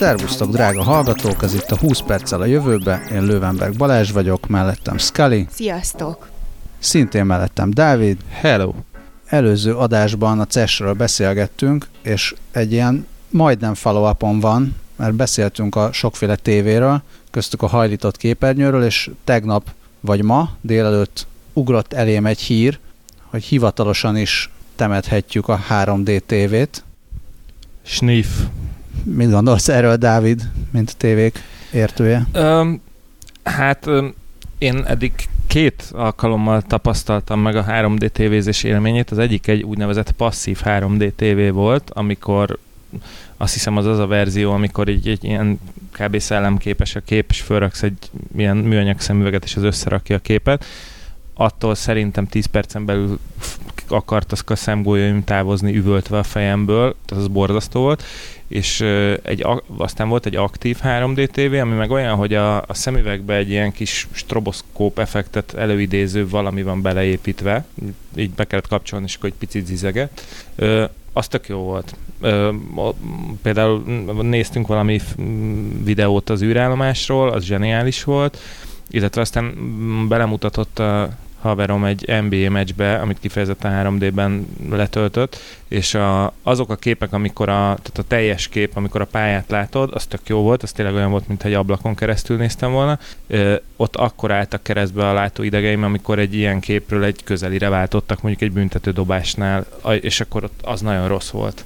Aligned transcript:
Szervusztok, 0.00 0.50
drága 0.50 0.82
hallgatók, 0.82 1.42
ez 1.42 1.54
itt 1.54 1.70
a 1.70 1.78
20 1.78 2.00
perccel 2.00 2.40
a 2.40 2.44
jövőbe. 2.44 3.02
Én 3.12 3.22
Lővenberg 3.22 3.76
Balázs 3.76 4.10
vagyok, 4.10 4.46
mellettem 4.46 4.98
Scully. 4.98 5.46
Sziasztok! 5.50 6.30
Szintén 6.78 7.24
mellettem 7.24 7.70
Dávid. 7.70 8.18
Hello! 8.30 8.74
Előző 9.26 9.74
adásban 9.74 10.40
a 10.40 10.46
CES-ről 10.46 10.92
beszélgettünk, 10.92 11.88
és 12.02 12.34
egy 12.50 12.72
ilyen 12.72 13.06
majdnem 13.28 13.74
follow 13.74 14.40
van, 14.40 14.76
mert 14.96 15.14
beszéltünk 15.14 15.76
a 15.76 15.92
sokféle 15.92 16.36
tévéről, 16.36 17.02
köztük 17.30 17.62
a 17.62 17.66
hajlított 17.66 18.16
képernyőről, 18.16 18.84
és 18.84 19.10
tegnap 19.24 19.70
vagy 20.00 20.22
ma 20.22 20.50
délelőtt 20.60 21.26
ugrott 21.52 21.92
elém 21.92 22.26
egy 22.26 22.40
hír, 22.40 22.78
hogy 23.24 23.44
hivatalosan 23.44 24.16
is 24.16 24.50
temethetjük 24.76 25.48
a 25.48 25.60
3D 25.68 26.20
tévét. 26.26 26.84
Sniff. 27.82 28.28
Mit 29.04 29.30
gondolsz 29.30 29.68
erről, 29.68 29.96
Dávid, 29.96 30.50
mint 30.70 30.96
tévék 30.96 31.42
értője? 31.72 32.26
Um, 32.34 32.80
hát 33.42 33.86
um, 33.86 34.14
én 34.58 34.84
eddig 34.86 35.12
két 35.46 35.90
alkalommal 35.92 36.62
tapasztaltam 36.62 37.40
meg 37.40 37.56
a 37.56 37.64
3D 37.64 38.08
tévézés 38.08 38.62
élményét. 38.62 39.10
Az 39.10 39.18
egyik 39.18 39.46
egy 39.46 39.62
úgynevezett 39.62 40.10
passzív 40.10 40.60
3D 40.64 41.12
tévé 41.16 41.48
volt, 41.48 41.90
amikor 41.90 42.58
azt 43.36 43.52
hiszem 43.52 43.76
az 43.76 43.86
az 43.86 43.98
a 43.98 44.06
verzió, 44.06 44.52
amikor 44.52 44.88
egy, 44.88 45.08
egy 45.08 45.24
ilyen 45.24 45.60
kb. 45.92 46.18
szellemképes 46.18 46.94
a 46.94 47.00
kép, 47.00 47.30
és 47.30 47.40
fölraksz 47.40 47.82
egy 47.82 48.10
ilyen 48.36 48.56
műanyag 48.56 49.00
szemüveget, 49.00 49.44
és 49.44 49.56
az 49.56 49.62
összerakja 49.62 50.16
a 50.16 50.18
képet. 50.18 50.64
Attól 51.34 51.74
szerintem 51.74 52.26
10 52.26 52.46
percen 52.46 52.84
belül 52.84 53.18
akart 53.92 54.32
az 54.32 54.42
a 54.46 54.56
szemgolyaim 54.56 55.24
távozni 55.24 55.76
üvöltve 55.76 56.18
a 56.18 56.22
fejemből, 56.22 56.94
tehát 57.06 57.24
az 57.24 57.30
borzasztó 57.30 57.80
volt, 57.80 58.02
és 58.48 58.80
egy, 59.22 59.46
aztán 59.76 60.08
volt 60.08 60.26
egy 60.26 60.36
aktív 60.36 60.78
3D 60.84 61.28
TV, 61.30 61.60
ami 61.60 61.74
meg 61.74 61.90
olyan, 61.90 62.16
hogy 62.16 62.34
a, 62.34 62.56
a 62.56 62.74
szemüvegbe 62.74 63.34
egy 63.34 63.50
ilyen 63.50 63.72
kis 63.72 64.08
stroboszkóp 64.10 64.98
effektet 64.98 65.54
előidéző 65.54 66.28
valami 66.28 66.62
van 66.62 66.82
beleépítve, 66.82 67.64
így 68.16 68.30
be 68.30 68.44
kellett 68.44 68.68
kapcsolni, 68.68 69.04
és 69.04 69.14
akkor 69.14 69.28
egy 69.28 69.38
picit 69.38 69.66
zizeget. 69.66 70.24
Az 71.12 71.28
tök 71.28 71.48
jó 71.48 71.58
volt. 71.58 71.96
Például 73.42 73.82
néztünk 74.22 74.66
valami 74.66 75.00
videót 75.84 76.30
az 76.30 76.42
űrállomásról, 76.42 77.28
az 77.28 77.44
zseniális 77.44 78.04
volt, 78.04 78.38
illetve 78.88 79.20
aztán 79.20 79.54
belemutatott 80.08 80.78
a 80.78 81.10
haverom 81.40 81.84
egy 81.84 82.14
NBA 82.28 82.50
meccsbe, 82.50 82.94
amit 82.94 83.18
kifejezetten 83.20 83.98
3D-ben 83.98 84.48
letöltött, 84.70 85.36
és 85.68 85.94
a, 85.94 86.32
azok 86.42 86.70
a 86.70 86.76
képek, 86.76 87.12
amikor 87.12 87.48
a, 87.48 87.52
tehát 87.52 87.98
a 87.98 88.02
teljes 88.02 88.48
kép, 88.48 88.76
amikor 88.76 89.00
a 89.00 89.04
pályát 89.04 89.50
látod, 89.50 89.90
az 89.94 90.06
tök 90.06 90.28
jó 90.28 90.42
volt, 90.42 90.62
az 90.62 90.72
tényleg 90.72 90.94
olyan 90.94 91.10
volt, 91.10 91.28
mintha 91.28 91.48
egy 91.48 91.54
ablakon 91.54 91.94
keresztül 91.94 92.36
néztem 92.36 92.72
volna. 92.72 92.98
Ö, 93.26 93.54
ott 93.76 93.96
akkor 93.96 94.30
álltak 94.30 94.62
keresztbe 94.62 95.08
a 95.08 95.12
látóidegeim, 95.12 95.82
amikor 95.84 96.18
egy 96.18 96.34
ilyen 96.34 96.60
képről 96.60 97.04
egy 97.04 97.24
közelire 97.24 97.68
váltottak, 97.68 98.22
mondjuk 98.22 98.50
egy 98.50 98.54
büntető 98.54 98.90
dobásnál, 98.90 99.66
és 100.00 100.20
akkor 100.20 100.44
ott 100.44 100.60
az 100.62 100.80
nagyon 100.80 101.08
rossz 101.08 101.30
volt. 101.30 101.64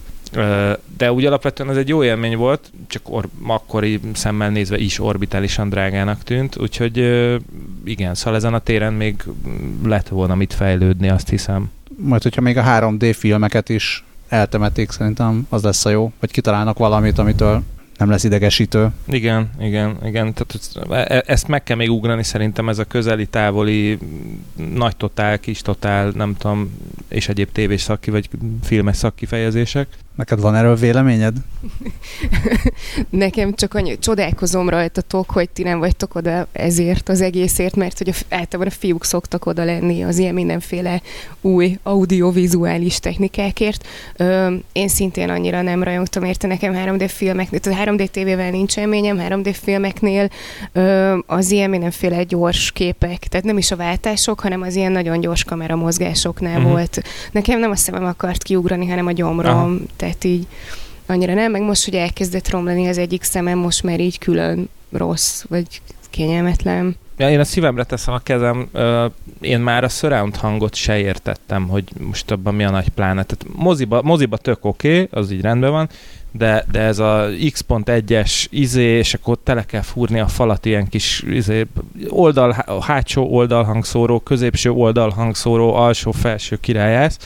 De 0.96 1.12
úgy 1.12 1.24
alapvetően 1.24 1.70
ez 1.70 1.77
egy 1.77 1.88
jó 1.88 2.04
élmény 2.04 2.36
volt, 2.36 2.70
csak 2.86 3.02
or- 3.04 3.28
akkori 3.46 4.00
szemmel 4.12 4.50
nézve 4.50 4.78
is 4.78 5.00
orbitálisan 5.00 5.68
drágának 5.68 6.22
tűnt, 6.22 6.56
úgyhogy 6.56 6.96
igen, 7.84 8.14
szóval 8.14 8.34
ezen 8.34 8.54
a 8.54 8.58
téren 8.58 8.92
még 8.92 9.24
lett 9.84 10.08
volna 10.08 10.34
mit 10.34 10.52
fejlődni, 10.52 11.08
azt 11.08 11.28
hiszem. 11.28 11.70
Majd, 11.96 12.22
hogyha 12.22 12.41
még 12.41 12.56
a 12.56 12.62
3D 12.62 13.14
filmeket 13.16 13.68
is 13.68 14.04
eltemetik, 14.28 14.91
szerintem 14.91 15.46
az 15.48 15.62
lesz 15.62 15.84
a 15.84 15.91
jó, 15.91 16.12
vagy 16.20 16.31
kitalálnak 16.31 16.78
valamit, 16.78 17.19
amitől 17.19 17.62
nem 17.98 18.10
lesz 18.10 18.25
idegesítő. 18.25 18.88
Igen, 19.06 19.50
igen, 19.60 19.97
igen. 20.04 20.34
Tehát 20.34 20.91
e, 20.91 21.16
e, 21.16 21.22
ezt 21.26 21.48
meg 21.48 21.62
kell 21.62 21.76
még 21.76 21.91
ugrani 21.91 22.22
szerintem, 22.22 22.69
ez 22.69 22.78
a 22.78 22.84
közeli, 22.84 23.26
távoli, 23.26 23.98
nagy 24.75 24.97
totál, 24.97 25.38
kis 25.38 25.62
totál, 25.62 26.10
nem 26.14 26.36
tudom, 26.36 26.70
és 27.09 27.28
egyéb 27.28 27.48
tévés 27.53 27.80
szakki, 27.80 28.10
vagy 28.10 28.28
filmes 28.62 28.97
szakkifejezések. 28.97 29.86
Neked 30.14 30.41
van 30.41 30.54
erről 30.54 30.76
véleményed? 30.76 31.36
Nekem 33.10 33.54
csak 33.54 33.75
annyi, 33.75 33.98
csodálkozom 33.98 34.69
rajtatok, 34.69 35.30
hogy 35.30 35.50
ti 35.50 35.62
nem 35.62 35.78
vagytok 35.78 36.14
oda 36.14 36.47
ezért 36.52 37.08
az 37.08 37.20
egészért, 37.20 37.76
mert 37.76 37.98
hogy 37.98 38.08
a, 38.08 38.34
általában 38.34 38.72
a 38.72 38.76
fiúk 38.78 39.04
szoktak 39.04 39.47
oda 39.47 39.64
lenni 39.64 40.03
az 40.03 40.19
ilyen 40.19 40.34
mindenféle 40.34 41.03
új 41.41 41.78
audiovizuális 41.82 42.98
technikákért. 42.98 43.86
Ö, 44.16 44.54
én 44.72 44.88
szintén 44.88 45.30
annyira 45.30 45.62
nem 45.62 45.82
rajongtam 45.82 46.24
érte 46.24 46.47
nekem 46.47 46.74
3D 46.74 47.04
filmeknél, 47.08 47.60
tehát 47.60 47.88
3D 47.88 48.08
tévével 48.08 48.50
nincs 48.50 48.76
élményem, 48.76 49.19
3D 49.20 49.56
filmeknél 49.62 50.30
ö, 50.72 51.16
az 51.26 51.50
ilyen 51.50 51.70
mindenféle 51.70 52.22
gyors 52.22 52.72
képek, 52.72 53.19
tehát 53.19 53.47
nem 53.47 53.58
is 53.58 53.70
a 53.70 53.76
váltások, 53.76 54.41
hanem 54.41 54.62
az 54.62 54.74
ilyen 54.74 54.92
nagyon 54.92 55.20
gyors 55.20 55.44
kameramozgásoknál 55.44 56.56
uh-huh. 56.56 56.70
volt. 56.70 57.03
Nekem 57.32 57.58
nem 57.58 57.70
a 57.70 57.76
szemem 57.76 58.04
akart 58.04 58.42
kiugrani, 58.42 58.88
hanem 58.88 59.06
a 59.06 59.12
gyomrom. 59.12 59.56
Aha 59.56 59.72
tehát 60.04 60.25
így 60.25 60.47
annyira 61.06 61.34
nem, 61.34 61.50
meg 61.50 61.62
most, 61.62 61.84
hogy 61.84 61.94
elkezdett 61.94 62.50
romlani 62.50 62.87
az 62.87 62.98
egyik 62.98 63.22
szemem, 63.22 63.59
most 63.59 63.82
már 63.82 64.00
így 64.00 64.19
külön 64.19 64.69
rossz, 64.92 65.44
vagy 65.48 65.66
kényelmetlen. 66.10 66.97
Ja, 67.16 67.31
én 67.31 67.41
a 67.41 67.44
szívemre 67.44 67.84
teszem 67.84 68.15
a 68.15 68.19
kezem, 68.19 68.69
én 69.41 69.60
már 69.60 69.84
a 69.84 69.88
surround 69.88 70.37
hangot 70.37 70.75
se 70.75 70.98
értettem, 70.98 71.69
hogy 71.69 71.84
most 72.00 72.31
abban 72.31 72.54
mi 72.54 72.65
a 72.65 72.70
nagy 72.70 72.88
pláne. 72.88 73.22
Tehát 73.22 73.56
moziba, 73.56 74.03
moziba 74.03 74.37
tök 74.37 74.65
oké, 74.65 75.03
okay, 75.03 75.20
az 75.20 75.31
így 75.31 75.41
rendben 75.41 75.70
van, 75.70 75.88
de, 76.37 76.65
de 76.71 76.81
ez 76.81 76.99
a 76.99 77.28
X.1-es 77.53 78.47
izé, 78.50 78.83
és 78.83 79.15
akkor 79.15 79.39
tele 79.43 79.65
kell 79.65 79.81
fúrni 79.81 80.21
a 80.21 80.27
falat 80.27 80.67
ilyen 80.67 80.89
kis 80.89 81.22
izé, 81.28 81.67
oldal, 82.09 82.81
hátsó 82.81 83.25
oldalhangszóró, 83.25 84.19
középső 84.21 84.71
oldalhangszóró, 84.71 85.75
alsó-felső 85.75 86.56
királyász. 86.61 87.19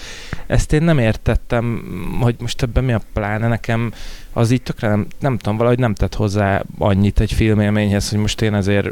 Ezt 0.47 0.73
én 0.73 0.83
nem 0.83 0.99
értettem, 0.99 1.83
hogy 2.21 2.35
most 2.39 2.63
ebben 2.63 2.85
mi 2.85 2.93
a 2.93 3.01
pláne 3.13 3.49
nekem 3.49 3.93
az 4.33 4.51
így 4.51 4.63
tökre 4.63 4.89
nem, 4.89 5.07
nem 5.21 5.39
tudom, 5.39 5.57
valahogy 5.57 5.79
nem 5.79 5.95
tett 5.95 6.15
hozzá 6.15 6.63
annyit 6.79 7.21
egy 7.21 7.33
filmélményhez, 7.33 8.11
hogy 8.11 8.19
most 8.19 8.43
én 8.43 8.55
ezért 8.55 8.89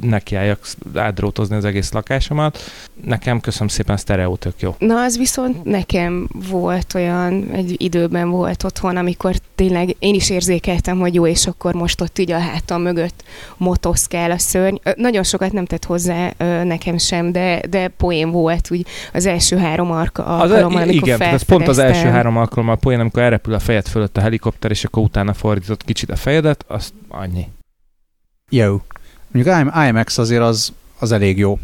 nekiálljak 0.00 0.66
átdrótozni 0.94 1.56
az 1.56 1.64
egész 1.64 1.92
lakásomat. 1.92 2.58
Nekem 3.04 3.40
köszönöm 3.40 3.68
szépen, 3.68 3.96
sztereó 3.96 4.36
tök 4.36 4.60
jó. 4.60 4.74
Na, 4.78 5.02
az 5.02 5.18
viszont 5.18 5.64
nekem 5.64 6.28
volt 6.50 6.94
olyan, 6.94 7.50
egy 7.52 7.74
időben 7.78 8.30
volt 8.30 8.64
otthon, 8.64 8.96
amikor 8.96 9.34
tényleg 9.60 9.96
én 9.98 10.14
is 10.14 10.30
érzékeltem, 10.30 10.98
hogy 10.98 11.14
jó, 11.14 11.26
és 11.26 11.46
akkor 11.46 11.74
most 11.74 12.00
ott 12.00 12.18
így 12.18 12.30
a 12.30 12.38
hátam 12.38 12.82
mögött 12.82 13.24
motoszkál 13.56 14.30
a 14.30 14.38
szörny. 14.38 14.74
Nagyon 14.96 15.22
sokat 15.22 15.52
nem 15.52 15.64
tett 15.64 15.84
hozzá 15.84 16.32
nekem 16.64 16.98
sem, 16.98 17.32
de, 17.32 17.62
de 17.70 17.88
poén 17.88 18.30
volt 18.30 18.70
úgy 18.70 18.86
az 19.12 19.26
első 19.26 19.56
három 19.56 19.90
arka 19.90 20.24
alkalommal, 20.24 20.82
amikor 20.82 21.08
Igen, 21.08 21.20
ez 21.20 21.42
pont 21.42 21.68
az 21.68 21.78
első 21.78 22.08
három 22.08 22.36
alkalommal 22.36 22.76
poén, 22.76 23.00
amikor 23.00 23.22
elrepül 23.22 23.54
a 23.54 23.58
fejed 23.58 23.88
fölött 23.88 24.16
a 24.16 24.20
helikopter, 24.20 24.70
és 24.70 24.84
akkor 24.84 25.02
utána 25.02 25.32
fordított 25.32 25.84
kicsit 25.84 26.10
a 26.10 26.16
fejedet, 26.16 26.64
azt 26.68 26.92
annyi. 27.08 27.46
Jó. 28.50 28.80
Mondjuk 29.30 29.56
IMAX 29.88 30.18
azért 30.18 30.42
az, 30.42 30.72
az 30.98 31.12
elég 31.12 31.38
jó. 31.38 31.58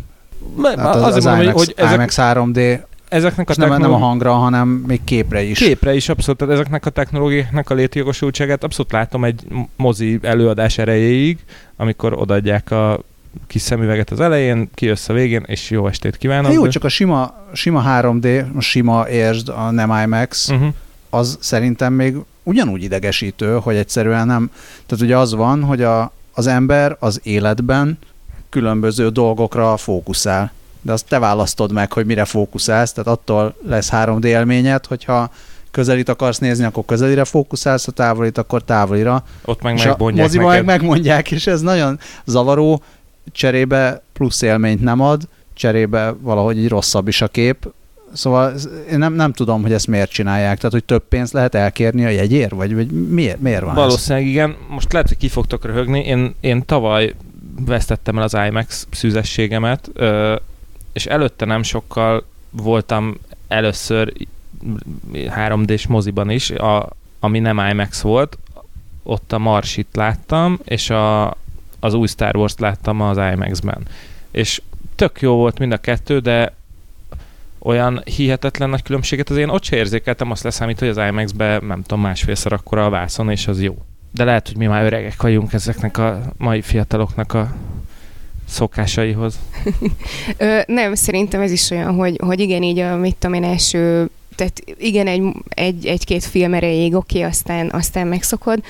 hát 0.63 0.95
az, 0.95 1.03
az, 1.03 1.17
az 1.17 1.25
mondom, 1.25 1.43
IMAX, 1.43 1.57
hogy 1.57 1.75
ezek... 1.77 1.95
IMAX 1.95 2.17
3D 2.19 2.81
ezeknek 3.09 3.51
a 3.51 3.55
nem, 3.57 3.69
technológi... 3.69 3.93
nem 3.93 4.03
a 4.03 4.07
hangra, 4.07 4.33
hanem 4.33 4.69
még 4.69 5.05
képre 5.05 5.43
is. 5.43 5.59
Képre 5.59 5.95
is, 5.95 6.09
abszolút. 6.09 6.39
Tehát 6.39 6.55
ezeknek 6.55 6.87
a 6.87 6.91
technológiáknak 6.91 7.71
a 7.71 7.75
létjogosultságát 7.75 8.65
abszolút 8.65 8.93
látom 8.93 9.25
egy 9.25 9.47
mozi 9.77 10.19
előadás 10.23 10.79
erejéig, 10.79 11.39
amikor 11.77 12.13
odaadják 12.13 12.71
a 12.71 13.01
kis 13.47 13.63
szemüveget 13.63 14.11
az 14.11 14.21
elején, 14.21 14.71
kijössz 14.75 15.09
a 15.09 15.13
végén, 15.13 15.45
és 15.47 15.71
jó 15.71 15.87
estét 15.87 16.17
kívánok. 16.17 16.45
Hát 16.45 16.55
jó, 16.55 16.69
csak 16.69 16.85
a 16.85 16.89
sima, 16.89 17.35
sima 17.53 17.85
3D, 17.87 18.57
a 18.57 18.61
sima 18.61 19.09
értsd, 19.09 19.49
a 19.49 19.71
nem 19.71 20.03
IMAX, 20.05 20.49
uh-huh. 20.49 20.69
az 21.11 21.39
szerintem 21.41 21.93
még 21.93 22.17
ugyanúgy 22.43 22.83
idegesítő, 22.83 23.59
hogy 23.63 23.77
egyszerűen 23.77 24.27
nem... 24.27 24.51
Tehát 24.87 25.05
ugye 25.05 25.17
az 25.17 25.35
van, 25.35 25.63
hogy 25.63 25.83
a, 25.83 26.13
az 26.33 26.47
ember 26.47 26.97
az 27.01 27.21
életben 27.23 27.99
különböző 28.49 29.09
dolgokra 29.09 29.77
fókuszál. 29.77 30.53
De 30.87 30.93
azt 30.93 31.07
te 31.09 31.19
választod 31.19 31.73
meg, 31.73 31.93
hogy 31.93 32.07
mire 32.07 32.25
fókuszálsz, 32.25 32.93
tehát 32.93 33.19
attól 33.19 33.55
lesz 33.67 33.89
3D 33.93 34.25
élményed, 34.25 34.87
hogyha 34.87 35.31
közelit 35.71 36.09
akarsz 36.09 36.39
nézni, 36.39 36.65
akkor 36.65 36.85
közelire 36.85 37.25
fókuszálsz, 37.25 37.85
ha 37.85 37.93
távolít, 37.93 38.39
akkor 38.39 38.63
távolira. 38.63 39.25
Ott 39.45 39.63
meg 39.63 39.75
megmondják 39.75 40.35
a 40.35 40.47
meg 40.47 40.65
megmondják, 40.65 41.31
és 41.31 41.47
ez 41.47 41.61
nagyon 41.61 41.99
zavaró, 42.25 42.83
cserébe 43.33 44.03
plusz 44.13 44.43
élményt 44.43 44.81
nem 44.81 45.01
ad, 45.01 45.23
cserébe 45.55 46.15
valahogy 46.21 46.59
így 46.59 46.69
rosszabb 46.69 47.09
is 47.09 47.23
a 47.23 47.29
kép, 47.29 47.69
Szóval 48.13 48.55
én 48.91 48.99
nem, 48.99 49.13
nem 49.13 49.33
tudom, 49.33 49.63
hogy 49.63 49.73
ezt 49.73 49.87
miért 49.87 50.11
csinálják. 50.11 50.57
Tehát, 50.57 50.73
hogy 50.73 50.85
több 50.85 51.03
pénzt 51.09 51.33
lehet 51.33 51.55
elkérni 51.55 52.05
a 52.05 52.09
jegyért? 52.09 52.51
Vagy, 52.51 52.75
vagy 52.75 52.91
miért, 52.91 53.41
miért 53.41 53.63
van 53.63 53.75
Valószínűleg 53.75 54.25
ez? 54.25 54.31
igen. 54.31 54.57
Most 54.69 54.93
lehet, 54.93 55.09
hogy 55.09 55.17
ki 55.17 55.29
fogtok 55.29 55.65
röhögni. 55.65 56.01
Én, 56.01 56.35
én 56.41 56.65
tavaly 56.65 57.15
vesztettem 57.67 58.17
el 58.17 58.23
az 58.23 58.37
IMAX 58.47 58.87
szűzességemet, 58.91 59.91
és 60.97 61.07
előtte 61.07 61.45
nem 61.45 61.63
sokkal 61.63 62.25
voltam 62.51 63.19
először 63.49 64.13
3D-s 65.13 65.87
moziban 65.87 66.31
is, 66.31 66.51
a, 66.51 66.91
ami 67.21 67.39
nem 67.39 67.69
IMAX 67.71 68.01
volt, 68.01 68.39
ott 69.03 69.33
a 69.33 69.39
Marsit 69.39 69.87
láttam, 69.93 70.59
és 70.65 70.91
a, 70.91 71.37
az 71.81 71.95
új 71.95 72.07
Star 72.07 72.37
Wars-t 72.37 72.61
láttam 72.61 73.01
az 73.01 73.17
IMAX-ben. 73.17 73.83
És 74.31 74.63
tök 74.95 75.21
jó 75.21 75.35
volt 75.35 75.59
mind 75.59 75.73
a 75.73 75.77
kettő, 75.77 76.19
de 76.19 76.55
olyan 77.59 78.03
hihetetlen 78.05 78.71
nagy 78.71 78.83
különbséget 78.83 79.31
az 79.31 79.37
én 79.37 79.49
ott 79.49 79.65
se 79.65 79.77
érzékeltem, 79.77 80.31
azt 80.31 80.43
leszámít, 80.43 80.79
hogy 80.79 80.89
az 80.89 80.97
IMAX-be 81.09 81.59
nem 81.59 81.83
tudom, 81.83 82.01
másfélszer 82.01 82.53
akkora 82.53 82.85
a 82.85 82.91
vászon, 82.91 83.31
és 83.31 83.47
az 83.47 83.63
jó. 83.63 83.85
De 84.11 84.25
lehet, 84.25 84.47
hogy 84.47 84.57
mi 84.57 84.67
már 84.67 84.85
öregek 84.85 85.23
vagyunk 85.23 85.53
ezeknek 85.53 85.99
a 85.99 86.21
mai 86.37 86.63
fiataloknak 86.63 87.33
a 87.33 87.55
szokásaihoz. 88.49 89.39
Ö, 90.37 90.59
nem, 90.67 90.95
szerintem 90.95 91.41
ez 91.41 91.51
is 91.51 91.71
olyan, 91.71 91.95
hogy, 91.95 92.21
hogy 92.25 92.41
igen, 92.41 92.63
így 92.63 92.79
a, 92.79 92.97
mit 92.97 93.17
tudom 93.17 93.35
én, 93.35 93.45
első 93.45 94.11
tehát 94.37 94.63
igen, 94.79 95.07
egy, 95.07 95.23
egy, 95.49 95.87
egy-két 95.87 96.25
film 96.25 96.55
erejéig 96.55 96.95
oké, 96.95 97.19
okay, 97.19 97.31
aztán, 97.31 97.71
aztán 97.73 98.07
megszokod. 98.07 98.63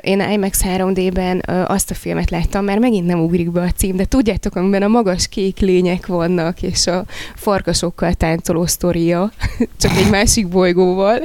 Én 0.00 0.20
IMAX 0.20 0.60
3D-ben 0.64 1.42
azt 1.66 1.90
a 1.90 1.94
filmet 1.94 2.30
láttam, 2.30 2.64
mert 2.64 2.80
megint 2.80 3.06
nem 3.06 3.20
ugrik 3.20 3.50
be 3.50 3.60
a 3.60 3.70
cím, 3.70 3.96
de 3.96 4.04
tudjátok, 4.04 4.56
amiben 4.56 4.82
a 4.82 4.88
magas 4.88 5.28
kék 5.28 5.58
lények 5.58 6.06
vannak, 6.06 6.62
és 6.62 6.86
a 6.86 7.04
farkasokkal 7.34 8.12
táncoló 8.14 8.66
sztoria, 8.66 9.32
csak 9.80 9.96
egy 9.96 10.10
másik 10.10 10.48
bolygóval. 10.48 11.22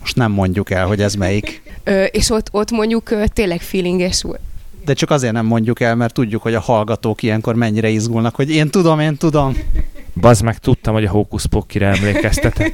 Most 0.00 0.16
nem 0.16 0.32
mondjuk 0.32 0.70
el, 0.70 0.86
hogy 0.86 1.00
ez 1.00 1.14
melyik. 1.14 1.62
És 2.10 2.30
ott, 2.30 2.48
ott 2.50 2.70
mondjuk 2.70 3.32
tényleg 3.32 3.60
feelinges 3.60 4.22
volt 4.22 4.40
de 4.88 4.94
csak 4.94 5.10
azért 5.10 5.32
nem 5.32 5.46
mondjuk 5.46 5.80
el, 5.80 5.94
mert 5.94 6.14
tudjuk, 6.14 6.42
hogy 6.42 6.54
a 6.54 6.60
hallgatók 6.60 7.22
ilyenkor 7.22 7.54
mennyire 7.54 7.88
izgulnak, 7.88 8.34
hogy 8.34 8.50
én 8.50 8.70
tudom, 8.70 9.00
én 9.00 9.16
tudom. 9.16 9.56
Bazd 10.20 10.42
meg, 10.42 10.58
tudtam, 10.58 10.94
hogy 10.94 11.04
a 11.04 11.10
Hókusz 11.10 11.44
Pokkire 11.44 11.86
emlékeztet. 11.86 12.62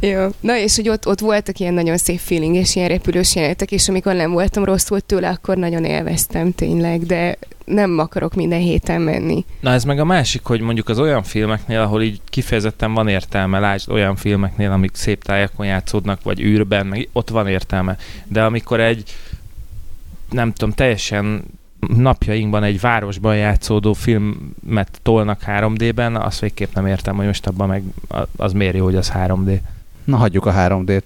Jó. 0.00 0.26
Na 0.40 0.56
és 0.56 0.76
hogy 0.76 0.88
ott, 0.88 1.06
ott 1.06 1.20
voltak 1.20 1.58
ilyen 1.58 1.74
nagyon 1.74 1.96
szép 1.96 2.18
feeling 2.18 2.54
és 2.54 2.76
ilyen 2.76 2.88
repülős 2.88 3.34
jelenetek, 3.34 3.72
és 3.72 3.88
amikor 3.88 4.14
nem 4.14 4.30
voltam 4.30 4.64
rosszul 4.64 5.00
tőle, 5.00 5.28
akkor 5.28 5.56
nagyon 5.56 5.84
élveztem 5.84 6.52
tényleg, 6.52 7.02
de 7.02 7.38
nem 7.64 7.98
akarok 7.98 8.34
minden 8.34 8.60
héten 8.60 9.00
menni. 9.00 9.44
Na 9.60 9.70
ez 9.70 9.84
meg 9.84 10.00
a 10.00 10.04
másik, 10.04 10.44
hogy 10.44 10.60
mondjuk 10.60 10.88
az 10.88 10.98
olyan 10.98 11.22
filmeknél, 11.22 11.80
ahol 11.80 12.02
így 12.02 12.20
kifejezetten 12.28 12.94
van 12.94 13.08
értelme, 13.08 13.58
lásd 13.58 13.90
olyan 13.90 14.16
filmeknél, 14.16 14.70
amik 14.70 14.94
szép 14.94 15.24
tájakon 15.24 15.66
játszódnak, 15.66 16.22
vagy 16.22 16.40
űrben, 16.40 16.86
meg 16.86 17.08
ott 17.12 17.28
van 17.28 17.48
értelme. 17.48 17.96
De 18.28 18.42
amikor 18.42 18.80
egy 18.80 19.14
nem 20.32 20.52
tudom, 20.52 20.74
teljesen 20.74 21.44
napjainkban 21.88 22.62
egy 22.62 22.80
városban 22.80 23.36
játszódó 23.36 23.92
filmet 23.92 24.98
tolnak 25.02 25.42
3D-ben, 25.46 26.16
azt 26.16 26.40
végképp 26.40 26.74
nem 26.74 26.86
értem, 26.86 27.16
hogy 27.16 27.26
most 27.26 27.46
abban 27.46 27.68
meg 27.68 27.82
az 28.36 28.52
jó, 28.52 28.84
hogy 28.84 28.96
az 28.96 29.12
3D. 29.14 29.60
Na 30.04 30.16
hagyjuk 30.16 30.46
a 30.46 30.52
3D-t. 30.52 31.04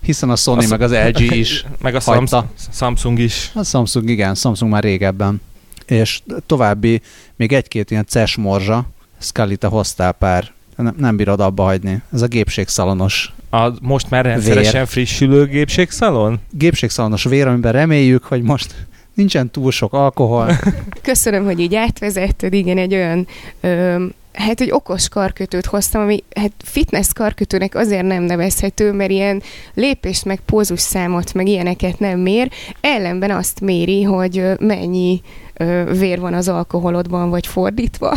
Hiszen 0.00 0.30
a 0.30 0.36
Sony 0.36 0.64
a 0.64 0.68
meg 0.68 0.80
az 0.80 0.92
LG 0.92 1.20
is 1.44 1.64
Meg 1.80 1.94
a 1.94 2.00
Samsung, 2.00 2.44
Samsung 2.72 3.18
is. 3.18 3.50
A 3.54 3.64
Samsung, 3.64 4.08
igen, 4.08 4.34
Samsung 4.34 4.70
már 4.70 4.82
régebben. 4.82 5.40
És 5.86 6.22
további, 6.46 7.00
még 7.36 7.52
egy-két 7.52 7.90
ilyen 7.90 8.04
CES 8.06 8.36
morzsa, 8.36 8.86
Scully, 9.18 9.56
te 9.56 9.66
hoztál 9.66 10.12
pár, 10.12 10.52
nem, 10.82 10.94
nem 10.98 11.16
bírod 11.16 11.40
abba 11.40 11.62
hagyni. 11.62 12.02
Ez 12.12 12.22
a 12.22 12.26
gépségszalonos 12.26 13.32
a 13.50 13.72
most 13.80 14.10
már 14.10 14.24
rendszeresen 14.24 14.80
vér. 14.80 14.86
frissülő 14.86 15.46
gépségszalon? 15.46 16.40
Gépségszalonos 16.50 17.24
vér, 17.24 17.46
amiben 17.46 17.72
reméljük, 17.72 18.24
hogy 18.24 18.42
most 18.42 18.74
nincsen 19.14 19.50
túl 19.50 19.70
sok 19.70 19.92
alkohol. 19.92 20.58
Köszönöm, 21.02 21.44
hogy 21.44 21.60
így 21.60 21.74
átvezetted, 21.74 22.52
igen, 22.52 22.78
egy 22.78 22.94
olyan 22.94 23.26
ö, 23.60 24.04
hát 24.32 24.60
egy 24.60 24.70
okos 24.70 25.08
karkötőt 25.08 25.66
hoztam, 25.66 26.02
ami 26.02 26.24
hát 26.34 26.52
fitness 26.58 27.08
karkötőnek 27.12 27.74
azért 27.74 28.06
nem 28.06 28.22
nevezhető, 28.22 28.92
mert 28.92 29.10
ilyen 29.10 29.42
lépést, 29.74 30.24
meg 30.24 30.40
pózus 30.40 30.80
számot, 30.80 31.34
meg 31.34 31.46
ilyeneket 31.46 31.98
nem 31.98 32.20
mér, 32.20 32.50
ellenben 32.80 33.30
azt 33.30 33.60
méri, 33.60 34.02
hogy 34.02 34.42
mennyi 34.60 35.20
ö, 35.54 35.94
vér 35.98 36.20
van 36.20 36.34
az 36.34 36.48
alkoholodban, 36.48 37.30
vagy 37.30 37.46
fordítva 37.46 38.14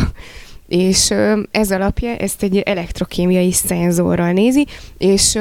és 0.72 1.14
ez 1.50 1.70
alapja 1.70 2.16
ezt 2.16 2.42
egy 2.42 2.58
elektrokémiai 2.58 3.52
szenzorral 3.52 4.32
nézi, 4.32 4.66
és 4.98 5.38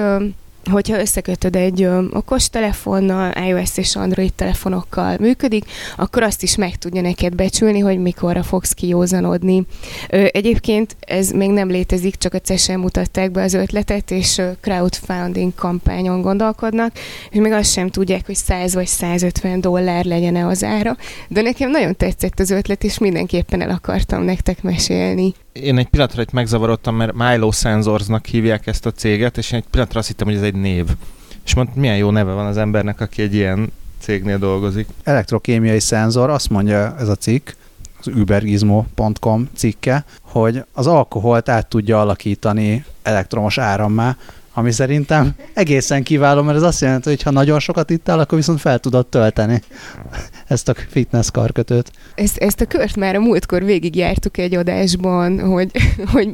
hogyha 0.72 1.00
összekötöd 1.00 1.56
egy 1.56 1.82
ö, 1.84 2.04
okos 2.12 2.50
telefonnal, 2.50 3.34
iOS 3.48 3.78
és 3.78 3.96
Android 3.96 4.34
telefonokkal 4.34 5.18
működik, 5.20 5.66
akkor 5.96 6.24
azt 6.24 6.44
is 6.44 6.56
meg 6.56 6.76
tudja 6.76 7.02
neked 7.02 7.36
becsülni, 7.36 7.80
hogy 7.80 7.98
mikorra 8.02 8.44
fogsz 8.44 8.74
kiózanodni. 8.74 9.66
Ö, 10.10 10.26
egyébként 10.32 10.96
ez 11.00 11.30
még 11.30 11.50
nem 11.50 11.70
létezik, 11.70 12.16
csak 12.16 12.34
a 12.34 12.40
CES-en 12.40 12.80
mutatták 12.80 13.32
be 13.32 13.44
az 13.44 13.54
ötletet, 13.54 14.12
és 14.12 14.42
crowdfunding 14.62 15.56
kampányon 15.56 16.22
gondolkodnak, 16.22 16.92
és 17.30 17.40
még 17.40 17.52
azt 17.52 17.72
sem 17.72 17.90
tudják, 17.90 18.26
hogy 18.26 18.36
100 18.36 18.74
vagy 18.74 18.88
150 18.88 19.62
dollár 19.62 20.06
legyen 20.06 20.36
az 20.36 20.64
ára, 20.64 20.98
de 21.28 21.42
nekem 21.42 21.70
nagyon 21.70 21.96
tetszett 21.96 22.40
az 22.40 22.50
ötlet, 22.50 22.84
és 22.84 22.98
mindenképpen 22.98 23.62
el 23.62 23.70
akartam 23.70 24.24
nektek 24.24 24.64
mesélni 24.64 25.34
én 25.54 25.78
egy 25.78 25.88
pillanatra 25.88 26.22
itt 26.22 26.32
megzavarodtam, 26.32 26.96
mert 26.96 27.14
Milo 27.14 27.52
Sensorsnak 27.52 28.26
hívják 28.26 28.68
ezt 28.68 28.86
a 28.86 28.92
céget, 28.92 29.38
és 29.38 29.52
én 29.52 29.60
egy 29.60 29.70
pillanatra 29.70 30.00
azt 30.00 30.08
hittem, 30.08 30.28
hogy 30.28 30.36
ez 30.36 30.42
egy 30.42 30.56
név. 30.56 30.88
És 31.46 31.54
mondtam, 31.54 31.80
milyen 31.80 31.98
jó 31.98 32.10
neve 32.10 32.34
van 32.34 32.46
az 32.46 32.58
embernek, 32.58 33.02
aki 33.02 33.22
egy 33.22 33.34
ilyen 33.34 33.72
cégnél 34.00 34.38
dolgozik. 34.38 34.88
Elektrokémiai 35.04 35.80
szenzor, 35.80 36.30
azt 36.30 36.50
mondja 36.50 36.96
ez 37.00 37.08
a 37.08 37.16
cikk, 37.16 37.50
az 38.00 38.08
ubergizmo.com 38.08 39.50
cikke, 39.56 40.06
hogy 40.22 40.64
az 40.74 40.88
alkoholt 40.88 41.50
át 41.50 41.68
tudja 41.68 42.02
alakítani 42.02 42.86
elektromos 43.02 43.58
árammá, 43.58 44.18
ami 44.54 44.72
szerintem 44.72 45.36
egészen 45.54 46.04
kiváló, 46.04 46.42
mert 46.42 46.58
ez 46.58 46.64
azt 46.64 46.82
jelenti, 46.82 47.10
hogy 47.10 47.22
ha 47.22 47.32
nagyon 47.32 47.60
sokat 47.60 47.90
ittál, 47.90 48.20
akkor 48.20 48.38
viszont 48.38 48.60
fel 48.60 48.80
tudod 48.80 49.08
tölteni 49.08 49.62
ezt 50.48 50.70
a 50.70 50.74
fitness 50.90 51.32
karkötőt. 51.32 51.92
Ezt, 52.16 52.38
ezt 52.38 52.62
a 52.62 52.66
kört 52.66 52.96
már 52.96 53.16
a 53.16 53.20
múltkor 53.20 53.64
végigjártuk 53.64 54.38
egy 54.38 54.56
adásban, 54.56 55.40
hogy, 55.40 55.72
hogy 56.14 56.30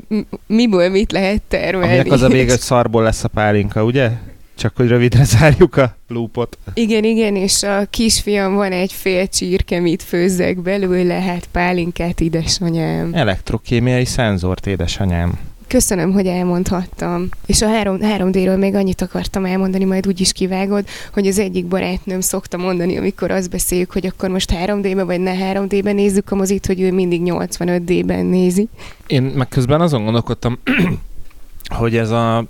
miből 0.47 0.89
mit 0.89 1.11
lehet 1.11 1.41
termelni. 1.47 1.93
Aminek 1.93 2.11
az 2.11 2.21
a 2.21 2.27
vége, 2.27 2.51
hogy 2.51 2.59
szarból 2.59 3.03
lesz 3.03 3.23
a 3.23 3.27
pálinka, 3.27 3.83
ugye? 3.83 4.11
Csak 4.55 4.75
hogy 4.75 4.87
rövidre 4.87 5.23
zárjuk 5.23 5.77
a 5.77 5.95
lúpot. 6.07 6.57
Igen, 6.73 7.03
igen, 7.03 7.35
és 7.35 7.63
a 7.63 7.85
kisfiam 7.89 8.53
van 8.53 8.71
egy 8.71 8.93
fél 8.93 9.27
csirke, 9.27 9.79
mit 9.79 10.03
főzzek 10.03 10.61
belőle, 10.61 11.13
hát 11.13 11.47
pálinkát, 11.51 12.21
édesanyám. 12.21 13.13
Elektrokémiai 13.13 14.05
szenzort, 14.05 14.67
édesanyám. 14.67 15.39
Köszönöm, 15.67 16.11
hogy 16.11 16.27
elmondhattam. 16.27 17.29
És 17.45 17.61
a 17.61 17.67
3, 17.67 17.97
3D-ről 18.01 18.57
még 18.57 18.75
annyit 18.75 19.01
akartam 19.01 19.45
elmondani, 19.45 19.83
majd 19.83 20.07
úgy 20.07 20.19
is 20.19 20.31
kivágod, 20.31 20.85
hogy 21.13 21.27
az 21.27 21.39
egyik 21.39 21.65
barátnőm 21.65 22.21
szokta 22.21 22.57
mondani, 22.57 22.97
amikor 22.97 23.31
azt 23.31 23.49
beszéljük, 23.49 23.91
hogy 23.91 24.05
akkor 24.05 24.29
most 24.29 24.53
3D-ben 24.65 25.05
vagy 25.05 25.19
ne 25.19 25.33
3D-ben 25.53 25.95
nézzük 25.95 26.31
a 26.31 26.35
mozit, 26.35 26.65
hogy 26.65 26.81
ő 26.81 26.91
mindig 26.91 27.21
85D-ben 27.23 28.25
nézi. 28.25 28.67
Én 29.07 29.23
meg 29.23 29.47
közben 29.47 29.81
azon 29.81 30.03
gondolkodtam, 30.03 30.59
hogy 31.79 31.97
ez 31.97 32.09
a 32.09 32.45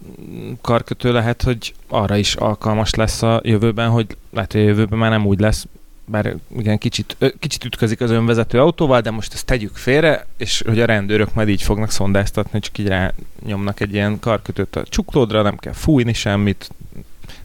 karkötő 0.62 1.12
lehet, 1.12 1.42
hogy 1.42 1.74
arra 1.88 2.16
is 2.16 2.36
alkalmas 2.36 2.94
lesz 2.94 3.22
a 3.22 3.42
jövőben, 3.44 3.90
hogy 3.90 4.18
lehet, 4.32 4.52
hogy 4.52 4.62
a 4.62 4.66
jövőben 4.66 5.00
már 5.00 5.10
nem 5.10 5.26
úgy 5.26 5.40
lesz, 5.40 5.68
bár 6.12 6.36
igen, 6.58 6.78
kicsit, 6.78 7.18
kicsit 7.40 7.64
ütközik 7.64 8.02
az 8.02 8.12
önvezető 8.12 8.60
autóval, 8.60 9.02
de 9.02 9.12
most 9.12 9.34
ezt 9.34 9.46
tegyük 9.46 9.76
félre, 9.76 10.26
és 10.38 10.64
hogy 10.66 10.80
a 10.80 10.86
rendőrök 10.86 11.34
majd 11.34 11.50
így 11.50 11.62
fognak 11.62 11.92
szondáztatni, 11.92 12.60
csak 12.60 12.78
így 12.78 12.88
rá 12.88 13.14
nyomnak 13.46 13.80
egy 13.80 13.94
ilyen 13.94 14.20
karkötőt 14.20 14.76
a 14.76 14.84
csuklódra, 14.84 15.42
nem 15.42 15.58
kell 15.58 15.74
fújni 15.74 16.14
semmit, 16.14 16.70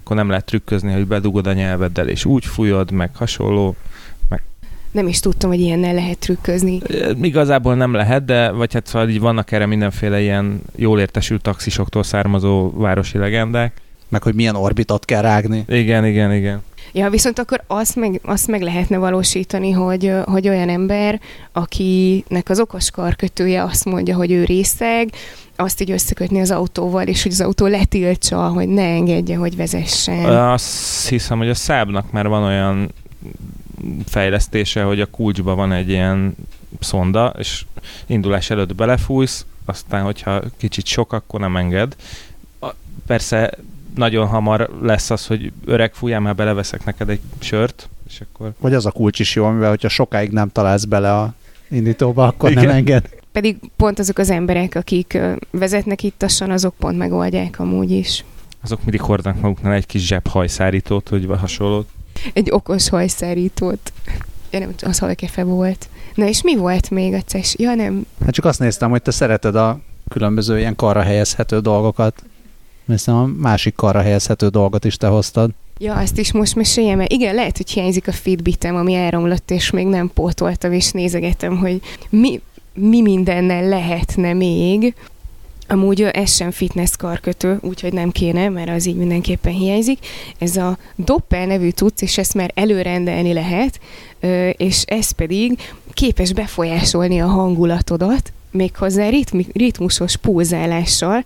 akkor 0.02 0.16
nem 0.16 0.28
lehet 0.28 0.44
trükközni, 0.44 0.92
hogy 0.92 1.06
bedugod 1.06 1.46
a 1.46 1.52
nyelveddel, 1.52 2.08
és 2.08 2.24
úgy 2.24 2.44
fújod, 2.44 2.90
meg 2.90 3.10
hasonló. 3.16 3.76
Meg... 4.28 4.42
Nem 4.90 5.08
is 5.08 5.20
tudtam, 5.20 5.50
hogy 5.50 5.60
ilyennel 5.60 5.94
lehet 5.94 6.18
trükközni. 6.18 6.80
Igazából 7.22 7.74
nem 7.74 7.92
lehet, 7.94 8.24
de 8.24 8.50
vagy 8.50 8.72
hát 8.72 8.86
szóval 8.86 9.08
így 9.08 9.20
vannak 9.20 9.52
erre 9.52 9.66
mindenféle 9.66 10.20
ilyen 10.20 10.62
jól 10.76 11.00
értesült 11.00 11.42
taxisoktól 11.42 12.02
származó 12.02 12.70
városi 12.70 13.18
legendák. 13.18 13.80
Meg 14.08 14.22
hogy 14.22 14.34
milyen 14.34 14.54
orbitot 14.54 15.04
kell 15.04 15.22
rágni. 15.22 15.64
Igen, 15.68 16.06
igen, 16.06 16.34
igen. 16.34 16.62
Ja, 16.92 17.10
viszont 17.10 17.38
akkor 17.38 17.62
azt 17.66 17.96
meg, 17.96 18.20
azt 18.22 18.46
meg 18.46 18.62
lehetne 18.62 18.96
valósítani, 18.96 19.70
hogy, 19.70 20.12
hogy 20.24 20.48
olyan 20.48 20.68
ember, 20.68 21.20
akinek 21.52 22.48
az 22.48 22.60
okos 22.60 22.90
karkötője 22.90 23.62
azt 23.62 23.84
mondja, 23.84 24.16
hogy 24.16 24.32
ő 24.32 24.44
részeg, 24.44 25.10
azt 25.56 25.80
így 25.80 25.90
összekötni 25.90 26.40
az 26.40 26.50
autóval, 26.50 27.06
és 27.06 27.22
hogy 27.22 27.32
az 27.32 27.40
autó 27.40 27.66
letiltsa, 27.66 28.48
hogy 28.48 28.68
ne 28.68 28.82
engedje, 28.82 29.36
hogy 29.36 29.56
vezessen. 29.56 30.24
Azt 30.24 31.08
hiszem, 31.08 31.38
hogy 31.38 31.48
a 31.48 31.54
szábnak 31.54 32.12
már 32.12 32.28
van 32.28 32.42
olyan 32.42 32.92
fejlesztése, 34.06 34.82
hogy 34.82 35.00
a 35.00 35.06
kulcsban 35.06 35.56
van 35.56 35.72
egy 35.72 35.88
ilyen 35.88 36.36
szonda, 36.80 37.34
és 37.38 37.64
indulás 38.06 38.50
előtt 38.50 38.74
belefújsz, 38.74 39.46
aztán, 39.64 40.02
hogyha 40.02 40.42
kicsit 40.56 40.86
sok, 40.86 41.12
akkor 41.12 41.40
nem 41.40 41.56
enged. 41.56 41.96
Persze 43.06 43.54
nagyon 43.94 44.26
hamar 44.26 44.70
lesz 44.82 45.10
az, 45.10 45.26
hogy 45.26 45.52
öreg 45.64 45.94
fújjál, 45.94 46.20
már 46.20 46.34
beleveszek 46.34 46.84
neked 46.84 47.08
egy 47.08 47.20
sört, 47.38 47.88
és 48.08 48.20
akkor... 48.20 48.52
Vagy 48.58 48.74
az 48.74 48.86
a 48.86 48.90
kulcs 48.90 49.18
is 49.18 49.34
jó, 49.34 49.44
amivel 49.44 49.68
hogyha 49.68 49.88
sokáig 49.88 50.30
nem 50.30 50.48
találsz 50.48 50.84
bele 50.84 51.18
a 51.18 51.34
indítóba, 51.70 52.26
akkor 52.26 52.50
Igen. 52.50 52.64
nem 52.64 52.74
enged. 52.74 53.08
Pedig 53.32 53.56
pont 53.76 53.98
azok 53.98 54.18
az 54.18 54.30
emberek, 54.30 54.74
akik 54.74 55.18
vezetnek 55.50 56.02
ittassan, 56.02 56.50
azok 56.50 56.74
pont 56.78 56.98
megoldják 56.98 57.58
amúgy 57.58 57.90
is. 57.90 58.24
Azok 58.62 58.82
mindig 58.82 59.00
hordnak 59.00 59.40
maguknál 59.40 59.72
egy 59.72 59.86
kis 59.86 60.06
zsebhajszárítót, 60.06 61.08
vagy 61.08 61.26
hasonlót. 61.38 61.88
Egy 62.32 62.50
okos 62.50 62.88
hajszárítót. 62.88 63.92
Ja 64.50 64.58
nem, 64.58 64.74
az 64.80 64.98
hajkefe 64.98 65.44
volt. 65.44 65.88
Na 66.14 66.26
és 66.26 66.42
mi 66.42 66.56
volt 66.56 66.90
még 66.90 67.14
a 67.14 67.20
ces? 67.20 67.54
Ja 67.58 67.74
nem. 67.74 68.06
Hát 68.24 68.34
csak 68.34 68.44
azt 68.44 68.58
néztem, 68.58 68.90
hogy 68.90 69.02
te 69.02 69.10
szereted 69.10 69.54
a 69.54 69.80
különböző 70.08 70.58
ilyen 70.58 70.76
karra 70.76 71.02
helyezhető 71.02 71.60
dolgokat. 71.60 72.22
Hiszem 72.86 73.14
a 73.14 73.26
másik 73.26 73.74
karra 73.74 74.00
helyezhető 74.00 74.48
dolgot 74.48 74.84
is 74.84 74.96
te 74.96 75.06
hoztad. 75.06 75.50
Ja, 75.78 75.94
azt 75.94 76.18
is 76.18 76.32
most 76.32 76.54
meséljem 76.54 77.00
el. 77.00 77.06
Igen, 77.08 77.34
lehet, 77.34 77.56
hogy 77.56 77.70
hiányzik 77.70 78.08
a 78.08 78.12
Fitbitem, 78.12 78.76
ami 78.76 78.94
elromlott, 78.94 79.50
és 79.50 79.70
még 79.70 79.86
nem 79.86 80.10
pótoltam, 80.14 80.72
és 80.72 80.90
nézegetem, 80.90 81.56
hogy 81.56 81.80
mi, 82.10 82.40
mi 82.74 83.00
mindennel 83.00 83.68
lehetne 83.68 84.32
még. 84.32 84.94
Amúgy 85.68 86.02
ez 86.02 86.34
sem 86.34 86.50
fitness 86.50 86.96
karkötő, 86.96 87.58
úgyhogy 87.60 87.92
nem 87.92 88.10
kéne, 88.10 88.48
mert 88.48 88.68
az 88.70 88.86
így 88.86 88.96
mindenképpen 88.96 89.52
hiányzik. 89.52 89.98
Ez 90.38 90.56
a 90.56 90.78
Doppel 90.96 91.46
nevű 91.46 91.68
cucc, 91.68 92.02
és 92.02 92.18
ezt 92.18 92.34
már 92.34 92.50
előrendelni 92.54 93.32
lehet, 93.32 93.80
és 94.56 94.82
ez 94.86 95.10
pedig 95.10 95.58
képes 95.92 96.32
befolyásolni 96.32 97.20
a 97.20 97.26
hangulatodat, 97.26 98.32
méghozzá 98.50 99.08
ritmi, 99.08 99.46
ritmusos 99.52 100.16
pulzálással, 100.16 101.24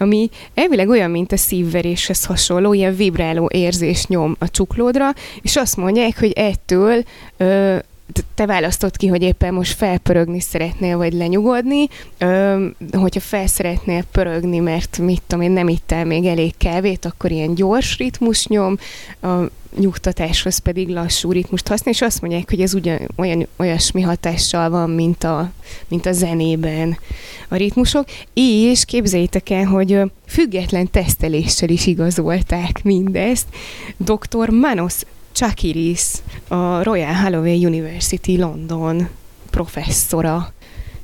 ami 0.00 0.28
elvileg 0.54 0.88
olyan, 0.88 1.10
mint 1.10 1.32
a 1.32 1.36
szívveréshez 1.36 2.24
hasonló, 2.24 2.72
ilyen 2.72 2.94
vibráló 2.96 3.48
érzés 3.52 4.06
nyom 4.06 4.36
a 4.38 4.50
csuklódra, 4.50 5.14
és 5.42 5.56
azt 5.56 5.76
mondják, 5.76 6.18
hogy 6.18 6.32
ettől 6.32 7.02
ö, 7.36 7.76
te 8.34 8.46
választod 8.46 8.96
ki, 8.96 9.06
hogy 9.06 9.22
éppen 9.22 9.54
most 9.54 9.76
felpörögni 9.76 10.40
szeretnél, 10.40 10.96
vagy 10.96 11.12
lenyugodni. 11.12 11.88
Ö, 12.18 12.66
hogyha 12.92 13.20
fel 13.20 13.46
szeretnél 13.46 14.04
pörögni, 14.12 14.58
mert 14.58 14.98
mit 14.98 15.22
tudom 15.26 15.44
én, 15.44 15.50
nem 15.50 15.68
ittál 15.68 16.04
még 16.04 16.24
elég 16.24 16.56
kávét, 16.56 17.04
akkor 17.04 17.30
ilyen 17.30 17.54
gyors 17.54 17.98
ritmus 17.98 18.46
nyom, 18.46 18.78
a 19.22 19.28
nyugtatáshoz 19.78 20.58
pedig 20.58 20.88
lassú 20.88 21.32
ritmust 21.32 21.68
használ, 21.68 21.94
és 21.94 22.00
azt 22.02 22.20
mondják, 22.20 22.50
hogy 22.50 22.60
ez 22.60 22.74
ugyan, 22.74 23.08
olyan, 23.16 23.46
olyasmi 23.56 24.00
hatással 24.00 24.70
van, 24.70 24.90
mint 24.90 25.24
a, 25.24 25.50
mint 25.88 26.06
a 26.06 26.12
zenében 26.12 26.98
a 27.48 27.56
ritmusok, 27.56 28.04
és 28.34 28.84
képzeljétek 28.84 29.50
el, 29.50 29.64
hogy 29.64 30.00
független 30.26 30.90
teszteléssel 30.90 31.68
is 31.68 31.86
igazolták 31.86 32.82
mindezt. 32.82 33.46
Dr. 33.96 34.48
Manos 34.48 34.94
Chakiris, 35.40 36.12
a 36.48 36.82
Royal 36.82 37.14
Holloway 37.14 37.64
University 37.64 38.36
London 38.38 39.08
professzora 39.50 40.52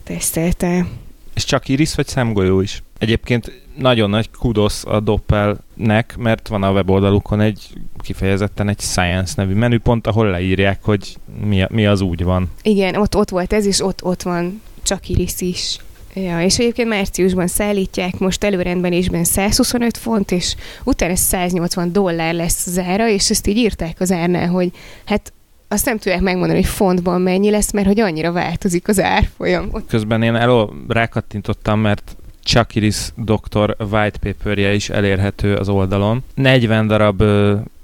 tesztelte. 0.03 0.87
És 1.35 1.45
Chakiris 1.45 1.95
vagy 1.95 2.07
szemgolyó 2.07 2.61
is? 2.61 2.83
Egyébként 2.99 3.63
nagyon 3.77 4.11
nagy 4.11 4.31
kudosz 4.31 4.85
a 4.87 5.01
Doppelnek, 5.01 6.17
mert 6.17 6.49
van 6.49 6.63
a 6.63 6.71
weboldalukon 6.71 7.41
egy 7.41 7.69
kifejezetten 7.99 8.69
egy 8.69 8.81
Science 8.81 9.33
nevű 9.37 9.55
menüpont, 9.55 10.07
ahol 10.07 10.31
leírják, 10.31 10.79
hogy 10.83 11.17
mi, 11.45 11.65
mi 11.69 11.87
az 11.87 12.01
úgy 12.01 12.25
van. 12.25 12.51
Igen, 12.63 12.97
ott, 12.97 13.17
ott 13.17 13.31
volt 13.31 13.53
ez, 13.53 13.67
és 13.67 13.81
ott, 13.81 14.05
ott 14.05 14.23
van 14.23 14.63
Chakiris 14.83 15.41
is. 15.41 15.79
Ja, 16.23 16.43
és 16.43 16.59
egyébként 16.59 16.89
márciusban 16.89 17.47
szállítják, 17.47 18.19
most 18.19 18.45
előrendelésben 18.45 19.25
125 19.25 19.97
font, 19.97 20.31
és 20.31 20.55
utána 20.85 21.17
180 21.17 21.93
dollár 21.93 22.35
lesz 22.35 22.67
az 22.67 22.79
ára, 22.79 23.09
és 23.09 23.31
ezt 23.31 23.47
így 23.47 23.57
írták 23.57 24.01
az 24.01 24.13
árnál, 24.13 24.49
hogy 24.49 24.71
hát 25.05 25.33
azt 25.69 25.85
nem 25.85 25.99
tudják 25.99 26.21
megmondani, 26.21 26.61
hogy 26.61 26.71
fontban 26.71 27.21
mennyi 27.21 27.51
lesz, 27.51 27.73
mert 27.73 27.87
hogy 27.87 28.01
annyira 28.01 28.33
változik 28.33 28.89
az 28.89 29.01
árfolyam. 29.01 29.71
Közben 29.89 30.23
én 30.23 30.35
elő 30.35 30.65
rákattintottam, 30.89 31.81
mert 31.81 32.17
Chakiris 32.45 32.97
doktor 33.17 33.77
white 33.79 34.19
paperje 34.19 34.75
is 34.75 34.89
elérhető 34.89 35.55
az 35.55 35.69
oldalon. 35.69 36.25
40 36.35 36.87
darab 36.87 37.23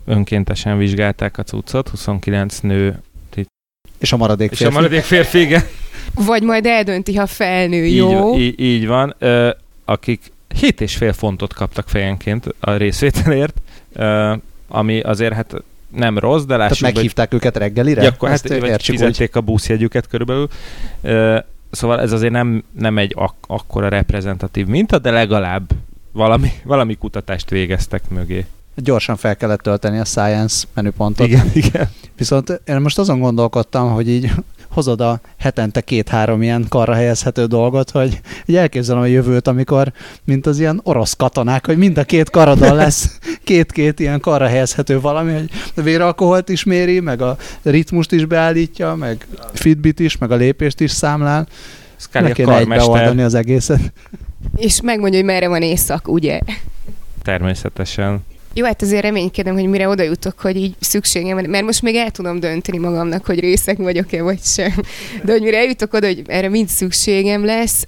önkéntesen 0.05 0.79
vizsgálták 0.79 1.39
a 1.39 1.43
cuccot, 1.43 1.89
29 1.89 2.59
nő. 2.59 3.03
És 3.99 4.12
a 4.12 4.17
maradék 4.17 4.49
férfi. 4.49 4.65
És 4.65 4.71
a 4.71 4.73
maradék 4.73 5.03
férfi, 5.03 5.41
igen. 5.41 5.62
Vagy 6.14 6.42
majd 6.42 6.66
eldönti, 6.66 7.14
ha 7.14 7.26
felnő, 7.26 7.85
jó? 7.85 8.35
Így, 8.35 8.40
így, 8.40 8.61
így 8.61 8.87
van. 8.87 9.14
Ö, 9.19 9.50
akik 9.85 10.33
7,5 10.61 11.14
fontot 11.16 11.54
kaptak 11.54 11.88
fejenként 11.88 12.54
a 12.61 12.73
részvételért, 12.73 13.54
ö, 13.92 14.35
ami 14.69 15.00
azért 15.00 15.33
hát 15.33 15.54
nem 15.88 16.19
rossz, 16.19 16.45
de 16.45 16.57
lássuk, 16.57 16.78
Tehát 16.78 16.95
meghívták 16.95 17.31
hogy... 17.31 17.38
őket 17.38 17.57
reggelire? 17.57 18.02
Gyakor, 18.02 18.28
hát, 18.28 18.49
vagy 18.59 18.83
fizették 18.83 19.28
úgy. 19.28 19.37
a 19.37 19.40
buszjegyüket 19.40 20.09
körülbelül. 20.09 20.49
Ö, 21.00 21.38
szóval 21.71 22.00
ez 22.00 22.12
azért 22.12 22.33
nem, 22.33 22.64
nem 22.78 22.99
egy 22.99 23.12
ak- 23.16 23.45
akkora 23.47 23.88
reprezentatív 23.88 24.66
minta, 24.66 24.99
de 24.99 25.11
legalább 25.11 25.71
valami, 26.12 26.52
valami 26.64 26.95
kutatást 26.97 27.50
végeztek 27.50 28.02
mögé. 28.09 28.47
Gyorsan 28.75 29.16
fel 29.16 29.37
kellett 29.37 29.61
tölteni 29.61 29.99
a 29.99 30.04
Science 30.04 30.66
menüpontot. 30.75 31.26
Igen, 31.26 31.50
igen. 31.54 31.88
Viszont 32.16 32.61
én 32.64 32.81
most 32.81 32.99
azon 32.99 33.21
gondolkodtam, 33.21 33.90
hogy 33.90 34.09
így 34.09 34.31
hozod 34.73 35.00
a 35.00 35.21
hetente 35.38 35.81
két-három 35.81 36.43
ilyen 36.43 36.67
karra 36.69 36.95
helyezhető 36.95 37.45
dolgot, 37.45 37.91
hogy 37.91 38.21
így 38.47 38.57
elképzelem 38.57 39.02
a 39.02 39.07
jövőt, 39.07 39.49
amikor, 39.49 39.93
mint 40.25 40.47
az 40.47 40.59
ilyen 40.59 40.81
orosz 40.85 41.14
katonák, 41.14 41.67
hogy 41.67 41.76
mind 41.76 41.99
a 41.99 42.05
két 42.05 42.31
karadon 42.31 42.75
lesz 42.75 43.19
két-két 43.45 44.00
ilyen 44.00 44.21
karra 44.21 44.47
helyezhető 44.47 45.00
valami, 45.00 45.33
hogy 45.33 45.50
a 45.76 45.81
véralkoholt 45.81 46.49
is 46.49 46.64
méri, 46.64 47.00
meg 47.00 47.23
a 47.23 47.37
ritmust 47.62 48.12
is 48.12 48.25
beállítja, 48.25 48.95
meg 48.95 49.26
Fitbit 49.52 50.00
is, 50.00 50.19
meg 50.19 50.31
a 50.31 50.37
lépést 50.37 50.81
is 50.81 50.91
számlál. 50.91 51.49
Ne 52.12 52.33
kéne 52.33 52.59
egybeoldani 52.59 53.23
az 53.23 53.35
egészet. 53.35 53.93
És 54.57 54.81
megmondja, 54.81 55.19
hogy 55.19 55.29
merre 55.29 55.49
van 55.49 55.62
éjszak, 55.62 56.09
ugye? 56.09 56.41
Természetesen. 57.23 58.25
Jó, 58.54 58.64
hát 58.64 58.82
azért 58.82 59.02
reménykedem, 59.02 59.54
hogy 59.54 59.66
mire 59.66 59.88
oda 59.88 60.02
jutok, 60.02 60.40
hogy 60.40 60.56
így 60.56 60.75
szükségem 60.80 61.50
mert 61.50 61.64
most 61.64 61.82
még 61.82 61.94
el 61.94 62.11
tudom 62.11 62.40
dönteni 62.40 62.78
magamnak, 62.78 63.26
hogy 63.26 63.40
részek 63.40 63.76
vagyok-e 63.76 64.23
vagy 64.23 64.42
sem. 64.42 64.73
De 65.25 65.32
hogy 65.32 65.42
mire 65.42 65.56
eljutok 65.59 65.92
oda, 65.92 66.06
hogy 66.06 66.23
erre 66.26 66.49
mind 66.49 66.68
szükségem 66.68 67.44
lesz, 67.44 67.87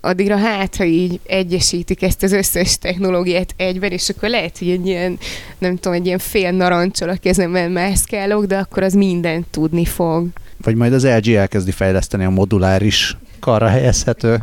addigra 0.00 0.36
hát, 0.36 0.76
ha 0.76 0.84
így 0.84 1.20
egyesítik 1.26 2.02
ezt 2.02 2.22
az 2.22 2.32
összes 2.32 2.78
technológiát 2.78 3.54
egyben, 3.56 3.90
és 3.90 4.08
akkor 4.08 4.28
lehet, 4.28 4.58
hogy 4.58 4.70
egy 4.70 4.86
ilyen, 4.86 5.18
nem 5.58 5.76
tudom, 5.76 5.92
egy 5.92 6.06
ilyen 6.06 6.18
fél 6.18 6.50
narancsal 6.50 7.08
a 7.08 7.16
kezemben 7.22 7.70
mászkálok, 7.70 8.44
de 8.44 8.58
akkor 8.58 8.82
az 8.82 8.92
mindent 8.92 9.46
tudni 9.50 9.84
fog. 9.84 10.26
Vagy 10.62 10.74
majd 10.74 10.92
az 10.92 11.06
LG 11.06 11.28
elkezdi 11.28 11.70
fejleszteni 11.70 12.24
a 12.24 12.30
moduláris 12.30 13.16
karra 13.40 13.66
helyezhető 13.66 14.40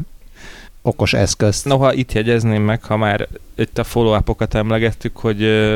okos 0.86 1.14
eszközt. 1.14 1.66
Noha 1.66 1.94
itt 1.94 2.12
jegyezném 2.12 2.64
meg, 2.64 2.84
ha 2.84 2.98
már 2.98 3.28
itt 3.56 3.78
a 3.78 3.84
follow-upokat 3.84 4.54
emlegettük, 4.54 5.18
hogy 5.18 5.70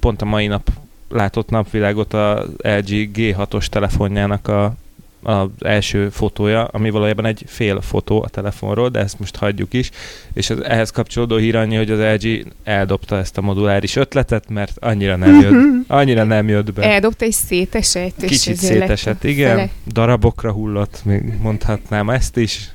pont 0.00 0.22
a 0.22 0.24
mai 0.24 0.46
nap 0.46 0.70
látott 1.08 1.50
napvilágot 1.50 2.14
a 2.14 2.44
LG 2.58 3.10
G6-os 3.14 3.66
telefonjának 3.66 4.48
a, 4.48 4.74
az 5.22 5.48
első 5.58 6.08
fotója, 6.08 6.64
ami 6.64 6.90
valójában 6.90 7.24
egy 7.24 7.44
fél 7.46 7.80
fotó 7.80 8.22
a 8.22 8.28
telefonról, 8.28 8.88
de 8.88 8.98
ezt 8.98 9.18
most 9.18 9.36
hagyjuk 9.36 9.72
is, 9.72 9.90
és 10.32 10.50
az 10.50 10.64
ehhez 10.64 10.90
kapcsolódó 10.90 11.36
hír 11.36 11.56
annyi, 11.56 11.76
hogy 11.76 11.90
az 11.90 11.98
LG 11.98 12.46
eldobta 12.64 13.18
ezt 13.18 13.38
a 13.38 13.40
moduláris 13.40 13.96
ötletet, 13.96 14.48
mert 14.48 14.76
annyira 14.80 15.16
nem 15.16 15.40
jött, 15.40 15.74
annyira 16.00 16.24
nem 16.24 16.48
jött 16.48 16.72
be. 16.72 16.82
Eldobta 16.82 17.24
és 17.24 17.34
szétesett. 17.34 18.22
És 18.22 18.30
Kicsit 18.30 18.56
szétesett, 18.56 19.24
igen. 19.24 19.56
Fele. 19.56 19.70
Darabokra 19.86 20.52
hullott, 20.52 21.00
még 21.04 21.22
mondhatnám 21.40 22.10
ezt 22.10 22.36
is. 22.36 22.72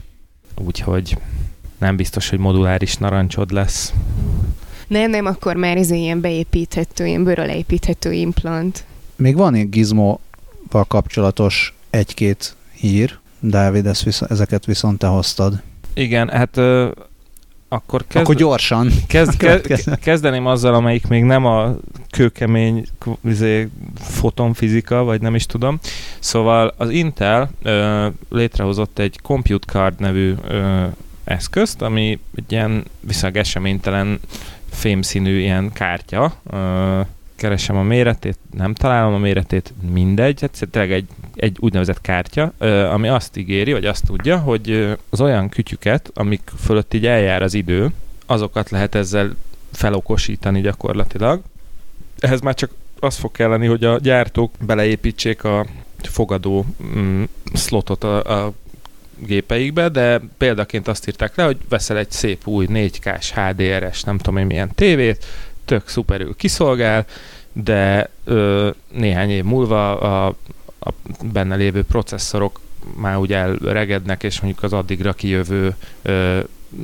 Úgyhogy 0.66 1.18
nem 1.80 1.96
biztos, 1.96 2.30
hogy 2.30 2.40
moduláris 2.40 2.96
narancsod 2.96 3.52
lesz. 3.52 3.94
Nem, 4.88 5.10
nem, 5.10 5.26
akkor 5.26 5.56
már 5.56 5.78
ez 5.78 5.92
ilyen 5.92 6.22
beépíthető, 6.22 7.06
ilyen 7.06 7.24
bőről 7.24 7.50
építhető 7.50 8.12
implant. 8.12 8.86
Még 9.16 9.36
van 9.36 9.54
egy 9.54 9.70
gizmoval 9.70 10.86
kapcsolatos 10.88 11.74
egy-két 11.90 12.56
hír, 12.74 13.18
Dávid, 13.40 13.86
ezt 13.86 14.04
visz- 14.04 14.32
ezeket 14.32 14.66
viszont 14.66 14.98
te 14.98 15.08
hoztad. 15.08 15.62
Igen, 15.94 16.30
hát 16.30 16.58
ö, 16.58 16.90
akkor, 17.68 18.04
kezd... 18.08 18.24
akkor 18.24 18.36
gyorsan. 18.36 18.92
Kezd, 19.08 19.38
kezd, 19.62 20.00
kezdeném 20.00 20.46
azzal, 20.46 20.74
amelyik 20.74 21.08
még 21.08 21.24
nem 21.24 21.46
a 21.46 21.76
kőkemény 22.10 22.86
izé, 23.26 23.70
fotonfizika, 24.00 25.04
vagy 25.04 25.22
nem 25.22 25.36
is 25.36 25.46
tudom. 25.46 25.80
Szóval 26.20 26.74
az 26.78 26.90
Intel 26.90 27.50
ö, 27.64 28.08
létrehozott 28.30 29.00
egy 29.00 29.20
Compute 29.24 29.72
Card 29.72 30.00
nevű 30.00 30.34
ö, 30.48 30.86
eszközt, 31.30 31.82
ami 31.82 32.20
egy 32.36 32.52
ilyen 32.52 32.84
viszonylag 33.00 33.38
eseménytelen 33.38 34.20
fémszínű 34.70 35.40
ilyen 35.40 35.72
kártya. 35.72 36.34
Keresem 37.36 37.76
a 37.76 37.84
méretét, 37.84 38.38
nem 38.56 38.74
találom 38.74 39.14
a 39.14 39.18
méretét, 39.18 39.74
mindegy. 39.92 40.42
Hát 40.42 40.68
tényleg 40.72 40.92
egy, 40.92 41.08
egy 41.36 41.58
úgynevezett 41.60 42.02
kártya, 42.02 42.54
ami 42.92 43.08
azt 43.08 43.38
ígéri, 43.38 43.72
vagy 43.72 43.86
azt 43.86 44.06
tudja, 44.06 44.38
hogy 44.38 44.98
az 45.10 45.22
olyan 45.22 45.50
kütyüket, 45.50 46.12
amik 46.14 46.52
fölött 46.60 46.94
így 46.94 47.06
eljár 47.06 47.42
az 47.42 47.54
idő, 47.54 47.90
azokat 48.26 48.70
lehet 48.70 48.96
ezzel 48.96 49.36
felokosítani 49.72 50.62
gyakorlatilag. 50.62 51.42
Ehhez 52.20 52.42
már 52.42 52.54
csak 52.54 52.72
az 53.00 53.16
fog 53.16 53.32
kelleni, 53.32 53.68
hogy 53.68 53.84
a 53.84 53.98
gyártók 54.00 54.52
beleépítsék 54.66 55.44
a 55.44 55.66
fogadó 56.02 56.66
mm, 56.84 57.24
slotot 57.54 58.04
a, 58.04 58.46
a 58.46 58.54
gépeikbe, 59.26 59.90
de 59.90 60.22
példaként 60.38 60.88
azt 60.88 61.08
írták 61.08 61.36
le, 61.36 61.44
hogy 61.44 61.58
veszel 61.70 61.98
egy 61.98 62.12
szép 62.12 62.48
új 62.48 62.68
4K-s 62.70 63.34
HDR-es, 63.34 64.04
nem 64.04 64.18
tudom 64.18 64.38
én 64.38 64.46
milyen 64.46 64.72
tévét, 64.76 65.26
tök 65.66 65.88
szuperül 65.88 66.36
kiszolgál, 66.36 67.06
de 67.54 68.10
ö, 68.24 68.70
néhány 68.92 69.30
év 69.30 69.44
múlva 69.44 70.00
a, 70.00 70.36
a 70.80 70.92
benne 71.34 71.56
lévő 71.56 71.84
processzorok 71.84 72.60
már 72.96 73.18
úgy 73.18 73.34
elregednek, 73.34 74.24
és 74.24 74.42
mondjuk 74.42 74.64
az 74.64 74.74
addigra 74.74 75.14
kijövő 75.14 75.76
ö, 76.02 76.40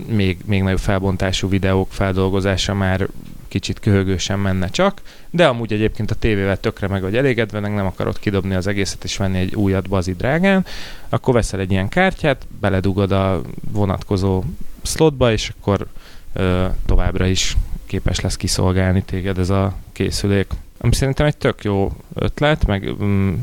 még, 0.07 0.37
még 0.45 0.61
nagyobb 0.61 0.79
felbontású 0.79 1.49
videók 1.49 1.91
feldolgozása 1.91 2.73
már 2.73 3.07
kicsit 3.47 3.79
köhögősen 3.79 4.39
menne 4.39 4.67
csak, 4.67 5.01
de 5.29 5.47
amúgy 5.47 5.73
egyébként 5.73 6.11
a 6.11 6.15
tévével 6.15 6.59
tökre 6.59 6.87
meg 6.87 7.01
vagy 7.01 7.15
elégedve, 7.15 7.59
nem 7.59 7.85
akarod 7.85 8.19
kidobni 8.19 8.55
az 8.55 8.67
egészet 8.67 9.03
és 9.03 9.17
venni 9.17 9.37
egy 9.37 9.55
újat 9.55 9.89
bazi 9.89 10.13
drágán, 10.13 10.65
akkor 11.09 11.33
veszel 11.33 11.59
egy 11.59 11.71
ilyen 11.71 11.89
kártyát, 11.89 12.47
beledugod 12.59 13.11
a 13.11 13.41
vonatkozó 13.71 14.43
slotba, 14.83 15.31
és 15.31 15.51
akkor 15.59 15.87
ö, 16.33 16.65
továbbra 16.85 17.25
is 17.25 17.57
képes 17.85 18.19
lesz 18.19 18.35
kiszolgálni 18.35 19.03
téged 19.03 19.37
ez 19.37 19.49
a 19.49 19.73
készülék. 19.91 20.47
Ami 20.77 20.93
szerintem 20.93 21.25
egy 21.25 21.37
tök 21.37 21.63
jó 21.63 21.91
ötlet, 22.13 22.65
meg 22.65 22.91
már 22.97 23.37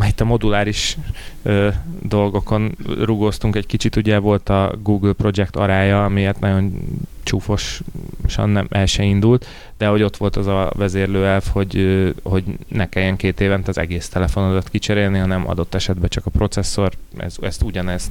itt 0.00 0.20
a 0.20 0.24
moduláris 0.24 0.96
ö, 1.42 1.68
dolgokon 2.02 2.76
rugóztunk 3.00 3.56
egy 3.56 3.66
kicsit, 3.66 3.96
ugye 3.96 4.18
volt 4.18 4.48
a 4.48 4.74
Google 4.82 5.12
Project 5.12 5.56
arája, 5.56 6.04
amiért 6.04 6.40
nagyon 6.40 6.80
csúfosan 7.22 8.48
nem 8.48 8.66
el 8.70 8.86
se 8.86 9.02
indult, 9.02 9.46
de 9.78 9.86
hogy 9.86 10.02
ott 10.02 10.16
volt 10.16 10.36
az 10.36 10.46
a 10.46 10.72
vezérlőelv, 10.76 11.44
hogy, 11.52 12.04
hogy 12.22 12.44
ne 12.68 12.88
kelljen 12.88 13.16
két 13.16 13.40
évent 13.40 13.68
az 13.68 13.78
egész 13.78 14.08
telefonodat 14.08 14.68
kicserélni, 14.68 15.18
hanem 15.18 15.48
adott 15.48 15.74
esetben 15.74 16.08
csak 16.08 16.26
a 16.26 16.30
processzor, 16.30 16.92
ez, 17.16 17.36
ezt 17.40 17.62
ugyanezt 17.62 18.10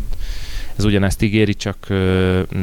ez 0.77 0.83
ugyanezt 0.83 1.21
ígéri, 1.21 1.53
csak 1.53 1.87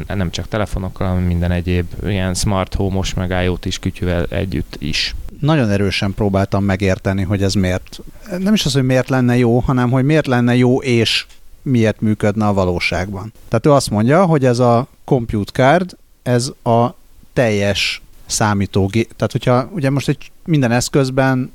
nem 0.06 0.30
csak 0.30 0.48
telefonokkal, 0.48 1.08
hanem 1.08 1.22
minden 1.22 1.50
egyéb 1.50 1.86
ilyen 2.06 2.34
smart 2.34 2.74
home-os, 2.74 3.14
meg 3.14 3.42
IoT-s 3.44 3.78
kütyüvel 3.78 4.24
együtt 4.24 4.76
is. 4.78 5.14
Nagyon 5.40 5.70
erősen 5.70 6.14
próbáltam 6.14 6.64
megérteni, 6.64 7.22
hogy 7.22 7.42
ez 7.42 7.54
miért. 7.54 8.00
Nem 8.38 8.54
is 8.54 8.64
az, 8.64 8.72
hogy 8.72 8.82
miért 8.82 9.08
lenne 9.08 9.36
jó, 9.36 9.58
hanem 9.58 9.90
hogy 9.90 10.04
miért 10.04 10.26
lenne 10.26 10.56
jó 10.56 10.82
és 10.82 11.26
miért 11.62 12.00
működne 12.00 12.46
a 12.46 12.52
valóságban. 12.52 13.32
Tehát 13.48 13.66
ő 13.66 13.72
azt 13.72 13.90
mondja, 13.90 14.24
hogy 14.24 14.44
ez 14.44 14.58
a 14.58 14.86
compute 15.04 15.52
card, 15.52 15.96
ez 16.22 16.52
a 16.62 16.94
teljes 17.32 18.02
számítógép. 18.26 19.16
Tehát, 19.16 19.32
hogyha 19.32 19.68
ugye 19.72 19.90
most 19.90 20.08
egy 20.08 20.30
minden 20.44 20.72
eszközben 20.72 21.52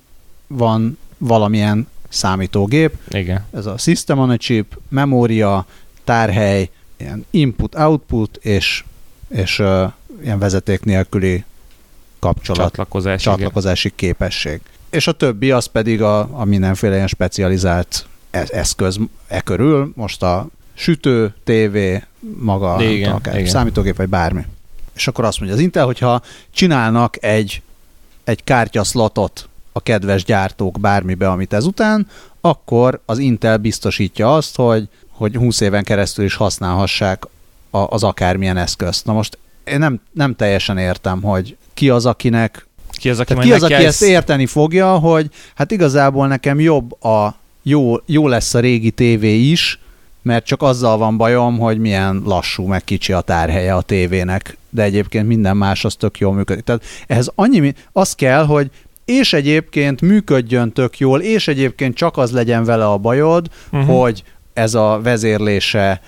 van 0.48 0.98
valamilyen 1.18 1.88
számítógép. 2.10 2.96
Igen. 3.10 3.46
Ez 3.54 3.66
a 3.66 3.78
System 3.78 4.20
on 4.20 4.30
a 4.30 4.38
Chip, 4.38 4.78
memória, 4.90 5.66
tárhely, 6.04 6.70
ilyen 6.98 7.26
input-output 7.30 8.36
és, 8.42 8.84
és 9.30 9.60
uh, 9.60 9.92
ilyen 10.24 10.40
vezeték 10.40 10.84
nélküli 10.84 11.44
kapcsolat, 12.20 12.62
Csatlakozás, 12.62 13.22
csatlakozási 13.22 13.88
igen. 13.88 13.98
képesség. 13.98 14.62
És 14.90 15.08
a 15.08 15.12
többi 15.12 15.52
az 15.52 15.66
pedig 15.66 16.02
a, 16.02 16.40
a 16.40 16.44
mindenféle 16.44 16.96
ilyen 16.96 17.08
specializált 17.08 18.06
e, 18.32 18.46
eszköz 18.52 19.00
e 19.28 19.42
körül, 19.42 19.92
most 19.96 20.24
a 20.24 20.48
sütő, 20.74 21.34
tévé, 21.44 22.04
maga, 22.40 22.82
igen, 22.82 23.12
akár 23.12 23.38
igen. 23.38 23.50
számítógép, 23.50 23.96
vagy 23.96 24.10
bármi. 24.10 24.46
És 24.96 25.08
akkor 25.08 25.26
azt 25.26 25.40
mondja 25.40 25.58
az 25.58 25.64
Intel, 25.64 25.86
hogyha 25.86 26.22
csinálnak 26.52 27.24
egy, 27.24 27.62
egy 28.24 28.44
kártyaszlotot 28.44 29.50
a 29.72 29.80
kedves 29.80 30.24
gyártók 30.24 30.80
bármibe, 30.80 31.30
amit 31.30 31.54
ezután, 31.54 32.08
akkor 32.42 33.02
az 33.06 33.18
Intel 33.18 33.58
biztosítja 33.58 34.36
azt, 34.36 34.56
hogy 34.56 34.88
hogy 35.14 35.36
20 35.36 35.62
éven 35.62 35.84
keresztül 35.84 36.26
is 36.26 36.36
használhassák 36.36 37.24
a, 37.70 37.78
az 37.78 38.04
akármilyen 38.04 38.58
eszközt. 38.58 39.06
Na 39.06 39.14
most 39.14 39.38
én 39.64 39.80
nem, 39.80 40.02
nem 40.12 40.36
teljesen 40.36 40.78
értem, 40.78 41.22
hogy 41.22 41.58
ki 41.74 41.90
az, 41.90 42.06
akinek 42.06 42.68
ki 42.92 43.10
az, 43.10 43.20
aki, 43.20 43.34
ki 43.34 43.54
az, 43.54 43.64
aki 43.64 43.74
ezt 43.74 44.02
érteni 44.02 44.46
fogja, 44.46 44.98
hogy 44.98 45.30
hát 45.56 45.72
igazából 45.72 46.28
nekem 46.28 46.60
jobb 46.60 47.04
a 47.04 47.36
jó, 47.64 47.96
jó 48.06 48.28
lesz 48.28 48.54
a 48.54 48.60
régi 48.60 48.92
tévé 48.92 49.36
is, 49.36 49.80
mert 50.22 50.46
csak 50.46 50.62
azzal 50.62 50.98
van 50.98 51.18
bajom, 51.18 51.60
hogy 51.60 51.78
milyen 51.78 52.22
lassú, 52.26 52.66
meg 52.66 52.84
kicsi 52.84 53.14
a 53.14 53.22
tárhelye 53.22 53.76
a 53.76 53.82
tévének, 53.82 54.58
de 54.70 54.84
egyébként 54.84 55.28
minden 55.28 55.58
más 55.58 55.86
az 55.86 55.96
tök 55.96 56.18
jól 56.18 56.34
működik. 56.34 56.64
Tehát 56.64 56.84
ehhez 57.08 57.32
annyi, 57.36 57.74
az 57.92 58.14
kell, 58.14 58.46
hogy 58.46 58.70
és 59.06 59.34
egyébként 59.34 60.02
működjön 60.02 60.72
tök 60.72 60.98
jól, 60.98 61.22
és 61.22 61.48
egyébként 61.48 61.96
csak 61.96 62.18
az 62.18 62.32
legyen 62.32 62.64
vele 62.64 62.86
a 62.86 62.98
bajod, 62.98 63.48
uh-huh. 63.72 64.00
hogy 64.00 64.24
ez 64.54 64.74
a 64.74 65.00
vezérlése 65.04 66.02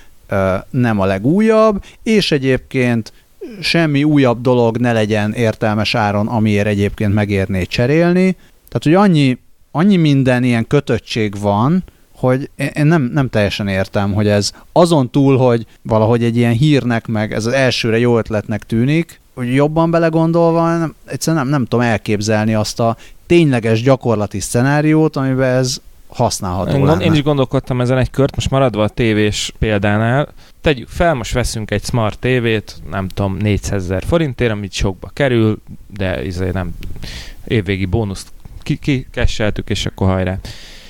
nem 0.69 0.99
a 0.99 1.05
legújabb, 1.05 1.83
és 2.03 2.31
egyébként 2.31 3.13
semmi 3.59 4.03
újabb 4.03 4.41
dolog 4.41 4.77
ne 4.77 4.93
legyen 4.93 5.33
értelmes 5.33 5.95
áron, 5.95 6.27
amiért 6.27 6.67
egyébként 6.67 7.13
megérné 7.13 7.63
cserélni. 7.63 8.31
Tehát, 8.67 8.83
hogy 8.83 8.93
annyi, 8.93 9.37
annyi 9.71 9.95
minden 9.95 10.43
ilyen 10.43 10.67
kötöttség 10.67 11.39
van, 11.39 11.83
hogy 12.15 12.49
én 12.55 12.85
nem, 12.85 13.09
nem 13.13 13.29
teljesen 13.29 13.67
értem, 13.67 14.13
hogy 14.13 14.27
ez 14.27 14.51
azon 14.71 15.09
túl, 15.09 15.37
hogy 15.37 15.65
valahogy 15.81 16.23
egy 16.23 16.37
ilyen 16.37 16.53
hírnek, 16.53 17.07
meg 17.07 17.33
ez 17.33 17.45
az 17.45 17.53
elsőre 17.53 17.99
jó 17.99 18.17
ötletnek 18.17 18.63
tűnik, 18.63 19.19
hogy 19.33 19.53
jobban 19.53 19.91
belegondolva, 19.91 20.77
nem, 20.77 20.95
egyszerűen 21.05 21.43
nem, 21.43 21.51
nem 21.51 21.65
tudom 21.65 21.85
elképzelni 21.85 22.53
azt 22.53 22.79
a 22.79 22.97
tényleges 23.25 23.81
gyakorlati 23.81 24.39
szenáriót, 24.39 25.15
amiben 25.15 25.57
ez 25.57 25.77
használható 26.15 26.77
én, 26.77 26.85
lenne. 26.85 27.03
Én 27.03 27.13
is 27.13 27.23
gondolkodtam 27.23 27.81
ezen 27.81 27.97
egy 27.97 28.09
kört, 28.09 28.35
most 28.35 28.49
maradva 28.49 28.83
a 28.83 28.89
tévés 28.89 29.53
példánál, 29.59 30.27
tegyük 30.61 30.87
fel, 30.87 31.13
most 31.13 31.33
veszünk 31.33 31.71
egy 31.71 31.83
smart 31.83 32.19
tévét, 32.19 32.75
nem 32.89 33.07
tudom, 33.07 33.37
400 33.37 33.83
ezer 33.83 34.03
forintért, 34.03 34.51
amit 34.51 34.71
sokba 34.71 35.09
kerül, 35.13 35.61
de 35.97 36.25
izé 36.25 36.49
nem 36.53 36.75
évvégi 37.45 37.85
bónuszt 37.85 38.27
kikesseltük, 38.79 39.69
és 39.69 39.85
akkor 39.85 40.07
hajrá. 40.07 40.37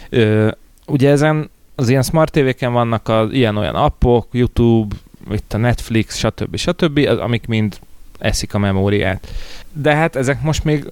Ö, 0.09 0.51
ugye 0.85 1.09
ezen 1.09 1.49
az 1.75 1.89
ilyen 1.89 2.03
smart 2.03 2.31
tévéken 2.31 2.73
vannak 2.73 3.07
az 3.09 3.31
ilyen-olyan 3.31 3.75
appok, 3.75 4.27
YouTube, 4.31 4.95
itt 5.31 5.53
a 5.53 5.57
Netflix, 5.57 6.17
stb. 6.17 6.55
stb., 6.55 7.09
amik 7.19 7.47
mind 7.47 7.77
eszik 8.19 8.53
a 8.53 8.57
memóriát. 8.57 9.27
De 9.73 9.95
hát 9.95 10.15
ezek 10.15 10.41
most 10.41 10.63
még 10.63 10.91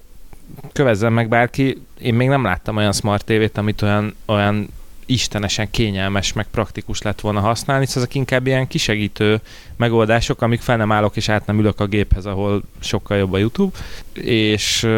kövezzen 0.72 1.12
meg 1.12 1.28
bárki, 1.28 1.82
én 2.00 2.14
még 2.14 2.28
nem 2.28 2.44
láttam 2.44 2.76
olyan 2.76 2.92
smart 2.92 3.24
tévét, 3.24 3.58
amit 3.58 3.82
olyan, 3.82 4.14
olyan 4.24 4.68
istenesen 5.06 5.70
kényelmes, 5.70 6.32
meg 6.32 6.46
praktikus 6.50 7.02
lett 7.02 7.20
volna 7.20 7.40
használni, 7.40 7.86
szóval 7.86 8.02
ezek 8.02 8.14
inkább 8.14 8.46
ilyen 8.46 8.66
kisegítő 8.66 9.40
megoldások, 9.76 10.42
amik 10.42 10.60
fel 10.60 10.76
nem 10.76 10.92
állok 10.92 11.16
és 11.16 11.28
át 11.28 11.46
nem 11.46 11.58
ülök 11.58 11.80
a 11.80 11.86
géphez, 11.86 12.26
ahol 12.26 12.62
sokkal 12.80 13.16
jobb 13.16 13.32
a 13.32 13.38
YouTube, 13.38 13.78
és 14.22 14.88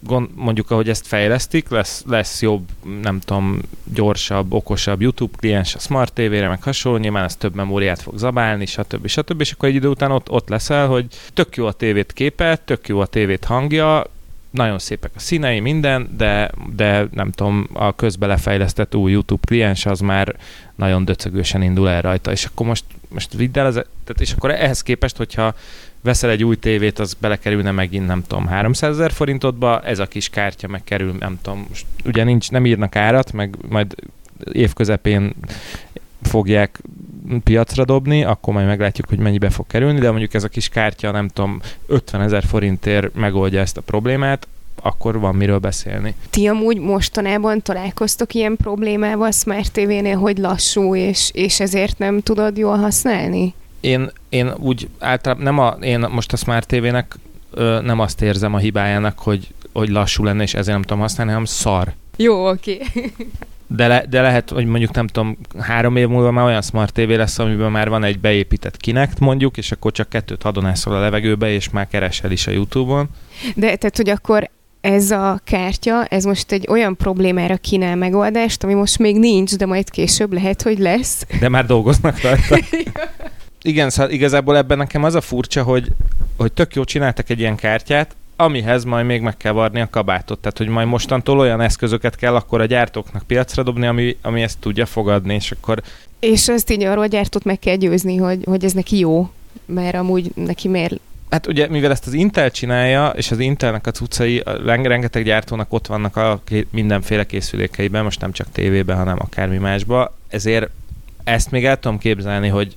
gond, 0.00 0.28
mondjuk, 0.34 0.70
ahogy 0.70 0.88
ezt 0.88 1.06
fejlesztik, 1.06 1.68
lesz, 1.68 2.04
lesz 2.06 2.42
jobb, 2.42 2.68
nem 3.02 3.20
tudom, 3.20 3.60
gyorsabb, 3.94 4.52
okosabb 4.52 5.00
YouTube 5.00 5.36
kliens 5.36 5.74
a 5.74 5.78
Smart 5.78 6.12
TV-re, 6.12 6.48
meg 6.48 6.62
hasonló, 6.62 6.98
nyilván 6.98 7.24
ez 7.24 7.36
több 7.36 7.54
memóriát 7.54 8.02
fog 8.02 8.18
zabálni, 8.18 8.66
stb. 8.66 9.06
stb. 9.06 9.40
És 9.40 9.52
akkor 9.52 9.68
egy 9.68 9.74
idő 9.74 9.88
után 9.88 10.10
ott, 10.10 10.30
ott 10.30 10.48
leszel, 10.48 10.86
hogy 10.86 11.06
tök 11.34 11.56
jó 11.56 11.66
a 11.66 11.72
tévét 11.72 12.12
képe, 12.12 12.56
tök 12.56 12.88
jó 12.88 13.00
a 13.00 13.06
tévét 13.06 13.44
hangja, 13.44 14.04
nagyon 14.54 14.78
szépek 14.78 15.10
a 15.14 15.18
színei, 15.18 15.60
minden, 15.60 16.08
de, 16.16 16.50
de 16.76 17.06
nem 17.12 17.30
tudom, 17.30 17.68
a 17.72 17.94
közbelefejlesztett 17.94 18.94
új 18.94 19.12
YouTube 19.12 19.42
kliens 19.46 19.86
az 19.86 20.00
már 20.00 20.36
nagyon 20.74 21.04
döcögősen 21.04 21.62
indul 21.62 21.88
el 21.88 22.00
rajta, 22.00 22.30
és 22.30 22.44
akkor 22.44 22.66
most, 22.66 22.84
most 23.08 23.32
vidd 23.32 23.58
el, 23.58 23.66
az, 23.66 23.74
tehát 23.74 24.20
és 24.20 24.32
akkor 24.32 24.50
ehhez 24.50 24.82
képest, 24.82 25.16
hogyha 25.16 25.54
veszel 26.00 26.30
egy 26.30 26.44
új 26.44 26.58
tévét, 26.58 26.98
az 26.98 27.14
belekerülne 27.14 27.70
megint, 27.70 28.06
nem 28.06 28.22
tudom, 28.26 28.46
300 28.46 28.94
ezer 28.94 29.12
forintodba, 29.12 29.80
ez 29.80 29.98
a 29.98 30.06
kis 30.06 30.28
kártya 30.28 30.68
megkerül, 30.68 31.14
nem 31.18 31.38
tudom, 31.42 31.66
most 31.68 31.86
ugye 32.04 32.24
nincs, 32.24 32.50
nem 32.50 32.66
írnak 32.66 32.96
árat, 32.96 33.32
meg 33.32 33.56
majd 33.68 33.94
év 34.52 34.72
közepén 34.72 35.34
fogják 36.22 36.80
piacra 37.44 37.84
dobni, 37.84 38.24
akkor 38.24 38.54
majd 38.54 38.66
meglátjuk, 38.66 39.08
hogy 39.08 39.18
mennyibe 39.18 39.50
fog 39.50 39.66
kerülni, 39.66 40.00
de 40.00 40.10
mondjuk 40.10 40.34
ez 40.34 40.44
a 40.44 40.48
kis 40.48 40.68
kártya, 40.68 41.10
nem 41.10 41.28
tudom, 41.28 41.60
50 41.86 42.20
ezer 42.20 42.44
forintért 42.44 43.14
megoldja 43.14 43.60
ezt 43.60 43.76
a 43.76 43.80
problémát, 43.80 44.46
akkor 44.82 45.18
van 45.18 45.34
miről 45.34 45.58
beszélni. 45.58 46.14
Ti 46.30 46.46
amúgy 46.46 46.78
mostanában 46.78 47.62
találkoztok 47.62 48.34
ilyen 48.34 48.56
problémával 48.56 49.30
Smart 49.30 49.72
TV-nél, 49.72 50.16
hogy 50.16 50.38
lassú, 50.38 50.94
és, 50.94 51.30
és 51.32 51.60
ezért 51.60 51.98
nem 51.98 52.20
tudod 52.20 52.56
jól 52.56 52.76
használni? 52.76 53.54
Én, 53.80 54.10
én 54.28 54.52
úgy 54.56 54.88
általában 54.98 55.44
nem 55.44 55.58
a, 55.58 55.76
én 55.80 56.06
most 56.10 56.32
a 56.32 56.36
Smart 56.36 56.66
TV-nek 56.66 57.16
ö, 57.50 57.80
nem 57.82 58.00
azt 58.00 58.22
érzem 58.22 58.54
a 58.54 58.58
hibájának, 58.58 59.18
hogy, 59.18 59.48
hogy 59.72 59.88
lassú 59.88 60.24
lenne, 60.24 60.42
és 60.42 60.54
ezért 60.54 60.74
nem 60.74 60.82
tudom 60.82 61.02
használni, 61.02 61.32
hanem 61.32 61.46
szar. 61.46 61.92
Jó, 62.16 62.48
oké. 62.48 62.80
Okay. 62.94 63.12
de, 63.66 63.86
le, 63.86 64.04
de 64.08 64.20
lehet, 64.20 64.50
hogy 64.50 64.66
mondjuk 64.66 64.92
nem 64.92 65.06
tudom, 65.06 65.38
három 65.58 65.96
év 65.96 66.08
múlva 66.08 66.30
már 66.30 66.44
olyan 66.44 66.62
Smart 66.62 66.92
TV 66.92 67.08
lesz, 67.08 67.38
amiben 67.38 67.70
már 67.70 67.88
van 67.88 68.04
egy 68.04 68.20
beépített 68.20 68.76
Kinect 68.76 69.20
mondjuk, 69.20 69.56
és 69.56 69.72
akkor 69.72 69.92
csak 69.92 70.08
kettőt 70.08 70.42
hadonászol 70.42 70.94
a 70.94 71.00
levegőbe, 71.00 71.50
és 71.50 71.70
már 71.70 71.88
keresel 71.88 72.30
is 72.30 72.46
a 72.46 72.50
YouTube-on. 72.50 73.08
De 73.54 73.76
tehát, 73.76 73.96
hogy 73.96 74.08
akkor 74.08 74.50
ez 74.80 75.10
a 75.10 75.40
kártya, 75.44 76.04
ez 76.04 76.24
most 76.24 76.52
egy 76.52 76.66
olyan 76.68 76.96
problémára 76.96 77.56
kínál 77.56 77.96
megoldást, 77.96 78.64
ami 78.64 78.74
most 78.74 78.98
még 78.98 79.18
nincs, 79.18 79.56
de 79.56 79.66
majd 79.66 79.90
később 79.90 80.32
lehet, 80.32 80.62
hogy 80.62 80.78
lesz. 80.78 81.26
De 81.40 81.48
már 81.48 81.66
dolgoznak 81.66 82.20
rajta. 82.20 82.58
Igen, 83.62 83.90
szóval 83.90 84.12
igazából 84.12 84.56
ebben 84.56 84.78
nekem 84.78 85.04
az 85.04 85.14
a 85.14 85.20
furcsa, 85.20 85.62
hogy, 85.62 85.88
hogy 86.36 86.52
tök 86.52 86.74
jó 86.74 86.84
csináltak 86.84 87.30
egy 87.30 87.38
ilyen 87.38 87.56
kártyát, 87.56 88.16
amihez 88.36 88.84
majd 88.84 89.06
még 89.06 89.20
meg 89.20 89.36
kell 89.36 89.52
varni 89.52 89.80
a 89.80 89.90
kabátot. 89.90 90.38
Tehát, 90.38 90.58
hogy 90.58 90.68
majd 90.68 90.88
mostantól 90.88 91.38
olyan 91.38 91.60
eszközöket 91.60 92.16
kell 92.16 92.34
akkor 92.34 92.60
a 92.60 92.64
gyártóknak 92.64 93.22
piacra 93.22 93.62
dobni, 93.62 93.86
ami, 93.86 94.16
ami 94.22 94.42
ezt 94.42 94.58
tudja 94.58 94.86
fogadni, 94.86 95.34
és 95.34 95.50
akkor... 95.50 95.82
És 96.18 96.48
ezt 96.48 96.70
így 96.70 96.84
arról 96.84 97.02
a 97.02 97.06
gyártót 97.06 97.44
meg 97.44 97.58
kell 97.58 97.76
győzni, 97.76 98.16
hogy, 98.16 98.44
hogy 98.44 98.64
ez 98.64 98.72
neki 98.72 98.98
jó, 98.98 99.30
mert 99.66 99.94
amúgy 99.94 100.30
neki 100.34 100.68
miért 100.68 101.00
Hát 101.34 101.46
ugye, 101.46 101.68
mivel 101.68 101.90
ezt 101.90 102.06
az 102.06 102.12
Intel 102.12 102.50
csinálja, 102.50 103.08
és 103.08 103.30
az 103.30 103.38
Intelnek 103.38 103.86
a 103.86 103.90
cuccai, 103.90 104.42
rengeteg 104.64 105.24
gyártónak 105.24 105.72
ott 105.72 105.86
vannak 105.86 106.16
a 106.16 106.42
mindenféle 106.70 107.26
készülékeiben, 107.26 108.04
most 108.04 108.20
nem 108.20 108.32
csak 108.32 108.46
tévében, 108.52 108.96
hanem 108.96 109.16
akármi 109.18 109.58
másba, 109.58 110.16
ezért 110.28 110.70
ezt 111.24 111.50
még 111.50 111.64
el 111.64 111.78
tudom 111.78 111.98
képzelni, 111.98 112.48
hogy 112.48 112.76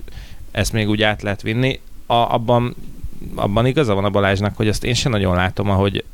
ezt 0.50 0.72
még 0.72 0.88
úgy 0.88 1.02
át 1.02 1.22
lehet 1.22 1.42
vinni. 1.42 1.80
A, 2.06 2.14
abban, 2.14 2.74
abban 3.34 3.66
igaza 3.66 3.94
van 3.94 4.04
a 4.04 4.10
Balázsnak, 4.10 4.56
hogy 4.56 4.68
azt 4.68 4.84
én 4.84 4.94
sem 4.94 5.12
nagyon 5.12 5.34
látom, 5.34 5.70
ahogy 5.70 6.04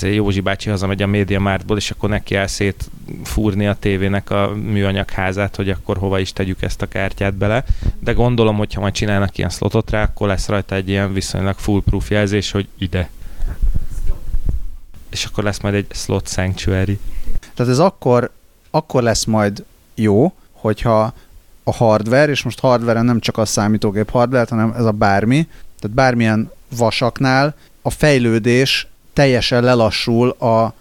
Józsi 0.00 0.40
bácsi 0.40 0.70
hazamegy 0.70 1.02
a 1.02 1.06
média 1.06 1.40
mártból, 1.40 1.76
és 1.76 1.90
akkor 1.90 2.08
neki 2.08 2.34
el 2.34 2.46
szét 2.46 2.90
fúrni 3.24 3.66
a 3.66 3.74
tévének 3.74 4.30
a 4.30 4.54
műanyag 4.54 5.10
házát, 5.10 5.56
hogy 5.56 5.70
akkor 5.70 5.96
hova 5.96 6.18
is 6.18 6.32
tegyük 6.32 6.62
ezt 6.62 6.82
a 6.82 6.86
kártyát 6.86 7.34
bele. 7.34 7.64
De 7.98 8.12
gondolom, 8.12 8.56
hogy 8.56 8.74
ha 8.74 8.80
majd 8.80 8.92
csinálnak 8.92 9.38
ilyen 9.38 9.50
slotot 9.50 9.90
rá, 9.90 10.02
akkor 10.02 10.28
lesz 10.28 10.48
rajta 10.48 10.74
egy 10.74 10.88
ilyen 10.88 11.12
viszonylag 11.12 11.58
foolproof 11.58 12.10
jelzés, 12.10 12.50
hogy 12.50 12.68
ide. 12.78 13.10
És 15.10 15.24
akkor 15.24 15.44
lesz 15.44 15.60
majd 15.60 15.74
egy 15.74 15.86
slot 15.90 16.28
sanctuary. 16.28 16.98
Tehát 17.54 17.72
ez 17.72 17.78
akkor, 17.78 18.30
akkor 18.70 19.02
lesz 19.02 19.24
majd 19.24 19.64
jó, 19.94 20.32
hogyha 20.52 21.12
a 21.62 21.72
hardware, 21.72 22.30
és 22.30 22.42
most 22.42 22.60
hardware 22.60 23.02
nem 23.02 23.20
csak 23.20 23.38
a 23.38 23.44
számítógép 23.44 24.10
hardware, 24.10 24.46
hanem 24.48 24.72
ez 24.76 24.84
a 24.84 24.90
bármi, 24.90 25.48
tehát 25.80 25.96
bármilyen 25.96 26.50
vasaknál 26.76 27.54
a 27.82 27.90
fejlődés 27.90 28.86
teljesen 29.12 29.62
lelassul 29.62 30.28
a, 30.28 30.46
a, 30.46 30.74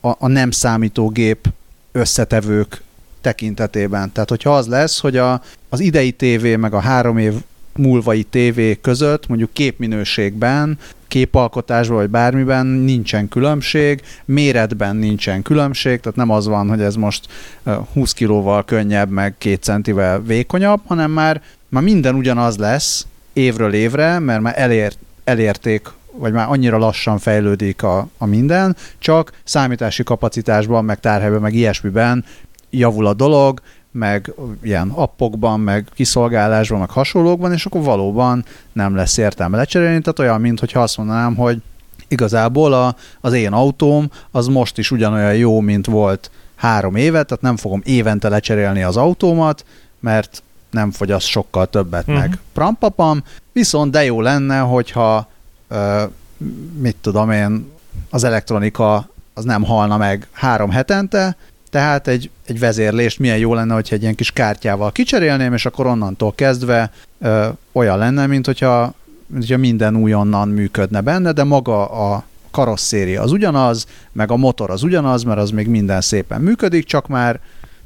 a 0.00 0.28
nem 0.28 0.50
számítógép 0.50 1.48
összetevők 1.92 2.82
tekintetében. 3.20 4.12
Tehát, 4.12 4.28
hogyha 4.28 4.56
az 4.56 4.66
lesz, 4.66 5.00
hogy 5.00 5.16
a, 5.16 5.42
az 5.68 5.80
idei 5.80 6.12
tévé 6.12 6.56
meg 6.56 6.74
a 6.74 6.80
három 6.80 7.18
év 7.18 7.34
múlvai 7.76 8.22
tévé 8.22 8.78
között 8.80 9.26
mondjuk 9.26 9.52
képminőségben, 9.52 10.78
képalkotásban 11.08 11.96
vagy 11.96 12.10
bármiben 12.10 12.66
nincsen 12.66 13.28
különbség, 13.28 14.02
méretben 14.24 14.96
nincsen 14.96 15.42
különbség, 15.42 16.00
tehát 16.00 16.16
nem 16.16 16.30
az 16.30 16.46
van, 16.46 16.68
hogy 16.68 16.80
ez 16.80 16.94
most 16.94 17.26
20 17.92 18.12
kilóval 18.12 18.64
könnyebb, 18.64 19.10
meg 19.10 19.34
két 19.38 19.62
centivel 19.62 20.22
vékonyabb, 20.22 20.80
hanem 20.86 21.10
már, 21.10 21.42
már 21.68 21.82
minden 21.82 22.14
ugyanaz 22.14 22.56
lesz 22.56 23.06
évről 23.34 23.72
évre, 23.72 24.18
mert 24.18 24.40
már 24.40 24.54
elért, 24.56 24.98
elérték 25.24 25.88
vagy 26.16 26.32
már 26.32 26.48
annyira 26.48 26.78
lassan 26.78 27.18
fejlődik 27.18 27.82
a, 27.82 28.08
a 28.18 28.26
minden, 28.26 28.76
csak 28.98 29.32
számítási 29.44 30.02
kapacitásban, 30.02 30.84
meg 30.84 31.00
tárhelyben, 31.00 31.40
meg 31.40 31.54
ilyesmiben 31.54 32.24
javul 32.70 33.06
a 33.06 33.14
dolog, 33.14 33.60
meg 33.90 34.34
ilyen 34.62 34.88
appokban, 34.88 35.60
meg 35.60 35.88
kiszolgálásban, 35.94 36.78
meg 36.78 36.90
hasonlókban, 36.90 37.52
és 37.52 37.66
akkor 37.66 37.82
valóban 37.82 38.44
nem 38.72 38.94
lesz 38.94 39.16
értelme 39.16 39.56
lecserélni, 39.56 40.00
tehát 40.00 40.18
olyan, 40.18 40.40
mintha 40.40 40.80
azt 40.80 40.96
mondanám, 40.96 41.34
hogy 41.34 41.58
igazából 42.08 42.72
a, 42.72 42.96
az 43.20 43.32
én 43.32 43.52
autóm 43.52 44.10
az 44.30 44.46
most 44.46 44.78
is 44.78 44.90
ugyanolyan 44.90 45.34
jó, 45.34 45.60
mint 45.60 45.86
volt 45.86 46.30
három 46.54 46.96
éve, 46.96 47.22
tehát 47.22 47.42
nem 47.42 47.56
fogom 47.56 47.80
évente 47.84 48.28
lecserélni 48.28 48.82
az 48.82 48.96
autómat, 48.96 49.64
mert 50.00 50.42
nem 50.74 50.90
fogyaszt 50.90 51.26
sokkal 51.26 51.66
többet 51.66 52.00
uh-huh. 52.00 52.18
meg 52.18 52.38
prampapam, 52.52 53.24
viszont 53.52 53.90
de 53.90 54.04
jó 54.04 54.20
lenne, 54.20 54.58
hogyha 54.58 55.28
mit 56.78 56.96
tudom 57.00 57.30
én, 57.30 57.72
az 58.10 58.24
elektronika 58.24 59.08
az 59.34 59.44
nem 59.44 59.64
halna 59.64 59.96
meg 59.96 60.28
három 60.32 60.70
hetente, 60.70 61.36
tehát 61.70 62.08
egy, 62.08 62.30
egy 62.46 62.58
vezérlést 62.58 63.18
milyen 63.18 63.38
jó 63.38 63.54
lenne, 63.54 63.74
hogyha 63.74 63.94
egy 63.94 64.02
ilyen 64.02 64.14
kis 64.14 64.30
kártyával 64.30 64.92
kicserélném, 64.92 65.52
és 65.52 65.66
akkor 65.66 65.86
onnantól 65.86 66.34
kezdve 66.34 66.90
ö, 67.18 67.48
olyan 67.72 67.98
lenne, 67.98 68.26
mint 68.26 68.46
hogyha, 68.46 68.94
mint 69.26 69.42
hogyha 69.42 69.58
minden 69.58 69.96
újonnan 69.96 70.48
működne 70.48 71.00
benne, 71.00 71.32
de 71.32 71.44
maga 71.44 71.86
a 71.86 72.24
karosszéria 72.50 73.22
az 73.22 73.32
ugyanaz, 73.32 73.86
meg 74.12 74.30
a 74.30 74.36
motor 74.36 74.70
az 74.70 74.82
ugyanaz, 74.82 75.22
mert 75.22 75.38
az 75.38 75.50
még 75.50 75.68
minden 75.68 76.00
szépen 76.00 76.40
működik, 76.40 76.84
csak 76.84 77.06
már 77.06 77.40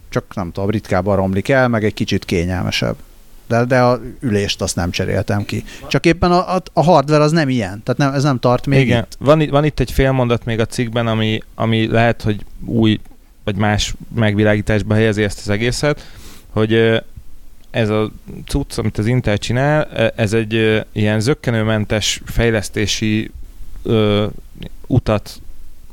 csak 0.09 0.35
nem 0.35 0.53
tudom, 0.53 0.71
ritkábban 0.71 1.17
romlik 1.17 1.49
el, 1.49 1.69
meg 1.69 1.85
egy 1.85 1.95
kicsit 1.95 2.25
kényelmesebb 2.25 2.97
de, 3.49 3.65
de 3.65 3.81
a 3.81 4.01
ülést 4.21 4.63
azt 4.63 4.77
nem 4.77 4.91
cseréltem 4.91 5.45
ki. 5.45 5.65
Csak 5.89 6.07
éppen 6.07 6.33
a, 6.33 6.55
a, 6.55 6.63
a 6.73 6.83
hardware 6.83 7.23
az 7.23 7.33
nem 7.33 7.49
ilyen, 7.49 7.83
tehát 7.85 8.01
nem, 8.01 8.13
ez 8.13 8.23
nem 8.23 8.39
tart 8.39 8.67
még 8.67 8.81
Igen. 8.81 9.03
itt. 9.03 9.17
Van, 9.19 9.49
van 9.51 9.65
itt 9.65 9.81
egy 9.81 9.93
fél 9.93 10.13
mondat 10.13 10.45
még 10.45 10.61
a 10.61 10.67
cikkben, 10.67 11.07
ami, 11.07 11.43
ami 11.55 11.87
lehet, 11.87 12.23
hogy 12.23 12.45
új 12.65 13.01
vagy 13.45 13.57
más 13.57 13.95
megvilágításba 14.15 14.95
helyezi 14.95 15.23
ezt 15.23 15.39
az 15.39 15.49
egészet, 15.49 16.07
hogy 16.51 17.03
ez 17.71 17.89
a 17.89 18.11
cucc, 18.47 18.79
amit 18.79 18.99
az 18.99 19.07
Intel 19.07 19.39
csinál, 19.39 19.85
ez 20.17 20.33
egy 20.33 20.85
ilyen 20.93 21.21
zöggenőmentes 21.21 22.23
fejlesztési 22.25 23.31
ö, 23.83 24.27
utat 24.87 25.41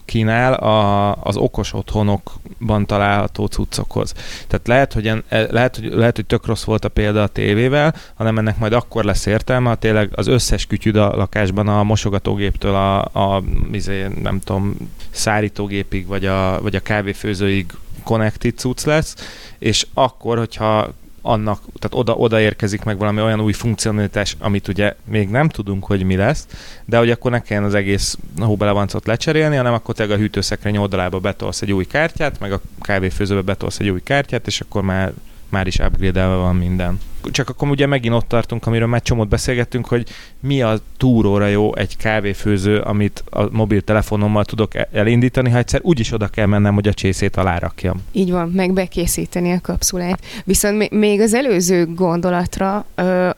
kínál 0.06 0.54
a, 0.54 1.12
az 1.16 1.38
okos 1.38 1.74
otthonokban 1.74 2.86
található 2.86 3.46
cuccokhoz. 3.46 4.14
Tehát 4.48 4.68
lehet 4.68 4.94
hogy, 4.94 5.08
en, 5.08 5.24
e, 5.28 5.48
lehet, 5.52 5.76
hogy, 5.76 5.94
lehet, 5.94 6.16
hogy 6.16 6.26
tök 6.26 6.46
rossz 6.46 6.64
volt 6.64 6.86
a 6.86 6.90
példa 6.90 7.24
a 7.24 7.28
tévével, 7.28 7.96
hanem 8.16 8.38
ennek 8.38 8.58
majd 8.58 8.74
akkor 8.74 9.04
lesz 9.04 9.26
értelme, 9.26 9.70
ha 9.70 9.76
tényleg 9.76 10.10
az 10.16 10.28
összes 10.28 10.66
kütyüd 10.66 10.96
a 10.96 11.16
lakásban 11.16 11.68
a 11.68 11.84
mosogatógéptől 11.84 12.76
a, 12.76 13.02
a 13.02 13.44
izé, 13.72 14.08
nem 14.22 14.40
tudom, 14.40 14.76
szárítógépig, 15.10 16.08
vagy 16.08 16.26
a, 16.26 16.62
vagy 16.62 16.76
a 16.76 16.80
kávéfőzőig 16.80 17.66
connected 18.04 18.58
cucc 18.58 18.86
lesz, 18.86 19.16
és 19.60 19.88
akkor, 19.94 20.38
hogyha 20.38 20.94
annak, 21.26 21.60
tehát 21.80 21.98
oda, 21.98 22.14
oda 22.14 22.40
érkezik 22.40 22.84
meg 22.84 22.98
valami 22.98 23.22
olyan 23.22 23.42
új 23.42 23.54
funkcionalitás, 23.54 24.36
amit 24.40 24.68
ugye 24.68 24.96
még 25.06 25.30
nem 25.30 25.50
tudunk, 25.50 25.86
hogy 25.86 26.04
mi 26.04 26.16
lesz, 26.16 26.48
de 26.86 26.98
hogy 26.98 27.12
akkor 27.12 27.32
ne 27.32 27.42
kelljen 27.42 27.66
az 27.66 27.74
egész 27.74 28.18
hóbelevancot 28.40 29.06
lecserélni, 29.06 29.56
hanem 29.56 29.74
akkor 29.74 29.96
te 29.96 30.04
a 30.04 30.18
hűtőszekrény 30.18 30.78
oldalába 30.78 31.20
betolsz 31.20 31.62
egy 31.62 31.72
új 31.72 31.86
kártyát, 31.86 32.40
meg 32.40 32.52
a 32.52 32.62
kávéfőzőbe 32.82 33.42
betolsz 33.42 33.80
egy 33.80 33.90
új 33.90 34.02
kártyát, 34.04 34.48
és 34.48 34.62
akkor 34.62 34.82
már 34.82 35.14
már 35.50 35.68
is 35.68 35.80
upgrade 35.80 36.26
van 36.26 36.56
minden. 36.56 37.00
Csak 37.32 37.50
akkor 37.50 37.70
ugye 37.70 37.86
megint 37.86 38.16
ott 38.16 38.28
tartunk, 38.28 38.68
amiről 38.68 38.88
már 38.88 39.02
csomót 39.02 39.28
beszélgettünk, 39.28 39.88
hogy 39.88 40.08
mi 40.40 40.62
a 40.62 40.78
túróra 40.98 41.48
jó 41.48 41.76
egy 41.76 41.98
kávéfőző, 41.98 42.80
amit 42.80 43.24
a 43.30 43.50
mobiltelefonommal 43.52 44.46
tudok 44.46 44.76
e- 44.76 44.90
elindítani, 44.92 45.50
ha 45.50 45.58
egyszer 45.58 45.80
úgyis 45.84 46.12
oda 46.12 46.28
kell 46.28 46.46
mennem, 46.46 46.74
hogy 46.74 46.88
a 46.88 46.94
csészét 46.94 47.36
alárakjam. 47.36 48.02
Így 48.12 48.32
van, 48.32 48.50
meg 48.50 48.74
bekészíteni 48.74 49.52
a 49.52 49.60
kapszulát. 49.62 50.26
Viszont 50.44 50.90
még 50.90 51.22
az 51.22 51.34
előző 51.34 51.86
gondolatra 51.94 52.86
ö, 52.96 53.30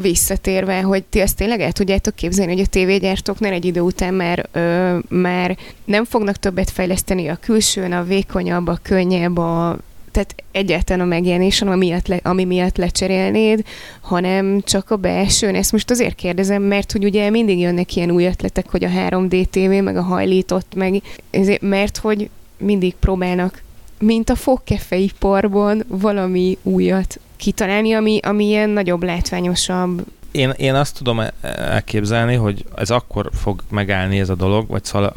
visszatérve, 0.00 0.82
hogy 0.82 1.04
ti 1.04 1.20
ezt 1.20 1.36
tényleg 1.36 1.60
el 1.60 1.72
tudjátok 1.72 2.14
képzelni, 2.14 2.52
hogy 2.52 2.62
a 2.62 2.66
tévégyártóknál 2.66 3.52
egy 3.52 3.64
idő 3.64 3.80
után 3.80 4.14
már, 4.14 4.48
ö, 4.52 4.98
már 5.08 5.56
nem 5.84 6.04
fognak 6.04 6.36
többet 6.36 6.70
fejleszteni 6.70 7.28
a 7.28 7.36
külsőn, 7.36 7.92
a 7.92 8.04
vékonyabb, 8.04 8.66
a 8.66 8.78
könnyebb, 8.82 9.36
a 9.36 9.78
tehát 10.16 10.34
egyáltalán 10.52 11.06
a 11.06 11.08
megjelenés, 11.08 11.62
ami 11.62 11.76
miatt, 11.76 12.08
ami 12.22 12.44
miatt 12.44 12.76
lecserélnéd, 12.76 13.64
hanem 14.00 14.60
csak 14.64 14.90
a 14.90 14.96
belsőn. 14.96 15.54
Ezt 15.54 15.72
most 15.72 15.90
azért 15.90 16.14
kérdezem, 16.14 16.62
mert 16.62 16.92
hogy 16.92 17.04
ugye 17.04 17.30
mindig 17.30 17.58
jönnek 17.58 17.96
ilyen 17.96 18.10
új 18.10 18.24
ötletek, 18.26 18.70
hogy 18.70 18.84
a 18.84 18.88
3D 18.88 19.46
TV, 19.50 19.84
meg 19.84 19.96
a 19.96 20.02
hajlított, 20.02 20.74
meg 20.74 21.02
ezért, 21.30 21.60
mert 21.60 21.96
hogy 21.96 22.30
mindig 22.58 22.94
próbálnak, 22.94 23.62
mint 23.98 24.30
a 24.30 24.34
fogkefeiparban 24.34 25.84
valami 25.88 26.58
újat 26.62 27.20
kitalálni, 27.36 27.92
ami, 27.92 28.20
ami 28.22 28.44
ilyen 28.44 28.70
nagyobb, 28.70 29.02
látványosabb. 29.02 30.04
Én, 30.30 30.50
én 30.50 30.74
azt 30.74 30.96
tudom 30.96 31.20
elképzelni, 31.56 32.34
hogy 32.34 32.64
ez 32.76 32.90
akkor 32.90 33.30
fog 33.32 33.62
megállni 33.70 34.18
ez 34.18 34.28
a 34.28 34.34
dolog, 34.34 34.68
vagy 34.68 34.84
szóval 34.84 35.12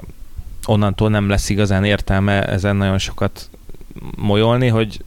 onnantól 0.66 1.10
nem 1.10 1.30
lesz 1.30 1.50
igazán 1.50 1.84
értelme 1.84 2.48
ezen 2.48 2.76
nagyon 2.76 2.98
sokat 2.98 3.50
molyolni, 4.18 4.68
hogy, 4.68 5.02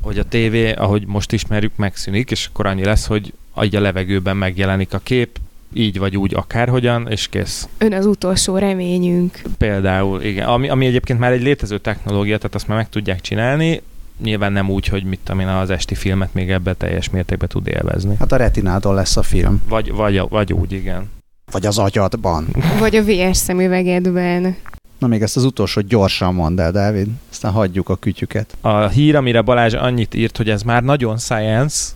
hogy 0.00 0.18
a 0.18 0.24
tévé, 0.24 0.72
ahogy 0.72 1.06
most 1.06 1.32
ismerjük, 1.32 1.76
megszűnik, 1.76 2.30
és 2.30 2.46
akkor 2.46 2.66
annyi 2.66 2.84
lesz, 2.84 3.06
hogy 3.06 3.32
a 3.76 3.80
levegőben 3.80 4.36
megjelenik 4.36 4.94
a 4.94 5.00
kép, 5.02 5.38
így 5.72 5.98
vagy 5.98 6.16
úgy 6.16 6.34
akárhogyan, 6.34 7.06
és 7.10 7.28
kész. 7.28 7.68
Ön 7.78 7.92
az 7.92 8.06
utolsó 8.06 8.58
reményünk. 8.58 9.42
Például, 9.58 10.22
igen. 10.22 10.46
Ami, 10.48 10.68
ami 10.68 10.86
egyébként 10.86 11.18
már 11.18 11.32
egy 11.32 11.42
létező 11.42 11.78
technológia, 11.78 12.36
tehát 12.36 12.54
azt 12.54 12.68
már 12.68 12.76
meg 12.76 12.88
tudják 12.88 13.20
csinálni, 13.20 13.82
nyilván 14.22 14.52
nem 14.52 14.70
úgy, 14.70 14.86
hogy 14.86 15.04
mit 15.04 15.20
tudom 15.24 15.40
én, 15.40 15.46
az 15.46 15.70
esti 15.70 15.94
filmet 15.94 16.34
még 16.34 16.50
ebbe 16.50 16.74
teljes 16.74 17.10
mértékben 17.10 17.48
tud 17.48 17.66
élvezni. 17.66 18.16
Hát 18.18 18.32
a 18.32 18.36
retinádon 18.36 18.94
lesz 18.94 19.16
a 19.16 19.22
film. 19.22 19.62
Vagy, 19.68 19.92
vagy, 19.92 20.20
vagy 20.28 20.52
úgy, 20.52 20.72
igen. 20.72 21.10
Vagy 21.50 21.66
az 21.66 21.78
agyadban. 21.78 22.46
Vagy 22.78 22.96
a 22.96 23.04
VR 23.04 23.36
szemüvegedben. 23.36 24.56
Na 24.98 25.06
még 25.06 25.22
ezt 25.22 25.36
az 25.36 25.44
utolsó 25.44 25.80
gyorsan 25.80 26.34
mondd 26.34 26.60
el, 26.60 26.72
Dávid, 26.72 27.08
aztán 27.30 27.52
hagyjuk 27.52 27.88
a 27.88 27.96
kütyüket. 27.96 28.56
A 28.60 28.86
hír, 28.86 29.16
amire 29.16 29.40
Balázs 29.40 29.74
annyit 29.74 30.14
írt, 30.14 30.36
hogy 30.36 30.50
ez 30.50 30.62
már 30.62 30.82
nagyon 30.82 31.18
science, 31.18 31.92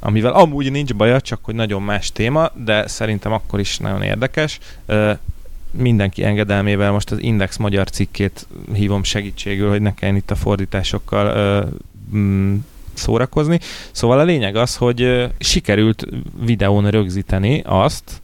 amivel 0.00 0.32
amúgy 0.32 0.70
nincs 0.70 0.94
baja, 0.94 1.20
csak 1.20 1.38
hogy 1.42 1.54
nagyon 1.54 1.82
más 1.82 2.12
téma, 2.12 2.50
de 2.64 2.86
szerintem 2.86 3.32
akkor 3.32 3.60
is 3.60 3.78
nagyon 3.78 4.02
érdekes. 4.02 4.58
mindenki 5.70 6.24
engedelmével 6.24 6.92
most 6.92 7.10
az 7.10 7.22
Index 7.22 7.56
magyar 7.56 7.90
cikkét 7.90 8.46
hívom 8.72 9.02
segítségül, 9.02 9.68
hogy 9.68 9.82
ne 9.82 9.94
kelljen 9.94 10.16
itt 10.16 10.30
a 10.30 10.34
fordításokkal 10.34 11.68
mm, 12.14 12.56
szórakozni. 12.94 13.60
Szóval 13.90 14.18
a 14.18 14.24
lényeg 14.24 14.56
az, 14.56 14.76
hogy 14.76 15.28
sikerült 15.38 16.06
videón 16.44 16.90
rögzíteni 16.90 17.62
azt, 17.66 18.20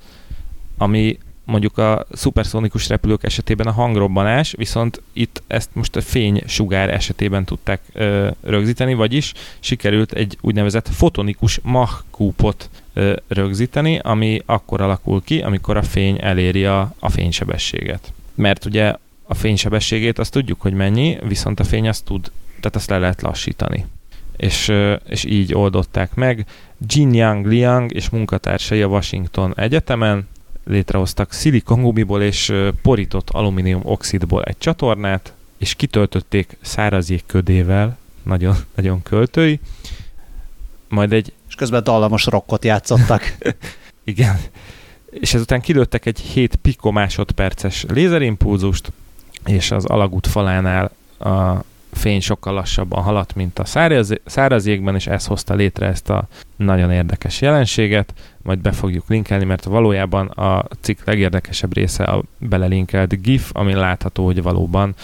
ami 0.79 1.19
mondjuk 1.47 1.79
a 1.79 2.07
szuperszónikus 2.13 2.89
repülők 2.89 3.25
esetében 3.25 3.67
a 3.67 3.73
hangrobbanás, 3.73 4.55
viszont 4.57 5.03
itt 5.13 5.43
ezt 5.47 5.71
most 5.73 5.97
a 5.97 6.01
fénysugár 6.01 6.91
esetében 6.91 7.45
tudták 7.45 7.81
ö, 7.93 8.31
rögzíteni, 8.41 8.95
vagyis 8.95 9.33
sikerült 9.61 10.13
egy 10.13 10.39
úgynevezett 10.41 10.89
fotonikus 10.89 11.61
Mach-kúpot 11.63 12.71
ö, 12.93 13.17
rögzíteni, 13.29 13.99
ami 13.99 14.43
akkor 14.47 14.81
alakul 14.81 15.23
ki, 15.23 15.41
amikor 15.41 15.77
a 15.77 15.83
fény 15.83 16.19
eléri 16.21 16.65
a, 16.65 16.95
a 16.99 17.11
fénysebességet. 17.11 18.13
Mert 18.35 18.65
ugye 18.65 18.95
a 19.27 19.35
fénysebességét 19.35 20.19
azt 20.19 20.33
tudjuk, 20.33 20.61
hogy 20.61 20.73
mennyi, 20.73 21.19
viszont 21.23 21.61
a 21.61 21.65
fény 21.65 21.89
azt 21.89 22.05
tud, 22.05 22.31
tehát 22.61 22.77
azt 22.77 22.91
le 22.91 22.99
lehet 22.99 23.23
lassítani. 23.23 23.87
És, 24.37 24.73
és 25.09 25.25
így 25.25 25.55
oldották 25.55 26.15
meg. 26.15 26.47
Jin 26.87 27.15
Yang 27.15 27.47
Liang 27.47 27.93
és 27.93 28.09
munkatársai 28.09 28.83
a 28.83 28.87
Washington 28.87 29.53
Egyetemen 29.57 30.29
létrehoztak 30.67 31.33
szilikongumiból 31.33 32.23
és 32.23 32.53
porított 32.83 33.31
alumínium 33.31 33.81
oxidból 33.85 34.43
egy 34.43 34.59
csatornát, 34.59 35.33
és 35.59 35.75
kitöltötték 35.75 36.57
száraz 36.61 37.13
ködével, 37.27 37.99
nagyon, 38.23 38.57
nagyon 38.77 39.03
költői, 39.03 39.61
majd 40.89 41.13
egy... 41.13 41.33
És 41.49 41.55
közben 41.55 41.85
dallamos 41.85 42.25
rockot 42.27 42.65
játszottak. 42.65 43.37
Igen. 44.05 44.41
És 45.11 45.35
ezután 45.35 45.61
kilőttek 45.61 46.07
egy 46.07 46.21
7 46.21 46.57
pikomásodperces 46.57 47.85
lézerimpulzust, 47.89 48.93
és 49.45 49.71
az 49.71 49.85
alagút 49.85 50.27
falánál 50.27 50.91
a 51.19 51.65
fény 51.97 52.21
sokkal 52.21 52.55
lassabban 52.55 53.03
haladt, 53.03 53.35
mint 53.35 53.59
a 53.59 53.65
száraz, 53.65 54.13
száraz 54.25 54.67
jégben, 54.67 54.95
és 54.95 55.07
ez 55.07 55.27
hozta 55.27 55.55
létre 55.55 55.87
ezt 55.87 56.11
a 56.11 56.29
nagyon 56.57 56.91
érdekes 56.93 57.41
jelenséget. 57.41 58.15
Majd 58.43 58.59
be 58.59 58.73
fogjuk 58.73 59.09
linkelni, 59.09 59.45
mert 59.45 59.65
valójában 59.65 60.27
a 60.27 60.65
cikk 60.81 60.99
legérdekesebb 61.05 61.75
része 61.75 62.05
a 62.05 62.23
belelinkelt 62.39 63.23
GIF, 63.23 63.51
ami 63.53 63.75
látható, 63.75 64.25
hogy 64.25 64.43
valóban 64.43 64.95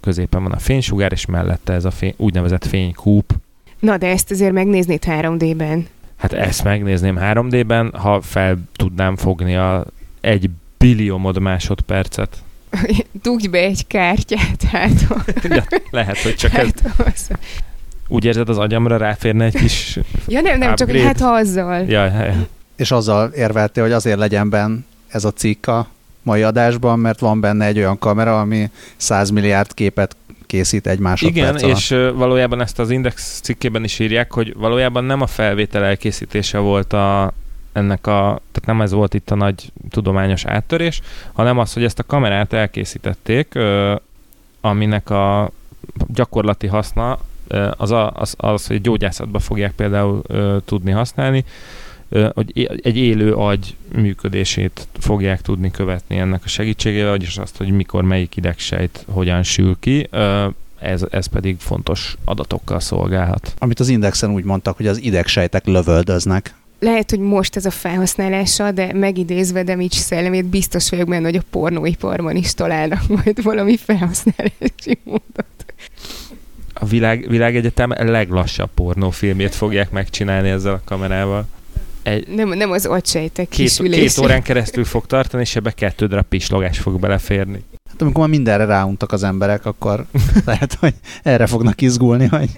középen 0.00 0.42
van 0.42 0.52
a 0.52 0.58
fénysugár, 0.58 1.12
és 1.12 1.26
mellette 1.26 1.72
ez 1.72 1.84
a 1.84 1.90
fény, 1.90 2.14
úgynevezett 2.16 2.66
fénykúp. 2.66 3.32
Na, 3.78 3.96
de 3.96 4.06
ezt 4.06 4.30
azért 4.30 4.52
megnéznéd 4.52 5.02
3D-ben. 5.06 5.86
Hát 6.16 6.32
ezt 6.32 6.64
megnézném 6.64 7.18
3D-ben, 7.20 7.92
ha 7.94 8.20
fel 8.20 8.58
tudnám 8.76 9.16
fogni 9.16 9.56
a 9.56 9.86
egy 10.20 10.50
billiómod 10.78 11.38
másodpercet. 11.38 12.42
Dugj 13.22 13.46
be 13.46 13.58
egy 13.58 13.86
kártyát, 13.86 14.62
hát. 14.70 15.06
ja, 15.42 15.64
lehet, 15.90 16.18
hogy 16.18 16.34
csak 16.34 16.50
hát, 16.50 16.74
ez... 17.14 17.28
Úgy 18.08 18.24
érzed, 18.24 18.48
az 18.48 18.58
agyamra 18.58 18.96
ráférne 18.96 19.44
egy 19.44 19.54
kis 19.56 19.98
Ja 20.28 20.40
nem, 20.40 20.58
nem, 20.58 20.70
upgrade. 20.70 20.92
csak 20.92 21.06
hát 21.06 21.20
azzal. 21.20 21.84
Ja, 21.88 22.04
ja. 22.04 22.46
És 22.76 22.90
azzal 22.90 23.28
érvelte, 23.28 23.80
hogy 23.80 23.92
azért 23.92 24.18
legyen 24.18 24.48
benne 24.48 24.76
ez 25.08 25.24
a 25.24 25.30
cikk 25.30 25.66
a 25.66 25.88
mai 26.22 26.42
adásban, 26.42 26.98
mert 26.98 27.18
van 27.18 27.40
benne 27.40 27.66
egy 27.66 27.78
olyan 27.78 27.98
kamera, 27.98 28.40
ami 28.40 28.70
100 28.96 29.30
milliárd 29.30 29.74
képet 29.74 30.16
készít 30.46 30.86
egy 30.86 30.98
másodperc 30.98 31.62
Igen, 31.62 31.70
és 31.70 31.88
valójában 32.14 32.60
ezt 32.60 32.78
az 32.78 32.90
Index 32.90 33.40
cikkében 33.42 33.84
is 33.84 33.98
írják, 33.98 34.32
hogy 34.32 34.54
valójában 34.56 35.04
nem 35.04 35.20
a 35.20 35.26
felvétel 35.26 35.84
elkészítése 35.84 36.58
volt 36.58 36.92
a, 36.92 37.32
ennek 37.74 38.06
a, 38.06 38.40
tehát 38.52 38.66
nem 38.66 38.80
ez 38.80 38.92
volt 38.92 39.14
itt 39.14 39.30
a 39.30 39.34
nagy 39.34 39.72
tudományos 39.90 40.44
áttörés, 40.44 41.00
hanem 41.32 41.58
az, 41.58 41.72
hogy 41.72 41.84
ezt 41.84 41.98
a 41.98 42.06
kamerát 42.06 42.52
elkészítették, 42.52 43.58
aminek 44.60 45.10
a 45.10 45.50
gyakorlati 46.06 46.66
haszna 46.66 47.18
az, 47.76 47.90
a, 47.90 48.12
az, 48.16 48.34
az 48.36 48.66
hogy 48.66 48.80
gyógyászatban 48.80 49.40
fogják 49.40 49.72
például 49.72 50.22
tudni 50.64 50.90
használni, 50.90 51.44
hogy 52.34 52.78
egy 52.82 52.96
élő 52.96 53.34
agy 53.34 53.76
működését 53.94 54.88
fogják 54.98 55.40
tudni 55.40 55.70
követni 55.70 56.18
ennek 56.18 56.44
a 56.44 56.48
segítségével, 56.48 57.10
vagyis 57.10 57.36
azt, 57.36 57.56
hogy 57.56 57.70
mikor 57.70 58.02
melyik 58.02 58.36
idegsejt 58.36 59.04
hogyan 59.08 59.42
sül 59.42 59.76
ki, 59.80 60.08
ez, 60.78 61.04
ez 61.10 61.26
pedig 61.26 61.56
fontos 61.58 62.16
adatokkal 62.24 62.80
szolgálhat. 62.80 63.54
Amit 63.58 63.80
az 63.80 63.88
Indexen 63.88 64.30
úgy 64.30 64.44
mondtak, 64.44 64.76
hogy 64.76 64.86
az 64.86 65.02
idegsejtek 65.02 65.66
lövöldöznek 65.66 66.54
lehet, 66.84 67.10
hogy 67.10 67.18
most 67.18 67.56
ez 67.56 67.64
a 67.64 67.70
felhasználása, 67.70 68.70
de 68.70 68.92
megidézve 68.92 69.62
de 69.62 69.72
Demics 69.72 69.94
szellemét, 69.94 70.44
biztos 70.44 70.90
vagyok 70.90 71.08
benne, 71.08 71.24
hogy 71.24 71.36
a 71.36 71.42
pornóiparban 71.50 72.36
is 72.36 72.54
találnak 72.54 73.08
majd 73.08 73.42
valami 73.42 73.76
felhasználási 73.76 74.98
módot. 75.04 75.46
A 76.74 76.84
világ, 76.84 77.28
világegyetem 77.28 77.90
leglassabb 77.90 78.70
pornófilmét 78.74 79.54
fogják 79.54 79.90
megcsinálni 79.90 80.48
ezzel 80.48 80.72
a 80.72 80.80
kamerával. 80.84 81.46
Egy, 82.02 82.28
nem, 82.28 82.48
nem 82.48 82.70
az 82.70 82.86
agysejtek 82.86 83.48
két, 83.48 83.82
két 83.82 84.18
órán 84.18 84.42
keresztül 84.42 84.84
fog 84.84 85.06
tartani, 85.06 85.42
és 85.42 85.56
ebbe 85.56 85.70
kettő 85.70 86.06
darab 86.06 86.24
pislogás 86.24 86.78
fog 86.78 87.00
beleférni. 87.00 87.64
Hát 87.90 88.02
amikor 88.02 88.20
már 88.20 88.28
mindenre 88.28 88.64
ráuntak 88.64 89.12
az 89.12 89.22
emberek, 89.22 89.66
akkor 89.66 90.06
lehet, 90.44 90.74
hogy 90.74 90.94
erre 91.22 91.46
fognak 91.46 91.80
izgulni, 91.80 92.26
hogy 92.26 92.50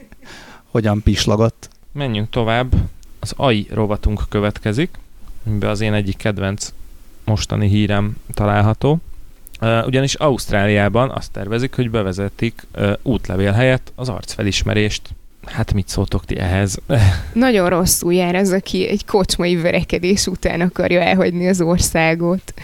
hogyan 0.70 1.02
pislogott. 1.02 1.68
Menjünk 1.92 2.30
tovább 2.30 2.74
az 3.26 3.34
AI 3.36 3.66
rovatunk 3.70 4.22
következik, 4.28 4.98
amiben 5.46 5.70
az 5.70 5.80
én 5.80 5.94
egyik 5.94 6.16
kedvenc 6.16 6.72
mostani 7.24 7.68
hírem 7.68 8.16
található. 8.34 8.98
Uh, 9.60 9.86
ugyanis 9.86 10.14
Ausztráliában 10.14 11.10
azt 11.10 11.32
tervezik, 11.32 11.74
hogy 11.74 11.90
bevezetik 11.90 12.66
uh, 12.76 12.92
útlevél 13.02 13.52
helyett 13.52 13.92
az 13.94 14.08
arcfelismerést. 14.08 15.08
Hát 15.44 15.72
mit 15.72 15.88
szóltok 15.88 16.24
ti 16.24 16.38
ehhez? 16.38 16.78
Nagyon 17.32 17.68
rosszul 17.68 18.12
jár 18.12 18.34
az, 18.34 18.52
aki 18.52 18.88
egy 18.88 19.04
kocsmai 19.04 19.56
verekedés 19.56 20.26
után 20.26 20.60
akarja 20.60 21.00
elhagyni 21.00 21.48
az 21.48 21.60
országot. 21.60 22.54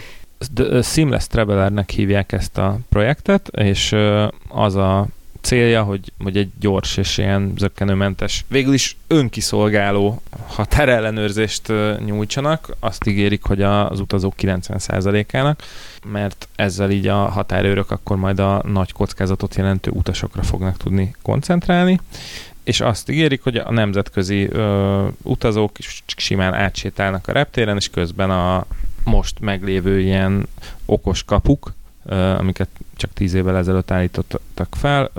The 0.53 0.81
Seamless 0.81 1.27
Travelernek 1.27 1.89
hívják 1.89 2.31
ezt 2.31 2.57
a 2.57 2.77
projektet, 2.89 3.47
és 3.47 3.95
az 4.49 4.75
a 4.75 5.07
célja, 5.43 5.83
hogy, 5.83 6.11
hogy 6.23 6.37
egy 6.37 6.49
gyors 6.59 6.97
és 6.97 7.17
ilyen 7.17 7.53
zöggenőmentes, 7.57 8.45
végül 8.47 8.73
is 8.73 8.97
önkiszolgáló 9.07 10.21
határellenőrzést 10.47 11.73
nyújtsanak. 12.05 12.75
Azt 12.79 13.07
ígérik, 13.07 13.43
hogy 13.43 13.61
az 13.61 13.99
utazók 13.99 14.33
90%-ának, 14.37 15.61
mert 16.05 16.47
ezzel 16.55 16.91
így 16.91 17.07
a 17.07 17.15
határőrök 17.15 17.91
akkor 17.91 18.17
majd 18.17 18.39
a 18.39 18.61
nagy 18.65 18.91
kockázatot 18.91 19.55
jelentő 19.55 19.91
utasokra 19.91 20.43
fognak 20.43 20.77
tudni 20.77 21.15
koncentrálni 21.21 21.99
és 22.63 22.81
azt 22.81 23.09
ígérik, 23.09 23.43
hogy 23.43 23.55
a 23.55 23.71
nemzetközi 23.71 24.47
ö, 24.51 25.07
utazók 25.21 25.71
simán 26.17 26.53
átsétálnak 26.53 27.27
a 27.27 27.31
reptéren, 27.31 27.75
és 27.75 27.89
közben 27.89 28.29
a 28.29 28.65
most 29.03 29.39
meglévő 29.39 29.99
ilyen 29.99 30.47
okos 30.85 31.23
kapuk, 31.23 31.73
amiket 32.37 32.69
csak 32.95 33.13
tíz 33.13 33.33
évvel 33.33 33.57
ezelőtt 33.57 33.91
állítottak 33.91 34.75
fel, 34.75 35.11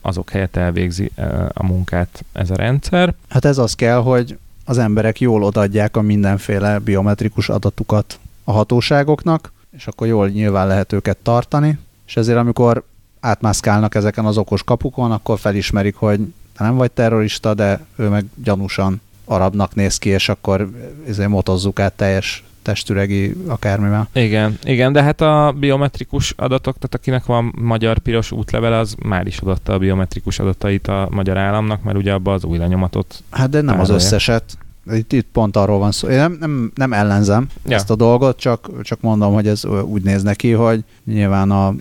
azok 0.00 0.30
helyett 0.30 0.56
elvégzi 0.56 1.10
a 1.52 1.66
munkát 1.66 2.24
ez 2.32 2.50
a 2.50 2.56
rendszer. 2.56 3.14
Hát 3.28 3.44
ez 3.44 3.58
az 3.58 3.74
kell, 3.74 3.98
hogy 3.98 4.38
az 4.64 4.78
emberek 4.78 5.20
jól 5.20 5.42
odaadják 5.42 5.96
a 5.96 6.00
mindenféle 6.00 6.78
biometrikus 6.78 7.48
adatukat 7.48 8.18
a 8.44 8.52
hatóságoknak, 8.52 9.52
és 9.70 9.86
akkor 9.86 10.06
jól 10.06 10.28
nyilván 10.28 10.66
lehet 10.66 10.92
őket 10.92 11.16
tartani, 11.16 11.78
és 12.06 12.16
ezért 12.16 12.38
amikor 12.38 12.84
átmászkálnak 13.20 13.94
ezeken 13.94 14.24
az 14.24 14.38
okos 14.38 14.62
kapukon, 14.62 15.12
akkor 15.12 15.38
felismerik, 15.38 15.94
hogy 15.94 16.20
nem 16.58 16.76
vagy 16.76 16.90
terrorista, 16.90 17.54
de 17.54 17.84
ő 17.96 18.08
meg 18.08 18.24
gyanúsan 18.34 19.00
arabnak 19.24 19.74
néz 19.74 19.98
ki, 19.98 20.08
és 20.08 20.28
akkor 20.28 20.70
ezért 21.08 21.28
motozzuk 21.28 21.80
át 21.80 21.92
teljes 21.92 22.44
testüregi 22.66 23.36
akármivel. 23.46 24.08
Igen, 24.12 24.58
igen, 24.64 24.92
de 24.92 25.02
hát 25.02 25.20
a 25.20 25.54
biometrikus 25.58 26.34
adatok, 26.36 26.74
tehát 26.74 26.94
akinek 26.94 27.24
van 27.24 27.54
magyar 27.60 27.98
piros 27.98 28.32
útlevele, 28.32 28.78
az 28.78 28.94
már 29.02 29.26
is 29.26 29.38
adatta 29.38 29.72
a 29.72 29.78
biometrikus 29.78 30.38
adatait 30.38 30.88
a 30.88 31.08
magyar 31.10 31.36
államnak, 31.36 31.82
mert 31.82 31.96
ugye 31.96 32.12
abban 32.12 32.34
az 32.34 32.44
új 32.44 32.58
lenyomatot. 32.58 33.22
Hát 33.30 33.50
de 33.50 33.60
nem 33.60 33.74
tárolja. 33.74 33.94
az 33.94 34.02
összeset. 34.02 34.58
Itt, 34.92 35.12
itt 35.12 35.26
pont 35.32 35.56
arról 35.56 35.78
van 35.78 35.92
szó. 35.92 36.08
Én 36.08 36.16
nem, 36.16 36.36
nem, 36.40 36.72
nem 36.74 36.92
ellenzem 36.92 37.46
ja. 37.64 37.74
ezt 37.74 37.90
a 37.90 37.94
dolgot, 37.94 38.38
csak, 38.38 38.82
csak 38.82 39.00
mondom, 39.00 39.34
hogy 39.34 39.46
ez 39.46 39.64
úgy 39.64 40.02
néz 40.02 40.22
neki, 40.22 40.50
hogy 40.50 40.84
nyilván 41.04 41.50
a, 41.50 41.66
a 41.66 41.74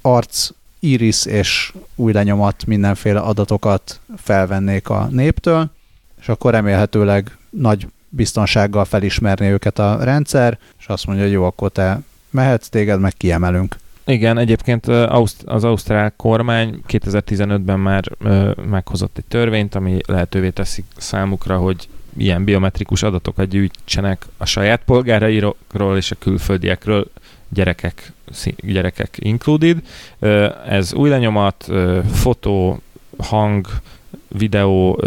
arc, 0.00 0.48
iris 0.78 1.26
és 1.26 1.72
új 1.94 2.12
lenyomat 2.12 2.66
mindenféle 2.66 3.20
adatokat 3.20 4.00
felvennék 4.16 4.88
a 4.88 5.08
néptől, 5.10 5.70
és 6.20 6.28
akkor 6.28 6.52
remélhetőleg 6.52 7.36
nagy 7.50 7.86
biztonsággal 8.10 8.84
felismerni 8.84 9.46
őket 9.46 9.78
a 9.78 9.98
rendszer, 10.04 10.58
és 10.78 10.86
azt 10.86 11.06
mondja, 11.06 11.24
hogy 11.24 11.34
jó, 11.34 11.44
akkor 11.44 11.70
te 11.70 12.00
mehetsz, 12.30 12.68
téged 12.68 13.00
meg 13.00 13.12
kiemelünk. 13.16 13.76
Igen, 14.04 14.38
egyébként 14.38 14.86
az 15.44 15.64
ausztrál 15.64 16.12
kormány 16.16 16.82
2015-ben 16.88 17.78
már 17.78 18.04
meghozott 18.70 19.18
egy 19.18 19.24
törvényt, 19.28 19.74
ami 19.74 19.98
lehetővé 20.06 20.50
teszi 20.50 20.84
számukra, 20.96 21.56
hogy 21.56 21.88
ilyen 22.16 22.44
biometrikus 22.44 23.02
adatokat 23.02 23.48
gyűjtsenek 23.48 24.26
a 24.36 24.44
saját 24.44 24.82
polgárairól 24.84 25.96
és 25.96 26.10
a 26.10 26.16
külföldiekről 26.18 27.10
gyerekek, 27.48 28.12
gyerekek 28.56 29.16
included. 29.18 29.78
Ez 30.66 30.94
új 30.94 31.08
lenyomat, 31.08 31.68
fotó, 32.12 32.80
hang, 33.18 33.66
videó, 34.28 35.04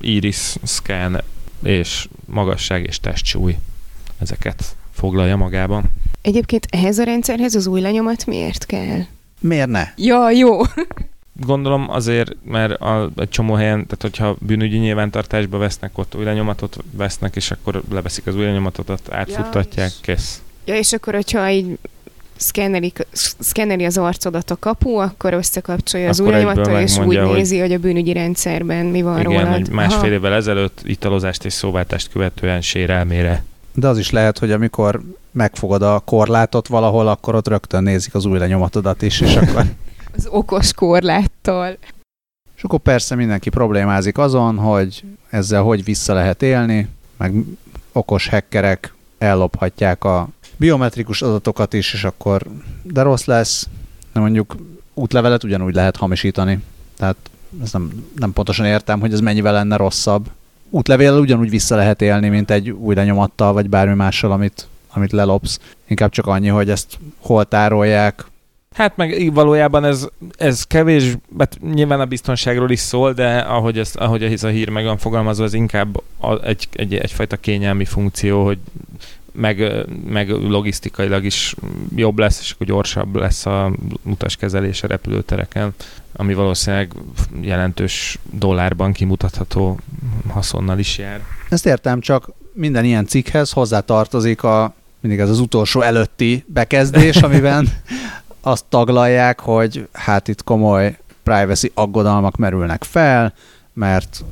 iris 0.00 0.56
scan 0.64 1.20
és 1.62 2.08
magasság 2.24 2.84
és 2.84 3.00
testsúly. 3.00 3.56
Ezeket 4.18 4.76
foglalja 4.92 5.36
magában. 5.36 5.84
Egyébként 6.22 6.66
ehhez 6.70 6.98
a 6.98 7.04
rendszerhez 7.04 7.54
az 7.54 7.66
új 7.66 7.80
lenyomat 7.80 8.26
miért 8.26 8.66
kell? 8.66 9.00
Miért 9.40 9.68
ne? 9.68 9.84
Ja, 9.96 10.30
jó. 10.30 10.60
Gondolom 11.46 11.90
azért, 11.90 12.36
mert 12.44 12.80
a, 12.80 13.10
egy 13.16 13.28
csomó 13.28 13.54
helyen, 13.54 13.86
tehát 13.86 14.02
hogyha 14.02 14.36
bűnügyi 14.40 14.78
nyilvántartásba 14.78 15.58
vesznek, 15.58 15.98
ott 15.98 16.14
új 16.14 16.24
lenyomatot 16.24 16.76
vesznek, 16.90 17.36
és 17.36 17.50
akkor 17.50 17.82
leveszik 17.90 18.26
az 18.26 18.34
új 18.34 18.44
lenyomatot, 18.44 19.00
átfuttatják, 19.10 19.90
ja, 19.90 20.14
kész. 20.14 20.42
Ja, 20.64 20.74
és 20.76 20.92
akkor, 20.92 21.14
hogyha 21.14 21.50
így 21.50 21.78
szkennelik, 22.38 23.06
szkenneli 23.38 23.84
az 23.84 23.98
arcodat 23.98 24.50
a 24.50 24.56
kapu, 24.56 24.94
akkor 24.94 25.32
összekapcsolja 25.32 26.08
az 26.08 26.20
újranyomattal, 26.20 26.80
és 26.80 26.98
úgy 26.98 27.16
hogy... 27.16 27.32
nézi, 27.32 27.58
hogy 27.58 27.72
a 27.72 27.78
bűnügyi 27.78 28.12
rendszerben 28.12 28.86
mi 28.86 29.02
van 29.02 29.20
igen, 29.20 29.32
rólad. 29.32 29.52
hogy 29.52 29.70
másfél 29.70 30.12
évvel 30.12 30.32
ezelőtt 30.32 30.80
italozást 30.84 31.44
és 31.44 31.52
szóváltást 31.52 32.08
követően 32.12 32.60
sérelmére. 32.60 33.44
De 33.74 33.88
az 33.88 33.98
is 33.98 34.10
lehet, 34.10 34.38
hogy 34.38 34.50
amikor 34.50 35.00
megfogod 35.30 35.82
a 35.82 36.02
korlátot 36.04 36.68
valahol, 36.68 37.08
akkor 37.08 37.34
ott 37.34 37.48
rögtön 37.48 37.82
nézik 37.82 38.14
az 38.14 38.24
új 38.24 38.38
lenyomatodat 38.38 39.02
is, 39.02 39.20
és 39.20 39.36
akkor... 39.36 39.64
az 40.16 40.26
okos 40.30 40.72
korláttal. 40.72 41.76
És 42.56 42.62
akkor 42.62 42.78
persze 42.78 43.14
mindenki 43.14 43.50
problémázik 43.50 44.18
azon, 44.18 44.56
hogy 44.56 45.02
ezzel 45.30 45.62
hogy 45.62 45.84
vissza 45.84 46.14
lehet 46.14 46.42
élni, 46.42 46.88
meg 47.16 47.32
okos 47.92 48.28
hackerek 48.28 48.94
ellophatják 49.18 50.04
a 50.04 50.28
biometrikus 50.58 51.22
adatokat 51.22 51.72
is, 51.72 51.92
és 51.92 52.04
akkor 52.04 52.42
de 52.82 53.02
rossz 53.02 53.24
lesz, 53.24 53.68
de 54.12 54.20
mondjuk 54.20 54.56
útlevelet 54.94 55.44
ugyanúgy 55.44 55.74
lehet 55.74 55.96
hamisítani. 55.96 56.58
Tehát 56.96 57.16
ezt 57.62 57.72
nem, 57.72 58.04
nem 58.16 58.32
pontosan 58.32 58.66
értem, 58.66 59.00
hogy 59.00 59.12
ez 59.12 59.20
mennyivel 59.20 59.52
lenne 59.52 59.76
rosszabb. 59.76 60.30
Útlevéllel 60.70 61.20
ugyanúgy 61.20 61.50
vissza 61.50 61.76
lehet 61.76 62.02
élni, 62.02 62.28
mint 62.28 62.50
egy 62.50 62.70
új 62.70 62.94
lenyomattal, 62.94 63.52
vagy 63.52 63.68
bármi 63.68 63.94
mással, 63.94 64.32
amit, 64.32 64.66
amit 64.92 65.12
lelopsz. 65.12 65.60
Inkább 65.86 66.10
csak 66.10 66.26
annyi, 66.26 66.48
hogy 66.48 66.70
ezt 66.70 66.98
hol 67.18 67.44
tárolják, 67.44 68.26
Hát 68.74 68.96
meg 68.96 69.32
valójában 69.32 69.84
ez, 69.84 70.08
ez 70.36 70.62
kevés, 70.62 71.16
hát 71.38 71.58
nyilván 71.72 72.00
a 72.00 72.04
biztonságról 72.04 72.70
is 72.70 72.78
szól, 72.78 73.12
de 73.12 73.38
ahogy 73.38 73.78
ez, 73.78 73.92
ahogy 73.94 74.22
ez 74.22 74.44
a 74.44 74.48
hír 74.48 74.68
meg 74.68 74.84
van 74.84 74.98
fogalmazva, 74.98 75.44
ez 75.44 75.54
inkább 75.54 76.02
egy, 76.42 76.68
egy, 76.72 76.94
egyfajta 76.94 77.36
kényelmi 77.36 77.84
funkció, 77.84 78.44
hogy 78.44 78.58
meg, 79.38 79.86
meg 80.08 80.30
logisztikailag 80.30 81.24
is 81.24 81.54
jobb 81.94 82.18
lesz, 82.18 82.40
és 82.40 82.50
akkor 82.50 82.66
gyorsabb 82.66 83.16
lesz 83.16 83.46
a 83.46 83.72
utaskezelés 84.02 84.82
a 84.82 84.86
repülőtereken, 84.86 85.74
ami 86.12 86.34
valószínűleg 86.34 86.92
jelentős 87.40 88.18
dollárban 88.32 88.92
kimutatható 88.92 89.78
haszonnal 90.28 90.78
is 90.78 90.98
jár. 90.98 91.20
Ezt 91.48 91.66
értem, 91.66 92.00
csak 92.00 92.30
minden 92.52 92.84
ilyen 92.84 93.06
cikkhez 93.06 93.50
hozzátartozik 93.50 94.42
a 94.42 94.74
mindig 95.00 95.20
ez 95.20 95.28
az 95.28 95.38
utolsó 95.38 95.80
előtti 95.80 96.44
bekezdés, 96.46 97.16
amiben 97.26 97.68
azt 98.40 98.64
taglalják, 98.68 99.40
hogy 99.40 99.88
hát 99.92 100.28
itt 100.28 100.44
komoly 100.44 100.98
privacy 101.22 101.70
aggodalmak 101.74 102.36
merülnek 102.36 102.84
fel, 102.84 103.34
mert 103.72 104.24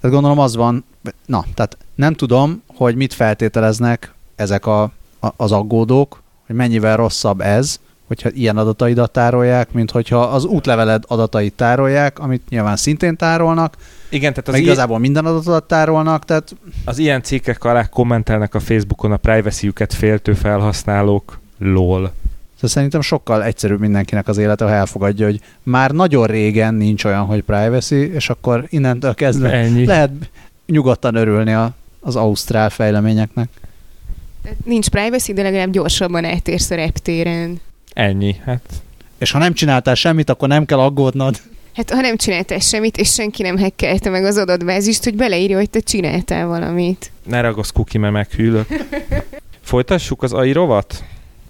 tehát 0.00 0.14
gondolom 0.16 0.38
az 0.38 0.56
van, 0.56 0.84
na, 1.26 1.44
tehát 1.54 1.76
nem 1.94 2.14
tudom, 2.14 2.62
hogy 2.66 2.94
mit 2.94 3.14
feltételeznek 3.14 4.14
ezek 4.36 4.66
a, 4.66 4.82
a, 5.20 5.28
az 5.36 5.52
aggódók, 5.52 6.22
hogy 6.46 6.56
mennyivel 6.56 6.96
rosszabb 6.96 7.40
ez, 7.40 7.80
hogyha 8.06 8.30
ilyen 8.32 8.56
adataidat 8.56 9.10
tárolják, 9.10 9.72
mint 9.72 9.90
hogyha 9.90 10.20
az 10.20 10.44
útleveled 10.44 11.04
adatait 11.06 11.52
tárolják, 11.52 12.18
amit 12.18 12.48
nyilván 12.48 12.76
szintén 12.76 13.16
tárolnak, 13.16 13.76
igen, 14.08 14.30
tehát 14.30 14.48
az 14.48 14.54
meg 14.54 14.62
igazából 14.62 14.98
minden 14.98 15.24
adatot 15.24 15.64
tárolnak, 15.64 16.24
tehát... 16.24 16.56
Az 16.84 16.98
ilyen 16.98 17.22
cikkek 17.22 17.64
alá 17.64 17.86
kommentelnek 17.86 18.54
a 18.54 18.60
Facebookon 18.60 19.12
a 19.12 19.16
privacy-üket 19.16 19.94
féltő 19.94 20.32
felhasználók, 20.32 21.38
lol. 21.58 22.12
Szóval 22.54 22.70
szerintem 22.70 23.00
sokkal 23.00 23.44
egyszerűbb 23.44 23.80
mindenkinek 23.80 24.28
az 24.28 24.38
élete, 24.38 24.64
ha 24.64 24.70
elfogadja, 24.70 25.26
hogy 25.26 25.40
már 25.62 25.90
nagyon 25.90 26.26
régen 26.26 26.74
nincs 26.74 27.04
olyan, 27.04 27.24
hogy 27.24 27.42
privacy, 27.42 28.12
és 28.12 28.30
akkor 28.30 28.66
innentől 28.68 29.14
kezdve 29.14 29.50
Ennyi. 29.50 29.86
lehet 29.86 30.10
nyugodtan 30.66 31.14
örülni 31.14 31.52
a, 31.52 31.72
az 32.00 32.16
ausztrál 32.16 32.70
fejleményeknek. 32.70 33.48
Nincs 34.64 34.88
privacy, 34.88 35.32
de 35.32 35.42
legalább 35.42 35.70
gyorsabban 35.70 36.24
eltérsz 36.24 36.70
a 36.70 36.74
reptéren. 36.74 37.60
Ennyi, 37.92 38.36
hát. 38.44 38.62
És 39.18 39.30
ha 39.30 39.38
nem 39.38 39.52
csináltál 39.52 39.94
semmit, 39.94 40.30
akkor 40.30 40.48
nem 40.48 40.64
kell 40.64 40.78
aggódnod. 40.78 41.40
Hát 41.74 41.90
ha 41.90 42.00
nem 42.00 42.16
csináltál 42.16 42.58
semmit, 42.58 42.96
és 42.96 43.12
senki 43.12 43.42
nem 43.42 43.58
hekkelte 43.58 44.10
meg 44.10 44.24
az 44.24 44.36
adatbázist, 44.36 45.04
hogy 45.04 45.14
beleírja, 45.14 45.56
hogy 45.56 45.70
te 45.70 45.80
csináltál 45.80 46.46
valamit. 46.46 47.10
Ne 47.22 47.40
ragasz 47.40 47.70
kuki, 47.70 47.98
mert 47.98 48.12
meghűlök. 48.12 48.66
Folytassuk 49.60 50.22
az 50.22 50.32
AI 50.32 50.52
rovat? 50.52 51.04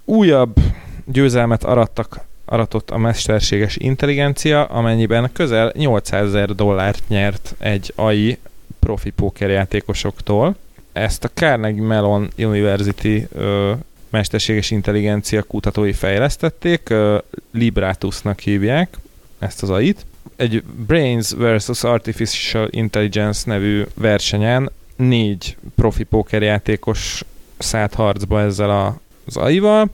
Újabb 0.04 0.56
győzelmet 1.04 1.64
arattak, 1.64 2.20
aratott 2.44 2.90
a 2.90 2.98
mesterséges 2.98 3.76
intelligencia, 3.76 4.64
amennyiben 4.64 5.30
közel 5.32 5.72
800 5.76 6.26
ezer 6.26 6.54
dollárt 6.54 7.02
nyert 7.08 7.54
egy 7.58 7.92
AI 7.96 8.38
profi 8.78 9.10
pókerjátékosoktól. 9.10 10.56
Ezt 10.96 11.24
a 11.24 11.30
Carnegie 11.34 11.82
Mellon 11.82 12.30
University 12.38 13.26
ö, 13.32 13.72
mesterséges 14.10 14.70
intelligencia 14.70 15.42
kutatói 15.42 15.92
fejlesztették, 15.92 16.88
ö, 16.88 17.18
Libratusnak 17.52 18.40
hívják 18.40 18.98
ezt 19.38 19.62
az 19.62 19.70
AI-t. 19.70 20.06
Egy 20.36 20.62
Brains 20.86 21.30
vs. 21.38 21.84
Artificial 21.84 22.68
Intelligence 22.70 23.42
nevű 23.44 23.84
versenyen 23.94 24.70
négy 24.96 25.56
profi 25.74 26.04
pókerjátékos 26.04 27.24
szállt 27.58 27.94
harcba 27.94 28.40
ezzel 28.40 28.70
a, 28.70 29.00
az 29.26 29.36
AI-val, 29.36 29.90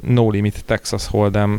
No 0.00 0.30
Limit 0.30 0.64
Texas 0.64 1.08
Hold'em 1.12 1.58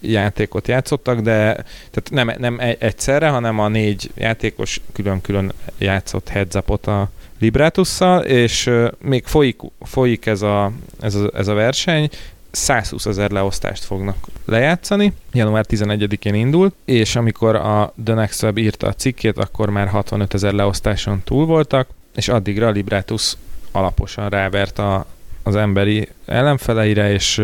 játékot 0.00 0.68
játszottak, 0.68 1.20
de 1.20 1.52
tehát 1.90 2.10
nem, 2.10 2.32
nem 2.38 2.58
e- 2.58 2.76
egyszerre, 2.78 3.28
hanem 3.28 3.58
a 3.58 3.68
négy 3.68 4.10
játékos 4.14 4.80
külön-külön 4.92 5.52
játszott 5.78 6.28
heads 6.28 6.54
a 6.54 7.10
Libratusszal, 7.42 8.22
és 8.22 8.70
még 8.98 9.24
folyik, 9.24 9.60
folyik 9.80 10.26
ez, 10.26 10.42
a, 10.42 10.72
ez, 11.00 11.14
a, 11.14 11.30
ez 11.34 11.48
a 11.48 11.54
verseny, 11.54 12.08
120 12.50 13.06
ezer 13.06 13.30
leosztást 13.30 13.84
fognak 13.84 14.16
lejátszani. 14.44 15.12
Január 15.32 15.64
11-én 15.68 16.34
indult, 16.34 16.74
és 16.84 17.16
amikor 17.16 17.56
a 17.56 17.92
The 18.04 18.14
Next 18.14 18.42
Web 18.42 18.58
írta 18.58 18.86
a 18.86 18.92
cikkét, 18.92 19.38
akkor 19.38 19.70
már 19.70 19.88
65 19.88 20.34
ezer 20.34 20.52
leosztáson 20.52 21.20
túl 21.24 21.46
voltak, 21.46 21.88
és 22.14 22.28
addigra 22.28 22.66
a 22.66 22.70
Libratus 22.70 23.36
alaposan 23.72 24.28
rávert 24.28 24.78
a, 24.78 25.06
az 25.42 25.56
emberi 25.56 26.08
ellenfeleire, 26.24 27.12
és 27.12 27.42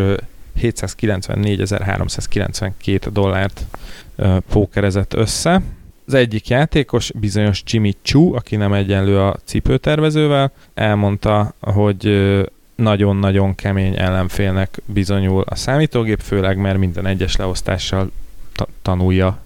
794.392 0.61 3.07
dollárt 3.13 3.65
pókerezett 4.49 5.15
össze. 5.15 5.63
Az 6.09 6.15
egyik 6.15 6.49
játékos, 6.49 7.11
bizonyos 7.15 7.63
Jimmy 7.67 7.95
Chu, 8.03 8.35
aki 8.35 8.57
nem 8.57 8.73
egyenlő 8.73 9.19
a 9.19 9.37
cipőtervezővel, 9.45 10.53
elmondta, 10.75 11.55
hogy 11.61 12.11
nagyon-nagyon 12.75 13.55
kemény 13.55 13.99
ellenfélnek 13.99 14.81
bizonyul 14.85 15.43
a 15.47 15.55
számítógép, 15.55 16.21
főleg 16.21 16.57
mert 16.57 16.79
minden 16.79 17.07
egyes 17.07 17.37
leosztással 17.37 18.11
ta- 18.55 18.69
tanulja, 18.83 19.39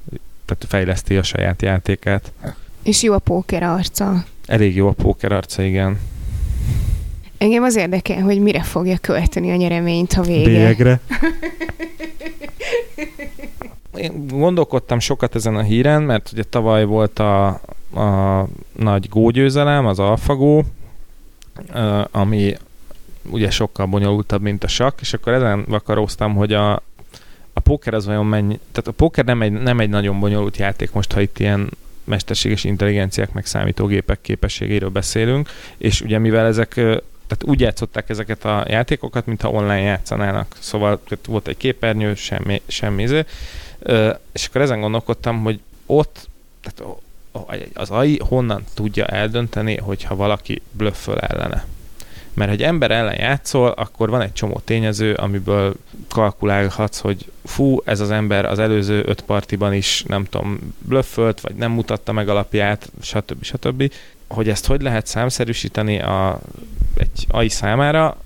tehát 0.45 0.65
fejleszti 0.69 1.17
a 1.17 1.23
saját 1.23 1.63
játékát. 1.63 2.33
És 2.83 3.03
jó 3.03 3.13
a 3.13 3.19
póker 3.19 3.63
arca. 3.63 4.25
Elég 4.47 4.77
jó 4.77 4.89
a 4.89 4.93
póker 4.93 5.33
arca, 5.33 5.63
igen. 5.63 5.99
Engem 7.39 7.63
az 7.63 7.77
érdekel, 7.77 8.23
hogy 8.23 8.41
mire 8.41 8.63
fogja 8.63 8.99
költeni 8.99 9.51
a 9.51 9.57
nyereményt, 9.57 10.13
ha 10.13 10.23
vége. 10.23 10.45
Bélyegre. 10.45 11.01
Én 14.03 14.27
gondolkodtam 14.27 14.99
sokat 14.99 15.35
ezen 15.35 15.57
a 15.57 15.63
híren, 15.63 16.03
mert 16.03 16.33
ugye 16.33 16.43
tavaly 16.43 16.85
volt 16.85 17.19
a, 17.19 17.47
a 17.95 18.47
nagy 18.73 19.09
gógyőzelem, 19.09 19.87
az 19.87 19.99
AlphaGo, 19.99 20.63
ami 22.11 22.57
ugye 23.31 23.51
sokkal 23.51 23.87
bonyolultabb, 23.87 24.43
mint 24.43 24.65
a 24.65 24.69
sakk, 24.69 25.01
és 25.01 25.13
akkor 25.13 25.33
ezen 25.33 25.65
vakaróztam, 25.69 26.35
hogy 26.35 26.53
a, 26.53 26.73
a 27.53 27.61
póker 27.63 27.95
az 27.95 28.07
vajon 28.07 28.27
mennyi, 28.27 28.59
tehát 28.73 28.89
a 28.89 28.93
póker 28.93 29.25
nem 29.25 29.43
egy, 29.43 29.53
nem 29.53 29.81
egy 29.81 29.89
nagyon 29.89 30.21
bonyolult 30.21 30.57
játék 30.57 30.93
most, 30.93 31.13
ha 31.13 31.21
itt 31.21 31.39
ilyen 31.39 31.71
mesterséges 32.05 32.65
intelligenciák 32.65 33.33
meg 33.33 33.47
számítógépek 33.47 34.21
képességéről 34.21 34.91
beszélünk, 34.91 35.49
és 35.77 36.01
ugye 36.01 36.19
mivel 36.19 36.47
ezek 36.47 36.75
tehát 37.27 37.45
úgy 37.45 37.61
játszották 37.61 38.09
ezeket 38.09 38.45
a 38.45 38.65
játékokat, 38.69 39.27
mintha 39.27 39.51
online 39.51 39.81
játszanának. 39.81 40.57
Szóval 40.59 41.01
volt 41.27 41.49
egy 41.49 41.57
képernyő, 41.57 42.15
semmi, 42.15 42.63
semmi 42.67 43.03
izé. 43.03 43.25
És 44.33 44.47
akkor 44.47 44.61
ezen 44.61 44.81
gondolkodtam, 44.81 45.43
hogy 45.43 45.61
ott 45.87 46.29
tehát 46.61 46.95
az 47.75 47.91
AI 47.91 48.21
honnan 48.29 48.65
tudja 48.75 49.07
eldönteni, 49.07 49.77
hogyha 49.77 50.17
valaki 50.17 50.63
blöfföl 50.71 51.19
ellene. 51.19 51.67
Mert 52.35 52.51
hogy 52.51 52.63
ember 52.63 52.91
ellen 52.91 53.15
játszol, 53.15 53.69
akkor 53.69 54.11
van 54.11 54.21
egy 54.21 54.33
csomó 54.33 54.61
tényező, 54.65 55.15
amiből 55.15 55.75
kalkulálhatsz, 56.09 56.99
hogy 56.99 57.31
fú, 57.45 57.79
ez 57.85 58.01
az 58.01 58.11
ember 58.11 58.45
az 58.45 58.59
előző 58.59 59.03
öt 59.07 59.21
partiban 59.21 59.75
is, 59.75 60.05
nem 60.07 60.25
tudom, 60.25 60.75
blöffölt, 60.79 61.41
vagy 61.41 61.55
nem 61.55 61.71
mutatta 61.71 62.13
meg 62.13 62.29
alapját, 62.29 62.91
stb. 63.03 63.43
stb. 63.45 63.93
Hogy 64.29 64.49
ezt 64.49 64.67
hogy 64.67 64.83
lehet 64.83 65.07
számszerűsíteni 65.07 66.01
a, 66.01 66.41
egy 66.97 67.27
AI 67.29 67.49
számára? 67.49 68.17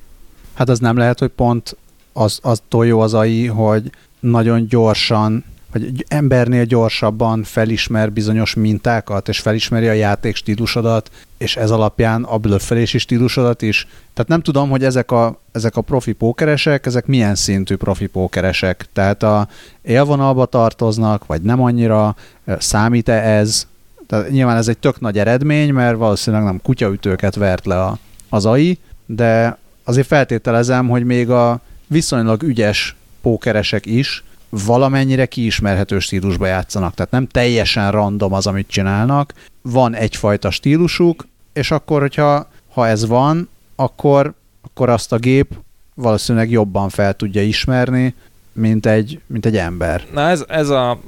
Hát 0.55 0.69
az 0.69 0.79
nem 0.79 0.97
lehet, 0.97 1.19
hogy 1.19 1.31
pont 1.31 1.77
az, 2.13 2.39
az 2.43 2.63
jó 2.71 3.01
az 3.01 3.15
AI, 3.15 3.47
hogy 3.47 3.91
nagyon 4.21 4.67
gyorsan 4.67 5.45
vagy 5.73 6.05
embernél 6.09 6.64
gyorsabban 6.64 7.43
felismer 7.43 8.12
bizonyos 8.12 8.55
mintákat, 8.55 9.29
és 9.29 9.39
felismeri 9.39 9.89
a 9.89 9.93
játék 9.93 10.37
stílusodat, 10.37 11.11
és 11.39 11.57
ez 11.57 11.71
alapján 11.71 12.23
a 12.23 12.39
blöffelési 12.39 12.99
stílusodat 12.99 13.62
is. 13.62 13.87
Tehát 14.14 14.31
nem 14.31 14.41
tudom, 14.41 14.71
hogy 14.71 14.85
ezek 14.85 15.11
a, 15.11 15.41
ezek 15.53 15.77
a 15.77 15.81
profi 15.81 16.12
pókeresek, 16.12 16.87
ezek 16.87 17.07
milyen 17.07 17.35
szintű 17.35 17.77
profi 17.77 18.07
pókeresek. 18.07 18.87
Tehát 18.93 19.23
a 19.23 19.49
élvonalba 19.83 20.47
tartoznak, 20.47 21.27
vagy 21.27 21.43
nem 21.43 21.62
annyira, 21.62 22.17
számít-e 22.59 23.23
ez? 23.23 23.67
Tehát 24.07 24.31
nyilván 24.31 24.57
ez 24.57 24.69
egy 24.69 24.79
tök 24.79 25.01
nagy 25.01 25.19
eredmény, 25.19 25.73
mert 25.73 25.97
valószínűleg 25.97 26.45
nem 26.45 26.61
kutyaütőket 26.62 27.35
vert 27.35 27.67
le 27.67 27.83
a, 27.83 27.99
az 28.29 28.47
AI, 28.47 28.79
de 29.07 29.59
azért 29.85 30.07
feltételezem, 30.07 30.89
hogy 30.89 31.05
még 31.05 31.31
a 31.31 31.61
viszonylag 31.87 32.43
ügyes 32.43 32.97
pókeresek 33.27 33.87
is 33.87 34.24
valamennyire 34.49 35.27
kiismerhető 35.27 35.99
stílusba 35.99 36.47
játszanak. 36.47 36.95
Tehát 36.95 37.11
nem 37.11 37.27
teljesen 37.27 37.91
random 37.91 38.33
az, 38.33 38.47
amit 38.47 38.68
csinálnak. 38.68 39.33
Van 39.62 39.95
egyfajta 39.95 40.51
stílusuk, 40.51 41.27
és 41.53 41.70
akkor, 41.70 42.01
hogyha 42.01 42.49
ha 42.72 42.87
ez 42.87 43.07
van, 43.07 43.49
akkor, 43.77 44.35
akkor 44.62 44.89
azt 44.89 45.12
a 45.12 45.16
gép 45.16 45.55
valószínűleg 45.95 46.51
jobban 46.51 46.89
fel 46.89 47.14
tudja 47.14 47.43
ismerni, 47.43 48.14
mint 48.53 48.87
egy, 48.87 49.20
mint 49.27 49.47
egy 49.47 49.57
ember. 49.57 50.03
Na 50.12 50.29
ez, 50.29 50.45
ez 50.49 50.68
a, 50.68 51.01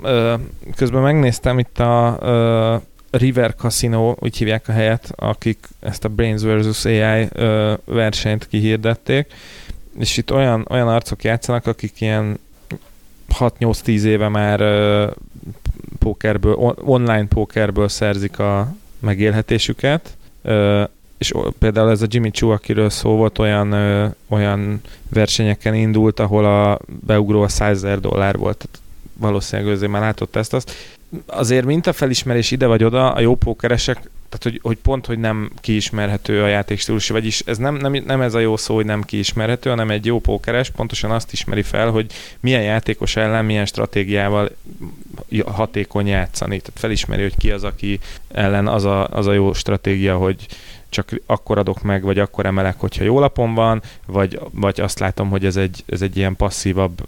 közben 0.77 1.03
megnéztem 1.03 1.59
itt 1.59 1.79
a 1.79 2.19
River 3.11 3.55
Casino, 3.55 4.15
úgy 4.19 4.37
hívják 4.37 4.69
a 4.69 4.73
helyet, 4.73 5.13
akik 5.17 5.59
ezt 5.81 6.05
a 6.05 6.09
Brains 6.09 6.43
vs. 6.43 6.85
AI 6.85 7.29
versenyt 7.85 8.49
kihirdették, 8.49 9.33
és 9.99 10.17
itt 10.17 10.33
olyan, 10.33 10.67
olyan 10.71 10.89
arcok 10.89 11.25
játszanak, 11.25 11.67
akik 11.67 12.01
ilyen 12.01 12.39
6-8-10 13.39 14.03
éve 14.03 14.29
már 14.29 14.61
uh, 14.61 15.11
pókerből, 15.99 16.55
on- 16.55 16.79
online 16.85 17.27
pókerből 17.27 17.89
szerzik 17.89 18.39
a 18.39 18.75
megélhetésüket, 18.99 20.17
uh, 20.43 20.83
és 21.19 21.33
például 21.59 21.91
ez 21.91 22.03
a 22.03 22.07
Jimmy 22.09 22.31
Choo, 22.31 22.51
akiről 22.51 22.91
szó 22.91 23.11
volt, 23.17 23.39
olyan, 23.39 23.73
ö, 23.73 24.07
olyan 24.29 24.81
versenyeken 25.09 25.75
indult, 25.75 26.21
ahol 26.21 26.45
a 26.45 26.79
beugró 27.07 27.43
a 27.43 27.49
100 27.49 27.77
ezer 27.77 28.01
dollár 28.01 28.37
volt. 28.37 28.57
Tehát 28.57 28.79
valószínűleg 29.13 29.73
azért 29.73 29.91
már 29.91 30.01
látott 30.01 30.37
ezt 30.37 30.55
azt. 30.55 30.73
Azért 31.27 31.65
mintafelismerés 31.65 32.51
ide 32.51 32.67
vagy 32.67 32.85
oda, 32.85 33.13
a 33.13 33.21
jó 33.21 33.35
pókeresek 33.37 34.11
tehát 34.29 34.43
hogy, 34.43 34.61
hogy 34.63 34.77
pont, 34.77 35.07
hogy 35.07 35.19
nem 35.19 35.51
kiismerhető 35.61 36.43
a 36.43 36.47
játékstílus, 36.47 37.09
vagyis 37.09 37.41
ez 37.41 37.59
nem, 37.59 37.75
nem, 37.75 37.93
nem 38.07 38.21
ez 38.21 38.35
a 38.35 38.39
jó 38.39 38.57
szó, 38.57 38.75
hogy 38.75 38.85
nem 38.85 39.03
kiismerhető, 39.03 39.71
hanem 39.71 39.91
egy 39.91 40.07
jó 40.07 40.21
pókeres 40.21 40.71
pontosan 40.71 41.11
azt 41.11 41.33
ismeri 41.33 41.63
fel, 41.63 41.91
hogy 41.91 42.13
milyen 42.41 42.63
játékos 42.63 43.17
ellen, 43.17 43.45
milyen 43.45 43.67
stratégiával 43.67 44.51
hatékony 45.47 46.07
játszani. 46.07 46.59
Tehát 46.59 46.81
felismeri, 46.81 47.23
hogy 47.23 47.37
ki 47.37 47.51
az, 47.51 47.65
aki 47.65 48.01
ellen 48.29 48.67
az 48.67 48.85
a, 48.85 49.09
az 49.09 49.27
a 49.27 49.33
jó 49.33 49.53
stratégia, 49.53 50.17
hogy 50.17 50.47
csak 50.89 51.11
akkor 51.27 51.59
adok 51.59 51.83
meg, 51.83 52.03
vagy 52.03 52.19
akkor 52.19 52.47
emelek, 52.47 52.81
hogyha 52.81 53.05
jó 53.05 53.19
lapon 53.21 53.55
van, 53.55 53.83
vagy, 54.07 54.41
vagy 54.51 54.81
azt 54.81 54.99
látom, 54.99 55.31
hogy 55.31 55.45
ez 55.45 55.57
egy, 55.57 55.85
ez 55.87 56.03
egy 56.03 56.17
ilyen 56.17 56.37
passzívabb 56.37 57.05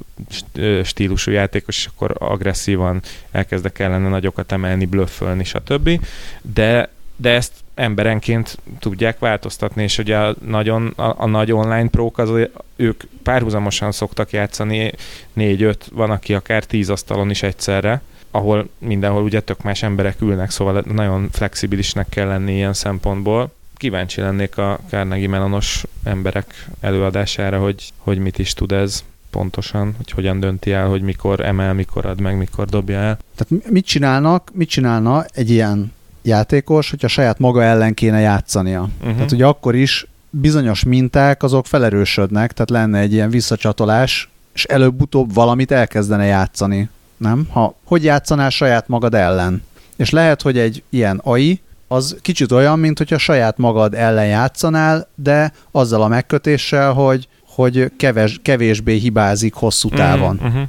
stílusú 0.84 1.30
játékos, 1.30 1.76
és 1.76 1.86
akkor 1.94 2.14
agresszívan 2.18 3.02
elkezdek 3.30 3.78
ellene 3.78 4.08
nagyokat 4.08 4.52
emelni, 4.52 4.84
blöffölni, 4.84 5.44
stb. 5.44 6.00
De 6.42 6.90
de 7.20 7.30
ezt 7.30 7.52
emberenként 7.74 8.58
tudják 8.78 9.18
változtatni, 9.18 9.82
és 9.82 9.98
ugye 9.98 10.16
a, 10.16 10.34
nagyon, 10.46 10.86
a, 10.86 11.14
a 11.22 11.26
nagy 11.26 11.52
online 11.52 11.88
prók, 11.88 12.18
az, 12.18 12.30
ők 12.76 13.02
párhuzamosan 13.22 13.92
szoktak 13.92 14.30
játszani, 14.30 14.92
négy-öt, 15.32 15.90
van, 15.92 16.10
aki 16.10 16.34
akár 16.34 16.64
tíz 16.64 16.90
asztalon 16.90 17.30
is 17.30 17.42
egyszerre, 17.42 18.02
ahol 18.30 18.68
mindenhol 18.78 19.22
ugye 19.22 19.40
tök 19.40 19.62
más 19.62 19.82
emberek 19.82 20.20
ülnek, 20.20 20.50
szóval 20.50 20.84
nagyon 20.86 21.28
flexibilisnek 21.32 22.08
kell 22.08 22.26
lenni 22.26 22.54
ilyen 22.54 22.72
szempontból. 22.72 23.52
Kíváncsi 23.80 24.20
lennék 24.20 24.58
a 24.58 24.78
Carnegie 24.88 25.28
Melonos 25.28 25.84
emberek 26.04 26.68
előadására, 26.80 27.58
hogy, 27.58 27.92
hogy 27.96 28.18
mit 28.18 28.38
is 28.38 28.52
tud 28.52 28.72
ez 28.72 29.04
pontosan, 29.30 29.94
hogy 29.96 30.10
hogyan 30.10 30.40
dönti 30.40 30.72
el, 30.72 30.88
hogy 30.88 31.02
mikor 31.02 31.40
emel, 31.40 31.74
mikor 31.74 32.06
ad 32.06 32.20
meg, 32.20 32.36
mikor 32.36 32.66
dobja 32.66 32.98
el. 32.98 33.18
Tehát 33.36 33.70
mit 33.70 33.84
csinálnak, 33.84 34.50
mit 34.52 34.68
csinálna 34.68 35.24
egy 35.24 35.50
ilyen 35.50 35.92
játékos, 36.22 36.90
hogyha 36.90 37.08
saját 37.08 37.38
maga 37.38 37.62
ellen 37.62 37.94
kéne 37.94 38.20
játszania. 38.20 38.88
Uh-huh. 38.98 39.14
Tehát 39.14 39.32
ugye 39.32 39.46
akkor 39.46 39.74
is 39.74 40.06
bizonyos 40.30 40.84
minták 40.84 41.42
azok 41.42 41.66
felerősödnek, 41.66 42.52
tehát 42.52 42.70
lenne 42.70 42.98
egy 42.98 43.12
ilyen 43.12 43.30
visszacsatolás, 43.30 44.28
és 44.54 44.64
előbb-utóbb 44.64 45.34
valamit 45.34 45.70
elkezdene 45.70 46.24
játszani. 46.24 46.88
Nem? 47.16 47.48
Ha 47.50 47.74
hogy 47.84 48.04
játszanál 48.04 48.50
saját 48.50 48.88
magad 48.88 49.14
ellen? 49.14 49.62
És 49.96 50.10
lehet, 50.10 50.42
hogy 50.42 50.58
egy 50.58 50.82
ilyen 50.88 51.20
AI, 51.22 51.60
az 51.92 52.16
kicsit 52.22 52.52
olyan, 52.52 52.78
mint 52.78 52.98
hogyha 52.98 53.18
saját 53.18 53.58
magad 53.58 53.94
ellen 53.94 54.26
játszanál, 54.26 55.08
de 55.14 55.52
azzal 55.70 56.02
a 56.02 56.08
megkötéssel, 56.08 56.92
hogy, 56.92 57.28
hogy 57.46 57.92
keves, 57.96 58.38
kevésbé 58.42 58.96
hibázik 58.96 59.54
hosszú 59.54 59.88
mhm, 59.88 59.96
távon. 59.96 60.40
Uh-huh. 60.42 60.62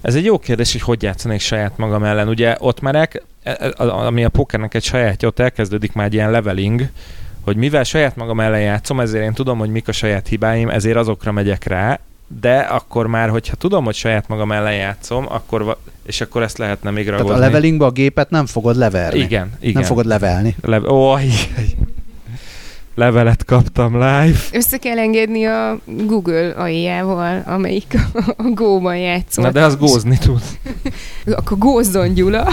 Ez 0.00 0.14
egy 0.14 0.24
jó 0.24 0.38
kérdés, 0.38 0.72
hogy 0.72 0.80
hogy 0.80 1.02
játszanék 1.02 1.40
saját 1.40 1.76
magam 1.76 2.04
ellen. 2.04 2.28
Ugye 2.28 2.56
ott 2.58 2.80
már 2.80 2.94
e, 2.94 3.08
e, 3.42 3.72
ami 3.86 4.24
a 4.24 4.28
pokernek 4.28 4.74
egy 4.74 4.84
sajátja, 4.84 5.28
ott 5.28 5.38
elkezdődik 5.38 5.92
már 5.92 6.06
egy 6.06 6.14
ilyen 6.14 6.30
leveling, 6.30 6.88
hogy 7.44 7.56
mivel 7.56 7.84
saját 7.84 8.16
magam 8.16 8.40
ellen 8.40 8.60
játszom, 8.60 9.00
ezért 9.00 9.24
én 9.24 9.32
tudom, 9.32 9.58
hogy 9.58 9.70
mik 9.70 9.88
a 9.88 9.92
saját 9.92 10.28
hibáim, 10.28 10.68
ezért 10.68 10.96
azokra 10.96 11.32
megyek 11.32 11.64
rá, 11.64 12.00
de 12.40 12.58
akkor 12.58 13.06
már, 13.06 13.28
hogyha 13.28 13.56
tudom, 13.56 13.84
hogy 13.84 13.94
saját 13.94 14.28
magam 14.28 14.52
ellen 14.52 14.74
játszom, 14.74 15.26
akkor, 15.28 15.76
és 16.06 16.20
akkor 16.20 16.42
ezt 16.42 16.58
lehetne 16.58 16.90
még 16.90 17.08
ragozni. 17.08 17.28
Tehát 17.28 17.42
a 17.42 17.46
levelingbe 17.46 17.84
a 17.84 17.90
gépet 17.90 18.30
nem 18.30 18.46
fogod 18.46 18.76
leverni. 18.76 19.18
Igen, 19.18 19.52
igen. 19.60 19.72
Nem 19.74 19.82
fogod 19.82 20.06
levelni. 20.06 20.56
Le- 20.62 20.80
oh, 20.90 21.20
levelet 22.94 23.44
kaptam 23.44 23.92
live. 23.92 24.38
Össze 24.52 24.76
kell 24.76 24.98
engedni 24.98 25.44
a 25.44 25.78
Google 25.84 26.54
AI-jával, 26.56 27.42
amelyik 27.46 27.94
a 28.36 28.42
Go-ban 28.54 28.96
játszott. 28.96 29.44
Na 29.44 29.50
de 29.50 29.62
az 29.64 29.76
gózni 29.76 30.18
tud. 30.18 30.42
Akkor 31.38 31.58
gózzon 31.58 32.14
Gyula. 32.14 32.48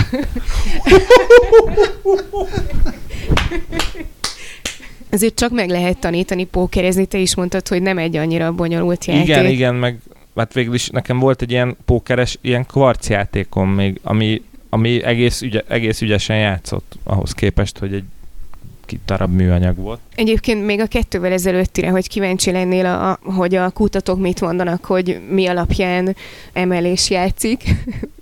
Ezért 5.16 5.36
csak 5.36 5.52
meg 5.52 5.70
lehet 5.70 5.98
tanítani 5.98 6.46
pókerezni. 6.46 7.06
Te 7.06 7.18
is 7.18 7.36
mondtad, 7.36 7.68
hogy 7.68 7.82
nem 7.82 7.98
egy 7.98 8.16
annyira 8.16 8.52
bonyolult 8.52 9.06
játék. 9.06 9.24
Igen, 9.24 9.46
igen, 9.46 9.76
meg 9.76 10.00
hát 10.36 10.54
végül 10.54 10.74
is 10.74 10.90
nekem 10.90 11.20
volt 11.20 11.42
egy 11.42 11.52
ilyen 11.52 11.78
pókeres, 11.86 12.38
ilyen 12.42 12.66
kvarcjátékom 12.66 13.70
még, 13.70 14.00
ami, 14.04 14.42
ami 14.70 15.04
egész, 15.04 15.42
ügye, 15.42 15.62
egész 15.68 16.02
ügyesen 16.02 16.38
játszott 16.38 16.98
ahhoz 17.04 17.32
képest, 17.32 17.78
hogy 17.78 17.94
egy 17.94 18.04
darab 19.06 19.32
műanyag 19.32 19.78
volt. 19.78 20.00
Egyébként 20.16 20.66
még 20.66 20.80
a 20.80 20.86
kettővel 20.86 21.32
ezelőttire, 21.32 21.90
hogy 21.90 22.08
kíváncsi 22.08 22.52
lennél, 22.52 22.86
a, 22.86 23.20
hogy 23.24 23.56
a 23.56 23.70
kutatók 23.70 24.20
mit 24.20 24.42
mondanak, 24.42 24.86
hogy 24.86 25.22
mi 25.30 25.48
alapján 25.48 26.16
emelés 26.54 27.10
játszik, 27.10 27.64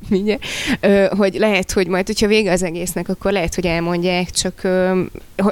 ö, 0.80 1.06
hogy 1.18 1.34
lehet, 1.34 1.72
hogy 1.72 1.88
majd, 1.88 2.06
hogyha 2.06 2.28
vége 2.28 2.52
az 2.52 2.64
egésznek, 2.64 3.10
akkor 3.10 3.32
lehet, 3.32 3.56
hogy 3.56 3.66
elmondják, 3.66 4.30
csak 4.30 4.64
ö, 4.64 5.02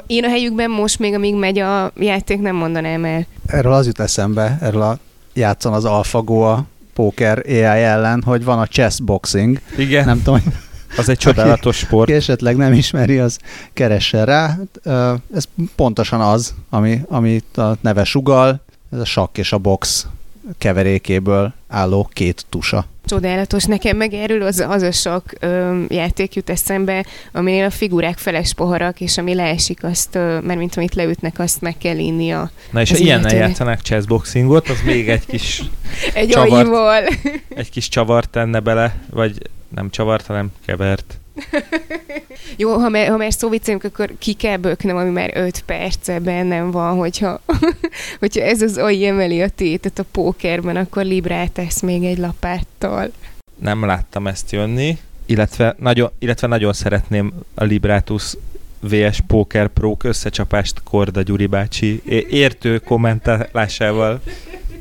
én 0.06 0.24
a 0.24 0.28
helyükben 0.28 0.70
most 0.70 0.98
még, 0.98 1.14
amíg 1.14 1.34
megy 1.34 1.58
a 1.58 1.92
játék, 1.96 2.40
nem 2.40 2.56
mondanám 2.56 3.04
el. 3.04 3.26
Erről 3.46 3.72
az 3.72 3.86
jut 3.86 4.00
eszembe, 4.00 4.58
erről 4.60 4.82
a 4.82 4.98
játszan 5.32 5.72
az 5.72 5.84
AlphaGo 5.84 6.40
a 6.40 6.64
poker 6.94 7.42
AI 7.46 7.62
ellen, 7.62 8.22
hogy 8.26 8.44
van 8.44 8.58
a 8.58 8.66
chess 8.66 9.00
boxing. 9.00 9.60
Igen. 9.76 10.04
Nem 10.04 10.22
tudom, 10.22 10.42
az 10.96 11.08
egy 11.08 11.18
csodálatos 11.18 11.76
sport. 11.76 12.08
Aki 12.08 12.18
esetleg 12.18 12.56
nem 12.56 12.72
ismeri, 12.72 13.18
az 13.18 13.38
keressen 13.72 14.24
rá. 14.24 14.58
Ez 15.34 15.44
pontosan 15.76 16.20
az, 16.20 16.54
ami, 16.70 17.00
amit 17.08 17.56
a 17.56 17.76
neve 17.80 18.04
sugal, 18.04 18.60
ez 18.92 18.98
a 18.98 19.04
sakk 19.04 19.38
és 19.38 19.52
a 19.52 19.58
box 19.58 20.06
keverékéből 20.58 21.54
álló 21.68 22.10
két 22.12 22.46
tusa. 22.48 22.86
Csodálatos. 23.04 23.64
Nekem 23.64 23.96
meg 23.96 24.12
erről 24.14 24.42
az, 24.42 24.64
az 24.68 24.82
a 24.82 24.92
sok 24.92 25.24
ö, 25.40 25.82
játék 25.88 26.34
jut 26.34 26.50
eszembe, 26.50 27.04
aminél 27.32 27.64
a 27.64 27.70
figurák 27.70 28.18
feles 28.18 28.54
poharak, 28.54 29.00
és 29.00 29.18
ami 29.18 29.34
leesik, 29.34 29.84
azt, 29.84 30.14
ö, 30.14 30.40
mert 30.40 30.58
mint 30.58 30.76
amit 30.76 30.94
leütnek, 30.94 31.38
azt 31.38 31.60
meg 31.60 31.78
kell 31.78 31.98
inni 31.98 32.30
a 32.30 32.50
Na 32.70 32.80
és 32.80 32.90
ha 32.90 32.96
ilyennel 32.96 33.34
játszanak 33.34 33.80
chessboxingot, 33.80 34.68
az 34.68 34.80
még 34.84 35.08
egy 35.08 35.26
kis 35.26 35.62
egy 36.14 36.28
csavart, 36.28 37.18
egy 37.48 37.70
kis 37.70 37.88
csavart 37.88 38.30
tenne 38.30 38.60
bele, 38.60 38.94
vagy 39.10 39.38
nem 39.74 39.90
csavart, 39.90 40.26
hanem 40.26 40.52
kevert. 40.66 41.20
Jó, 42.56 42.72
ha 42.72 42.88
már, 42.88 43.08
ha 43.08 43.16
már 43.16 43.32
szó 43.32 43.50
akkor 43.64 44.10
ki 44.18 44.32
kell 44.32 44.56
böknem, 44.56 44.96
ami 44.96 45.10
már 45.10 45.30
5 45.34 45.62
perce 45.66 46.20
bennem 46.20 46.70
van, 46.70 46.96
hogyha, 46.96 47.40
hogyha 48.20 48.42
ez 48.42 48.62
az 48.62 48.76
AI 48.76 49.06
emeli 49.06 49.42
a 49.42 49.48
tétet 49.48 49.98
a 49.98 50.04
pókerben, 50.10 50.76
akkor 50.76 51.04
Librát 51.04 51.50
tesz 51.50 51.80
még 51.80 52.04
egy 52.04 52.18
lapáttal. 52.18 53.10
Nem 53.58 53.84
láttam 53.84 54.26
ezt 54.26 54.52
jönni, 54.52 54.98
illetve 55.26 55.76
nagyon, 55.78 56.10
illetve 56.18 56.46
nagyon 56.46 56.72
szeretném 56.72 57.32
a 57.54 57.64
Libratus 57.64 58.36
VS 58.80 59.20
Poker 59.26 59.68
Pro 59.68 59.96
összecsapást 60.02 60.82
Korda 60.84 61.22
Gyuri 61.22 61.46
bácsi 61.46 62.02
értő 62.30 62.78
kommentálásával 62.78 64.20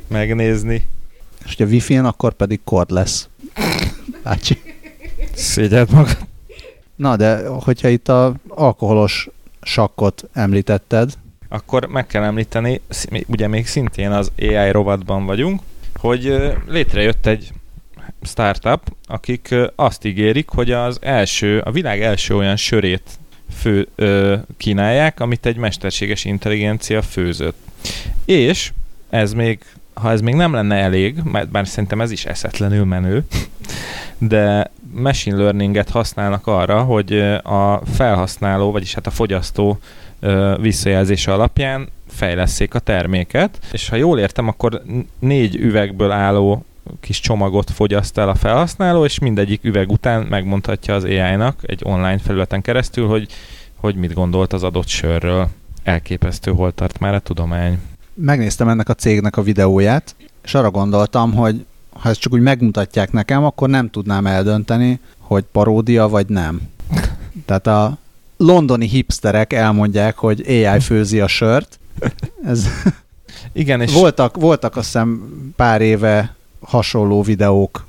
megnézni. 0.07 0.87
És 1.45 1.53
ugye 1.53 1.65
wifi-n 1.65 2.05
akkor 2.05 2.33
pedig 2.33 2.59
kord 2.63 2.91
lesz. 2.91 3.29
Bácsi. 4.23 4.61
Szégyed 5.33 5.91
magad. 5.91 6.29
Na, 7.01 7.15
de 7.15 7.47
hogyha 7.47 7.87
itt 7.87 8.07
a 8.07 8.33
alkoholos 8.47 9.29
sakkot 9.61 10.29
említetted, 10.33 11.13
akkor 11.49 11.85
meg 11.85 12.07
kell 12.07 12.23
említeni, 12.23 12.81
ugye 13.27 13.47
még 13.47 13.67
szintén 13.67 14.11
az 14.11 14.31
AI 14.39 14.71
rovatban 14.71 15.25
vagyunk, 15.25 15.61
hogy 15.95 16.51
létrejött 16.67 17.25
egy 17.25 17.51
startup, 18.21 18.95
akik 19.05 19.55
azt 19.75 20.05
ígérik, 20.05 20.49
hogy 20.49 20.71
az 20.71 20.97
első, 21.01 21.59
a 21.59 21.71
világ 21.71 22.01
első 22.01 22.35
olyan 22.35 22.55
sörét 22.55 23.19
fő, 23.53 23.87
ö, 23.95 24.37
kínálják, 24.57 25.19
amit 25.19 25.45
egy 25.45 25.57
mesterséges 25.57 26.25
intelligencia 26.25 27.01
főzött. 27.01 27.57
És 28.25 28.71
ez 29.09 29.33
még, 29.33 29.59
ha 29.93 30.11
ez 30.11 30.21
még 30.21 30.33
nem 30.33 30.53
lenne 30.53 30.75
elég, 30.75 31.21
mert 31.23 31.49
bár 31.49 31.67
szerintem 31.67 32.01
ez 32.01 32.11
is 32.11 32.25
eszetlenül 32.25 32.85
menő, 32.85 33.23
de 34.17 34.71
machine 34.93 35.37
learninget 35.37 35.89
használnak 35.89 36.47
arra, 36.47 36.81
hogy 36.81 37.19
a 37.43 37.81
felhasználó, 37.85 38.71
vagyis 38.71 38.93
hát 38.93 39.07
a 39.07 39.11
fogyasztó 39.11 39.79
visszajelzése 40.59 41.33
alapján 41.33 41.87
fejleszék 42.07 42.73
a 42.73 42.79
terméket, 42.79 43.59
és 43.71 43.89
ha 43.89 43.95
jól 43.95 44.19
értem, 44.19 44.47
akkor 44.47 44.81
négy 45.19 45.55
üvegből 45.55 46.11
álló 46.11 46.65
kis 46.99 47.19
csomagot 47.19 47.69
fogyaszt 47.69 48.17
el 48.17 48.29
a 48.29 48.35
felhasználó, 48.35 49.05
és 49.05 49.19
mindegyik 49.19 49.63
üveg 49.63 49.91
után 49.91 50.21
megmondhatja 50.21 50.95
az 50.95 51.03
AI-nak 51.03 51.59
egy 51.65 51.81
online 51.83 52.17
felületen 52.17 52.61
keresztül, 52.61 53.07
hogy, 53.07 53.27
hogy 53.75 53.95
mit 53.95 54.13
gondolt 54.13 54.53
az 54.53 54.63
adott 54.63 54.87
sörről. 54.87 55.47
Elképesztő, 55.83 56.51
hol 56.51 56.71
tart 56.71 56.99
már 56.99 57.13
a 57.13 57.19
tudomány. 57.19 57.79
Megnéztem 58.13 58.67
ennek 58.67 58.89
a 58.89 58.93
cégnek 58.93 59.37
a 59.37 59.41
videóját, 59.41 60.15
és 60.43 60.53
arra 60.53 60.71
gondoltam, 60.71 61.33
hogy 61.33 61.65
ha 61.99 62.09
ezt 62.09 62.19
csak 62.19 62.33
úgy 62.33 62.41
megmutatják 62.41 63.11
nekem, 63.11 63.43
akkor 63.43 63.69
nem 63.69 63.89
tudnám 63.89 64.25
eldönteni, 64.25 64.99
hogy 65.19 65.43
paródia 65.51 66.07
vagy 66.07 66.27
nem. 66.27 66.61
Tehát 67.45 67.67
a 67.67 67.97
londoni 68.37 68.87
hipsterek 68.87 69.53
elmondják, 69.53 70.17
hogy 70.17 70.43
AI 70.47 70.79
főzi 70.79 71.19
a 71.19 71.27
sört. 71.27 71.79
Ez 72.43 72.67
Igen, 73.53 73.81
és... 73.81 73.93
Voltak, 73.93 74.37
voltak 74.37 74.75
azt 74.75 74.85
hiszem 74.85 75.21
pár 75.55 75.81
éve 75.81 76.35
hasonló 76.61 77.21
videók 77.21 77.87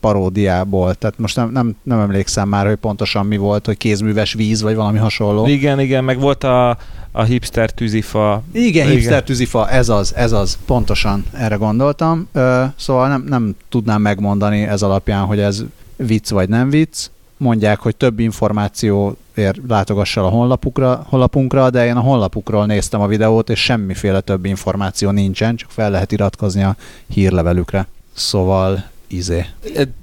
paródiából, 0.00 0.94
tehát 0.94 1.18
most 1.18 1.36
nem, 1.36 1.50
nem, 1.50 1.76
nem 1.82 2.00
emlékszem 2.00 2.48
már, 2.48 2.66
hogy 2.66 2.76
pontosan 2.76 3.26
mi 3.26 3.36
volt, 3.36 3.66
hogy 3.66 3.76
kézműves 3.76 4.32
víz, 4.32 4.62
vagy 4.62 4.74
valami 4.74 4.98
hasonló. 4.98 5.46
Igen, 5.46 5.80
igen, 5.80 6.04
meg 6.04 6.20
volt 6.20 6.44
a, 6.44 6.76
a 7.12 7.22
hipster 7.22 7.70
tűzifa. 7.70 8.42
Igen, 8.52 8.86
igen, 8.86 8.86
hipster 8.86 9.22
tűzifa, 9.22 9.70
ez 9.70 9.88
az, 9.88 10.14
ez 10.14 10.32
az, 10.32 10.58
pontosan 10.66 11.24
erre 11.32 11.54
gondoltam. 11.54 12.28
Szóval 12.76 13.08
nem, 13.08 13.24
nem 13.28 13.56
tudnám 13.68 14.00
megmondani 14.00 14.62
ez 14.62 14.82
alapján, 14.82 15.24
hogy 15.24 15.38
ez 15.38 15.64
vicc 15.96 16.30
vagy 16.30 16.48
nem 16.48 16.70
vicc. 16.70 17.06
Mondják, 17.36 17.78
hogy 17.78 17.96
több 17.96 18.18
információért 18.18 19.58
látogassa 19.68 20.24
a 20.26 20.28
honlapukra, 20.28 21.06
honlapunkra, 21.08 21.70
de 21.70 21.86
én 21.86 21.96
a 21.96 22.00
honlapukról 22.00 22.66
néztem 22.66 23.00
a 23.00 23.06
videót, 23.06 23.50
és 23.50 23.62
semmiféle 23.62 24.20
több 24.20 24.44
információ 24.44 25.10
nincsen, 25.10 25.56
csak 25.56 25.70
fel 25.70 25.90
lehet 25.90 26.12
iratkozni 26.12 26.62
a 26.62 26.76
hírlevelükre. 27.08 27.86
Szóval 28.12 28.84
izé. 29.06 29.46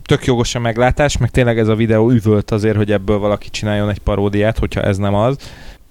Tök 0.06 0.26
jogos 0.26 0.56
a 0.56 0.60
meglátás, 0.60 1.18
meg 1.18 1.30
tényleg 1.32 1.60
ez 1.60 1.68
a 1.68 1.76
videó 1.76 2.10
üvölt 2.12 2.52
azért, 2.52 2.76
hogy 2.76 2.92
ebből 2.92 3.18
valaki 3.18 3.50
csináljon 3.50 3.90
egy 3.90 4.00
paródiát, 4.00 4.58
hogyha 4.58 4.82
ez 4.82 4.98
nem 4.98 5.14
az. 5.14 5.36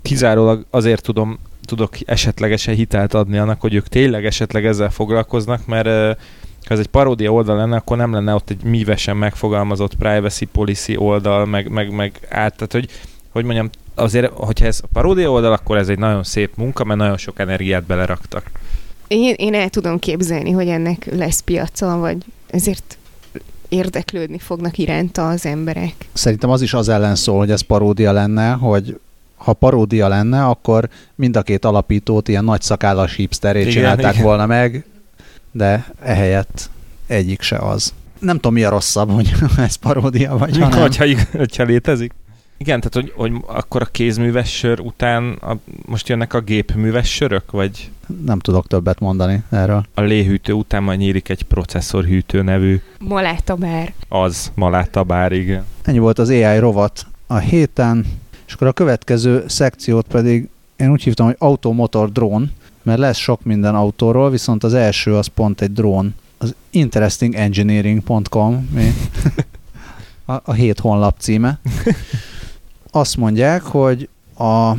Kizárólag 0.02 0.64
azért 0.70 1.02
tudom, 1.02 1.38
tudok 1.64 1.94
esetlegesen 2.04 2.74
hitelt 2.74 3.14
adni 3.14 3.38
annak, 3.38 3.60
hogy 3.60 3.74
ők 3.74 3.88
tényleg 3.88 4.26
esetleg 4.26 4.66
ezzel 4.66 4.90
foglalkoznak, 4.90 5.66
mert 5.66 5.86
ha 6.66 6.74
ez 6.74 6.78
egy 6.78 6.86
paródia 6.86 7.32
oldal 7.32 7.56
lenne, 7.56 7.76
akkor 7.76 7.96
nem 7.96 8.12
lenne 8.12 8.34
ott 8.34 8.50
egy 8.50 8.62
mívesen 8.62 9.16
megfogalmazott 9.16 9.94
privacy 9.94 10.44
policy 10.44 10.96
oldal, 10.96 11.46
meg, 11.46 11.68
meg, 11.68 11.94
meg 11.94 12.12
át, 12.28 12.54
tehát 12.54 12.72
hogy, 12.72 12.88
hogy 13.30 13.44
mondjam, 13.44 13.70
azért, 13.94 14.32
hogyha 14.34 14.66
ez 14.66 14.80
a 14.82 14.86
paródia 14.92 15.30
oldal, 15.30 15.52
akkor 15.52 15.76
ez 15.76 15.88
egy 15.88 15.98
nagyon 15.98 16.22
szép 16.24 16.56
munka, 16.56 16.84
mert 16.84 16.98
nagyon 16.98 17.16
sok 17.16 17.38
energiát 17.38 17.84
beleraktak. 17.84 18.50
Én, 19.08 19.34
én 19.36 19.54
el 19.54 19.68
tudom 19.68 19.98
képzelni, 19.98 20.50
hogy 20.50 20.68
ennek 20.68 21.08
lesz 21.12 21.40
piaca, 21.40 21.96
vagy 21.98 22.16
ezért 22.46 22.98
érdeklődni 23.70 24.38
fognak 24.38 24.78
iránta 24.78 25.28
az 25.28 25.46
emberek. 25.46 25.94
Szerintem 26.12 26.50
az 26.50 26.62
is 26.62 26.74
az 26.74 26.88
ellen 26.88 27.14
szól, 27.14 27.38
hogy 27.38 27.50
ez 27.50 27.60
paródia 27.60 28.12
lenne, 28.12 28.50
hogy 28.50 28.98
ha 29.36 29.52
paródia 29.52 30.08
lenne, 30.08 30.44
akkor 30.44 30.88
mind 31.14 31.36
a 31.36 31.42
két 31.42 31.64
alapítót 31.64 32.28
ilyen 32.28 32.44
nagy 32.44 32.62
szakállas 32.62 33.14
hipsterét 33.14 33.70
csinálták 33.70 34.12
igen. 34.12 34.24
volna 34.24 34.46
meg, 34.46 34.84
de 35.52 35.92
ehelyett 36.02 36.70
egyik 37.06 37.42
se 37.42 37.56
az. 37.56 37.92
Nem 38.18 38.36
tudom, 38.36 38.52
mi 38.52 38.62
a 38.62 38.70
rosszabb, 38.70 39.10
hogy 39.10 39.32
ez 39.56 39.74
paródia 39.74 40.36
vagy, 40.36 40.58
ha 40.58 40.68
nem. 40.68 40.80
Hogyha, 40.80 41.04
hogyha 41.32 41.64
létezik. 41.64 42.12
Igen, 42.64 42.80
tehát 42.80 42.94
hogy, 42.94 43.12
hogy 43.16 43.42
akkor 43.46 43.82
a 43.82 43.84
kézműves 43.84 44.56
sör 44.56 44.80
után 44.80 45.32
a, 45.32 45.56
most 45.86 46.08
jönnek 46.08 46.34
a 46.34 46.40
gépműves 46.40 47.14
sörök, 47.14 47.50
vagy? 47.50 47.90
Nem 48.24 48.38
tudok 48.38 48.66
többet 48.66 48.98
mondani 48.98 49.42
erről. 49.50 49.84
A 49.94 50.00
léhűtő 50.00 50.52
után 50.52 50.82
majd 50.82 50.98
nyílik 50.98 51.28
egy 51.28 51.42
processzorhűtő 51.42 52.42
nevű. 52.42 52.80
Malátabár. 52.98 53.92
Az, 54.08 54.52
malátabár, 54.54 55.32
igen. 55.32 55.64
Ennyi 55.82 55.98
volt 55.98 56.18
az 56.18 56.28
AI 56.28 56.58
rovat 56.58 57.06
a 57.26 57.36
héten, 57.36 58.06
és 58.46 58.52
akkor 58.52 58.66
a 58.66 58.72
következő 58.72 59.44
szekciót 59.48 60.06
pedig 60.06 60.48
én 60.76 60.90
úgy 60.90 61.02
hívtam, 61.02 61.26
hogy 61.26 61.36
automotor 61.38 62.12
drón, 62.12 62.52
mert 62.82 62.98
lesz 62.98 63.18
sok 63.18 63.44
minden 63.44 63.74
autóról, 63.74 64.30
viszont 64.30 64.64
az 64.64 64.74
első 64.74 65.14
az 65.14 65.26
pont 65.26 65.60
egy 65.60 65.72
drón. 65.72 66.14
Az 66.38 66.54
interestingengineering.com, 66.70 68.68
mi? 68.72 68.92
a, 70.34 70.40
a 70.44 70.52
hét 70.52 70.78
honlap 70.78 71.14
címe. 71.18 71.58
Azt 72.90 73.16
mondják, 73.16 73.62
hogy 73.62 74.08
a, 74.34 74.70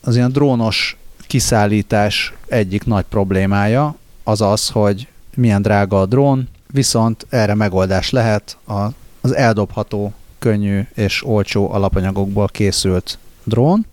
az 0.00 0.16
ilyen 0.16 0.32
drónos 0.32 0.96
kiszállítás 1.26 2.32
egyik 2.48 2.84
nagy 2.84 3.04
problémája 3.04 3.96
az 4.24 4.40
az, 4.40 4.68
hogy 4.68 5.08
milyen 5.34 5.62
drága 5.62 6.00
a 6.00 6.06
drón, 6.06 6.48
viszont 6.66 7.26
erre 7.28 7.54
megoldás 7.54 8.10
lehet 8.10 8.56
a, 8.66 8.78
az 9.20 9.34
eldobható, 9.34 10.12
könnyű 10.38 10.80
és 10.94 11.24
olcsó 11.24 11.72
alapanyagokból 11.72 12.48
készült 12.48 13.18
drón, 13.44 13.86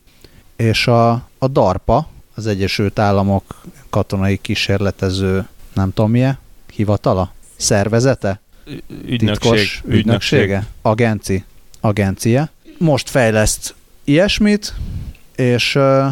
és 0.56 0.88
a, 0.88 1.12
a 1.38 1.48
DARPA, 1.48 2.08
az 2.36 2.48
Egyesült 2.48 3.00
Államok 3.00 3.62
katonai 3.90 4.38
kísérletező, 4.38 5.48
nem 5.74 5.94
tudom 5.94 6.12
milyen, 6.12 6.38
hivatala? 6.74 7.34
Szervezete? 7.56 8.40
Ügynökség. 9.06 9.52
Titkos 9.52 9.82
ügynöksége? 9.86 10.68
Agenci. 10.82 11.44
Agencia 11.80 12.50
most 12.80 13.10
fejleszt 13.10 13.76
ilyesmit, 14.04 14.74
és 15.36 15.76
uh, 15.76 16.06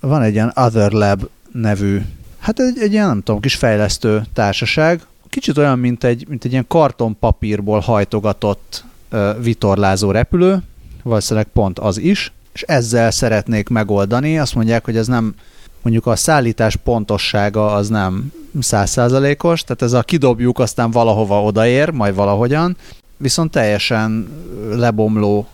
van 0.00 0.22
egy 0.22 0.32
ilyen 0.32 0.52
Other 0.54 0.92
Lab 0.92 1.28
nevű, 1.52 2.00
hát 2.38 2.58
egy, 2.58 2.78
egy 2.80 2.92
ilyen, 2.92 3.06
nem 3.06 3.22
tudom, 3.22 3.40
kis 3.40 3.54
fejlesztő 3.54 4.22
társaság, 4.32 5.00
kicsit 5.28 5.58
olyan, 5.58 5.78
mint 5.78 6.04
egy, 6.04 6.28
mint 6.28 6.44
egy 6.44 6.50
ilyen 6.50 6.66
kartonpapírból 6.68 7.80
hajtogatott 7.80 8.84
uh, 9.12 9.42
vitorlázó 9.42 10.10
repülő, 10.10 10.62
valószínűleg 11.02 11.48
pont 11.52 11.78
az 11.78 11.98
is, 11.98 12.32
és 12.52 12.62
ezzel 12.62 13.10
szeretnék 13.10 13.68
megoldani. 13.68 14.38
Azt 14.38 14.54
mondják, 14.54 14.84
hogy 14.84 14.96
ez 14.96 15.06
nem, 15.06 15.34
mondjuk 15.82 16.06
a 16.06 16.16
szállítás 16.16 16.76
pontossága 16.76 17.74
az 17.74 17.88
nem 17.88 18.32
százszázalékos, 18.60 19.62
tehát 19.62 19.82
ez 19.82 19.92
a 19.92 20.02
kidobjuk, 20.02 20.58
aztán 20.58 20.90
valahova 20.90 21.42
odaér, 21.42 21.90
majd 21.90 22.14
valahogyan, 22.14 22.76
viszont 23.16 23.50
teljesen 23.50 24.28
lebomló 24.70 25.46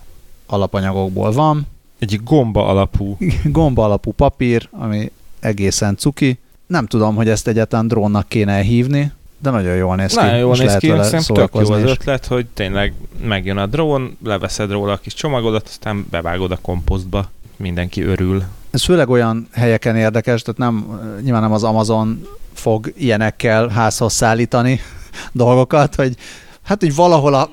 alapanyagokból 0.49 1.31
van. 1.31 1.67
Egy 1.99 2.23
gomba 2.23 2.67
alapú. 2.67 3.17
Gomba 3.43 3.83
alapú 3.83 4.11
papír, 4.11 4.69
ami 4.71 5.11
egészen 5.39 5.97
cuki. 5.97 6.39
Nem 6.67 6.85
tudom, 6.85 7.15
hogy 7.15 7.29
ezt 7.29 7.47
egyáltalán 7.47 7.87
drónnak 7.87 8.27
kéne 8.27 8.61
hívni, 8.61 9.11
de 9.37 9.49
nagyon 9.49 9.75
jól 9.75 9.95
néz 9.95 10.13
ki. 10.13 10.23
Nagyon 10.23 10.37
jól 10.37 10.55
néz 10.57 10.75
ki, 10.75 10.87
szerintem 10.87 11.35
tök 11.35 11.49
jó 11.53 11.73
az 11.73 11.83
ötlet, 11.83 12.25
hogy 12.25 12.45
tényleg 12.45 12.93
megjön 13.23 13.57
a 13.57 13.65
drón, 13.65 14.17
leveszed 14.23 14.71
róla 14.71 14.91
a 14.91 14.97
kis 14.97 15.13
csomagodat, 15.13 15.67
aztán 15.67 16.05
bevágod 16.09 16.51
a 16.51 16.57
komposztba. 16.61 17.29
Mindenki 17.57 18.01
örül. 18.01 18.43
Ez 18.71 18.83
főleg 18.83 19.09
olyan 19.09 19.47
helyeken 19.51 19.95
érdekes, 19.95 20.41
tehát 20.41 20.59
nem, 20.59 20.99
nyilván 21.23 21.41
nem 21.41 21.53
az 21.53 21.63
Amazon 21.63 22.27
fog 22.53 22.93
ilyenekkel 22.97 23.67
házhoz 23.67 24.13
szállítani 24.13 24.79
dolgokat, 25.31 25.95
hogy 25.95 26.15
hát, 26.61 26.79
hogy 26.79 26.95
valahol 26.95 27.33
a 27.33 27.49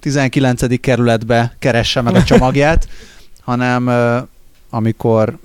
19. 0.00 0.80
kerületbe 0.80 1.54
keresse 1.58 2.00
meg 2.00 2.14
a 2.14 2.24
csomagját, 2.30 2.88
hanem 3.40 3.90
amikor 4.70 5.38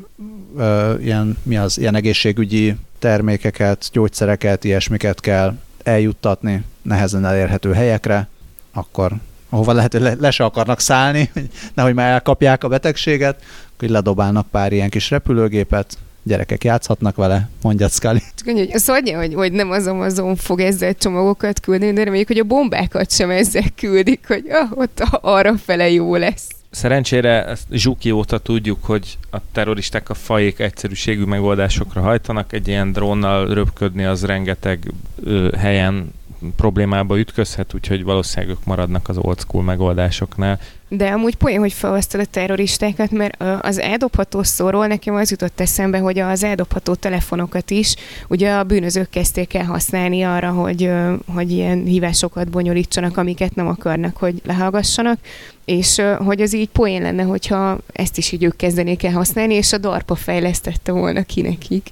ilyen, 0.99 1.37
mi 1.43 1.57
az, 1.57 1.77
ilyen 1.77 1.95
egészségügyi 1.95 2.75
termékeket, 2.99 3.89
gyógyszereket, 3.91 4.63
ilyesmiket 4.63 5.19
kell 5.19 5.57
eljuttatni 5.83 6.63
nehezen 6.81 7.25
elérhető 7.25 7.73
helyekre, 7.73 8.27
akkor 8.73 9.11
ahova 9.49 9.73
lehet, 9.73 9.91
hogy 9.91 10.01
le, 10.01 10.15
le 10.19 10.31
se 10.31 10.43
akarnak 10.43 10.79
szállni, 10.79 11.31
nehogy 11.73 11.93
már 11.93 12.11
elkapják 12.11 12.63
a 12.63 12.67
betegséget, 12.67 13.43
akkor 13.75 13.89
ledobálnak 13.89 14.47
pár 14.47 14.73
ilyen 14.73 14.89
kis 14.89 15.09
repülőgépet, 15.09 15.97
gyerekek 16.23 16.63
játszhatnak 16.63 17.15
vele, 17.15 17.49
mondja 17.61 17.87
Scully. 17.87 18.19
Csak 18.35 18.73
azt 18.73 18.87
mondja, 18.87 19.17
hogy, 19.17 19.33
hogy 19.33 19.51
nem 19.51 19.71
az 19.71 19.87
Amazon 19.87 20.35
fog 20.35 20.59
ezzel 20.59 20.93
csomagokat 20.93 21.59
küldeni, 21.59 21.93
de 21.93 22.03
reméljük, 22.03 22.27
hogy 22.27 22.37
a 22.37 22.43
bombákat 22.43 23.11
sem 23.11 23.29
ezzel 23.29 23.65
küldik, 23.75 24.27
hogy 24.27 24.43
ah, 24.49 24.77
ott 24.77 25.03
arra 25.21 25.57
fele 25.57 25.89
jó 25.89 26.15
lesz. 26.15 26.47
Szerencsére 26.71 27.45
ezt 27.45 27.67
Zsuki 27.71 28.11
óta 28.11 28.37
tudjuk, 28.37 28.83
hogy 28.83 29.17
a 29.31 29.37
terroristák 29.51 30.09
a 30.09 30.13
fajék 30.13 30.59
egyszerűségű 30.59 31.23
megoldásokra 31.23 32.01
hajtanak. 32.01 32.53
Egy 32.53 32.67
ilyen 32.67 32.91
drónnal 32.91 33.53
röpködni 33.53 34.03
az 34.03 34.25
rengeteg 34.25 34.91
ö, 35.23 35.49
helyen 35.57 36.13
problémába 36.55 37.19
ütközhet, 37.19 37.73
úgyhogy 37.73 38.03
valószínűleg 38.03 38.55
ők 38.55 38.65
maradnak 38.65 39.09
az 39.09 39.17
old 39.17 39.39
school 39.39 39.63
megoldásoknál. 39.63 40.59
De 40.87 41.07
amúgy 41.07 41.35
poén, 41.35 41.59
hogy 41.59 41.73
felhoztad 41.73 42.19
a 42.19 42.25
terroristákat, 42.25 43.11
mert 43.11 43.43
az 43.61 43.79
eldobható 43.79 44.43
szóról 44.43 44.87
nekem 44.87 45.15
az 45.15 45.29
jutott 45.29 45.59
eszembe, 45.59 45.97
hogy 45.97 46.19
az 46.19 46.43
eldobható 46.43 46.95
telefonokat 46.95 47.71
is 47.71 47.95
ugye 48.27 48.53
a 48.53 48.63
bűnözők 48.63 49.09
kezdték 49.09 49.53
el 49.53 49.65
használni 49.65 50.23
arra, 50.23 50.51
hogy, 50.51 50.91
hogy 51.33 51.51
ilyen 51.51 51.83
hívásokat 51.83 52.49
bonyolítsanak, 52.49 53.17
amiket 53.17 53.55
nem 53.55 53.67
akarnak, 53.67 54.17
hogy 54.17 54.41
lehallgassanak, 54.45 55.19
és 55.65 56.01
hogy 56.17 56.41
az 56.41 56.53
így 56.55 56.69
poén 56.69 57.01
lenne, 57.01 57.23
hogyha 57.23 57.77
ezt 57.91 58.17
is 58.17 58.31
így 58.31 58.43
ők 58.43 58.55
kezdenék 58.55 59.03
el 59.03 59.11
használni, 59.11 59.53
és 59.53 59.73
a 59.73 59.77
DARPA 59.77 60.15
fejlesztette 60.15 60.91
volna 60.91 61.23
ki 61.23 61.41
nekik. 61.41 61.89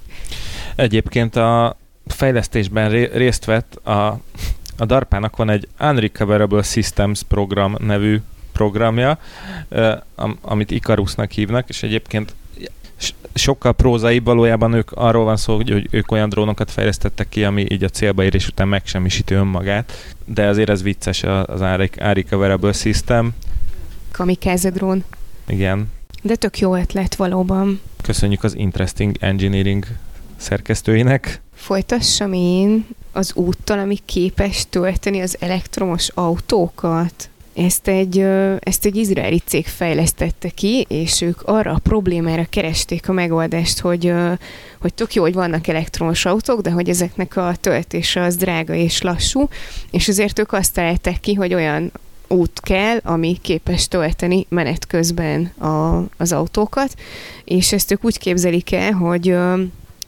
Egyébként 0.76 1.36
a 1.36 1.76
fejlesztésben 2.12 2.90
részt 2.90 3.44
vett 3.44 3.74
a, 3.74 4.20
a 4.76 4.84
DARPA-nak 4.84 5.36
van 5.36 5.50
egy 5.50 5.68
Unrecoverable 5.80 6.62
Systems 6.62 7.22
program 7.22 7.76
nevű 7.78 8.20
programja, 8.52 9.18
amit 10.40 10.70
Icarusnak 10.70 11.30
hívnak, 11.30 11.68
és 11.68 11.82
egyébként 11.82 12.34
sokkal 13.34 13.72
prózai, 13.72 14.18
valójában 14.18 14.72
ők 14.72 14.92
arról 14.92 15.24
van 15.24 15.36
szó, 15.36 15.56
hogy 15.56 15.88
ők 15.90 16.12
olyan 16.12 16.28
drónokat 16.28 16.70
fejlesztettek 16.70 17.28
ki, 17.28 17.44
ami 17.44 17.66
így 17.68 17.84
a 17.84 17.88
célba 17.88 18.24
érés 18.24 18.48
után 18.48 18.68
megsemmisíti 18.68 19.34
önmagát, 19.34 20.14
de 20.24 20.46
azért 20.46 20.68
ez 20.68 20.82
vicces 20.82 21.22
az 21.22 21.60
Unrecoverable 21.60 22.72
System. 22.72 23.34
Kamikaze 24.10 24.70
drón. 24.70 25.04
Igen. 25.46 25.90
De 26.22 26.34
tök 26.34 26.58
jó 26.58 26.76
ötlet 26.76 27.14
valóban. 27.14 27.80
Köszönjük 28.02 28.44
az 28.44 28.56
Interesting 28.56 29.16
Engineering 29.20 29.86
szerkesztőinek. 30.36 31.40
Folytassam 31.60 32.32
én 32.32 32.86
az 33.12 33.32
úttal, 33.34 33.78
ami 33.78 33.98
képes 34.04 34.66
tölteni 34.70 35.20
az 35.20 35.36
elektromos 35.40 36.08
autókat. 36.14 37.30
Ezt 37.54 37.88
egy, 37.88 38.18
ezt 38.58 38.84
egy 38.84 38.96
izraeli 38.96 39.40
cég 39.44 39.66
fejlesztette 39.66 40.48
ki, 40.48 40.86
és 40.88 41.20
ők 41.20 41.42
arra 41.42 41.72
a 41.72 41.78
problémára 41.78 42.46
keresték 42.50 43.08
a 43.08 43.12
megoldást, 43.12 43.80
hogy, 43.80 44.12
hogy 44.80 44.94
tök 44.94 45.14
jó, 45.14 45.22
hogy 45.22 45.34
vannak 45.34 45.66
elektromos 45.66 46.24
autók, 46.24 46.60
de 46.60 46.70
hogy 46.70 46.88
ezeknek 46.88 47.36
a 47.36 47.54
töltése 47.60 48.22
az 48.22 48.36
drága 48.36 48.74
és 48.74 49.02
lassú, 49.02 49.48
és 49.90 50.08
ezért 50.08 50.38
ők 50.38 50.52
azt 50.52 50.74
találták 50.74 51.20
ki, 51.20 51.34
hogy 51.34 51.54
olyan 51.54 51.92
út 52.28 52.60
kell, 52.60 52.98
ami 53.02 53.38
képes 53.42 53.88
tölteni 53.88 54.46
menet 54.48 54.86
közben 54.86 55.44
a, 55.44 56.04
az 56.16 56.32
autókat, 56.32 56.94
és 57.44 57.72
ezt 57.72 57.90
ők 57.90 58.04
úgy 58.04 58.18
képzelik 58.18 58.72
el, 58.72 58.92
hogy 58.92 59.36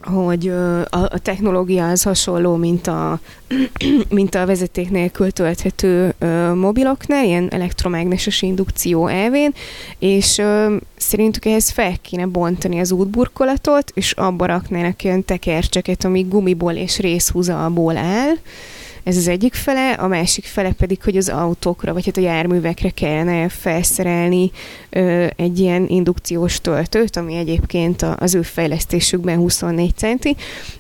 hogy 0.03 0.49
a, 0.49 0.81
a 0.91 1.19
technológia 1.19 1.89
az 1.89 2.03
hasonló, 2.03 2.57
mint 2.57 2.87
a, 2.87 3.21
mint 4.09 4.35
a 4.35 4.47
vezeték 4.47 4.91
nélkül 4.91 5.31
tölthető 5.31 6.15
mobiloknál, 6.55 7.25
ilyen 7.25 7.49
elektromágneses 7.51 8.43
indukció 8.43 9.07
elvén, 9.07 9.55
és 9.99 10.43
szerintük 10.97 11.45
ehhez 11.45 11.71
fel 11.71 11.97
kéne 12.01 12.27
bontani 12.27 12.81
az 12.81 12.93
útburkolatot, 12.93 13.91
és 13.95 14.13
abba 14.13 14.47
raknának 14.47 15.05
ilyen 15.05 15.25
tekercseket, 15.25 16.05
ami 16.05 16.23
gumiból 16.23 16.73
és 16.73 16.99
részhúzalból 16.99 17.97
áll, 17.97 18.35
ez 19.05 19.17
az 19.17 19.29
egyik 19.29 19.55
fele, 19.55 19.93
a 19.93 20.07
másik 20.07 20.45
fele 20.45 20.73
pedig, 20.73 21.03
hogy 21.03 21.17
az 21.17 21.29
autókra, 21.29 21.93
vagy 21.93 22.05
hát 22.05 22.17
a 22.17 22.21
járművekre 22.21 22.91
kellene 22.91 23.49
felszerelni 23.49 24.51
ö, 24.91 25.27
egy 25.37 25.59
ilyen 25.59 25.87
indukciós 25.89 26.61
töltőt, 26.61 27.17
ami 27.17 27.35
egyébként 27.35 28.03
a, 28.03 28.17
az 28.19 28.35
ő 28.35 28.43
fejlesztésükben 28.43 29.37
24 29.37 29.93
centi, 29.97 30.37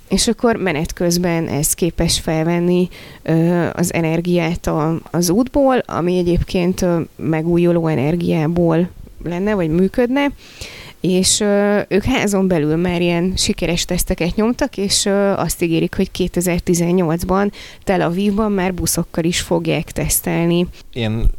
és 0.08 0.28
akkor 0.28 0.56
menet 0.56 0.92
közben 0.92 1.48
ez 1.48 1.74
képes 1.74 2.20
felvenni 2.20 2.88
ö, 3.22 3.66
az 3.74 3.94
energiát 3.94 4.66
a, 4.66 4.98
az 5.10 5.30
útból, 5.30 5.78
ami 5.86 6.18
egyébként 6.18 6.82
ö, 6.82 7.00
megújuló 7.16 7.86
energiából 7.86 8.88
lenne, 9.24 9.54
vagy 9.54 9.70
működne, 9.70 10.26
és 11.02 11.40
ö, 11.40 11.80
ők 11.88 12.04
házon 12.04 12.48
belül 12.48 12.76
már 12.76 13.00
ilyen 13.00 13.32
sikeres 13.36 13.84
teszteket 13.84 14.34
nyomtak, 14.34 14.76
és 14.76 15.04
ö, 15.04 15.30
azt 15.30 15.62
ígérik, 15.62 15.94
hogy 15.94 16.10
2018-ban 16.18 17.52
Tel 17.84 18.00
Avivban 18.00 18.52
már 18.52 18.74
buszokkal 18.74 19.24
is 19.24 19.40
fogják 19.40 19.90
tesztelni. 19.90 20.66
Én 20.92 21.30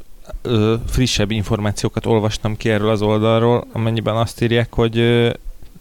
ö, 0.41 0.76
frissebb 0.88 1.32
információkat 1.32 2.05
olvastam 2.05 2.57
ki 2.57 2.70
erről 2.70 2.89
az 2.89 3.01
oldalról, 3.01 3.68
amennyiben 3.72 4.16
azt 4.16 4.41
írják, 4.41 4.74
hogy 4.74 4.97
ö, 4.97 5.30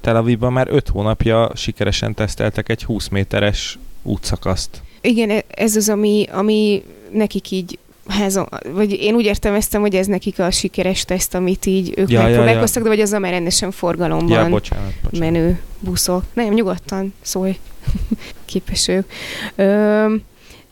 Tel 0.00 0.16
Avivban 0.16 0.52
már 0.52 0.68
5 0.70 0.88
hónapja 0.88 1.50
sikeresen 1.54 2.14
teszteltek 2.14 2.68
egy 2.68 2.84
20 2.84 3.08
méteres 3.08 3.78
útszakaszt. 4.02 4.82
Igen, 5.00 5.30
e, 5.30 5.44
ez 5.48 5.76
az, 5.76 5.88
ami, 5.88 6.26
ami 6.32 6.82
nekik 7.12 7.50
így 7.50 7.78
házon, 8.06 8.48
vagy 8.72 8.92
én 8.92 9.14
úgy 9.14 9.24
értelmeztem, 9.24 9.80
hogy 9.80 9.94
ez 9.94 10.06
nekik 10.06 10.38
a 10.38 10.50
sikeres 10.50 11.04
teszt, 11.04 11.34
amit 11.34 11.66
így 11.66 11.92
ők 11.96 12.10
ja, 12.10 12.22
megpróbálkoztak, 12.22 12.82
ja, 12.82 12.88
ja. 12.88 12.96
de 12.96 12.96
vagy 12.96 13.00
az 13.00 13.20
már 13.20 13.32
rendesen 13.32 13.70
forgalomban 13.70 14.42
ja, 14.42 14.48
bocsánat, 14.48 14.92
bocsánat. 15.02 15.18
menő 15.18 15.60
buszok. 15.80 16.24
Nem, 16.32 16.54
nyugodtan 16.54 17.14
szólj, 17.20 17.58
képes 18.44 18.88
ők. 18.88 19.10
Ö, 19.54 20.14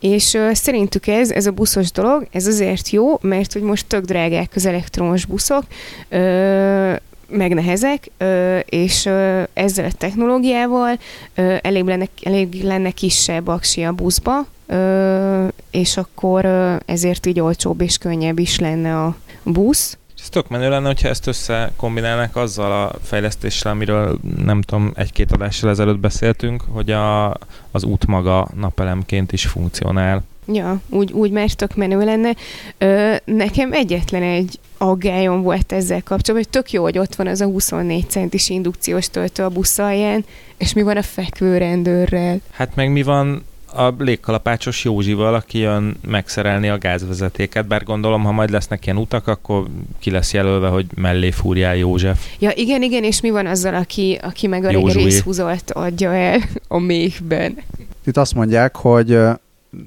és 0.00 0.34
ö, 0.34 0.50
szerintük 0.52 1.06
ez, 1.06 1.30
ez 1.30 1.46
a 1.46 1.50
buszos 1.50 1.92
dolog, 1.92 2.26
ez 2.30 2.46
azért 2.46 2.90
jó, 2.90 3.18
mert 3.20 3.52
hogy 3.52 3.62
most 3.62 3.86
tök 3.86 4.04
drágák 4.04 4.52
az 4.54 4.66
elektromos 4.66 5.24
buszok, 5.24 5.62
ö, 6.08 6.92
meg 7.30 7.54
nehezek, 7.54 8.10
és 8.64 9.08
ezzel 9.52 9.84
a 9.84 9.92
technológiával 9.98 10.98
elég 11.60 11.84
lenne, 11.84 12.08
elég 12.22 12.62
lenne 12.62 12.90
kisebb 12.90 13.48
aksi 13.48 13.82
a 13.82 13.92
buszba, 13.92 14.46
és 15.70 15.96
akkor 15.96 16.44
ezért 16.84 17.26
így 17.26 17.40
olcsóbb 17.40 17.80
és 17.80 17.98
könnyebb 17.98 18.38
is 18.38 18.58
lenne 18.58 19.02
a 19.02 19.16
busz. 19.42 19.98
Ez 20.20 20.28
tök 20.28 20.48
menő 20.48 20.68
lenne, 20.68 20.86
hogyha 20.86 21.08
ezt 21.08 21.26
összekombinálnak 21.26 22.36
azzal 22.36 22.72
a 22.72 22.92
fejlesztéssel, 23.02 23.72
amiről 23.72 24.18
nem 24.44 24.62
tudom, 24.62 24.92
egy-két 24.94 25.32
adással 25.32 25.70
ezelőtt 25.70 25.98
beszéltünk, 25.98 26.62
hogy 26.68 26.90
a, 26.90 27.36
az 27.70 27.84
út 27.84 28.06
maga 28.06 28.48
napelemként 28.56 29.32
is 29.32 29.46
funkcionál. 29.46 30.22
Ja, 30.52 30.80
úgy, 30.88 31.12
úgy 31.12 31.30
már 31.30 31.50
tök 31.50 31.76
menő 31.76 32.04
lenne. 32.04 32.34
Ö, 32.78 33.14
nekem 33.24 33.72
egyetlen 33.72 34.22
egy 34.22 34.58
aggályom 34.78 35.42
volt 35.42 35.72
ezzel 35.72 36.02
kapcsolatban, 36.02 36.34
hogy 36.34 36.48
tök 36.48 36.72
jó, 36.72 36.82
hogy 36.82 36.98
ott 36.98 37.14
van 37.14 37.26
az 37.26 37.40
a 37.40 37.46
24 37.46 38.08
centis 38.08 38.48
indukciós 38.48 39.08
töltő 39.08 39.42
a 39.42 39.48
busz 39.48 39.78
alján, 39.78 40.24
és 40.56 40.72
mi 40.72 40.82
van 40.82 40.96
a 40.96 41.02
fekvő 41.02 41.58
rendőrrel? 41.58 42.40
Hát 42.50 42.74
meg 42.74 42.92
mi 42.92 43.02
van 43.02 43.44
a 43.72 43.94
légkalapácsos 43.98 44.84
Józsival, 44.84 45.34
aki 45.34 45.58
jön 45.58 45.96
megszerelni 46.06 46.68
a 46.68 46.78
gázvezetéket, 46.78 47.66
bár 47.66 47.82
gondolom, 47.82 48.22
ha 48.22 48.32
majd 48.32 48.50
lesznek 48.50 48.86
ilyen 48.86 48.98
utak, 48.98 49.26
akkor 49.26 49.66
ki 49.98 50.10
lesz 50.10 50.32
jelölve, 50.32 50.68
hogy 50.68 50.86
mellé 50.94 51.30
fúrjál 51.30 51.76
József. 51.76 52.26
Ja, 52.38 52.50
igen, 52.54 52.82
igen, 52.82 53.04
és 53.04 53.20
mi 53.20 53.30
van 53.30 53.46
azzal, 53.46 53.74
aki, 53.74 54.18
aki 54.22 54.46
meg 54.46 54.64
a 54.64 54.92
részhúzolt 54.92 55.70
adja 55.70 56.14
el 56.14 56.40
a 56.68 56.78
méhben? 56.78 57.56
Itt 58.06 58.16
azt 58.16 58.34
mondják, 58.34 58.76
hogy 58.76 59.18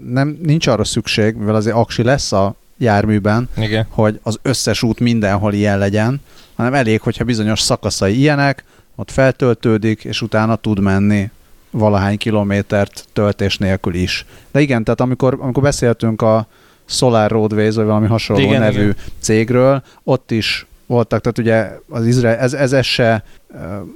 nem, 0.06 0.38
nincs 0.44 0.68
arra 0.68 0.84
szükség, 0.84 1.36
mivel 1.36 1.56
azért 1.56 1.76
aksi 1.76 2.04
lesz 2.04 2.32
a 2.32 2.56
járműben, 2.78 3.50
Igen. 3.58 3.86
hogy 3.90 4.20
az 4.24 4.40
összes 4.42 4.84
út 4.84 5.00
mindenhol 5.00 5.54
ilyen 5.54 5.78
legyen, 5.78 6.22
hanem 6.56 6.74
elég, 6.74 7.02
hogyha 7.02 7.24
bizonyos 7.24 7.60
szakaszai 7.60 8.18
ilyenek, 8.18 8.64
ott 8.96 9.12
feltöltődik, 9.12 10.04
és 10.04 10.22
utána 10.22 10.56
tud 10.56 10.80
menni 10.80 11.30
valahány 11.74 12.18
kilométert 12.18 13.06
töltés 13.14 13.58
nélkül 13.58 13.94
is. 13.94 14.26
De 14.52 14.62
igen, 14.62 14.84
tehát 14.84 15.02
amikor, 15.02 15.38
amikor 15.40 15.64
beszéltünk 15.64 16.22
a 16.22 16.48
Solar 16.86 17.32
Roadways, 17.32 17.76
vagy 17.76 17.86
valami 17.86 18.08
hasonló 18.08 18.44
igen, 18.44 18.62
nevű 18.62 18.82
igen. 18.82 18.96
cégről, 19.20 19.84
ott 20.04 20.32
is 20.32 20.66
voltak, 20.86 21.22
tehát 21.22 21.38
ugye 21.38 21.78
az 21.90 22.06
Izrael, 22.06 22.38
ez, 22.38 22.54
ez, 22.54 22.74
ez 22.74 22.86
se 22.86 23.24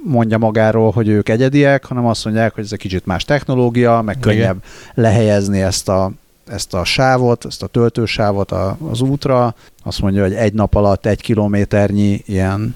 mondja 0.04 0.38
magáról, 0.38 0.90
hogy 0.90 1.08
ők 1.08 1.28
egyediek, 1.28 1.84
hanem 1.84 2.06
azt 2.06 2.24
mondják, 2.24 2.54
hogy 2.54 2.64
ez 2.64 2.72
egy 2.72 2.78
kicsit 2.78 3.06
más 3.06 3.24
technológia, 3.24 4.02
meg 4.02 4.18
könnyebb 4.20 4.40
Igen. 4.40 4.62
lehelyezni 4.94 5.60
ezt 5.60 5.88
a 5.88 6.12
ezt 6.46 6.74
a 6.74 6.84
sávot, 6.84 7.44
ezt 7.44 7.62
a 7.62 7.66
töltősávot 7.66 8.52
az 8.90 9.00
útra, 9.00 9.54
azt 9.82 10.00
mondja, 10.00 10.22
hogy 10.22 10.34
egy 10.34 10.52
nap 10.52 10.74
alatt 10.74 11.06
egy 11.06 11.20
kilométernyi 11.20 12.22
ilyen 12.26 12.74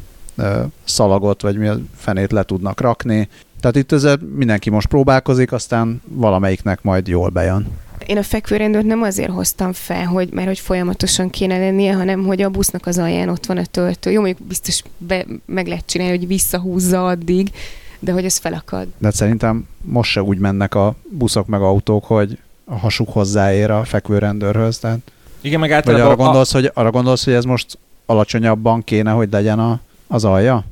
szalagot, 0.84 1.42
vagy 1.42 1.57
mi 1.57 1.66
a 1.66 1.78
fenét 1.96 2.32
le 2.32 2.42
tudnak 2.42 2.80
rakni. 2.80 3.28
Tehát 3.63 3.77
itt 3.77 3.93
ezzel 3.93 4.19
mindenki 4.35 4.71
most 4.71 4.87
próbálkozik, 4.87 5.53
aztán 5.53 6.03
valamelyiknek 6.05 6.83
majd 6.83 7.09
jól 7.09 7.29
bejön. 7.29 7.67
Én 8.07 8.17
a 8.17 8.23
fekvőrendőrt 8.23 8.85
nem 8.85 9.03
azért 9.03 9.31
hoztam 9.31 9.73
fel, 9.73 10.05
hogy, 10.05 10.29
mert 10.33 10.47
hogy 10.47 10.59
folyamatosan 10.59 11.31
kéne 11.31 11.59
lennie, 11.59 11.95
hanem 11.95 12.25
hogy 12.25 12.43
a 12.43 12.51
busznak 12.51 12.87
az 12.87 12.99
alján 12.99 13.29
ott 13.29 13.47
van 13.47 13.57
a 13.57 13.65
töltő. 13.65 14.11
Jó, 14.11 14.21
mondjuk 14.21 14.47
biztos 14.47 14.83
be, 14.99 15.27
meg 15.47 15.67
lehet 15.67 15.87
csinálni, 15.87 16.17
hogy 16.17 16.27
visszahúzza 16.27 17.07
addig, 17.07 17.51
de 17.99 18.13
hogy 18.13 18.25
ez 18.25 18.37
felakad. 18.37 18.87
De 18.99 19.07
hát 19.07 19.15
szerintem 19.15 19.67
most 19.81 20.11
se 20.11 20.23
úgy 20.23 20.39
mennek 20.39 20.75
a 20.75 20.95
buszok 21.09 21.47
meg 21.47 21.61
autók, 21.61 22.05
hogy 22.05 22.39
a 22.65 22.79
hasuk 22.79 23.09
hozzáér 23.09 23.71
a 23.71 23.85
fekvőrendőrhöz. 23.85 24.79
Tehát... 24.79 24.99
Igen, 25.41 25.61
meg 25.61 25.73
általában... 25.73 26.07
Vagy 26.07 26.15
arra 26.15 26.25
gondolsz, 26.25 26.55
a... 26.55 26.59
hogy, 26.59 26.71
arra 26.75 26.91
gondolsz, 26.91 27.25
hogy 27.25 27.35
ez 27.35 27.45
most 27.45 27.79
alacsonyabban 28.07 28.85
kéne, 28.85 29.11
hogy 29.11 29.29
legyen 29.31 29.59
a, 29.59 29.81
az 30.07 30.25
alja? 30.25 30.65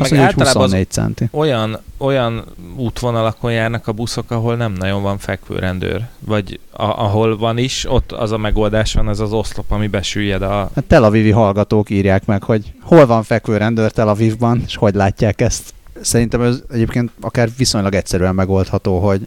Azt 0.00 0.10
meg 0.10 0.20
mondja, 0.20 0.26
általában 0.26 0.62
24 0.62 0.90
centi. 0.90 1.28
Olyan, 1.30 1.78
olyan 1.96 2.44
útvonalakon 2.76 3.52
járnak 3.52 3.86
a 3.86 3.92
buszok, 3.92 4.30
ahol 4.30 4.56
nem 4.56 4.72
nagyon 4.72 5.02
van 5.02 5.18
fekvőrendőr. 5.18 6.06
Vagy 6.18 6.60
a, 6.70 6.84
ahol 6.84 7.36
van 7.36 7.58
is, 7.58 7.86
ott 7.88 8.12
az 8.12 8.32
a 8.32 8.36
megoldás 8.36 8.94
van, 8.94 9.08
ez 9.08 9.20
az 9.20 9.32
oszlop, 9.32 9.70
ami 9.70 9.86
besüllyed 9.86 10.42
a... 10.42 10.70
Hát 10.74 10.84
Tel 10.84 11.04
Avivi 11.04 11.30
hallgatók 11.30 11.90
írják 11.90 12.26
meg, 12.26 12.42
hogy 12.42 12.72
hol 12.82 13.06
van 13.06 13.22
fekvőrendőr 13.22 13.90
Tel 13.90 14.08
Avivban, 14.08 14.62
és 14.66 14.76
hogy 14.76 14.94
látják 14.94 15.40
ezt. 15.40 15.74
Szerintem 16.00 16.42
ez 16.42 16.62
egyébként 16.70 17.10
akár 17.20 17.48
viszonylag 17.56 17.94
egyszerűen 17.94 18.34
megoldható, 18.34 18.98
hogy 18.98 19.26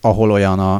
ahol 0.00 0.30
olyan 0.30 0.58
a, 0.58 0.74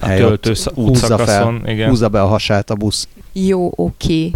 a 0.00 0.06
hely, 0.06 0.18
töltő 0.18 0.54
húzza, 0.74 1.18
fel, 1.18 1.60
igen. 1.64 1.88
húzza 1.88 2.08
be 2.08 2.22
a 2.22 2.26
hasát 2.26 2.70
a 2.70 2.74
busz. 2.74 3.08
Jó, 3.38 3.72
oké. 3.74 4.30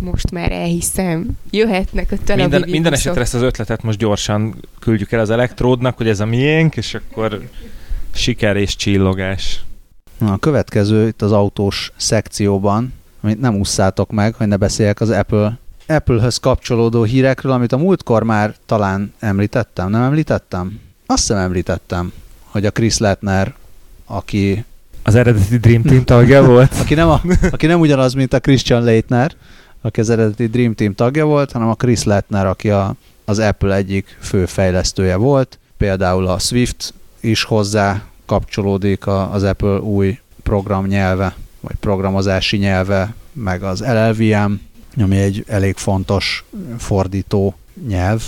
Most 0.00 0.30
már 0.30 0.52
elhiszem. 0.52 1.30
Jöhetnek 1.50 2.12
a 2.12 2.16
Tel 2.24 2.36
Minden, 2.36 2.64
minden 2.68 2.92
esetre 2.92 3.20
ezt 3.20 3.34
az 3.34 3.42
ötletet 3.42 3.82
most 3.82 3.98
gyorsan 3.98 4.54
küldjük 4.78 5.12
el 5.12 5.20
az 5.20 5.30
elektródnak, 5.30 5.96
hogy 5.96 6.08
ez 6.08 6.20
a 6.20 6.26
miénk, 6.26 6.76
és 6.76 6.94
akkor 6.94 7.48
siker 8.14 8.56
és 8.56 8.76
csillogás. 8.76 9.64
Na, 10.18 10.32
a 10.32 10.36
következő 10.36 11.06
itt 11.06 11.22
az 11.22 11.32
autós 11.32 11.92
szekcióban, 11.96 12.92
amit 13.20 13.40
nem 13.40 13.60
usszátok 13.60 14.10
meg, 14.10 14.34
hogy 14.34 14.46
ne 14.46 14.56
beszéljek 14.56 15.00
az 15.00 15.10
Apple 15.10 15.58
Apple-höz 15.86 16.36
kapcsolódó 16.36 17.02
hírekről, 17.02 17.52
amit 17.52 17.72
a 17.72 17.76
múltkor 17.76 18.22
már 18.22 18.54
talán 18.66 19.12
említettem, 19.18 19.90
nem 19.90 20.02
említettem? 20.02 20.80
Azt 21.06 21.20
hiszem 21.26 21.42
említettem, 21.42 22.12
hogy 22.44 22.66
a 22.66 22.70
Chris 22.70 22.98
Lettner, 22.98 23.54
aki... 24.06 24.64
Az 25.02 25.14
eredeti 25.14 25.56
Dream 25.56 25.82
Team 25.82 26.04
tagja 26.04 26.44
volt? 26.44 26.74
aki, 26.80 26.94
nem 26.94 27.08
a, 27.08 27.20
aki 27.50 27.66
nem 27.66 27.80
ugyanaz, 27.80 28.14
mint 28.14 28.32
a 28.32 28.40
Christian 28.40 28.82
Leitner, 28.82 29.32
aki 29.80 30.00
az 30.00 30.10
eredeti 30.10 30.46
Dream 30.46 30.74
Team 30.74 30.94
tagja 30.94 31.24
volt, 31.24 31.52
hanem 31.52 31.68
a 31.68 31.74
Chris 31.74 32.04
Lettner, 32.04 32.46
aki 32.46 32.70
a, 32.70 32.94
az 33.24 33.38
Apple 33.38 33.74
egyik 33.74 34.16
fő 34.20 34.46
fejlesztője 34.46 35.16
volt. 35.16 35.58
Például 35.76 36.26
a 36.26 36.38
Swift 36.38 36.94
is 37.20 37.44
hozzá 37.44 38.02
kapcsolódik 38.26 39.06
a, 39.06 39.32
az 39.32 39.42
Apple 39.42 39.78
új 39.78 40.18
programnyelve, 40.42 41.34
vagy 41.60 41.74
programozási 41.80 42.56
nyelve, 42.56 43.14
meg 43.32 43.62
az 43.62 43.80
LLVM, 43.80 44.52
ami 44.96 45.16
egy 45.16 45.44
elég 45.46 45.76
fontos 45.76 46.44
fordító 46.78 47.54
nyelv. 47.88 48.22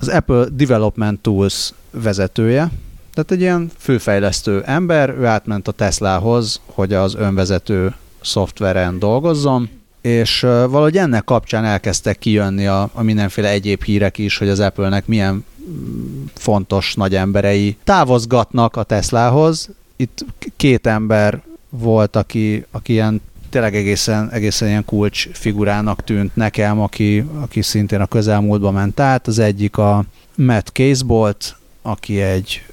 Az 0.00 0.08
Apple 0.08 0.44
Development 0.52 1.20
Tools 1.20 1.72
vezetője, 1.90 2.70
tehát 3.18 3.32
egy 3.32 3.40
ilyen 3.40 3.70
főfejlesztő 3.78 4.62
ember, 4.66 5.08
ő 5.18 5.26
átment 5.26 5.68
a 5.68 5.72
Teslahoz, 5.72 6.60
hogy 6.66 6.92
az 6.92 7.14
önvezető 7.14 7.94
szoftveren 8.20 8.98
dolgozzon, 8.98 9.68
és 10.00 10.40
valahogy 10.40 10.96
ennek 10.96 11.24
kapcsán 11.24 11.64
elkezdtek 11.64 12.18
kijönni 12.18 12.66
a, 12.66 12.90
a 12.92 13.02
mindenféle 13.02 13.48
egyéb 13.48 13.82
hírek 13.82 14.18
is, 14.18 14.38
hogy 14.38 14.48
az 14.48 14.60
Apple-nek 14.60 15.06
milyen 15.06 15.34
mm, 15.34 16.24
fontos 16.34 16.94
nagy 16.94 17.14
emberei 17.14 17.76
távozgatnak 17.84 18.76
a 18.76 18.82
Teslahoz. 18.82 19.68
Itt 19.96 20.24
két 20.56 20.86
ember 20.86 21.42
volt, 21.68 22.16
aki, 22.16 22.64
aki 22.70 22.92
ilyen 22.92 23.20
tényleg 23.50 23.76
egészen, 23.76 24.30
egészen 24.30 24.68
ilyen 24.68 24.84
kulcs 24.84 25.28
figurának 25.32 26.04
tűnt 26.04 26.36
nekem, 26.36 26.80
aki, 26.80 27.24
aki 27.40 27.62
szintén 27.62 28.00
a 28.00 28.06
közelmúltban 28.06 28.72
ment 28.72 29.00
át. 29.00 29.26
Az 29.26 29.38
egyik 29.38 29.76
a 29.76 30.04
Matt 30.34 30.68
Casebolt, 30.68 31.57
aki 31.88 32.20
egy 32.20 32.64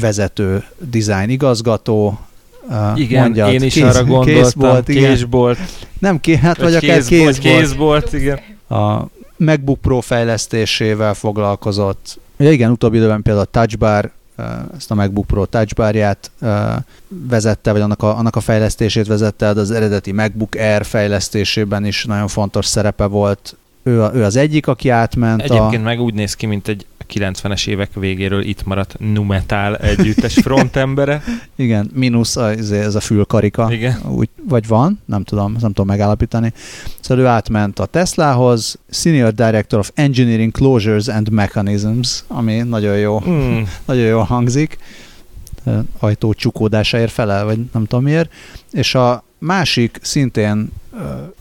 vezető 0.00 0.64
design 0.78 1.28
igazgató, 1.28 2.18
igen, 2.94 3.22
mondjad, 3.22 3.52
én 3.52 3.62
is 3.62 3.74
kéz, 3.74 3.82
arra 3.82 4.04
gondoltam, 4.04 4.84
Casebolt. 4.84 5.58
Nem, 5.98 6.20
ké, 6.20 6.36
hát 6.36 6.56
vagy, 6.56 6.72
vagy 6.72 6.84
akár 6.84 7.02
Casebolt. 7.02 7.40
Casebolt, 7.40 8.12
igen. 8.12 8.38
A 8.68 9.06
MacBook 9.36 9.80
Pro 9.80 10.00
fejlesztésével 10.00 11.14
foglalkozott. 11.14 12.18
Ja, 12.36 12.50
igen, 12.50 12.70
utóbbi 12.70 12.96
időben 12.96 13.22
például 13.22 13.46
a 13.46 13.50
Touch 13.50 13.78
Bar 13.78 14.10
ezt 14.76 14.90
a 14.90 14.94
MacBook 14.94 15.26
Pro 15.26 15.44
touchbarját 15.44 16.30
vezette, 17.08 17.72
vagy 17.72 17.80
annak 17.80 18.02
a, 18.02 18.16
annak 18.16 18.36
a 18.36 18.40
fejlesztését 18.40 19.06
vezette, 19.06 19.52
de 19.52 19.60
az 19.60 19.70
eredeti 19.70 20.12
MacBook 20.12 20.54
Air 20.54 20.84
fejlesztésében 20.84 21.84
is 21.84 22.04
nagyon 22.04 22.28
fontos 22.28 22.66
szerepe 22.66 23.04
volt. 23.04 23.56
Ő, 23.82 24.10
ő 24.14 24.24
az 24.24 24.36
egyik, 24.36 24.66
aki 24.66 24.88
átment. 24.88 25.42
Egyébként 25.42 25.82
a... 25.82 25.84
meg 25.84 26.00
úgy 26.00 26.14
néz 26.14 26.34
ki, 26.34 26.46
mint 26.46 26.68
egy 26.68 26.86
90-es 27.12 27.66
évek 27.68 27.94
végéről 27.94 28.42
itt 28.42 28.64
maradt 28.64 28.96
Numetal 28.98 29.76
együttes 29.76 30.34
frontembere. 30.44 31.22
Igen, 31.56 31.90
mínusz 31.94 32.36
ez 32.36 32.94
a 32.94 33.00
fülkarika. 33.00 33.72
Igen. 33.72 34.00
Úgy, 34.08 34.28
vagy 34.48 34.66
van, 34.66 35.00
nem 35.04 35.22
tudom, 35.22 35.52
nem 35.52 35.72
tudom 35.72 35.86
megállapítani. 35.86 36.52
Szóval 37.00 37.24
ő 37.24 37.26
átment 37.26 37.78
a 37.78 37.86
Teslahoz, 37.86 38.78
Senior 38.90 39.32
Director 39.32 39.78
of 39.78 39.90
Engineering 39.94 40.52
Closures 40.52 41.08
and 41.08 41.30
Mechanisms, 41.30 42.24
ami 42.26 42.56
nagyon 42.56 42.98
jó, 42.98 43.20
mm. 43.28 43.62
nagyon 43.86 44.04
jó 44.04 44.20
hangzik. 44.20 44.78
Ajtó 45.98 46.32
csukódásáért 46.32 47.12
felel, 47.12 47.44
vagy 47.44 47.58
nem 47.72 47.84
tudom 47.84 48.04
miért. 48.04 48.32
És 48.72 48.94
a 48.94 49.24
másik 49.38 49.98
szintén 50.02 50.72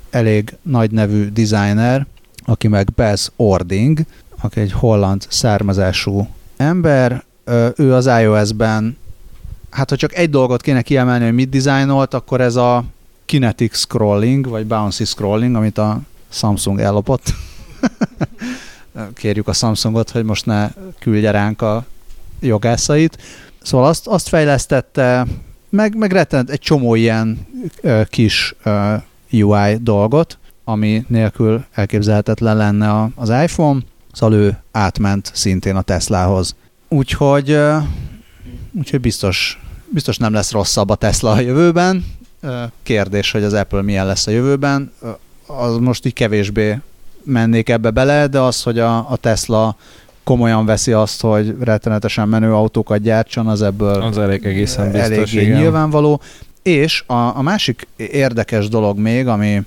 elég 0.09 0.55
nagy 0.61 0.91
nevű 0.91 1.29
designer, 1.29 2.05
aki 2.45 2.67
meg 2.67 2.87
Bess 2.95 3.29
Ording, 3.35 3.99
aki 4.45 4.59
egy 4.59 4.71
holland 4.71 5.25
származású 5.29 6.27
ember, 6.57 7.23
ő 7.75 7.93
az 7.93 8.05
iOS-ben, 8.21 8.97
hát 9.69 9.89
ha 9.89 9.95
csak 9.95 10.15
egy 10.15 10.29
dolgot 10.29 10.61
kéne 10.61 10.81
kiemelni, 10.81 11.23
hogy 11.23 11.33
mit 11.33 11.49
dizájnolt, 11.49 12.13
akkor 12.13 12.41
ez 12.41 12.55
a 12.55 12.83
kinetic 13.25 13.77
scrolling, 13.77 14.47
vagy 14.47 14.65
bouncy 14.65 15.05
scrolling, 15.05 15.55
amit 15.55 15.77
a 15.77 16.01
Samsung 16.29 16.79
ellopott. 16.79 17.33
Kérjük 19.13 19.47
a 19.47 19.53
Samsungot, 19.53 20.09
hogy 20.09 20.23
most 20.23 20.45
ne 20.45 20.69
küldje 20.99 21.31
ránk 21.31 21.61
a 21.61 21.85
jogászait. 22.39 23.17
Szóval 23.61 23.87
azt, 23.87 24.07
azt 24.07 24.27
fejlesztette, 24.27 25.25
meg, 25.69 25.95
meg 25.95 26.11
rettent 26.11 26.49
egy 26.49 26.59
csomó 26.59 26.95
ilyen 26.95 27.47
ö, 27.81 28.01
kis 28.09 28.55
ö, 28.63 28.95
UI 29.31 29.77
dolgot, 29.81 30.37
ami 30.63 31.05
nélkül 31.07 31.65
elképzelhetetlen 31.73 32.57
lenne 32.57 33.09
az 33.15 33.29
iPhone. 33.29 33.79
Szóval 34.15 34.37
ő 34.37 34.57
átment 34.71 35.31
szintén 35.33 35.75
a 35.75 35.81
Teslahoz. 35.81 36.55
Úgyhogy, 36.87 37.57
úgyhogy 38.77 39.01
biztos, 39.01 39.61
biztos 39.89 40.17
nem 40.17 40.33
lesz 40.33 40.51
rosszabb 40.51 40.89
a 40.89 40.95
Tesla 40.95 41.31
a 41.31 41.39
jövőben. 41.39 42.05
Kérdés, 42.83 43.31
hogy 43.31 43.43
az 43.43 43.53
Apple 43.53 43.81
milyen 43.81 44.05
lesz 44.05 44.27
a 44.27 44.31
jövőben. 44.31 44.91
Az 45.45 45.77
most 45.77 46.05
így 46.05 46.13
kevésbé 46.13 46.79
mennék 47.23 47.69
ebbe 47.69 47.89
bele, 47.89 48.27
de 48.27 48.39
az, 48.39 48.63
hogy 48.63 48.79
a, 48.79 49.11
a 49.11 49.17
Tesla 49.17 49.75
komolyan 50.23 50.65
veszi 50.65 50.91
azt, 50.91 51.21
hogy 51.21 51.55
rettenetesen 51.59 52.27
menő 52.27 52.53
autókat 52.53 53.01
gyártson, 53.01 53.47
az 53.47 53.61
ebből 53.61 54.01
az 54.01 54.17
elég 54.17 54.45
egészen 54.45 54.91
biztos, 54.91 55.11
eléggé 55.11 55.41
igen. 55.41 55.59
nyilvánvaló. 55.59 56.21
És 56.61 57.03
a, 57.07 57.37
a 57.37 57.41
másik 57.41 57.87
érdekes 57.95 58.67
dolog 58.67 58.97
még, 58.97 59.27
ami 59.27 59.61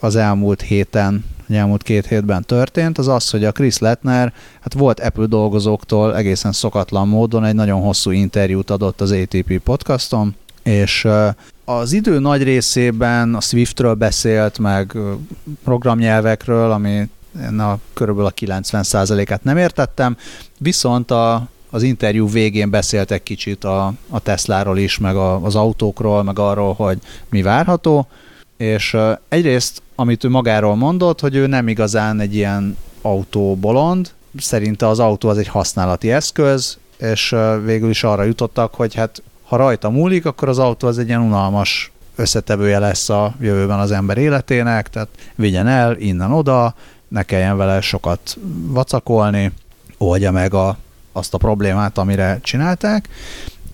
az 0.00 0.16
elmúlt 0.16 0.60
héten 0.60 1.24
hogy 1.50 1.58
elmúlt 1.58 1.82
két 1.82 2.06
hétben 2.06 2.44
történt, 2.44 2.98
az 2.98 3.08
az, 3.08 3.30
hogy 3.30 3.44
a 3.44 3.52
Chris 3.52 3.78
Lettner 3.78 4.32
hát 4.60 4.74
volt 4.74 5.00
Apple 5.00 5.26
dolgozóktól 5.26 6.16
egészen 6.16 6.52
szokatlan 6.52 7.08
módon 7.08 7.44
egy 7.44 7.54
nagyon 7.54 7.80
hosszú 7.80 8.10
interjút 8.10 8.70
adott 8.70 9.00
az 9.00 9.10
ATP 9.10 9.58
podcaston, 9.58 10.34
és 10.62 11.08
az 11.64 11.92
idő 11.92 12.18
nagy 12.18 12.42
részében 12.42 13.34
a 13.34 13.40
Swiftről 13.40 13.94
beszélt, 13.94 14.58
meg 14.58 14.96
programnyelvekről, 15.64 16.70
ami 16.70 17.08
én 17.42 17.58
a 17.58 17.78
körülbelül 17.92 18.30
a 18.30 18.40
90%-át 18.40 19.44
nem 19.44 19.56
értettem, 19.56 20.16
viszont 20.58 21.10
a, 21.10 21.48
az 21.70 21.82
interjú 21.82 22.28
végén 22.28 22.70
beszéltek 22.70 23.22
kicsit 23.22 23.64
a, 23.64 23.92
a 24.08 24.20
Tesláról 24.20 24.78
is, 24.78 24.98
meg 24.98 25.16
a, 25.16 25.44
az 25.44 25.54
autókról, 25.54 26.22
meg 26.22 26.38
arról, 26.38 26.72
hogy 26.72 26.98
mi 27.28 27.42
várható, 27.42 28.08
és 28.60 28.96
egyrészt, 29.28 29.82
amit 29.94 30.24
ő 30.24 30.28
magáról 30.28 30.76
mondott, 30.76 31.20
hogy 31.20 31.34
ő 31.34 31.46
nem 31.46 31.68
igazán 31.68 32.20
egy 32.20 32.34
ilyen 32.34 32.76
autóbolond, 33.02 34.10
szerinte 34.38 34.88
az 34.88 34.98
autó 34.98 35.28
az 35.28 35.38
egy 35.38 35.48
használati 35.48 36.12
eszköz, 36.12 36.78
és 36.98 37.36
végül 37.64 37.90
is 37.90 38.04
arra 38.04 38.22
jutottak, 38.22 38.74
hogy 38.74 38.94
hát 38.94 39.22
ha 39.44 39.56
rajta 39.56 39.90
múlik, 39.90 40.26
akkor 40.26 40.48
az 40.48 40.58
autó 40.58 40.88
az 40.88 40.98
egy 40.98 41.08
ilyen 41.08 41.20
unalmas 41.20 41.92
összetevője 42.16 42.78
lesz 42.78 43.08
a 43.08 43.34
jövőben 43.40 43.78
az 43.78 43.90
ember 43.90 44.18
életének, 44.18 44.90
tehát 44.90 45.08
vigyen 45.34 45.66
el 45.66 45.96
innen-oda, 45.96 46.74
ne 47.08 47.22
kelljen 47.22 47.56
vele 47.56 47.80
sokat 47.80 48.38
vacakolni, 48.66 49.52
oldja 49.98 50.30
meg 50.30 50.54
a, 50.54 50.76
azt 51.12 51.34
a 51.34 51.38
problémát, 51.38 51.98
amire 51.98 52.38
csinálták, 52.42 53.08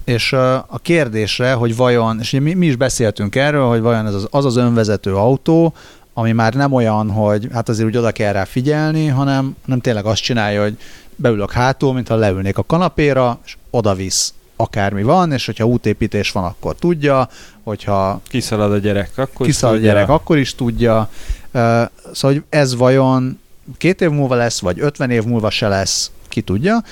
és 0.07 0.33
a 0.67 0.79
kérdésre, 0.83 1.53
hogy 1.53 1.77
vajon, 1.77 2.19
és 2.21 2.31
mi, 2.31 2.55
mi 2.55 2.67
is 2.67 2.77
beszéltünk 2.77 3.37
erről, 3.37 3.69
hogy 3.69 3.81
vajon 3.81 4.07
ez 4.07 4.15
az, 4.15 4.27
az 4.31 4.45
az 4.45 4.57
önvezető 4.57 5.15
autó, 5.15 5.75
ami 6.15 6.33
már 6.33 6.55
nem 6.55 6.73
olyan, 6.73 7.11
hogy 7.11 7.49
hát 7.53 7.69
azért 7.69 7.89
úgy 7.89 7.97
oda 7.97 8.11
kell 8.11 8.33
rá 8.33 8.45
figyelni, 8.45 9.07
hanem, 9.07 9.57
hanem 9.65 9.81
tényleg 9.81 10.05
azt 10.05 10.23
csinálja, 10.23 10.63
hogy 10.63 10.77
beülök 11.17 11.53
hátul, 11.53 11.93
mintha 11.93 12.15
leülnék 12.15 12.59
a 12.59 12.63
kanapéra, 12.63 13.39
és 13.45 13.57
oda 13.71 13.95
visz 13.95 14.35
akármi 14.57 15.03
van, 15.03 15.33
és 15.33 15.47
hogyha 15.47 15.65
útépítés 15.65 16.33
van, 16.33 16.45
akkor 16.45 16.75
tudja, 16.75 17.29
hogyha... 17.63 18.21
Kiszalad 18.29 18.73
a 18.73 18.79
gyerek, 18.79 19.11
akkor 19.17 19.47
kiszalad 19.47 19.77
a 19.77 19.81
gyerek, 19.81 20.09
akkor 20.09 20.39
is 20.39 20.55
tudja. 20.55 21.09
Szóval, 21.53 22.33
hogy 22.33 22.43
ez 22.49 22.77
vajon 22.77 23.41
két 23.79 24.01
év 24.01 24.11
múlva 24.11 24.35
lesz, 24.35 24.61
vagy 24.61 24.81
50 24.81 25.11
év 25.11 25.25
múlva 25.25 25.51
se 25.51 25.69
lesz, 25.69 26.11
ki 26.29 26.41
tudja, 26.41 26.83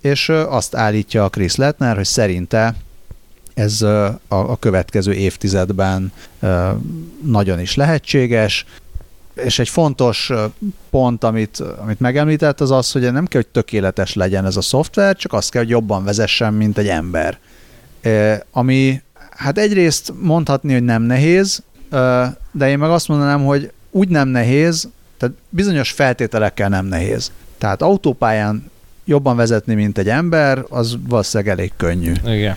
és 0.00 0.28
azt 0.28 0.74
állítja 0.74 1.24
a 1.24 1.28
Chris 1.28 1.56
Lettner, 1.56 1.96
hogy 1.96 2.04
szerinte 2.04 2.74
ez 3.54 3.82
a, 3.82 4.18
a 4.28 4.58
következő 4.58 5.12
évtizedben 5.12 6.12
nagyon 7.24 7.60
is 7.60 7.74
lehetséges, 7.74 8.66
és 9.34 9.58
egy 9.58 9.68
fontos 9.68 10.32
pont, 10.90 11.24
amit, 11.24 11.60
amit 11.60 12.00
megemlített, 12.00 12.60
az 12.60 12.70
az, 12.70 12.92
hogy 12.92 13.12
nem 13.12 13.26
kell, 13.26 13.40
hogy 13.40 13.50
tökéletes 13.50 14.14
legyen 14.14 14.46
ez 14.46 14.56
a 14.56 14.60
szoftver, 14.60 15.16
csak 15.16 15.32
azt 15.32 15.50
kell, 15.50 15.62
hogy 15.62 15.70
jobban 15.70 16.04
vezessen, 16.04 16.54
mint 16.54 16.78
egy 16.78 16.88
ember. 16.88 17.38
Ami 18.50 19.02
hát 19.30 19.58
egyrészt 19.58 20.12
mondhatni, 20.20 20.72
hogy 20.72 20.84
nem 20.84 21.02
nehéz, 21.02 21.62
de 22.52 22.68
én 22.68 22.78
meg 22.78 22.90
azt 22.90 23.08
mondanám, 23.08 23.44
hogy 23.44 23.72
úgy 23.90 24.08
nem 24.08 24.28
nehéz, 24.28 24.88
tehát 25.16 25.34
bizonyos 25.48 25.90
feltételekkel 25.90 26.68
nem 26.68 26.86
nehéz. 26.86 27.32
Tehát 27.58 27.82
autópályán 27.82 28.70
jobban 29.08 29.36
vezetni, 29.36 29.74
mint 29.74 29.98
egy 29.98 30.08
ember, 30.08 30.64
az 30.68 30.96
valószínűleg 31.08 31.58
elég 31.58 31.72
könnyű. 31.76 32.12
Igen. 32.24 32.56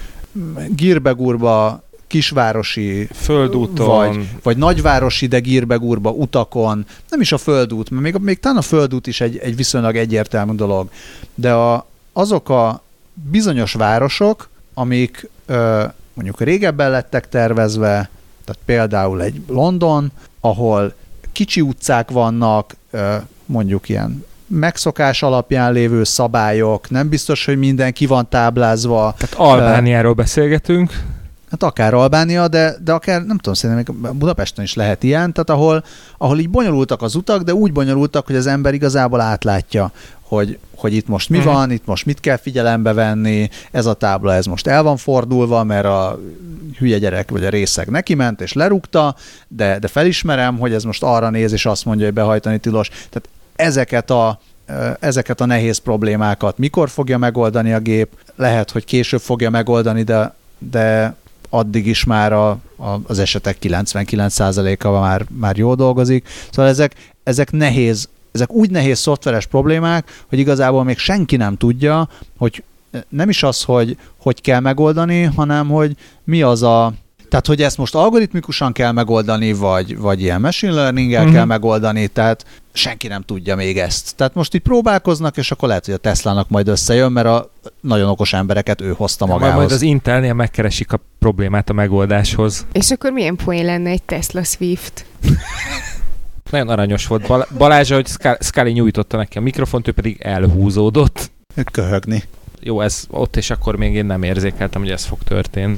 Gírbegurba 0.75 1.83
kisvárosi 2.07 3.07
földúton, 3.13 3.87
vagy, 3.87 4.27
vagy 4.43 4.57
nagyvárosi, 4.57 5.25
de 5.25 5.39
gírbegurba 5.39 6.09
utakon, 6.09 6.85
nem 7.09 7.21
is 7.21 7.31
a 7.31 7.37
földút, 7.37 7.89
mert 7.89 8.03
még, 8.03 8.15
még 8.15 8.39
talán 8.39 8.57
a 8.57 8.61
földút 8.61 9.07
is 9.07 9.21
egy, 9.21 9.37
egy 9.37 9.55
viszonylag 9.55 9.95
egyértelmű 9.95 10.53
dolog, 10.53 10.89
de 11.35 11.53
a, 11.53 11.85
azok 12.13 12.49
a 12.49 12.83
bizonyos 13.13 13.73
városok, 13.73 14.49
amik 14.73 15.29
ö, 15.45 15.83
mondjuk 16.13 16.41
régebben 16.41 16.91
lettek 16.91 17.29
tervezve, 17.29 18.09
tehát 18.45 18.61
például 18.65 19.21
egy 19.21 19.41
London, 19.47 20.11
ahol 20.39 20.93
kicsi 21.31 21.61
utcák 21.61 22.09
vannak, 22.09 22.75
ö, 22.91 23.15
mondjuk 23.45 23.89
ilyen 23.89 24.25
megszokás 24.51 25.23
alapján 25.23 25.73
lévő 25.73 26.03
szabályok, 26.03 26.89
nem 26.89 27.09
biztos, 27.09 27.45
hogy 27.45 27.57
minden 27.57 27.93
ki 27.93 28.05
van 28.05 28.29
táblázva. 28.29 29.15
Tehát 29.17 29.35
Albániáról 29.35 30.13
beszélgetünk. 30.13 31.03
Hát 31.51 31.63
akár 31.63 31.93
Albánia, 31.93 32.47
de, 32.47 32.75
de 32.83 32.91
akár, 32.91 33.25
nem 33.25 33.37
tudom, 33.37 33.53
szerintem 33.53 33.95
még 33.95 34.11
Budapesten 34.13 34.63
is 34.63 34.73
lehet 34.73 35.03
ilyen, 35.03 35.33
tehát 35.33 35.49
ahol, 35.49 35.83
ahol 36.17 36.39
így 36.39 36.49
bonyolultak 36.49 37.01
az 37.01 37.15
utak, 37.15 37.41
de 37.41 37.53
úgy 37.53 37.71
bonyolultak, 37.71 38.25
hogy 38.25 38.35
az 38.35 38.47
ember 38.47 38.73
igazából 38.73 39.21
átlátja, 39.21 39.91
hogy, 40.21 40.57
hogy 40.75 40.93
itt 40.93 41.07
most 41.07 41.29
mi 41.29 41.37
uh-huh. 41.37 41.53
van, 41.53 41.71
itt 41.71 41.85
most 41.85 42.05
mit 42.05 42.19
kell 42.19 42.37
figyelembe 42.37 42.93
venni, 42.93 43.49
ez 43.71 43.85
a 43.85 43.93
tábla, 43.93 44.33
ez 44.33 44.45
most 44.45 44.67
el 44.67 44.83
van 44.83 44.97
fordulva, 44.97 45.63
mert 45.63 45.85
a 45.85 46.19
hülye 46.77 46.97
gyerek 46.97 47.31
vagy 47.31 47.45
a 47.45 47.49
részeg 47.49 47.89
neki 47.89 48.13
ment 48.13 48.41
és 48.41 48.53
lerúgta, 48.53 49.15
de, 49.47 49.79
de 49.79 49.87
felismerem, 49.87 50.57
hogy 50.57 50.73
ez 50.73 50.83
most 50.83 51.03
arra 51.03 51.29
néz 51.29 51.51
és 51.51 51.65
azt 51.65 51.85
mondja, 51.85 52.05
hogy 52.05 52.13
behajtani 52.13 52.57
tilos. 52.57 52.87
Tehát 52.87 53.29
ezeket 53.61 54.09
a, 54.09 54.39
ezeket 54.99 55.41
a 55.41 55.45
nehéz 55.45 55.77
problémákat 55.77 56.57
mikor 56.57 56.89
fogja 56.89 57.17
megoldani 57.17 57.73
a 57.73 57.79
gép, 57.79 58.09
lehet, 58.35 58.71
hogy 58.71 58.85
később 58.85 59.19
fogja 59.19 59.49
megoldani, 59.49 60.03
de, 60.03 60.33
de 60.57 61.15
addig 61.49 61.87
is 61.87 62.03
már 62.03 62.33
a, 62.33 62.49
a, 62.75 62.99
az 63.07 63.19
esetek 63.19 63.57
99%-a 63.61 64.89
már, 64.89 65.25
már 65.39 65.57
jól 65.57 65.75
dolgozik. 65.75 66.27
Szóval 66.49 66.71
ezek, 66.71 66.95
ezek 67.23 67.51
nehéz, 67.51 68.09
ezek 68.31 68.51
úgy 68.51 68.69
nehéz 68.69 68.99
szoftveres 68.99 69.45
problémák, 69.45 70.23
hogy 70.29 70.39
igazából 70.39 70.83
még 70.83 70.97
senki 70.97 71.35
nem 71.35 71.57
tudja, 71.57 72.09
hogy 72.37 72.63
nem 73.09 73.29
is 73.29 73.43
az, 73.43 73.63
hogy 73.63 73.97
hogy 74.17 74.41
kell 74.41 74.59
megoldani, 74.59 75.23
hanem 75.23 75.67
hogy 75.67 75.95
mi 76.23 76.41
az 76.41 76.63
a, 76.63 76.93
tehát, 77.31 77.47
hogy 77.47 77.61
ezt 77.61 77.77
most 77.77 77.95
algoritmikusan 77.95 78.71
kell 78.71 78.91
megoldani, 78.91 79.53
vagy, 79.53 79.97
vagy 79.97 80.21
ilyen 80.21 80.41
machine 80.41 80.73
learning-el 80.73 81.19
uh-huh. 81.19 81.35
kell 81.35 81.45
megoldani, 81.45 82.07
tehát 82.07 82.45
senki 82.73 83.07
nem 83.07 83.21
tudja 83.21 83.55
még 83.55 83.77
ezt. 83.77 84.15
Tehát 84.15 84.33
most 84.33 84.53
itt 84.53 84.61
próbálkoznak, 84.61 85.37
és 85.37 85.51
akkor 85.51 85.67
lehet, 85.67 85.85
hogy 85.85 85.93
a 85.93 85.97
Teslának 85.97 86.49
majd 86.49 86.67
összejön, 86.67 87.11
mert 87.11 87.27
a 87.27 87.51
nagyon 87.81 88.09
okos 88.09 88.33
embereket 88.33 88.81
ő 88.81 88.93
hozta 88.97 89.25
magához. 89.25 89.55
Majd 89.55 89.71
az 89.71 89.81
Intelnél 89.81 90.33
megkeresik 90.33 90.91
a 90.91 90.99
problémát 91.19 91.69
a 91.69 91.73
megoldáshoz. 91.73 92.65
És 92.71 92.91
akkor 92.91 93.11
milyen 93.11 93.35
poén 93.35 93.65
lenne 93.65 93.89
egy 93.89 94.03
Tesla 94.03 94.43
Swift? 94.43 95.05
Nagyon 96.51 96.69
aranyos 96.69 97.07
volt. 97.07 97.27
Bal- 97.27 97.47
Balázs, 97.57 97.91
hogy 97.91 98.07
Scully 98.39 98.71
nyújtotta 98.71 99.17
neki 99.17 99.37
a 99.37 99.41
mikrofont, 99.41 99.87
ő 99.87 99.91
pedig 99.91 100.21
elhúzódott. 100.21 101.31
Köhögni. 101.71 102.23
Jó, 102.59 102.81
ez 102.81 103.03
ott, 103.09 103.35
és 103.35 103.49
akkor 103.49 103.75
még 103.75 103.93
én 103.93 104.05
nem 104.05 104.23
érzékeltem, 104.23 104.81
hogy 104.81 104.91
ez 104.91 105.05
fog 105.05 105.23
történni. 105.23 105.77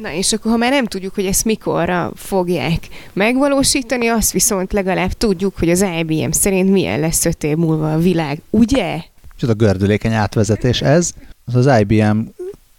Na 0.00 0.12
és 0.12 0.32
akkor, 0.32 0.50
ha 0.50 0.56
már 0.56 0.70
nem 0.70 0.86
tudjuk, 0.86 1.14
hogy 1.14 1.26
ezt 1.26 1.44
mikorra 1.44 2.12
fogják 2.14 2.88
megvalósítani, 3.12 4.06
azt 4.06 4.32
viszont 4.32 4.72
legalább 4.72 5.12
tudjuk, 5.12 5.58
hogy 5.58 5.70
az 5.70 5.86
IBM 5.98 6.30
szerint 6.30 6.70
milyen 6.70 7.00
lesz 7.00 7.24
öt 7.24 7.44
év 7.44 7.56
múlva 7.56 7.92
a 7.92 7.98
világ, 7.98 8.40
ugye? 8.50 9.02
a 9.48 9.52
gördülékeny 9.52 10.12
átvezetés 10.12 10.82
ez. 10.82 11.12
Az, 11.44 11.54
az 11.54 11.80
IBM 11.80 12.18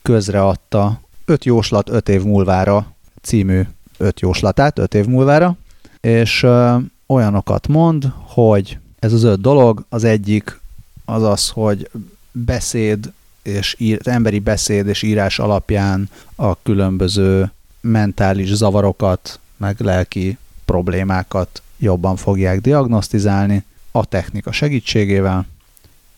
közreadta 0.02 1.02
öt 1.26 1.46
jóslat 1.46 1.90
öt 1.90 2.10
év 2.10 2.24
múlvára 2.24 2.96
című 3.22 3.62
öt 3.98 4.20
jóslatát 4.20 4.80
öt 4.80 4.94
év 4.94 5.06
múlvára, 5.06 5.58
és 6.00 6.44
ö, 6.44 6.76
olyanokat 7.08 7.68
mond, 7.68 8.12
hogy 8.26 8.78
ez 9.00 9.14
az 9.14 9.24
öt 9.24 9.42
dolog, 9.42 9.86
az 9.90 10.04
egyik 10.04 10.60
az 11.06 11.24
az, 11.24 11.50
hogy 11.50 11.90
beszéd 12.32 13.12
és 13.42 13.76
ír, 13.78 14.00
emberi 14.04 14.40
beszéd 14.40 14.88
és 14.88 15.02
írás 15.02 15.40
alapján 15.40 16.10
a 16.36 16.62
különböző 16.62 17.52
mentális 17.82 18.54
zavarokat, 18.54 19.40
meg 19.58 19.80
lelki 19.80 20.38
problémákat 20.66 21.62
jobban 21.78 22.16
fogják 22.16 22.62
diagnosztizálni 22.62 23.66
a 23.92 24.06
technika 24.06 24.52
segítségével. 24.52 25.46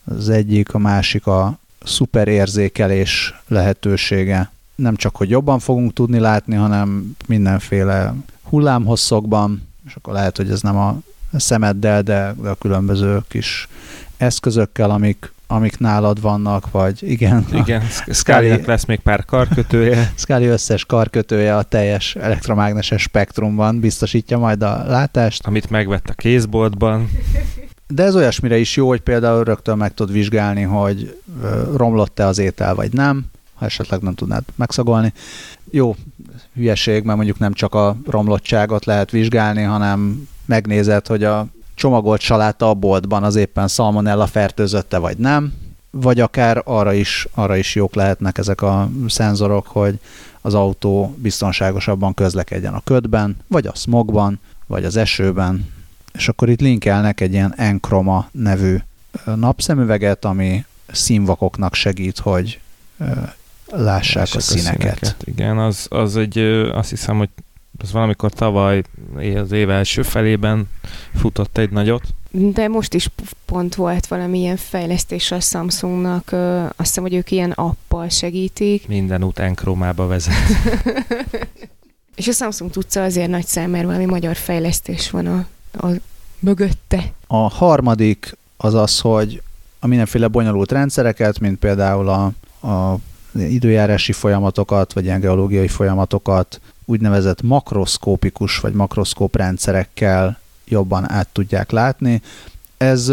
Az 0.04 0.28
egyik, 0.28 0.74
a 0.74 0.78
másik 0.78 1.26
a 1.26 1.58
szuperérzékelés 1.84 3.34
lehetősége. 3.48 4.50
Nem 4.74 4.96
csak, 4.96 5.16
hogy 5.16 5.30
jobban 5.30 5.58
fogunk 5.58 5.92
tudni 5.92 6.18
látni, 6.18 6.54
hanem 6.54 7.16
mindenféle 7.26 8.14
hullámhosszokban, 8.42 9.68
és 9.86 9.94
akkor 9.94 10.12
lehet, 10.12 10.36
hogy 10.36 10.50
ez 10.50 10.60
nem 10.60 10.76
a 10.76 11.00
szemeddel, 11.32 12.02
de, 12.02 12.34
a 12.44 12.54
különböző 12.54 13.22
kis 13.28 13.68
eszközökkel, 14.16 14.90
amik 14.90 15.32
amik 15.46 15.78
nálad 15.78 16.20
vannak, 16.20 16.70
vagy 16.70 17.10
igen. 17.10 17.46
Igen, 17.52 17.82
Scully 18.08 18.60
lesz 18.66 18.84
még 18.84 18.98
pár 18.98 19.24
karkötője. 19.24 20.12
Scully 20.16 20.46
összes 20.46 20.84
karkötője 20.84 21.56
a 21.56 21.62
teljes 21.62 22.14
elektromágneses 22.16 23.02
spektrumban 23.02 23.80
biztosítja 23.80 24.38
majd 24.38 24.62
a 24.62 24.84
látást. 24.86 25.46
Amit 25.46 25.70
megvett 25.70 26.08
a 26.08 26.12
kézboltban. 26.12 27.10
De 27.86 28.02
ez 28.02 28.16
olyasmire 28.16 28.58
is 28.58 28.76
jó, 28.76 28.88
hogy 28.88 29.00
például 29.00 29.44
rögtön 29.44 29.76
meg 29.76 29.94
tud 29.94 30.12
vizsgálni, 30.12 30.62
hogy 30.62 31.20
romlott-e 31.76 32.26
az 32.26 32.38
étel, 32.38 32.74
vagy 32.74 32.92
nem, 32.92 33.24
ha 33.54 33.64
esetleg 33.64 34.00
nem 34.00 34.14
tudnád 34.14 34.42
megszagolni. 34.54 35.12
Jó, 35.70 35.96
hülyeség, 36.54 37.02
mert 37.04 37.16
mondjuk 37.16 37.38
nem 37.38 37.52
csak 37.52 37.74
a 37.74 37.96
romlottságot 38.06 38.84
lehet 38.84 39.10
vizsgálni, 39.10 39.62
hanem 39.62 40.28
megnézed, 40.46 41.06
hogy 41.06 41.24
a 41.24 41.46
csomagolt 41.74 42.20
saláta 42.20 42.68
a 42.68 42.74
boltban 42.74 43.22
az 43.22 43.36
éppen 43.36 43.68
szalmonella 43.68 44.26
fertőzötte 44.26 44.98
vagy 44.98 45.16
nem, 45.16 45.52
vagy 45.90 46.20
akár 46.20 46.62
arra 46.64 46.92
is, 46.92 47.28
arra 47.34 47.56
is 47.56 47.74
jók 47.74 47.94
lehetnek 47.94 48.38
ezek 48.38 48.62
a 48.62 48.90
szenzorok, 49.08 49.66
hogy 49.66 49.98
az 50.40 50.54
autó 50.54 51.14
biztonságosabban 51.18 52.14
közlekedjen 52.14 52.74
a 52.74 52.80
ködben, 52.84 53.36
vagy 53.46 53.66
a 53.66 53.74
smogban, 53.74 54.40
vagy 54.66 54.84
az 54.84 54.96
esőben, 54.96 55.72
és 56.12 56.28
akkor 56.28 56.48
itt 56.48 56.60
linkelnek 56.60 57.20
egy 57.20 57.32
ilyen 57.32 57.54
Enchroma 57.56 58.28
nevű 58.30 58.76
napszemüveget, 59.24 60.24
ami 60.24 60.64
színvakoknak 60.92 61.74
segít, 61.74 62.18
hogy 62.18 62.60
lássák, 63.66 64.14
lássák 64.14 64.34
a, 64.34 64.40
színeket. 64.40 65.02
a 65.02 65.06
színeket. 65.06 65.16
Igen, 65.24 65.58
az, 65.58 65.86
az 65.90 66.16
egy, 66.16 66.38
azt 66.72 66.90
hiszem, 66.90 67.18
hogy 67.18 67.28
az 67.78 67.92
valamikor 67.92 68.32
tavaly 68.32 68.82
az 69.36 69.52
év 69.52 69.70
első 69.70 70.02
felében 70.02 70.68
futott 71.14 71.58
egy 71.58 71.70
nagyot. 71.70 72.02
De 72.30 72.68
most 72.68 72.94
is 72.94 73.08
pont 73.44 73.74
volt 73.74 74.06
valamilyen 74.06 74.56
fejlesztés 74.56 75.30
a 75.30 75.40
Samsungnak, 75.40 76.32
azt 76.76 76.88
hiszem, 76.88 77.02
hogy 77.02 77.14
ők 77.14 77.30
ilyen 77.30 77.50
appal 77.50 78.08
segítik. 78.08 78.88
Minden 78.88 79.24
út 79.24 79.38
enkromába 79.38 80.06
vezet. 80.06 80.34
És 82.16 82.28
a 82.28 82.32
Samsung 82.32 82.70
tudca 82.70 83.02
azért 83.02 83.28
nagy 83.28 83.46
szám, 83.46 83.70
mert 83.70 83.84
valami 83.84 84.04
magyar 84.04 84.36
fejlesztés 84.36 85.10
van 85.10 85.26
a, 85.26 85.46
a 85.86 85.90
mögötte. 86.38 87.12
A 87.26 87.36
harmadik 87.36 88.36
az 88.56 88.74
az, 88.74 89.00
hogy 89.00 89.42
a 89.78 89.86
mindenféle 89.86 90.28
bonyolult 90.28 90.72
rendszereket, 90.72 91.38
mint 91.38 91.58
például 91.58 92.08
a, 92.08 92.32
a 92.68 92.98
időjárási 93.38 94.12
folyamatokat, 94.12 94.92
vagy 94.92 95.04
ilyen 95.04 95.20
geológiai 95.20 95.68
folyamatokat 95.68 96.60
úgynevezett 96.84 97.42
makroszkópikus 97.42 98.58
vagy 98.58 98.72
makroszkóp 98.72 99.36
rendszerekkel 99.36 100.38
jobban 100.64 101.10
át 101.10 101.28
tudják 101.32 101.70
látni. 101.70 102.22
Ez, 102.76 103.08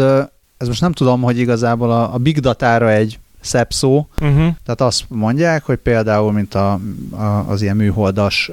ez 0.56 0.66
most 0.66 0.80
nem 0.80 0.92
tudom, 0.92 1.22
hogy 1.22 1.38
igazából 1.38 1.90
a, 1.90 2.14
a 2.14 2.18
big 2.18 2.40
datára 2.40 2.90
egy 2.90 3.18
szebb 3.40 3.72
szó, 3.72 4.06
uh-huh. 4.20 4.54
tehát 4.64 4.80
azt 4.80 5.04
mondják, 5.08 5.64
hogy 5.64 5.78
például, 5.78 6.32
mint 6.32 6.54
a, 6.54 6.80
a, 7.10 7.24
az 7.48 7.62
ilyen 7.62 7.76
műholdas 7.76 8.50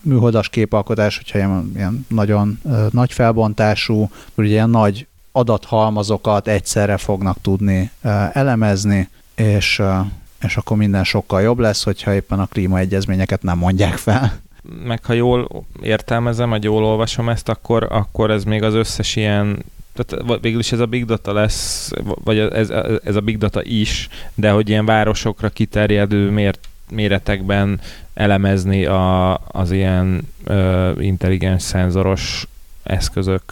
műholdas 0.00 0.48
képalkotás, 0.48 1.16
hogyha 1.16 1.38
ilyen, 1.38 1.72
ilyen 1.74 2.06
nagyon 2.08 2.58
uh, 2.62 2.90
nagy 2.90 3.12
felbontású, 3.12 4.10
ugye 4.34 4.48
ilyen 4.48 4.70
nagy 4.70 5.06
adathalmazokat 5.32 6.48
egyszerre 6.48 6.96
fognak 6.96 7.40
tudni 7.40 7.90
uh, 8.02 8.36
elemezni, 8.36 9.08
és, 9.34 9.78
uh, 9.78 10.06
és 10.40 10.56
akkor 10.56 10.76
minden 10.76 11.04
sokkal 11.04 11.40
jobb 11.40 11.58
lesz, 11.58 11.84
hogyha 11.84 12.14
éppen 12.14 12.40
a 12.40 12.46
klímaegyezményeket 12.46 13.42
nem 13.42 13.58
mondják 13.58 13.96
fel. 13.96 14.40
Meg 14.84 15.04
ha 15.04 15.12
jól 15.12 15.64
értelmezem, 15.82 16.48
vagy 16.48 16.64
jól 16.64 16.84
olvasom 16.84 17.28
ezt, 17.28 17.48
akkor, 17.48 17.86
akkor 17.90 18.30
ez 18.30 18.44
még 18.44 18.62
az 18.62 18.74
összes 18.74 19.16
ilyen 19.16 19.64
tehát 20.04 20.40
végül 20.40 20.58
is 20.58 20.72
ez 20.72 20.80
a 20.80 20.86
big 20.86 21.04
data 21.04 21.32
lesz, 21.32 21.90
vagy 22.24 22.38
ez, 22.38 22.70
ez 23.04 23.16
a 23.16 23.20
big 23.20 23.38
data 23.38 23.62
is, 23.62 24.08
de 24.34 24.50
hogy 24.50 24.68
ilyen 24.68 24.84
városokra 24.84 25.48
kiterjedő 25.48 26.30
mért, 26.30 26.68
méretekben 26.90 27.80
elemezni 28.14 28.84
a, 28.84 29.34
az 29.46 29.70
ilyen 29.70 30.28
ö, 30.44 30.92
intelligens 31.00 31.62
szenzoros 31.62 32.46
eszközök, 32.82 33.42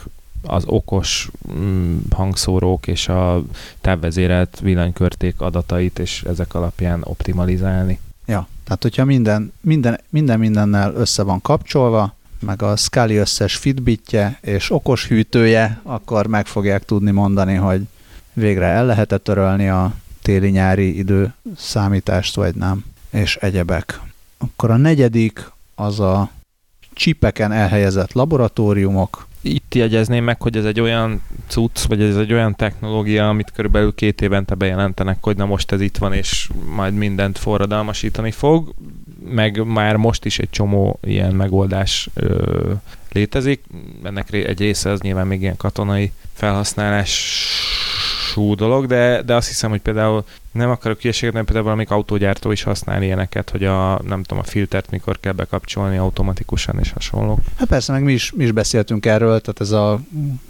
az 0.42 0.64
okos 0.66 1.30
mm, 1.52 1.96
hangszórók 2.10 2.86
és 2.86 3.08
a 3.08 3.42
távvezérelt 3.80 4.60
villanykörték 4.60 5.40
adatait, 5.40 5.98
és 5.98 6.22
ezek 6.22 6.54
alapján 6.54 7.00
optimalizálni. 7.04 7.98
Ja, 8.26 8.48
tehát 8.66 8.82
hogyha 8.82 9.04
minden, 9.04 9.52
minden, 9.60 10.00
minden 10.10 10.38
mindennel 10.38 10.94
össze 10.94 11.22
van 11.22 11.40
kapcsolva, 11.40 12.14
meg 12.40 12.62
a 12.62 12.76
Scully 12.76 13.16
összes 13.16 13.56
fitbitje 13.56 14.38
és 14.40 14.70
okos 14.70 15.06
hűtője, 15.06 15.80
akkor 15.82 16.26
meg 16.26 16.46
fogják 16.46 16.84
tudni 16.84 17.10
mondani, 17.10 17.54
hogy 17.54 17.82
végre 18.32 18.66
el 18.66 18.86
lehet 18.86 19.20
törölni 19.22 19.68
a 19.68 19.94
téli-nyári 20.22 20.98
idő 20.98 21.34
számítást, 21.56 22.34
vagy 22.34 22.54
nem, 22.54 22.84
és 23.10 23.36
egyebek. 23.36 24.00
Akkor 24.38 24.70
a 24.70 24.76
negyedik 24.76 25.50
az 25.74 26.00
a 26.00 26.30
csipeken 26.92 27.52
elhelyezett 27.52 28.12
laboratóriumok. 28.12 29.26
Itt 29.40 29.74
jegyezném 29.74 30.24
meg, 30.24 30.42
hogy 30.42 30.56
ez 30.56 30.64
egy 30.64 30.80
olyan 30.80 31.22
cucc, 31.46 31.82
vagy 31.82 32.02
ez 32.02 32.16
egy 32.16 32.32
olyan 32.32 32.54
technológia, 32.54 33.28
amit 33.28 33.52
körülbelül 33.52 33.94
két 33.94 34.20
évente 34.20 34.54
bejelentenek, 34.54 35.18
hogy 35.20 35.36
na 35.36 35.46
most 35.46 35.72
ez 35.72 35.80
itt 35.80 35.96
van, 35.96 36.12
és 36.12 36.50
majd 36.74 36.94
mindent 36.94 37.38
forradalmasítani 37.38 38.30
fog 38.30 38.74
meg 39.30 39.64
már 39.64 39.96
most 39.96 40.24
is 40.24 40.38
egy 40.38 40.50
csomó 40.50 40.98
ilyen 41.02 41.34
megoldás 41.34 42.08
ö, 42.14 42.72
létezik. 43.12 43.64
Ennek 44.02 44.32
egy 44.32 44.58
része 44.58 44.90
az 44.90 45.00
nyilván 45.00 45.26
még 45.26 45.40
ilyen 45.40 45.56
katonai 45.56 46.12
felhasználású 48.36 48.54
dolog, 48.54 48.86
de, 48.86 49.22
de 49.22 49.34
azt 49.34 49.48
hiszem, 49.48 49.70
hogy 49.70 49.80
például 49.80 50.24
nem 50.52 50.70
akarok 50.70 51.00
hülyeséget, 51.00 51.34
nem 51.34 51.44
például 51.44 51.64
valamik 51.64 51.90
autógyártó 51.90 52.50
is 52.50 52.62
használ 52.62 53.02
ilyeneket, 53.02 53.50
hogy 53.50 53.64
a, 53.64 54.00
nem 54.06 54.22
tudom, 54.22 54.38
a 54.38 54.46
filtert 54.46 54.90
mikor 54.90 55.20
kell 55.20 55.32
bekapcsolni 55.32 55.96
automatikusan 55.96 56.78
és 56.78 56.92
hasonló. 56.92 57.38
Hát 57.58 57.68
persze, 57.68 57.92
meg 57.92 58.02
mi 58.02 58.12
is, 58.12 58.32
mi 58.32 58.44
is 58.44 58.52
beszéltünk 58.52 59.06
erről, 59.06 59.40
tehát 59.40 59.60
ez 59.60 59.70
a 59.70 60.00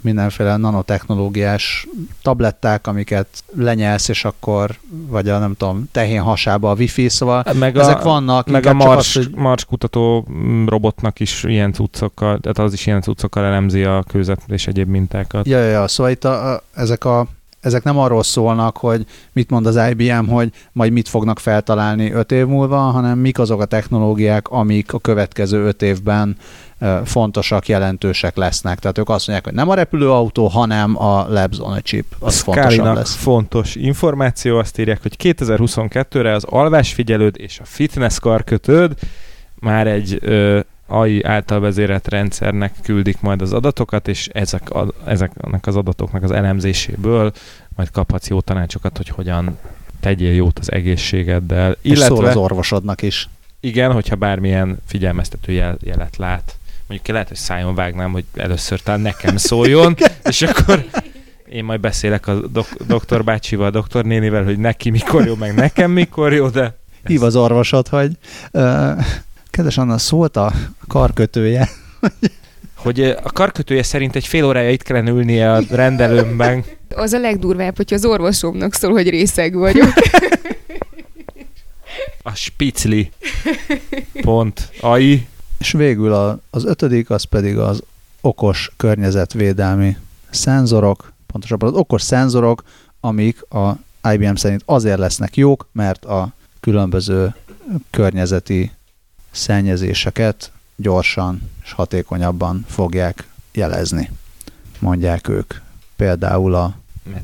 mindenféle 0.01 0.57
nanotechnológiás 0.57 1.87
tabletták, 2.21 2.87
amiket 2.87 3.27
lenyelsz, 3.55 4.07
és 4.07 4.25
akkor, 4.25 4.75
vagy 5.07 5.29
a 5.29 5.39
nem 5.39 5.55
tudom, 5.57 5.89
tehén 5.91 6.21
hasába 6.21 6.71
a 6.71 6.75
wifi, 6.75 7.09
szóval 7.09 7.43
meg 7.53 7.77
ezek 7.77 7.99
a, 7.99 8.03
vannak. 8.03 8.49
Meg 8.49 8.65
a 8.65 8.73
Mars, 8.73 9.15
az, 9.15 9.23
hogy... 9.23 9.35
Mars 9.35 9.65
kutató 9.65 10.27
robotnak 10.65 11.19
is 11.19 11.43
ilyen 11.43 11.73
cuccokkal, 11.73 12.39
tehát 12.39 12.57
az 12.57 12.73
is 12.73 12.85
ilyen 12.85 13.01
cuccokkal 13.01 13.45
elemzi 13.45 13.83
a 13.83 14.03
kőzet 14.07 14.41
és 14.47 14.67
egyéb 14.67 14.89
mintákat. 14.89 15.47
Ja, 15.47 15.59
ja, 15.59 15.69
ja 15.69 15.87
szóval 15.87 16.11
itt 16.11 16.23
a, 16.23 16.53
a, 16.53 16.63
ezek 16.73 17.05
a 17.05 17.27
ezek 17.67 17.83
nem 17.83 17.97
arról 17.97 18.23
szólnak, 18.23 18.77
hogy 18.77 19.05
mit 19.33 19.49
mond 19.49 19.65
az 19.65 19.79
IBM, 19.89 20.25
hogy 20.25 20.51
majd 20.71 20.91
mit 20.91 21.07
fognak 21.07 21.39
feltalálni 21.39 22.11
öt 22.11 22.31
év 22.31 22.45
múlva, 22.45 22.77
hanem 22.77 23.19
mik 23.19 23.39
azok 23.39 23.61
a 23.61 23.65
technológiák, 23.65 24.47
amik 24.47 24.93
a 24.93 24.99
következő 24.99 25.65
öt 25.65 25.81
évben 25.81 26.37
fontosak, 27.05 27.67
jelentősek 27.67 28.35
lesznek. 28.35 28.79
Tehát 28.79 28.97
ők 28.97 29.09
azt 29.09 29.27
mondják, 29.27 29.47
hogy 29.47 29.55
nem 29.55 29.69
a 29.69 29.73
repülőautó, 29.73 30.47
hanem 30.47 31.01
a 31.01 31.25
Labs 31.29 31.59
on 31.59 31.71
a 31.71 31.81
chip. 31.81 32.05
Az 32.19 32.39
fontosabb 32.39 32.95
lesz. 32.95 33.15
fontos 33.15 33.75
információ, 33.75 34.57
azt 34.57 34.79
írják, 34.79 35.01
hogy 35.01 35.15
2022-re 35.23 36.33
az 36.33 36.43
alvásfigyelőd 36.43 37.35
és 37.37 37.59
a 37.59 37.65
fitness 37.65 38.19
karkötőd 38.19 38.93
már 39.59 39.87
egy 39.87 40.17
ö, 40.21 40.59
AI 40.87 41.23
által 41.23 41.59
vezérelt 41.59 42.07
rendszernek 42.07 42.73
küldik 42.83 43.21
majd 43.21 43.41
az 43.41 43.53
adatokat, 43.53 44.07
és 44.07 44.29
ezek 44.33 44.69
a, 44.69 44.93
ezeknek 45.05 45.67
az 45.67 45.75
adatoknak 45.75 46.23
az 46.23 46.31
elemzéséből 46.31 47.31
majd 47.75 47.91
kaphatsz 47.91 48.27
jó 48.27 48.41
tanácsokat, 48.41 48.97
hogy 48.97 49.09
hogyan 49.09 49.57
tegyél 49.99 50.33
jót 50.33 50.59
az 50.59 50.71
egészségeddel. 50.71 51.71
És 51.81 51.91
illetve, 51.91 52.15
szól 52.15 52.25
az 52.25 52.35
orvosodnak 52.35 53.01
is. 53.01 53.29
Igen, 53.59 53.91
hogyha 53.91 54.15
bármilyen 54.15 54.77
figyelmeztető 54.85 55.51
jel, 55.51 55.77
jelet 55.81 56.17
lát. 56.17 56.57
Mondjuk 56.87 57.09
lehet, 57.09 57.27
hogy 57.27 57.37
szájon 57.37 57.75
vágnám, 57.75 58.11
hogy 58.11 58.25
először 58.35 58.81
talán 58.81 59.01
nekem 59.01 59.37
szóljon, 59.37 59.95
és 60.23 60.41
akkor 60.41 60.85
én 61.49 61.63
majd 61.63 61.79
beszélek 61.79 62.27
a 62.27 62.47
dok- 62.47 62.85
doktor 62.85 63.23
bácsival, 63.23 63.65
a 63.65 63.69
doktor 63.69 64.05
nénivel, 64.05 64.43
hogy 64.43 64.57
neki 64.57 64.89
mikor 64.89 65.25
jó, 65.25 65.35
meg 65.35 65.55
nekem 65.55 65.91
mikor 65.91 66.33
jó, 66.33 66.47
de... 66.49 66.77
Hív 67.05 67.23
az 67.23 67.35
orvosod, 67.35 67.87
hogy 67.87 68.11
uh, 68.51 68.97
Kedves 69.57 69.77
Anna, 69.77 69.97
szólt 69.97 70.35
a 70.37 70.53
karkötője. 70.87 71.69
hogy 72.75 73.01
a 73.01 73.31
karkötője 73.31 73.83
szerint 73.83 74.15
egy 74.15 74.27
fél 74.27 74.45
órája 74.45 74.69
itt 74.69 74.81
kellene 74.83 75.09
ülnie 75.09 75.53
a 75.53 75.61
rendelőmben. 75.69 76.63
Az 76.95 77.13
a 77.13 77.19
legdurvább, 77.19 77.75
hogyha 77.75 77.95
az 77.95 78.05
orvosomnak 78.05 78.73
szól, 78.73 78.91
hogy 78.91 79.09
részeg 79.09 79.53
vagyok. 79.55 79.93
A 82.21 82.35
spicli. 82.35 83.11
Pont. 84.21 84.71
AI. 84.81 85.27
És 85.59 85.71
végül 85.71 86.13
a, 86.13 86.39
az 86.49 86.65
ötödik, 86.65 87.09
az 87.09 87.23
pedig 87.23 87.57
az 87.57 87.83
okos 88.21 88.71
környezetvédelmi 88.75 89.97
szenzorok, 90.29 91.13
pontosabban 91.27 91.69
az 91.69 91.75
okos 91.75 92.01
szenzorok, 92.01 92.63
amik 92.99 93.41
a 93.41 93.77
IBM 94.11 94.33
szerint 94.33 94.61
azért 94.65 94.99
lesznek 94.99 95.37
jók, 95.37 95.67
mert 95.71 96.05
a 96.05 96.33
különböző 96.59 97.35
környezeti 97.89 98.71
szennyezéseket 99.31 100.51
gyorsan 100.75 101.49
és 101.63 101.71
hatékonyabban 101.71 102.65
fogják 102.67 103.27
jelezni, 103.53 104.11
mondják 104.79 105.27
ők. 105.27 105.53
Például 105.95 106.55
a 106.55 106.75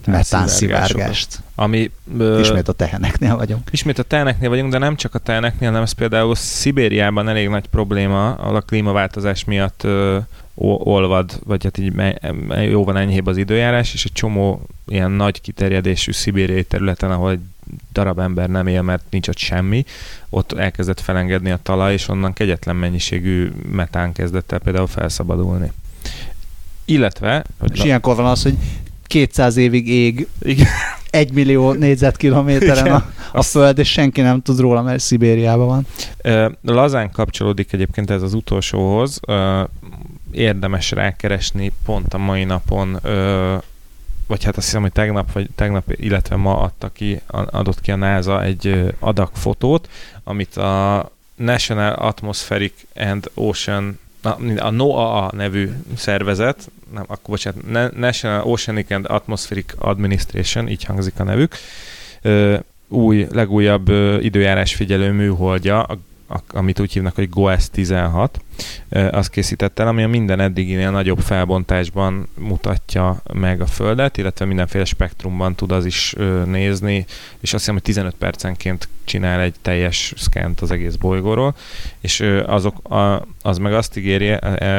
metánszivárgást. 0.05 1.43
Ami, 1.55 1.91
ö, 2.17 2.39
ismét 2.39 2.67
a 2.67 2.71
teheneknél 2.71 3.35
vagyunk. 3.35 3.69
Ismét 3.71 3.99
a 3.99 4.03
teheneknél 4.03 4.49
vagyunk, 4.49 4.71
de 4.71 4.77
nem 4.77 4.95
csak 4.95 5.15
a 5.15 5.19
teheneknél, 5.19 5.67
hanem 5.67 5.83
ez 5.83 5.91
például 5.91 6.35
Szibériában 6.35 7.29
elég 7.29 7.47
nagy 7.47 7.67
probléma, 7.67 8.33
a 8.33 8.61
klímaváltozás 8.61 9.43
miatt 9.43 9.83
ö, 9.83 10.17
olvad, 10.55 11.39
vagy 11.43 11.63
hát 11.63 11.77
így 11.77 11.93
jóval 12.69 12.97
enyhébb 12.97 13.27
az 13.27 13.37
időjárás, 13.37 13.93
és 13.93 14.05
egy 14.05 14.11
csomó 14.11 14.61
ilyen 14.87 15.11
nagy 15.11 15.41
kiterjedésű 15.41 16.11
szibériai 16.11 16.63
területen, 16.63 17.11
ahol 17.11 17.31
egy 17.31 17.39
darab 17.91 18.19
ember 18.19 18.49
nem 18.49 18.67
él, 18.67 18.81
mert 18.81 19.03
nincs 19.09 19.27
ott 19.27 19.37
semmi, 19.37 19.85
ott 20.29 20.51
elkezdett 20.51 20.99
felengedni 20.99 21.51
a 21.51 21.59
talaj, 21.63 21.93
és 21.93 22.07
onnan 22.07 22.33
kegyetlen 22.33 22.75
mennyiségű 22.75 23.51
metán 23.71 24.11
kezdett 24.11 24.51
el 24.51 24.59
például 24.59 24.87
felszabadulni. 24.87 25.71
Illetve... 26.85 27.43
Hogy 27.59 27.71
és 27.71 27.79
la... 27.79 27.85
ilyenkor 27.85 28.15
van 28.15 28.25
az, 28.25 28.43
hogy 28.43 28.57
200 29.03 29.57
évig 29.57 29.89
ég 29.89 30.27
Igen. 30.41 30.67
egy 31.09 31.33
millió 31.33 31.71
négyzetkilométeren 31.71 32.93
a, 32.93 33.11
a 33.31 33.41
föld, 33.41 33.77
és 33.77 33.91
senki 33.91 34.21
nem 34.21 34.41
tud 34.41 34.59
róla, 34.59 34.81
mert 34.81 34.99
Szibériában 34.99 35.67
van. 35.67 35.85
Lazán 36.61 37.11
kapcsolódik 37.11 37.73
egyébként 37.73 38.09
ez 38.09 38.21
az 38.21 38.33
utolsóhoz. 38.33 39.19
Érdemes 40.31 40.91
rákeresni 40.91 41.71
pont 41.85 42.13
a 42.13 42.17
mai 42.17 42.43
napon 42.43 42.99
vagy 44.27 44.43
hát 44.43 44.57
azt 44.57 44.65
hiszem, 44.65 44.81
hogy 44.81 44.91
tegnap, 44.91 45.31
vagy 45.31 45.49
tegnap, 45.55 45.91
illetve 45.91 46.35
ma 46.35 46.59
adta 46.59 46.89
ki, 46.89 47.21
adott 47.27 47.81
ki 47.81 47.91
a 47.91 47.95
NASA 47.95 48.43
egy 48.43 48.93
adagfotót, 48.99 49.89
amit 50.23 50.57
a 50.57 51.11
National 51.35 51.93
Atmospheric 51.93 52.73
and 52.95 53.29
Ocean 53.33 53.99
a 54.57 54.69
NOAA 54.69 55.31
nevű 55.35 55.71
szervezet, 55.95 56.71
nem, 56.93 57.03
akkor 57.07 57.29
bocsánat, 57.29 57.95
National 57.95 58.43
Oceanic 58.43 58.91
and 58.91 59.05
Atmospheric 59.09 59.73
Administration, 59.77 60.67
így 60.69 60.83
hangzik 60.83 61.19
a 61.19 61.23
nevük, 61.23 61.55
új, 62.87 63.27
legújabb 63.31 63.89
időjárás 64.21 64.75
figyelő 64.75 65.11
műholdja, 65.11 65.81
a, 65.83 65.97
amit 66.49 66.79
úgy 66.79 66.93
hívnak, 66.93 67.15
hogy 67.15 67.29
GOES 67.29 67.69
16, 67.69 68.39
azt 69.11 69.29
készített 69.29 69.79
el, 69.79 69.87
ami 69.87 70.03
a 70.03 70.07
minden 70.07 70.39
eddiginél 70.39 70.91
nagyobb 70.91 71.19
felbontásban 71.19 72.27
mutatja 72.37 73.21
meg 73.33 73.61
a 73.61 73.65
Földet, 73.65 74.17
illetve 74.17 74.45
mindenféle 74.45 74.85
spektrumban 74.85 75.55
tud 75.55 75.71
az 75.71 75.85
is 75.85 76.15
nézni, 76.45 77.05
és 77.39 77.53
azt 77.53 77.61
hiszem, 77.61 77.73
hogy 77.73 77.83
15 77.83 78.15
percenként 78.15 78.87
csinál 79.03 79.39
egy 79.39 79.55
teljes 79.61 80.13
szkent 80.17 80.61
az 80.61 80.71
egész 80.71 80.95
bolygóról, 80.95 81.55
és 82.01 82.19
azok, 82.45 82.75
az 83.41 83.57
meg 83.57 83.73
azt 83.73 83.97
ígéri, 83.97 84.31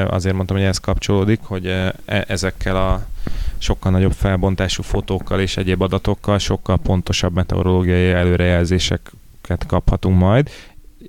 azért 0.07 0.35
mondtam, 0.35 0.57
hogy 0.57 0.67
ez 0.67 0.79
kapcsolódik, 0.79 1.41
hogy 1.43 1.67
e, 1.67 1.95
ezekkel 2.07 2.77
a 2.77 3.07
sokkal 3.59 3.93
nagyobb 3.93 4.13
felbontású 4.13 4.83
fotókkal 4.83 5.41
és 5.41 5.57
egyéb 5.57 5.83
adatokkal 5.83 6.39
sokkal 6.39 6.77
pontosabb 6.77 7.35
meteorológiai 7.35 8.11
előrejelzéseket 8.11 9.67
kaphatunk 9.67 10.19
majd, 10.19 10.51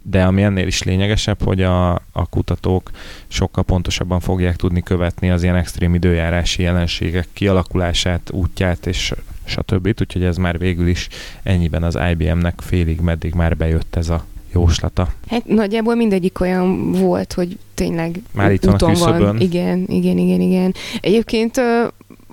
de 0.10 0.24
ami 0.24 0.44
ennél 0.44 0.68
is 0.68 0.84
lényegesebb, 0.84 1.44
hogy 1.44 1.62
a, 1.62 1.92
a 1.94 2.26
kutatók 2.30 2.92
sokkal 3.28 3.64
pontosabban 3.64 4.20
fogják 4.20 4.56
tudni 4.56 4.84
követni 4.84 5.30
az 5.30 5.44
ilyen 5.44 5.56
extrém 5.56 5.94
időjárási 5.94 6.62
jelenségek 6.62 7.28
kialakulását, 7.34 8.32
útját 8.32 8.86
és 8.86 9.14
stb. 9.46 9.88
Úgyhogy 10.02 10.24
ez 10.24 10.38
már 10.38 10.58
végül 10.58 10.88
is 10.88 11.08
ennyiben 11.44 11.84
az 11.84 11.98
IBM-nek 12.12 12.62
félig 12.62 13.00
meddig 13.00 13.34
már 13.34 13.58
bejött 13.58 13.96
ez 13.96 14.10
a 14.10 14.26
jóslata. 14.54 15.14
Hát 15.28 15.46
nagyjából 15.46 15.96
mindegyik 15.96 16.40
olyan 16.40 16.92
volt, 16.92 17.34
hogy 17.34 17.58
tényleg 17.74 18.22
már 18.32 18.52
itt 18.52 18.64
van 18.64 18.76
a 18.76 19.18
van. 19.20 19.40
Igen, 19.40 19.86
igen, 19.88 20.18
igen, 20.18 20.42
igen. 20.42 20.74
Egyébként 21.02 21.62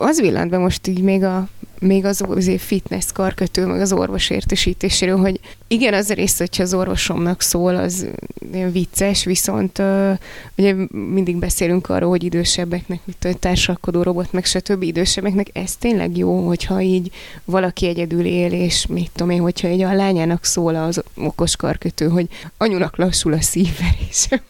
az 0.02 0.20
villant 0.20 0.50
be 0.50 0.58
most 0.58 0.86
így 0.86 1.02
még 1.02 1.22
a 1.22 1.48
még 1.82 2.04
az 2.04 2.24
azért 2.28 2.62
fitness 2.62 3.12
karkötő, 3.12 3.66
meg 3.66 3.80
az 3.80 3.92
orvos 3.92 4.30
értesítéséről, 4.30 5.16
hogy 5.16 5.40
igen, 5.66 5.94
az 5.94 6.10
a 6.10 6.14
rész, 6.14 6.38
hogyha 6.38 6.62
az 6.62 6.74
orvosomnak 6.74 7.40
szól, 7.40 7.76
az 7.76 8.06
ilyen 8.52 8.72
vicces, 8.72 9.24
viszont 9.24 9.78
uh, 9.78 10.18
ugye 10.56 10.74
mindig 10.90 11.36
beszélünk 11.36 11.88
arról, 11.88 12.08
hogy 12.08 12.24
idősebbeknek, 12.24 13.00
mint 13.04 13.24
a 13.24 13.38
társalkodó 13.38 14.02
robot, 14.02 14.32
meg 14.32 14.44
stb. 14.44 14.82
idősebbeknek, 14.82 15.48
ez 15.52 15.76
tényleg 15.76 16.16
jó, 16.16 16.46
hogyha 16.46 16.80
így 16.80 17.10
valaki 17.44 17.86
egyedül 17.86 18.24
él, 18.24 18.52
és 18.52 18.86
mit 18.86 19.10
tudom 19.14 19.30
én, 19.30 19.40
hogyha 19.40 19.68
egy 19.68 19.82
a 19.82 19.94
lányának 19.94 20.44
szól 20.44 20.74
az 20.74 21.02
okos 21.16 21.56
karkötő, 21.56 22.08
hogy 22.08 22.26
anyunak 22.56 22.96
lassul 22.96 23.32
a 23.32 23.40
szívverése. 23.40 24.42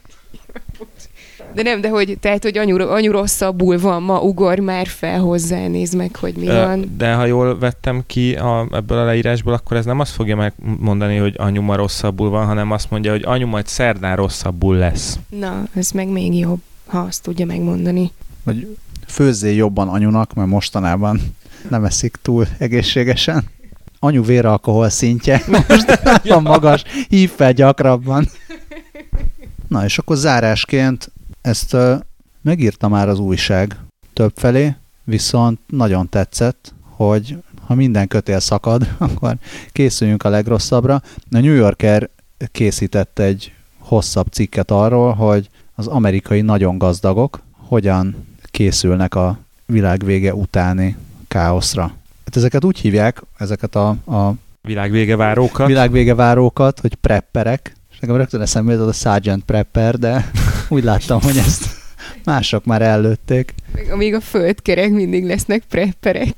De 1.55 1.63
nem, 1.63 1.81
de 1.81 1.89
hogy, 1.89 2.17
tehát, 2.21 2.43
hogy 2.43 2.59
anyu, 2.59 2.89
anyu 2.89 3.13
rosszabbul 3.13 3.79
van 3.79 4.03
ma, 4.03 4.21
ugor 4.21 4.59
már 4.59 4.87
fel 4.87 5.21
hozzá, 5.21 5.67
nézd 5.67 5.97
meg, 5.97 6.17
hogy 6.17 6.35
mi 6.35 6.47
van. 6.47 6.95
De 6.97 7.15
ha 7.15 7.25
jól 7.25 7.59
vettem 7.59 8.03
ki 8.07 8.35
a, 8.35 8.67
ebből 8.73 8.99
a 8.99 9.05
leírásból, 9.05 9.53
akkor 9.53 9.77
ez 9.77 9.85
nem 9.85 10.01
azt 10.01 10.13
fogja 10.13 10.37
megmondani, 10.37 11.17
hogy 11.17 11.35
anyu 11.37 11.63
ma 11.63 11.77
rosszabbul 11.77 12.31
van, 12.31 12.47
hanem 12.47 12.71
azt 12.71 12.91
mondja, 12.91 13.11
hogy 13.11 13.23
anyu 13.25 13.47
majd 13.47 13.67
szerdán 13.67 14.17
rosszabbul 14.17 14.77
lesz. 14.77 15.19
Na, 15.29 15.63
ez 15.75 15.91
meg 15.91 16.09
még 16.09 16.39
jobb, 16.39 16.61
ha 16.87 16.99
azt 16.99 17.23
tudja 17.23 17.47
megmondani. 17.47 18.13
Vagy 18.43 18.77
főzzé 19.07 19.55
jobban 19.55 19.89
anyunak, 19.89 20.35
mert 20.35 20.49
mostanában 20.49 21.21
nem 21.69 21.85
eszik 21.85 22.19
túl 22.23 22.47
egészségesen. 22.59 23.45
Anyu 23.99 24.25
véralkohol 24.25 24.89
szintje 24.89 25.43
most 25.69 26.01
nagyon 26.05 26.43
magas, 26.43 26.83
hív 27.09 27.31
fel 27.31 27.53
gyakrabban. 27.53 28.29
Na 29.69 29.85
és 29.85 29.99
akkor 29.99 30.17
zárásként 30.17 31.11
ezt 31.43 31.75
uh, 31.75 32.01
megírta 32.41 32.89
már 32.89 33.09
az 33.09 33.19
újság 33.19 33.77
többfelé, 34.13 34.75
viszont 35.05 35.59
nagyon 35.67 36.09
tetszett, 36.09 36.75
hogy 36.83 37.37
ha 37.67 37.75
minden 37.75 38.09
kötél 38.09 38.41
szakad, 38.41 38.89
akkor 38.99 39.37
készüljünk 39.73 40.23
a 40.23 40.29
legrosszabbra. 40.29 40.95
A 41.31 41.39
New 41.39 41.55
Yorker 41.55 42.09
készített 42.53 43.19
egy 43.19 43.53
hosszabb 43.79 44.27
cikket 44.27 44.71
arról, 44.71 45.13
hogy 45.13 45.49
az 45.75 45.87
amerikai 45.87 46.41
nagyon 46.41 46.79
gazdagok 46.79 47.43
hogyan 47.57 48.27
készülnek 48.43 49.15
a 49.15 49.39
világvége 49.67 50.35
utáni 50.35 50.97
káoszra. 51.29 51.83
Hát 52.25 52.37
ezeket 52.37 52.65
úgy 52.65 52.79
hívják, 52.79 53.23
ezeket 53.39 53.75
a, 53.75 53.89
a 53.89 54.35
világvége 54.61 55.17
várókat. 55.17 55.67
Világvége 55.67 56.15
várókat, 56.15 56.81
hogy 56.81 56.95
prepperek, 56.95 57.77
és 57.91 57.99
nekem 57.99 58.17
rögtön 58.17 58.41
eszembe 58.41 58.73
jutott 58.73 58.89
a 58.89 58.93
Sergeant 58.93 59.45
Prepper, 59.45 59.99
de 59.99 60.31
úgy 60.73 60.85
láttam, 60.85 61.21
hogy 61.21 61.37
ezt 61.37 61.67
mások 62.25 62.65
már 62.65 62.83
előtték. 62.83 63.55
Még 63.97 64.15
a 64.15 64.21
földkerek 64.21 64.91
mindig 64.91 65.25
lesznek 65.25 65.63
prepperek. 65.69 66.35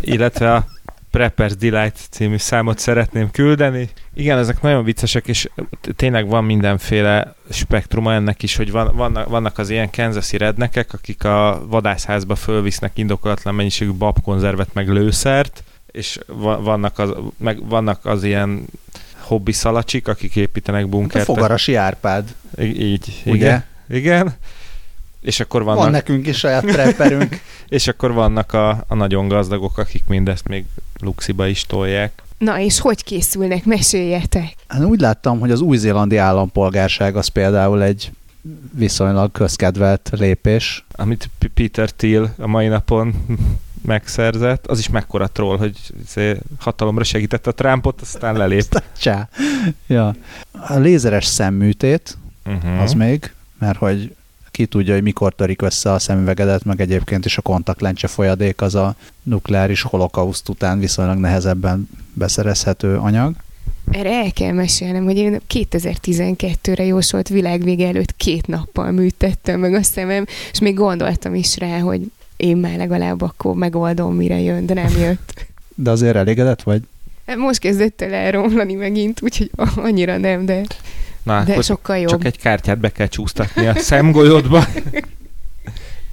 Illetve 0.00 0.54
a 0.54 0.66
Preppers 1.10 1.56
Delight 1.56 1.98
című 2.10 2.36
számot 2.36 2.78
szeretném 2.78 3.30
küldeni. 3.30 3.88
Igen, 4.14 4.38
ezek 4.38 4.62
nagyon 4.62 4.84
viccesek, 4.84 5.26
és 5.26 5.48
tényleg 5.96 6.28
van 6.28 6.44
mindenféle 6.44 7.34
spektruma 7.50 8.12
ennek 8.12 8.42
is, 8.42 8.56
hogy 8.56 8.70
van, 8.70 8.96
vannak, 8.96 9.28
vannak 9.28 9.58
az 9.58 9.70
ilyen 9.70 9.90
kansas 9.90 10.32
rednekek, 10.32 10.92
akik 10.92 11.24
a 11.24 11.62
vadászházba 11.68 12.34
fölvisznek 12.34 12.98
indokolatlan 12.98 13.54
mennyiségű 13.54 13.92
babkonzervet, 13.92 14.74
meg 14.74 14.88
lőszert, 14.88 15.64
és 15.86 16.18
vannak 16.62 16.98
az, 16.98 17.14
meg 17.36 17.68
vannak 17.68 18.06
az 18.06 18.24
ilyen 18.24 18.64
hobbi 19.28 19.52
szalacsik, 19.52 20.08
akik 20.08 20.36
építenek 20.36 20.88
bunkert. 20.88 21.28
A 21.28 21.32
fogarasi 21.32 21.74
Árpád. 21.74 22.34
Így, 22.60 22.80
így 22.80 23.22
Ugye? 23.24 23.34
igen. 23.34 23.64
Igen. 23.88 24.34
És 25.20 25.40
akkor 25.40 25.62
vannak... 25.62 25.82
Van 25.82 25.90
nekünk 25.90 26.26
is 26.26 26.38
saját 26.38 26.64
prepperünk. 26.64 27.40
és 27.68 27.88
akkor 27.88 28.12
vannak 28.12 28.52
a, 28.52 28.84
a 28.88 28.94
nagyon 28.94 29.28
gazdagok, 29.28 29.78
akik 29.78 30.04
mindezt 30.06 30.48
még 30.48 30.64
luxiba 31.00 31.46
is 31.46 31.66
tolják. 31.66 32.22
Na 32.38 32.60
és 32.60 32.80
hogy 32.80 33.04
készülnek? 33.04 33.64
Meséljetek! 33.64 34.54
Hát 34.66 34.84
úgy 34.84 35.00
láttam, 35.00 35.40
hogy 35.40 35.50
az 35.50 35.60
új-zélandi 35.60 36.16
állampolgárság 36.16 37.16
az 37.16 37.26
például 37.26 37.82
egy 37.82 38.10
viszonylag 38.72 39.32
közkedvelt 39.32 40.10
lépés. 40.12 40.84
Amit 40.92 41.30
Peter 41.54 41.90
Thiel 41.90 42.34
a 42.38 42.46
mai 42.46 42.66
napon 42.66 43.14
megszerzett, 43.82 44.66
az 44.66 44.78
is 44.78 44.88
mekkora 44.88 45.26
troll, 45.26 45.56
hogy 45.56 45.78
izé 46.06 46.36
hatalomra 46.58 47.04
segített 47.04 47.46
a 47.46 47.52
Trumpot, 47.52 48.00
aztán 48.00 48.36
lelép. 48.36 48.82
Csá. 49.00 49.28
Ja. 49.86 50.14
A 50.52 50.78
lézeres 50.78 51.24
szemműtét, 51.24 52.18
uh-huh. 52.44 52.82
az 52.82 52.92
még, 52.92 53.32
mert 53.58 53.78
hogy 53.78 54.14
ki 54.50 54.66
tudja, 54.66 54.94
hogy 54.94 55.02
mikor 55.02 55.34
törik 55.34 55.62
össze 55.62 55.92
a 55.92 55.98
szemüvegedet, 55.98 56.64
meg 56.64 56.80
egyébként 56.80 57.24
is 57.24 57.38
a 57.38 57.42
kontaktlencse 57.42 58.06
folyadék 58.06 58.60
az 58.60 58.74
a 58.74 58.94
nukleáris 59.22 59.82
holokauszt 59.82 60.48
után 60.48 60.78
viszonylag 60.78 61.18
nehezebben 61.18 61.88
beszerezhető 62.12 62.96
anyag. 62.96 63.34
Erre 63.90 64.10
el 64.10 64.32
kell 64.32 64.52
mesélnem, 64.52 65.04
hogy 65.04 65.16
én 65.16 65.40
2012-re 65.48 66.84
jósolt 66.84 67.28
világvége 67.28 67.86
előtt 67.86 68.16
két 68.16 68.46
nappal 68.46 68.90
műtettem 68.90 69.60
meg 69.60 69.74
a 69.74 69.82
szemem, 69.82 70.24
és 70.52 70.58
még 70.58 70.74
gondoltam 70.74 71.34
is 71.34 71.56
rá, 71.56 71.78
hogy 71.78 72.10
én 72.38 72.56
már 72.56 72.76
legalább 72.76 73.22
akkor 73.22 73.54
megoldom, 73.54 74.14
mire 74.14 74.40
jön, 74.40 74.66
de 74.66 74.74
nem 74.74 74.98
jött. 74.98 75.46
De 75.74 75.90
azért 75.90 76.16
elégedett 76.16 76.62
vagy? 76.62 76.82
Hát 77.26 77.36
most 77.36 77.58
kezdett 77.58 78.00
el 78.02 78.12
elromlani 78.12 78.74
megint, 78.74 79.22
úgyhogy 79.22 79.50
annyira 79.76 80.16
nem, 80.16 80.44
de, 80.44 80.62
Na, 81.22 81.44
de 81.44 81.62
sokkal 81.62 81.98
jobb. 81.98 82.08
Csak 82.08 82.24
egy 82.24 82.38
kártyát 82.38 82.78
be 82.78 82.92
kell 82.92 83.06
csúsztatni 83.06 83.66
a 83.66 83.74
szemgolyódba. 83.74 84.64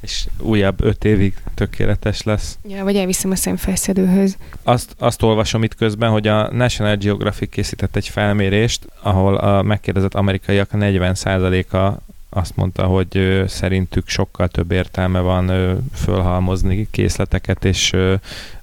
és 0.06 0.28
újabb 0.40 0.84
öt 0.84 1.06
évig 1.06 1.34
tökéletes 1.54 2.24
lesz. 2.24 2.58
Ja, 2.68 2.84
vagy 2.84 2.96
elviszem 2.96 3.32
a 3.32 3.36
szemfelszedőhöz. 3.36 4.38
Azt, 4.64 4.96
azt 4.98 5.22
olvasom 5.22 5.64
itt 5.64 5.76
közben, 5.76 6.10
hogy 6.10 6.28
a 6.28 6.52
National 6.52 6.96
Geographic 6.96 7.50
készített 7.50 7.96
egy 7.96 8.08
felmérést, 8.08 8.88
ahol 9.02 9.36
a 9.36 9.62
megkérdezett 9.62 10.14
amerikaiak 10.14 10.70
40%-a 10.74 12.14
azt 12.30 12.56
mondta, 12.56 12.86
hogy 12.86 13.44
szerintük 13.48 14.08
sokkal 14.08 14.48
több 14.48 14.72
értelme 14.72 15.20
van 15.20 15.78
fölhalmozni 15.94 16.88
készleteket 16.92 17.66
és 17.66 17.96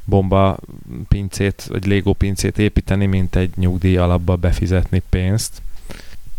bomba 0.04 0.56
pincét, 1.08 1.64
vagy 1.68 1.86
Lego 1.86 2.12
pincét 2.12 2.58
építeni, 2.58 3.06
mint 3.06 3.36
egy 3.36 3.50
nyugdíj 3.56 3.96
alapba 3.96 4.36
befizetni 4.36 5.02
pénzt. 5.10 5.62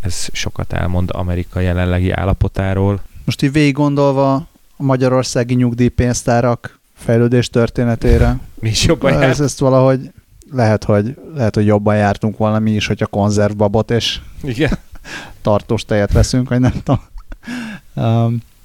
Ez 0.01 0.27
sokat 0.31 0.73
elmond 0.73 1.09
Amerika 1.13 1.59
jelenlegi 1.59 2.11
állapotáról. 2.11 3.01
Most 3.25 3.41
így 3.41 3.51
végig 3.51 3.73
gondolva 3.73 4.33
a 4.77 4.83
magyarországi 4.83 5.53
nyugdíjpénztárak 5.53 6.79
fejlődés 6.93 7.49
történetére. 7.49 8.39
Mi 8.61 8.69
is 8.69 8.85
jobban 8.85 9.21
ez, 9.21 9.39
ezt 9.39 9.59
valahogy 9.59 10.11
lehet, 10.51 10.83
hogy, 10.83 11.17
lehet, 11.35 11.55
hogy 11.55 11.65
jobban 11.65 11.95
jártunk 11.95 12.37
valami 12.37 12.71
is, 12.71 12.87
hogyha 12.87 13.05
konzervbabot 13.05 13.91
és 13.91 14.19
Igen. 14.41 14.77
tartós 15.41 15.85
tejet 15.85 16.11
veszünk, 16.11 16.49
vagy 16.49 16.59
nem 16.59 16.71
tudom. 16.83 17.01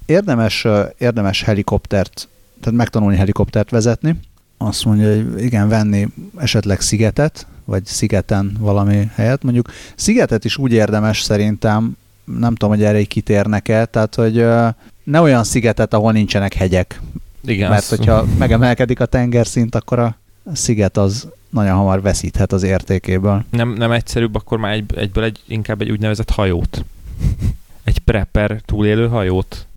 Érdemes, 0.05 0.67
érdemes 0.97 1.43
helikoptert, 1.43 2.27
tehát 2.59 2.77
megtanulni 2.77 3.17
helikoptert 3.17 3.69
vezetni. 3.69 4.19
Azt 4.57 4.85
mondja, 4.85 5.15
hogy 5.15 5.43
igen, 5.43 5.69
venni 5.69 6.07
esetleg 6.37 6.81
szigetet, 6.81 7.47
vagy 7.65 7.85
szigeten 7.85 8.57
valami 8.59 9.09
helyet. 9.15 9.43
Mondjuk 9.43 9.71
szigetet 9.95 10.45
is 10.45 10.57
úgy 10.57 10.71
érdemes 10.71 11.21
szerintem, 11.21 11.97
nem 12.23 12.55
tudom, 12.55 12.75
hogy 12.75 12.83
erre 12.83 13.03
kitérnek-e, 13.03 13.85
tehát 13.85 14.15
hogy 14.15 14.45
ne 15.03 15.21
olyan 15.21 15.43
szigetet, 15.43 15.93
ahol 15.93 16.11
nincsenek 16.11 16.53
hegyek. 16.53 17.01
Igen. 17.45 17.69
Mert 17.69 17.81
az... 17.81 17.97
hogyha 17.97 18.25
megemelkedik 18.37 18.99
a 18.99 19.05
tengerszint, 19.05 19.75
akkor 19.75 19.99
a 19.99 20.17
a 20.51 20.55
sziget 20.55 20.97
az 20.97 21.27
nagyon 21.49 21.75
hamar 21.75 22.01
veszíthet 22.01 22.51
az 22.51 22.63
értékéből. 22.63 23.43
Nem, 23.49 23.73
nem 23.73 23.91
egyszerűbb 23.91 24.35
akkor 24.35 24.57
már 24.57 24.73
egy, 24.73 24.83
egyből 24.95 25.23
egy, 25.23 25.39
inkább 25.47 25.81
egy 25.81 25.91
úgynevezett 25.91 26.29
hajót. 26.29 26.85
Egy 27.89 27.99
prepper 27.99 28.61
túlélő 28.65 29.07
hajót. 29.07 29.67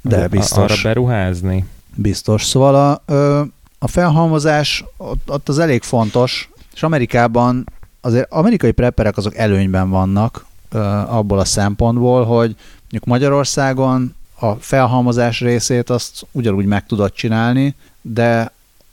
De 0.00 0.28
biztos. 0.28 0.72
Arra 0.72 0.82
beruházni. 0.82 1.64
Biztos. 1.94 2.44
Szóval 2.44 2.74
a, 2.74 3.12
a 3.78 3.88
felhalmozás 3.88 4.84
ott, 4.96 5.30
ott 5.30 5.48
az 5.48 5.58
elég 5.58 5.82
fontos, 5.82 6.50
és 6.74 6.82
Amerikában 6.82 7.66
azért 8.00 8.32
amerikai 8.32 8.72
prepperek 8.72 9.16
azok 9.16 9.36
előnyben 9.36 9.90
vannak 9.90 10.46
abból 11.08 11.38
a 11.38 11.44
szempontból, 11.44 12.24
hogy 12.24 12.56
mondjuk 12.80 13.04
Magyarországon 13.04 14.14
a 14.38 14.52
felhalmozás 14.52 15.40
részét 15.40 15.90
azt 15.90 16.26
ugyanúgy 16.32 16.66
meg 16.66 16.86
tudod 16.86 17.12
csinálni, 17.12 17.74
de 18.00 18.52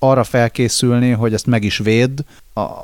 arra 0.09 0.23
felkészülni, 0.23 1.11
hogy 1.11 1.33
ezt 1.33 1.45
meg 1.45 1.63
is 1.63 1.77
védd, 1.77 2.19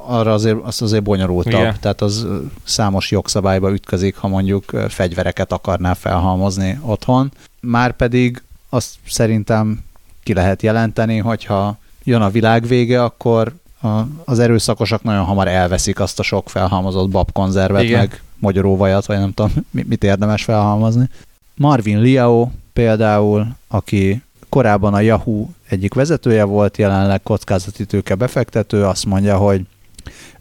arra 0.07 0.33
azért, 0.33 0.57
az 0.63 0.81
azért 0.81 1.03
bonyolultabb. 1.03 1.53
Igen. 1.53 1.75
Tehát 1.79 2.01
az 2.01 2.27
számos 2.63 3.11
jogszabályba 3.11 3.71
ütközik, 3.71 4.15
ha 4.15 4.27
mondjuk 4.27 4.71
fegyvereket 4.89 5.51
akarnál 5.51 5.95
felhalmozni 5.95 6.79
otthon. 6.81 7.31
Márpedig 7.59 8.41
azt 8.69 8.95
szerintem 9.07 9.83
ki 10.23 10.33
lehet 10.33 10.61
jelenteni, 10.61 11.17
hogyha 11.17 11.77
jön 12.03 12.21
a 12.21 12.29
világ 12.29 12.67
vége, 12.67 13.03
akkor 13.03 13.53
a, 13.81 14.01
az 14.25 14.39
erőszakosak 14.39 15.03
nagyon 15.03 15.23
hamar 15.23 15.47
elveszik 15.47 15.99
azt 15.99 16.19
a 16.19 16.23
sok 16.23 16.49
felhalmozott 16.49 17.09
babkonzervet, 17.09 17.83
Igen. 17.83 17.99
meg 17.99 18.21
magyaróvajat, 18.39 19.05
vagy 19.05 19.17
nem 19.17 19.33
tudom, 19.33 19.51
mit 19.71 20.03
érdemes 20.03 20.43
felhalmozni. 20.43 21.09
Marvin 21.55 21.99
Liao 21.99 22.49
például, 22.73 23.47
aki 23.67 24.21
korábban 24.51 24.93
a 24.93 24.99
Yahoo 24.99 25.47
egyik 25.69 25.93
vezetője 25.93 26.43
volt, 26.43 26.77
jelenleg 26.77 27.23
kockázati 27.23 27.85
tőke 27.85 28.15
befektető, 28.15 28.85
azt 28.85 29.05
mondja, 29.05 29.37
hogy 29.37 29.61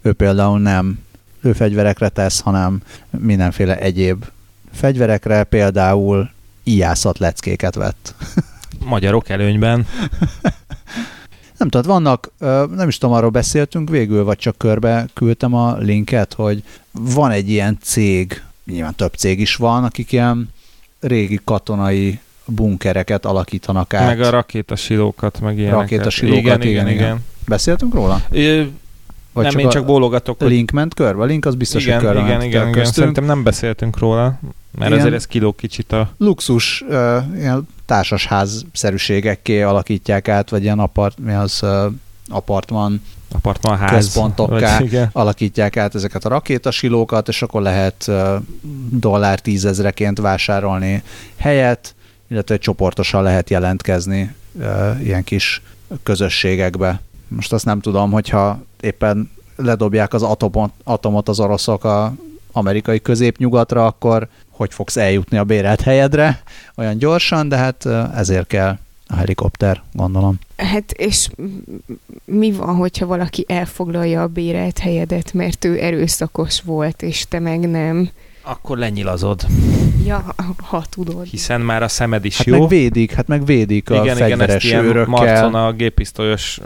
ő 0.01 0.13
például 0.13 0.59
nem 0.59 0.99
lőfegyverekre 1.41 2.09
tesz, 2.09 2.39
hanem 2.39 2.81
mindenféle 3.09 3.77
egyéb 3.77 4.25
fegyverekre, 4.71 5.43
például 5.43 6.29
ijászat 6.63 7.17
leckéket 7.17 7.75
vett. 7.75 8.15
Magyarok 8.85 9.29
előnyben. 9.29 9.85
Nem 11.57 11.69
tudom, 11.69 11.91
vannak, 11.91 12.31
nem 12.75 12.87
is 12.87 12.97
tudom, 12.97 13.15
arról 13.15 13.29
beszéltünk 13.29 13.89
végül, 13.89 14.23
vagy 14.23 14.37
csak 14.37 14.57
körbe 14.57 15.05
küldtem 15.13 15.53
a 15.53 15.77
linket, 15.77 16.33
hogy 16.33 16.63
van 16.91 17.31
egy 17.31 17.49
ilyen 17.49 17.77
cég, 17.81 18.43
nyilván 18.65 18.95
több 18.95 19.13
cég 19.13 19.39
is 19.39 19.55
van, 19.55 19.83
akik 19.83 20.11
ilyen 20.11 20.49
régi 20.99 21.39
katonai 21.43 22.19
bunkereket 22.51 23.25
alakítanak 23.25 23.93
át. 23.93 24.05
Meg 24.05 24.21
a 24.21 24.29
rakétasilókat, 24.29 25.39
meg 25.39 25.57
ilyeneket. 25.57 25.79
Rakétasilókat, 25.79 26.43
igen, 26.43 26.61
igen, 26.61 26.87
igen, 26.87 26.87
igen. 26.87 27.25
Beszéltünk 27.47 27.93
róla? 27.93 28.21
É, 28.31 28.71
vagy 29.33 29.43
nem, 29.43 29.51
csak 29.51 29.61
én 29.61 29.69
csak 29.69 29.85
bólogatok. 29.85 30.39
Hogy... 30.39 30.49
Link 30.49 30.71
ment 30.71 30.93
körbe? 30.93 31.25
Link 31.25 31.45
az 31.45 31.55
biztos, 31.55 31.83
igen, 31.83 31.95
hogy 31.95 32.05
körbe 32.05 32.21
igen, 32.21 32.41
igen, 32.41 32.67
igen. 32.67 32.85
Szerintem 32.85 33.23
nem 33.23 33.43
beszéltünk 33.43 33.97
róla, 33.97 34.39
mert 34.71 34.89
ilyen 34.89 34.99
azért 34.99 35.13
ez 35.13 35.27
kiló 35.27 35.51
kicsit 35.53 35.91
a... 35.91 36.09
Luxus, 36.17 36.83
uh, 36.87 37.17
ilyen 37.35 37.67
társasház-szerűségekké 37.85 39.61
alakítják 39.61 40.27
át, 40.27 40.49
vagy 40.49 40.63
ilyen 40.63 40.79
apart, 40.79 41.19
mi 41.19 41.33
az, 41.33 41.59
uh, 41.61 41.93
apartman 42.29 43.01
apartmanház 43.33 43.91
központokká 43.91 44.79
vagy, 44.79 45.01
alakítják 45.11 45.77
át 45.77 45.95
ezeket 45.95 46.25
a 46.25 46.29
rakétasilókat, 46.29 47.27
és 47.27 47.41
akkor 47.41 47.61
lehet 47.61 48.11
dollár 48.89 49.39
tízezreként 49.39 50.19
vásárolni 50.19 51.03
helyet, 51.37 51.95
illetve 52.31 52.57
csoportosan 52.57 53.23
lehet 53.23 53.49
jelentkezni 53.49 54.35
ilyen 55.03 55.23
kis 55.23 55.61
közösségekbe. 56.03 57.01
Most 57.27 57.53
azt 57.53 57.65
nem 57.65 57.79
tudom, 57.79 58.11
hogyha 58.11 58.63
éppen 58.79 59.31
ledobják 59.55 60.13
az 60.13 60.23
atomot, 60.23 60.71
atomot 60.83 61.29
az 61.29 61.39
oroszok 61.39 61.83
a 61.83 62.13
amerikai 62.51 63.01
középnyugatra, 63.01 63.85
akkor 63.85 64.27
hogy 64.49 64.73
fogsz 64.73 64.97
eljutni 64.97 65.37
a 65.37 65.43
bérelt 65.43 65.81
helyedre 65.81 66.43
olyan 66.75 66.97
gyorsan, 66.97 67.49
de 67.49 67.55
hát 67.55 67.85
ezért 68.15 68.47
kell 68.47 68.77
a 69.07 69.15
helikopter, 69.15 69.81
gondolom. 69.93 70.39
Hát 70.57 70.91
és 70.91 71.29
mi 72.25 72.51
van, 72.51 72.75
hogyha 72.75 73.05
valaki 73.05 73.45
elfoglalja 73.47 74.21
a 74.21 74.27
bérelt 74.27 74.79
helyedet, 74.79 75.33
mert 75.33 75.65
ő 75.65 75.83
erőszakos 75.83 76.61
volt, 76.61 77.01
és 77.01 77.25
te 77.27 77.39
meg 77.39 77.69
nem? 77.69 78.09
Akkor 78.41 78.77
lenyilazod. 78.77 79.45
Ja, 80.05 80.35
ha 80.57 80.83
tudod. 80.89 81.25
Hiszen 81.25 81.61
már 81.61 81.83
a 81.83 81.87
szemed 81.87 82.25
is 82.25 82.37
hát 82.37 82.45
jó. 82.45 82.59
meg 82.59 82.67
védik, 82.67 83.11
hát 83.11 83.27
meg 83.27 83.45
védik 83.45 83.89
a 83.89 84.01
igen, 84.01 84.15
fegyveres 84.15 84.63
igen, 84.63 84.83
őrökkel. 84.83 85.05
Marcon 85.05 85.55
a 85.55 85.71
gépisztolyos 85.71 86.59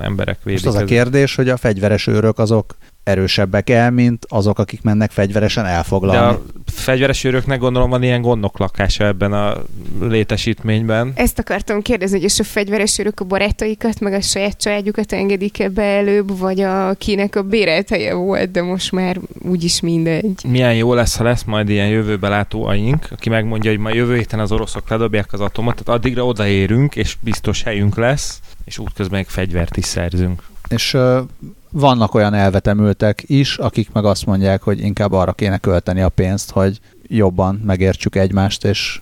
emberek 0.00 0.42
védik. 0.42 0.64
Most 0.64 0.76
az 0.76 0.82
a 0.82 0.84
kérdés, 0.84 1.34
hogy 1.34 1.48
a 1.48 1.56
fegyveres 1.56 2.06
őrök 2.06 2.38
azok 2.38 2.76
erősebbek 3.04 3.70
el, 3.70 3.90
mint 3.90 4.26
azok, 4.28 4.58
akik 4.58 4.82
mennek 4.82 5.10
fegyveresen 5.10 5.66
elfoglalni. 5.66 6.18
De 6.18 6.24
a 6.24 6.42
fegyveres 6.66 7.24
őröknek 7.24 7.58
gondolom 7.58 7.90
van 7.90 8.02
ilyen 8.02 8.22
gondok 8.22 8.58
lakása 8.58 9.04
ebben 9.04 9.32
a 9.32 9.56
létesítményben. 10.00 11.12
Ezt 11.14 11.38
akartam 11.38 11.82
kérdezni, 11.82 12.16
hogy 12.16 12.24
és 12.24 12.38
a 12.38 12.44
fegyveres 12.44 12.98
őrök 12.98 13.20
a 13.20 13.24
barátaikat, 13.24 14.00
meg 14.00 14.12
a 14.12 14.20
saját 14.20 14.60
családjukat 14.60 15.12
engedik 15.12 15.58
ebbe 15.58 15.82
előbb, 15.82 16.38
vagy 16.38 16.60
a 16.60 16.94
kinek 16.94 17.36
a 17.36 17.42
bérelt 17.42 17.88
helye 17.88 18.14
volt, 18.14 18.50
de 18.50 18.62
most 18.62 18.92
már 18.92 19.18
úgyis 19.38 19.80
mindegy. 19.80 20.44
Milyen 20.48 20.74
jó 20.74 20.94
lesz, 20.94 21.16
ha 21.16 21.24
lesz 21.24 21.44
majd 21.44 21.68
ilyen 21.68 21.88
jövőbe 21.88 22.28
látó 22.28 22.64
aink, 22.64 23.06
aki 23.10 23.28
megmondja, 23.28 23.70
hogy 23.70 23.80
ma 23.80 23.94
jövő 23.94 24.16
héten 24.16 24.40
az 24.40 24.52
oroszok 24.52 24.88
ledobják 24.88 25.32
az 25.32 25.40
atomot, 25.40 25.82
tehát 25.82 26.00
addigra 26.00 26.26
odaérünk, 26.26 26.96
és 26.96 27.16
biztos 27.20 27.62
helyünk 27.62 27.96
lesz, 27.96 28.40
és 28.64 28.78
útközben 28.78 29.20
egy 29.20 29.26
fegyvert 29.28 29.76
is 29.76 29.84
szerzünk. 29.84 30.42
És 30.68 30.94
uh, 30.94 31.18
vannak 31.72 32.14
olyan 32.14 32.34
elvetemültek 32.34 33.22
is, 33.26 33.56
akik 33.56 33.92
meg 33.92 34.04
azt 34.04 34.26
mondják, 34.26 34.62
hogy 34.62 34.80
inkább 34.80 35.12
arra 35.12 35.32
kéne 35.32 35.58
költeni 35.58 36.00
a 36.00 36.08
pénzt, 36.08 36.50
hogy 36.50 36.80
jobban 37.06 37.62
megértsük 37.64 38.16
egymást, 38.16 38.64
és 38.64 39.00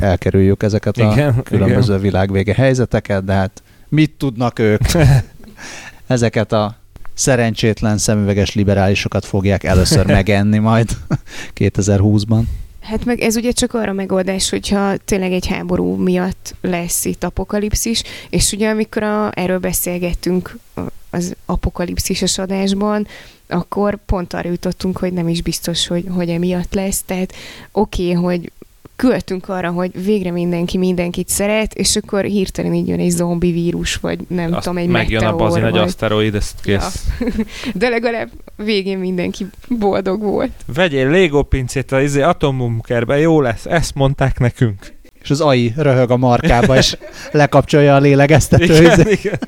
elkerüljük 0.00 0.62
ezeket 0.62 0.96
a 0.98 1.12
igen, 1.12 1.42
különböző 1.42 1.92
igen. 1.92 2.04
világvége 2.04 2.54
helyzeteket, 2.54 3.24
de 3.24 3.32
hát 3.32 3.62
mit 3.88 4.10
tudnak 4.10 4.58
ők? 4.58 4.80
ezeket 6.06 6.52
a 6.52 6.76
szerencsétlen 7.14 7.98
szemüveges 7.98 8.54
liberálisokat 8.54 9.24
fogják 9.24 9.64
először 9.64 10.06
megenni 10.18 10.58
majd 10.58 10.90
2020-ban. 11.56 12.42
Hát 12.80 13.04
meg 13.04 13.20
ez 13.20 13.36
ugye 13.36 13.50
csak 13.50 13.74
arra 13.74 13.92
megoldás, 13.92 14.50
hogyha 14.50 14.96
tényleg 14.96 15.32
egy 15.32 15.46
háború 15.46 15.94
miatt 15.94 16.54
lesz 16.60 17.04
itt 17.04 17.24
apokalipszis, 17.24 18.02
és 18.30 18.52
ugye 18.52 18.68
amikor 18.68 19.02
a, 19.02 19.30
erről 19.34 19.58
beszélgettünk 19.58 20.58
az 21.12 21.34
apokalipszises 21.46 22.38
adásban, 22.38 23.06
akkor 23.46 23.98
pont 24.06 24.32
arra 24.32 24.48
jutottunk, 24.48 24.98
hogy 24.98 25.12
nem 25.12 25.28
is 25.28 25.42
biztos, 25.42 25.86
hogy, 25.86 26.04
hogy 26.10 26.28
emiatt 26.28 26.74
lesz. 26.74 27.02
Tehát 27.02 27.34
oké, 27.72 28.02
okay, 28.02 28.22
hogy 28.22 28.52
költünk 28.96 29.48
arra, 29.48 29.70
hogy 29.70 30.04
végre 30.04 30.30
mindenki 30.30 30.78
mindenkit 30.78 31.28
szeret, 31.28 31.74
és 31.74 31.96
akkor 31.96 32.24
hirtelen 32.24 32.74
így 32.74 32.88
jön 32.88 32.98
egy 32.98 33.10
zombi 33.10 33.52
vírus, 33.52 33.96
vagy 33.96 34.18
nem 34.28 34.52
Azt 34.52 34.62
tudom, 34.62 34.78
egy 34.78 34.88
megjön 34.88 35.22
meteor, 35.22 35.40
a 35.40 35.44
bazin 35.44 35.62
vagy... 35.62 35.76
egy 35.76 35.78
aszteroid, 35.78 36.34
ezt 36.34 36.60
kész. 36.62 37.04
Ja. 37.20 37.26
De 37.74 37.88
legalább 37.88 38.30
végén 38.56 38.98
mindenki 38.98 39.46
boldog 39.68 40.22
volt. 40.22 40.52
Vegyél 40.74 41.10
Lego 41.10 41.42
pincét 41.42 41.92
az 41.92 42.02
izé 42.02 42.20
atombunkerbe, 42.20 43.18
jó 43.18 43.40
lesz, 43.40 43.66
ezt 43.66 43.94
mondták 43.94 44.38
nekünk. 44.38 44.92
És 45.22 45.30
az 45.30 45.40
AI 45.40 45.72
röhög 45.76 46.10
a 46.10 46.16
markába, 46.16 46.76
és 46.76 46.96
lekapcsolja 47.32 47.94
a 47.94 47.98
lélegeztető. 47.98 48.74
Igen, 48.74 49.00
izé. 49.00 49.10
igen. 49.10 49.38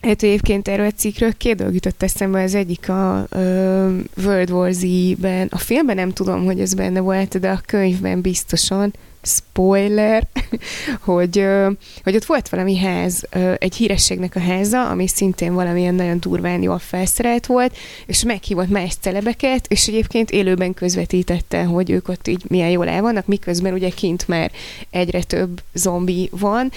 Hát 0.00 0.22
egyébként 0.22 0.68
erről 0.68 0.86
a 0.86 0.90
cikkről 0.90 1.32
két 1.36 1.56
dolog 1.56 1.74
jutott 1.74 2.02
eszembe, 2.02 2.42
az 2.42 2.54
egyik 2.54 2.88
a 2.88 3.26
ö, 3.30 3.96
World 4.24 4.50
War 4.50 4.72
Z-ben, 4.72 5.48
a 5.50 5.58
filmben 5.58 5.96
nem 5.96 6.12
tudom, 6.12 6.44
hogy 6.44 6.60
ez 6.60 6.74
benne 6.74 7.00
volt, 7.00 7.40
de 7.40 7.50
a 7.50 7.60
könyvben 7.66 8.20
biztosan, 8.20 8.92
spoiler, 9.26 10.26
hogy, 11.00 11.46
hogy 12.02 12.16
ott 12.16 12.24
volt 12.24 12.48
valami 12.48 12.76
ház, 12.76 13.24
egy 13.58 13.74
hírességnek 13.74 14.36
a 14.36 14.40
háza, 14.40 14.88
ami 14.88 15.08
szintén 15.08 15.54
valamilyen 15.54 15.94
nagyon 15.94 16.20
durván 16.20 16.62
jól 16.62 16.78
felszerelt 16.78 17.46
volt, 17.46 17.76
és 18.06 18.24
meghívott 18.24 18.68
más 18.68 18.94
celebeket, 19.00 19.66
és 19.68 19.86
egyébként 19.86 20.30
élőben 20.30 20.74
közvetítette, 20.74 21.64
hogy 21.64 21.90
ők 21.90 22.08
ott 22.08 22.28
így 22.28 22.42
milyen 22.48 22.70
jól 22.70 22.88
el 22.88 23.02
vannak, 23.02 23.26
miközben 23.26 23.72
ugye 23.72 23.88
kint 23.88 24.28
már 24.28 24.50
egyre 24.90 25.22
több 25.22 25.62
zombi 25.74 26.28
van, 26.32 26.72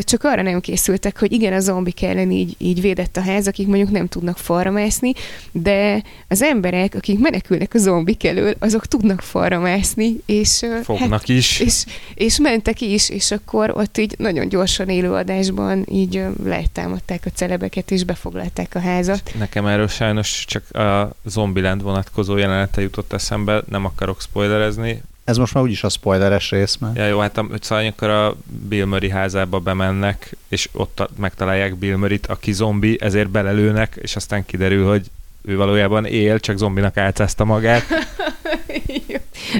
csak 0.00 0.24
arra 0.24 0.42
nem 0.42 0.60
készültek, 0.60 1.18
hogy 1.18 1.32
igen, 1.32 1.52
a 1.52 1.60
zombik 1.60 2.02
ellen 2.02 2.30
így, 2.30 2.54
így 2.58 2.80
védett 2.80 3.16
a 3.16 3.20
ház, 3.20 3.46
akik 3.46 3.66
mondjuk 3.66 3.90
nem 3.90 4.08
tudnak 4.08 4.38
falra 4.38 4.70
mászni, 4.70 5.12
de 5.52 6.02
az 6.28 6.42
emberek, 6.42 6.94
akik 6.94 7.18
menekülnek 7.18 7.74
a 7.74 7.78
zombik 7.78 8.24
elől, 8.24 8.54
azok 8.58 8.86
tudnak 8.86 9.20
falra 9.20 9.58
mászni, 9.58 10.16
és 10.26 10.64
fognak 10.82 11.10
hát, 11.10 11.28
is. 11.28 11.60
És 11.60 11.75
és, 11.76 11.84
és 12.14 12.38
mentek 12.38 12.80
is, 12.80 13.08
és 13.08 13.30
akkor 13.30 13.70
ott 13.74 13.98
így 13.98 14.14
nagyon 14.18 14.48
gyorsan 14.48 14.88
élőadásban 14.88 15.86
így 15.90 16.24
letámadták 16.44 17.22
a 17.24 17.30
celebeket, 17.34 17.90
és 17.90 18.04
befoglalták 18.04 18.74
a 18.74 18.80
házat. 18.80 19.34
Nekem 19.38 19.66
erről 19.66 19.88
sajnos 19.88 20.44
csak 20.46 20.74
a 20.74 21.10
Zombieland 21.24 21.82
vonatkozó 21.82 22.36
jelenete 22.36 22.80
jutott 22.80 23.12
eszembe, 23.12 23.62
nem 23.68 23.84
akarok 23.84 24.20
spoilerezni. 24.20 25.02
Ez 25.24 25.36
most 25.36 25.54
már 25.54 25.62
úgyis 25.62 25.84
a 25.84 25.88
spoileres 25.88 26.50
rész, 26.50 26.76
mert... 26.76 26.96
Ja, 26.96 27.06
jó, 27.06 27.18
hát 27.18 27.40
szóval 27.60 27.86
akkor 27.86 28.08
a 28.08 28.36
Bill 28.68 28.84
Murray 28.84 29.10
házába 29.10 29.58
bemennek, 29.58 30.36
és 30.48 30.68
ott 30.72 31.08
megtalálják 31.16 31.76
Bill 31.76 31.96
Murray-t, 31.96 32.26
aki 32.26 32.52
zombi, 32.52 32.98
ezért 33.00 33.30
belelőnek, 33.30 33.98
és 34.02 34.16
aztán 34.16 34.44
kiderül, 34.44 34.88
hogy 34.88 35.10
ő 35.42 35.56
valójában 35.56 36.04
él, 36.04 36.40
csak 36.40 36.56
zombinak 36.56 36.96
álcázta 36.96 37.44
magát. 37.44 37.84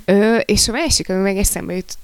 Ö, 0.04 0.36
és 0.36 0.68
a 0.68 0.72
másik, 0.72 1.08
ami 1.08 1.20
meg 1.20 1.36
eszembe 1.36 1.74
jutott, 1.74 1.98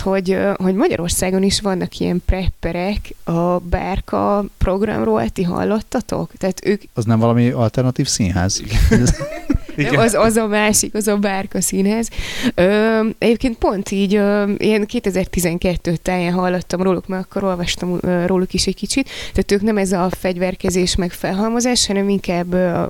hogy, 0.00 0.38
hogy 0.56 0.74
Magyarországon 0.74 1.42
is 1.42 1.60
vannak 1.60 1.98
ilyen 1.98 2.22
prepperek 2.24 3.14
a 3.24 3.58
Bárka 3.58 4.44
programról, 4.58 5.28
ti 5.28 5.42
hallottatok? 5.42 6.30
Tehát 6.38 6.64
ők... 6.64 6.82
Az 6.94 7.04
nem 7.04 7.18
valami 7.18 7.50
alternatív 7.50 8.06
színház? 8.06 8.62
Nem, 9.82 9.96
az, 9.96 10.14
az 10.14 10.36
a 10.36 10.46
másik, 10.46 10.94
az 10.94 11.08
a 11.08 11.16
Bárka 11.16 11.60
színház. 11.60 12.08
Ö, 12.54 13.00
egyébként 13.18 13.58
pont 13.58 13.90
így, 13.90 14.14
ö, 14.14 14.52
ilyen 14.56 14.86
2012 14.86 15.96
táján 15.96 16.32
hallottam 16.32 16.82
róluk, 16.82 17.06
mert 17.06 17.24
akkor 17.24 17.44
olvastam 17.44 17.98
ö, 18.00 18.26
róluk 18.26 18.54
is 18.54 18.66
egy 18.66 18.74
kicsit. 18.74 19.08
Tehát 19.32 19.52
ők 19.52 19.62
nem 19.62 19.76
ez 19.76 19.92
a 19.92 20.08
fegyverkezés 20.18 20.96
meg 20.96 21.12
felhalmozás, 21.12 21.86
hanem 21.86 22.08
inkább, 22.08 22.52
ö, 22.52 22.82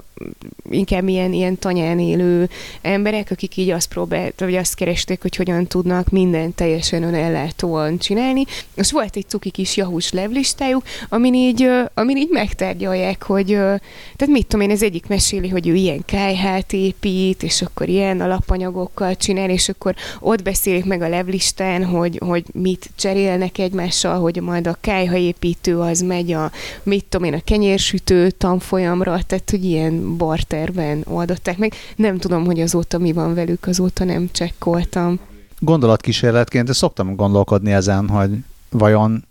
inkább 0.70 1.08
ilyen, 1.08 1.32
ilyen 1.32 1.58
tanyán 1.58 1.98
élő 1.98 2.48
emberek, 2.82 3.30
akik 3.30 3.56
így 3.56 3.70
azt 3.70 3.88
próbált, 3.88 4.40
vagy 4.40 4.54
azt 4.54 4.74
keresték, 4.74 5.22
hogy 5.22 5.36
hogyan 5.36 5.66
tudnak 5.66 6.10
mindent 6.10 6.54
teljesen 6.54 7.02
önellátóan 7.02 7.98
csinálni. 7.98 8.44
És 8.74 8.92
volt 8.92 9.16
egy 9.16 9.28
cuki 9.28 9.50
kis 9.50 9.76
jahús 9.76 10.12
levlistájuk, 10.12 10.82
amin 11.08 11.34
így, 11.34 11.62
ö, 11.62 11.82
amin 11.94 12.16
így 12.16 12.30
megtárgyalják, 12.30 13.22
hogy 13.22 13.52
ö, 13.52 13.74
tehát 14.16 14.34
mit 14.34 14.46
tudom 14.46 14.66
én, 14.66 14.70
ez 14.70 14.82
egyik 14.82 15.06
meséli, 15.06 15.48
hogy 15.48 15.68
ő 15.68 15.74
ilyen 15.74 16.02
kájhát 16.06 16.72
épít, 16.78 17.42
és 17.42 17.62
akkor 17.62 17.88
ilyen 17.88 18.20
alapanyagokkal 18.20 19.16
csinál, 19.16 19.50
és 19.50 19.68
akkor 19.68 19.94
ott 20.20 20.42
beszélik 20.42 20.84
meg 20.84 21.02
a 21.02 21.08
levlistán, 21.08 21.84
hogy, 21.84 22.20
hogy 22.24 22.44
mit 22.52 22.90
cserélnek 22.94 23.58
egymással, 23.58 24.20
hogy 24.20 24.40
majd 24.42 24.66
a 24.66 24.76
kájhaépítő 24.80 25.78
az 25.78 26.00
megy 26.00 26.32
a, 26.32 26.50
mit 26.82 27.04
tudom 27.04 27.26
én, 27.26 27.34
a 27.34 27.44
kenyérsütő 27.44 28.30
tanfolyamra, 28.30 29.20
tehát 29.26 29.50
hogy 29.50 29.64
ilyen 29.64 30.16
barterben 30.16 31.04
oldották 31.06 31.58
meg. 31.58 31.72
Nem 31.96 32.18
tudom, 32.18 32.44
hogy 32.44 32.60
azóta 32.60 32.98
mi 32.98 33.12
van 33.12 33.34
velük, 33.34 33.66
azóta 33.66 34.04
nem 34.04 34.28
csekkoltam. 34.32 35.18
Gondolatkísérletként 35.58 36.72
szoktam 36.72 37.14
gondolkodni 37.16 37.72
ezen, 37.72 38.08
hogy 38.08 38.30
vajon 38.70 39.24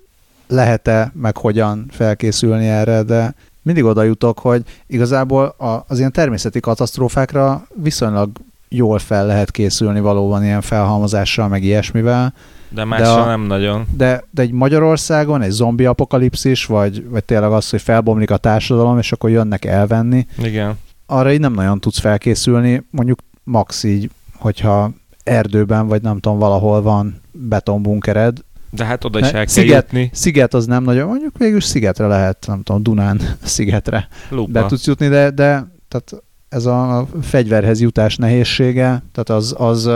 lehet-e, 0.47 1.11
meg 1.13 1.37
hogyan 1.37 1.85
felkészülni 1.91 2.67
erre, 2.67 3.03
de 3.03 3.35
mindig 3.67 3.83
oda 3.83 4.03
jutok, 4.03 4.39
hogy 4.39 4.63
igazából 4.87 5.45
a, 5.45 5.83
az 5.87 5.97
ilyen 5.99 6.11
természeti 6.11 6.59
katasztrófákra 6.59 7.67
viszonylag 7.73 8.29
jól 8.69 8.99
fel 8.99 9.25
lehet 9.25 9.51
készülni 9.51 9.99
valóban 9.99 10.43
ilyen 10.43 10.61
felhalmozással, 10.61 11.47
meg 11.47 11.63
ilyesmivel. 11.63 12.33
De 12.69 12.83
mással 12.83 13.25
nem 13.25 13.41
nagyon. 13.41 13.87
De, 13.97 14.23
de 14.31 14.41
egy 14.41 14.51
Magyarországon 14.51 15.41
egy 15.41 15.51
zombi 15.51 15.85
apokalipszis, 15.85 16.65
vagy, 16.65 17.09
vagy 17.09 17.23
tényleg 17.23 17.51
az, 17.51 17.69
hogy 17.69 17.81
felbomlik 17.81 18.31
a 18.31 18.37
társadalom, 18.37 18.97
és 18.97 19.11
akkor 19.11 19.29
jönnek 19.29 19.65
elvenni. 19.65 20.27
Igen. 20.37 20.77
Arra 21.05 21.31
így 21.31 21.39
nem 21.39 21.53
nagyon 21.53 21.79
tudsz 21.79 21.99
felkészülni, 21.99 22.83
mondjuk 22.89 23.19
max 23.43 23.83
így, 23.83 24.09
hogyha 24.35 24.91
erdőben, 25.23 25.87
vagy 25.87 26.01
nem 26.01 26.19
tudom, 26.19 26.37
valahol 26.37 26.81
van 26.81 27.21
betonbunkered, 27.31 28.37
de 28.69 28.85
hát 28.85 29.03
oda 29.03 29.19
is 29.19 29.25
el 29.25 29.31
kell 29.31 29.45
sziget, 29.45 29.83
jutni. 29.83 30.09
Sziget 30.13 30.53
az 30.53 30.65
nem 30.65 30.83
nagyon, 30.83 31.07
mondjuk 31.07 31.37
végül 31.37 31.61
szigetre 31.61 32.07
lehet, 32.07 32.45
nem 32.47 32.63
tudom, 32.63 32.83
Dunán 32.83 33.21
szigetre 33.43 34.07
Lupa. 34.29 34.51
be 34.51 34.65
tudsz 34.65 34.85
jutni, 34.85 35.07
de, 35.07 35.29
de 35.29 35.67
tehát 35.87 36.23
ez 36.49 36.65
a 36.65 37.07
fegyverhez 37.21 37.81
jutás 37.81 38.15
nehézsége, 38.15 39.03
tehát 39.11 39.29
az, 39.29 39.55
az 39.57 39.89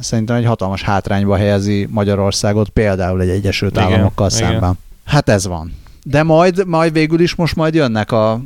szerintem 0.00 0.36
egy 0.36 0.44
hatalmas 0.44 0.82
hátrányba 0.82 1.36
helyezi 1.36 1.88
Magyarországot 1.90 2.68
például 2.68 3.20
egy 3.20 3.28
Egyesült 3.28 3.72
igen, 3.76 3.84
Államokkal 3.84 4.30
igen. 4.34 4.50
szemben. 4.50 4.78
Hát 5.04 5.28
ez 5.28 5.46
van. 5.46 5.72
De 6.04 6.22
majd, 6.22 6.66
majd 6.66 6.92
végül 6.92 7.20
is 7.20 7.34
most 7.34 7.56
majd 7.56 7.74
jönnek 7.74 8.12
a 8.12 8.40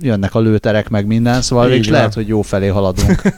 jönnek 0.00 0.34
a 0.34 0.40
lőterek, 0.40 0.88
meg 0.88 1.06
minden, 1.06 1.42
szóval 1.42 1.68
végig 1.68 1.90
lehet, 1.90 2.14
hogy 2.14 2.28
jó 2.28 2.42
felé 2.42 2.66
haladunk. 2.66 3.22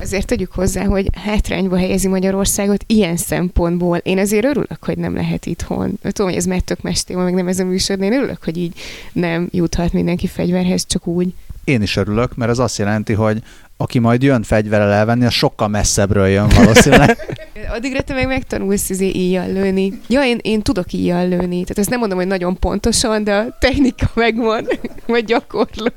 Azért 0.00 0.26
tegyük 0.26 0.52
hozzá, 0.52 0.84
hogy 0.84 1.10
hátrányba 1.12 1.76
helyezi 1.76 2.08
Magyarországot 2.08 2.84
ilyen 2.86 3.16
szempontból. 3.16 3.96
Én 3.96 4.18
azért 4.18 4.44
örülök, 4.44 4.84
hogy 4.84 4.98
nem 4.98 5.14
lehet 5.14 5.46
itthon. 5.46 5.98
Tudom, 6.02 6.26
hogy 6.26 6.36
ez 6.36 6.44
már 6.44 6.60
tök 6.60 6.82
mestéma, 6.82 7.22
meg 7.22 7.34
nem 7.34 7.48
ez 7.48 7.58
a 7.58 7.64
műsor, 7.64 7.96
de 7.96 8.04
én 8.04 8.12
örülök, 8.12 8.44
hogy 8.44 8.56
így 8.56 8.72
nem 9.12 9.48
juthat 9.50 9.92
mindenki 9.92 10.26
fegyverhez, 10.26 10.86
csak 10.86 11.06
úgy. 11.06 11.34
Én 11.66 11.82
is 11.82 11.96
örülök, 11.96 12.34
mert 12.34 12.50
ez 12.50 12.58
azt 12.58 12.78
jelenti, 12.78 13.12
hogy 13.12 13.42
aki 13.76 13.98
majd 13.98 14.22
jön 14.22 14.42
fegyverrel 14.42 14.92
elvenni, 14.92 15.24
az 15.24 15.32
sokkal 15.32 15.68
messzebbről 15.68 16.26
jön 16.26 16.48
valószínűleg. 16.48 17.36
Addigra 17.74 18.00
te 18.00 18.14
meg 18.14 18.26
megtanulsz 18.26 18.90
izé 18.90 19.06
íjjal 19.06 19.52
lőni. 19.52 19.92
Ja, 20.08 20.24
én, 20.24 20.38
én 20.42 20.62
tudok 20.62 20.92
íjjal 20.92 21.28
lőni. 21.28 21.60
Tehát 21.62 21.78
ezt 21.78 21.90
nem 21.90 21.98
mondom, 21.98 22.18
hogy 22.18 22.26
nagyon 22.26 22.58
pontosan, 22.58 23.24
de 23.24 23.34
a 23.34 23.56
technika 23.60 24.10
megvan, 24.14 24.66
vagy 25.06 25.24
gyakorlok. 25.24 25.94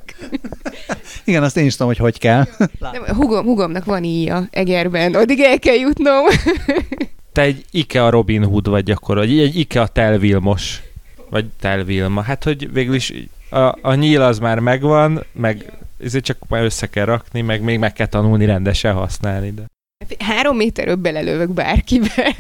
Igen, 1.24 1.44
azt 1.44 1.58
én 1.58 1.66
is 1.66 1.72
tudom, 1.72 1.88
hogy 1.88 1.98
hogy 1.98 2.20
kell. 2.20 2.46
Nem, 2.80 3.16
hugom, 3.16 3.46
hugomnak 3.46 3.86
van 3.86 4.04
íja 4.04 4.48
Egerben, 4.52 5.14
addig 5.14 5.40
el 5.40 5.60
kell 5.60 5.76
jutnom. 5.76 6.26
Te 7.34 7.42
egy 7.42 7.66
IKEA 7.72 8.10
Robin 8.10 8.44
Hood 8.44 8.70
vagy 8.70 8.84
gyakorlatilag, 8.84 9.46
egy 9.46 9.58
IKEA 9.60 9.88
Telvilmos. 9.88 10.82
Vagy 11.30 11.46
Telvilma. 11.60 12.22
Hát, 12.22 12.44
hogy 12.44 12.74
végül 12.74 12.96
is 12.96 13.14
a, 13.50 13.76
a 13.82 13.94
nyíl 13.94 14.22
az 14.22 14.40
már 14.40 14.60
megvan, 14.60 15.24
meg 15.32 15.74
ezért 16.04 16.24
csak 16.24 16.38
már 16.48 16.64
össze 16.64 16.88
kell 16.88 17.06
rakni, 17.06 17.42
meg 17.42 17.62
még 17.62 17.80
meg 17.80 17.94
kell 17.94 18.08
tanulni 18.08 18.46
rendesen 18.46 18.94
használni. 18.94 19.52
De. 19.52 19.64
Három 20.20 20.56
méterről 20.56 20.96
belelövök 20.96 21.50
bárkibe. 21.50 22.36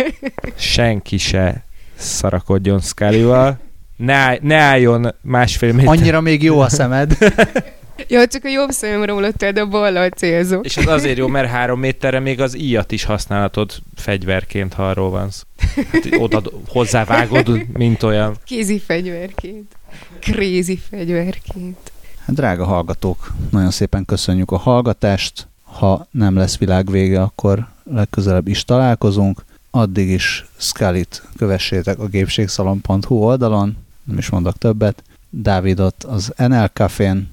Senki 0.55 1.17
se 1.17 1.63
szarakodjon 1.95 2.79
Scully-val. 2.79 3.59
Ne, 3.95 4.37
ne 4.41 4.55
álljon 4.55 5.13
másfél 5.21 5.73
méter. 5.73 5.97
Annyira 5.97 6.21
még 6.21 6.43
jó 6.43 6.59
a 6.59 6.69
szemed. 6.69 7.17
Ja, 8.07 8.27
csak 8.27 8.43
a 8.43 8.47
jobb 8.49 8.69
szemem 8.69 9.03
romlott 9.03 9.43
el, 9.43 9.51
de 9.51 9.61
a 9.61 9.67
ballal 9.67 10.09
célzó. 10.09 10.59
És 10.59 10.77
az 10.77 10.87
azért 10.87 11.17
jó, 11.17 11.27
mert 11.27 11.49
három 11.49 11.79
méterre 11.79 12.19
még 12.19 12.41
az 12.41 12.57
íjat 12.57 12.91
is 12.91 13.03
használhatod 13.03 13.71
fegyverként, 13.95 14.73
ha 14.73 14.89
arról 14.89 15.09
van 15.09 15.29
szó. 15.29 15.43
Hát 15.91 16.07
oda 16.17 16.41
hozzávágod, 16.67 17.65
mint 17.77 18.03
olyan. 18.03 18.35
Kézi 18.43 18.79
fegyverként. 18.79 19.75
Krézi 20.19 20.77
fegyverként. 20.89 21.91
Hát, 22.25 22.35
drága 22.35 22.65
hallgatók, 22.65 23.33
nagyon 23.51 23.71
szépen 23.71 24.05
köszönjük 24.05 24.51
a 24.51 24.57
hallgatást. 24.57 25.47
Ha 25.63 26.07
nem 26.11 26.35
lesz 26.35 26.57
világ 26.57 26.91
vége, 26.91 27.21
akkor 27.21 27.67
legközelebb 27.83 28.47
is 28.47 28.63
találkozunk. 28.65 29.43
Addig 29.71 30.09
is 30.09 30.45
Scully-t 30.57 31.23
kövessétek 31.37 31.99
a 31.99 32.07
gépségszalon.hu 32.07 33.15
oldalon, 33.15 33.77
nem 34.03 34.17
is 34.17 34.29
mondok 34.29 34.57
többet. 34.57 35.03
Dávidot 35.29 36.03
az 36.03 36.33
NL 36.37 36.69
Cafén, 36.73 37.29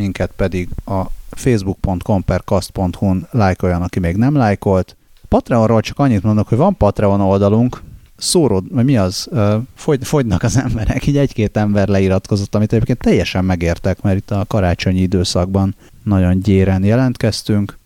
minket 0.00 0.30
pedig 0.36 0.68
a 0.86 1.00
facebook.com 1.30 2.24
per 2.24 2.44
kast.hu-n 2.44 3.26
lájkoljan, 3.30 3.82
aki 3.82 3.98
még 3.98 4.16
nem 4.16 4.34
lájkolt. 4.34 4.96
Patreonról 5.28 5.80
csak 5.80 5.98
annyit 5.98 6.22
mondok, 6.22 6.48
hogy 6.48 6.58
van 6.58 6.76
Patreon 6.76 7.20
oldalunk, 7.20 7.82
szórod, 8.16 8.64
vagy 8.70 8.84
mi 8.84 8.96
az, 8.96 9.28
fogy, 9.74 10.06
fogynak 10.06 10.42
az 10.42 10.56
emberek, 10.56 11.06
így 11.06 11.16
egy-két 11.16 11.56
ember 11.56 11.88
leiratkozott, 11.88 12.54
amit 12.54 12.72
egyébként 12.72 12.98
teljesen 12.98 13.44
megértek, 13.44 14.02
mert 14.02 14.16
itt 14.16 14.30
a 14.30 14.44
karácsonyi 14.48 15.00
időszakban 15.00 15.74
nagyon 16.02 16.40
gyéren 16.40 16.84
jelentkeztünk. 16.84 17.78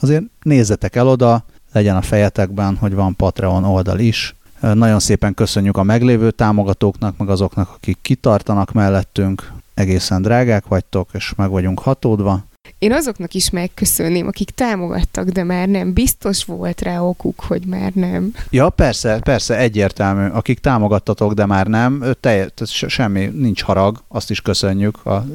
Azért 0.00 0.22
nézzetek 0.42 0.96
el 0.96 1.08
oda, 1.08 1.44
legyen 1.72 1.96
a 1.96 2.02
fejetekben, 2.02 2.76
hogy 2.76 2.94
van 2.94 3.16
Patreon 3.16 3.64
oldal 3.64 3.98
is. 3.98 4.34
Nagyon 4.60 5.00
szépen 5.00 5.34
köszönjük 5.34 5.76
a 5.76 5.82
meglévő 5.82 6.30
támogatóknak, 6.30 7.16
meg 7.16 7.28
azoknak, 7.28 7.70
akik 7.74 7.98
kitartanak 8.02 8.72
mellettünk. 8.72 9.52
Egészen 9.82 10.22
drágák 10.22 10.66
vagytok, 10.66 11.08
és 11.12 11.32
meg 11.36 11.50
vagyunk 11.50 11.78
hatódva. 11.78 12.44
Én 12.78 12.92
azoknak 12.92 13.34
is 13.34 13.50
megköszönném, 13.50 14.26
akik 14.26 14.50
támogattak, 14.50 15.28
de 15.28 15.42
már 15.44 15.68
nem. 15.68 15.92
Biztos 15.92 16.44
volt 16.44 16.80
rá 16.80 17.00
okuk, 17.00 17.40
hogy 17.40 17.66
már 17.66 17.92
nem. 17.94 18.34
Ja, 18.50 18.68
persze, 18.68 19.18
persze, 19.18 19.56
egyértelmű. 19.56 20.28
Akik 20.28 20.58
támogattatok, 20.58 21.32
de 21.32 21.46
már 21.46 21.66
nem, 21.66 22.04
te, 22.20 22.48
semmi, 22.86 23.24
nincs 23.24 23.62
harag, 23.62 24.02
azt 24.08 24.30
is 24.30 24.40
köszönjük 24.40 25.06
a 25.06 25.26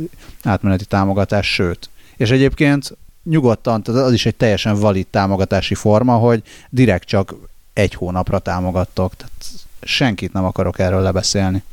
átmeneti 0.43 0.85
támogatás, 0.85 1.53
sőt. 1.53 1.89
És 2.17 2.29
egyébként 2.29 2.97
nyugodtan, 3.23 3.83
tehát 3.83 4.01
az 4.01 4.13
is 4.13 4.25
egy 4.25 4.35
teljesen 4.35 4.79
valid 4.79 5.07
támogatási 5.07 5.75
forma, 5.75 6.13
hogy 6.13 6.43
direkt 6.69 7.07
csak 7.07 7.35
egy 7.73 7.93
hónapra 7.93 8.39
támogattok. 8.39 9.15
Tehát 9.15 9.33
senkit 9.81 10.33
nem 10.33 10.45
akarok 10.45 10.79
erről 10.79 11.01
lebeszélni. 11.01 11.63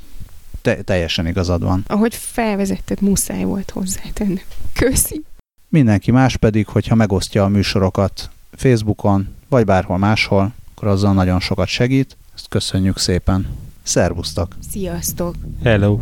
Te, 0.65 0.83
teljesen 0.83 1.27
igazad 1.27 1.63
van. 1.63 1.85
Ahogy 1.87 2.15
felvezetted, 2.15 3.01
muszáj 3.01 3.45
volt 3.45 3.71
hozzátenni. 3.71 4.41
Köszi! 4.73 5.25
Mindenki 5.69 6.11
más 6.11 6.37
pedig, 6.37 6.67
hogyha 6.67 6.95
megosztja 6.95 7.45
a 7.45 7.49
műsorokat 7.49 8.31
Facebookon, 8.53 9.29
vagy 9.49 9.65
bárhol 9.65 9.99
máshol, 9.99 10.53
akkor 10.75 10.89
azzal 10.89 11.13
nagyon 11.13 11.41
sokat 11.41 11.67
segít. 11.67 12.17
Ezt 12.35 12.49
köszönjük 12.49 12.99
szépen. 12.99 13.49
Szervusztok! 13.83 14.57
Sziasztok! 14.71 15.35
Hello! 15.63 16.01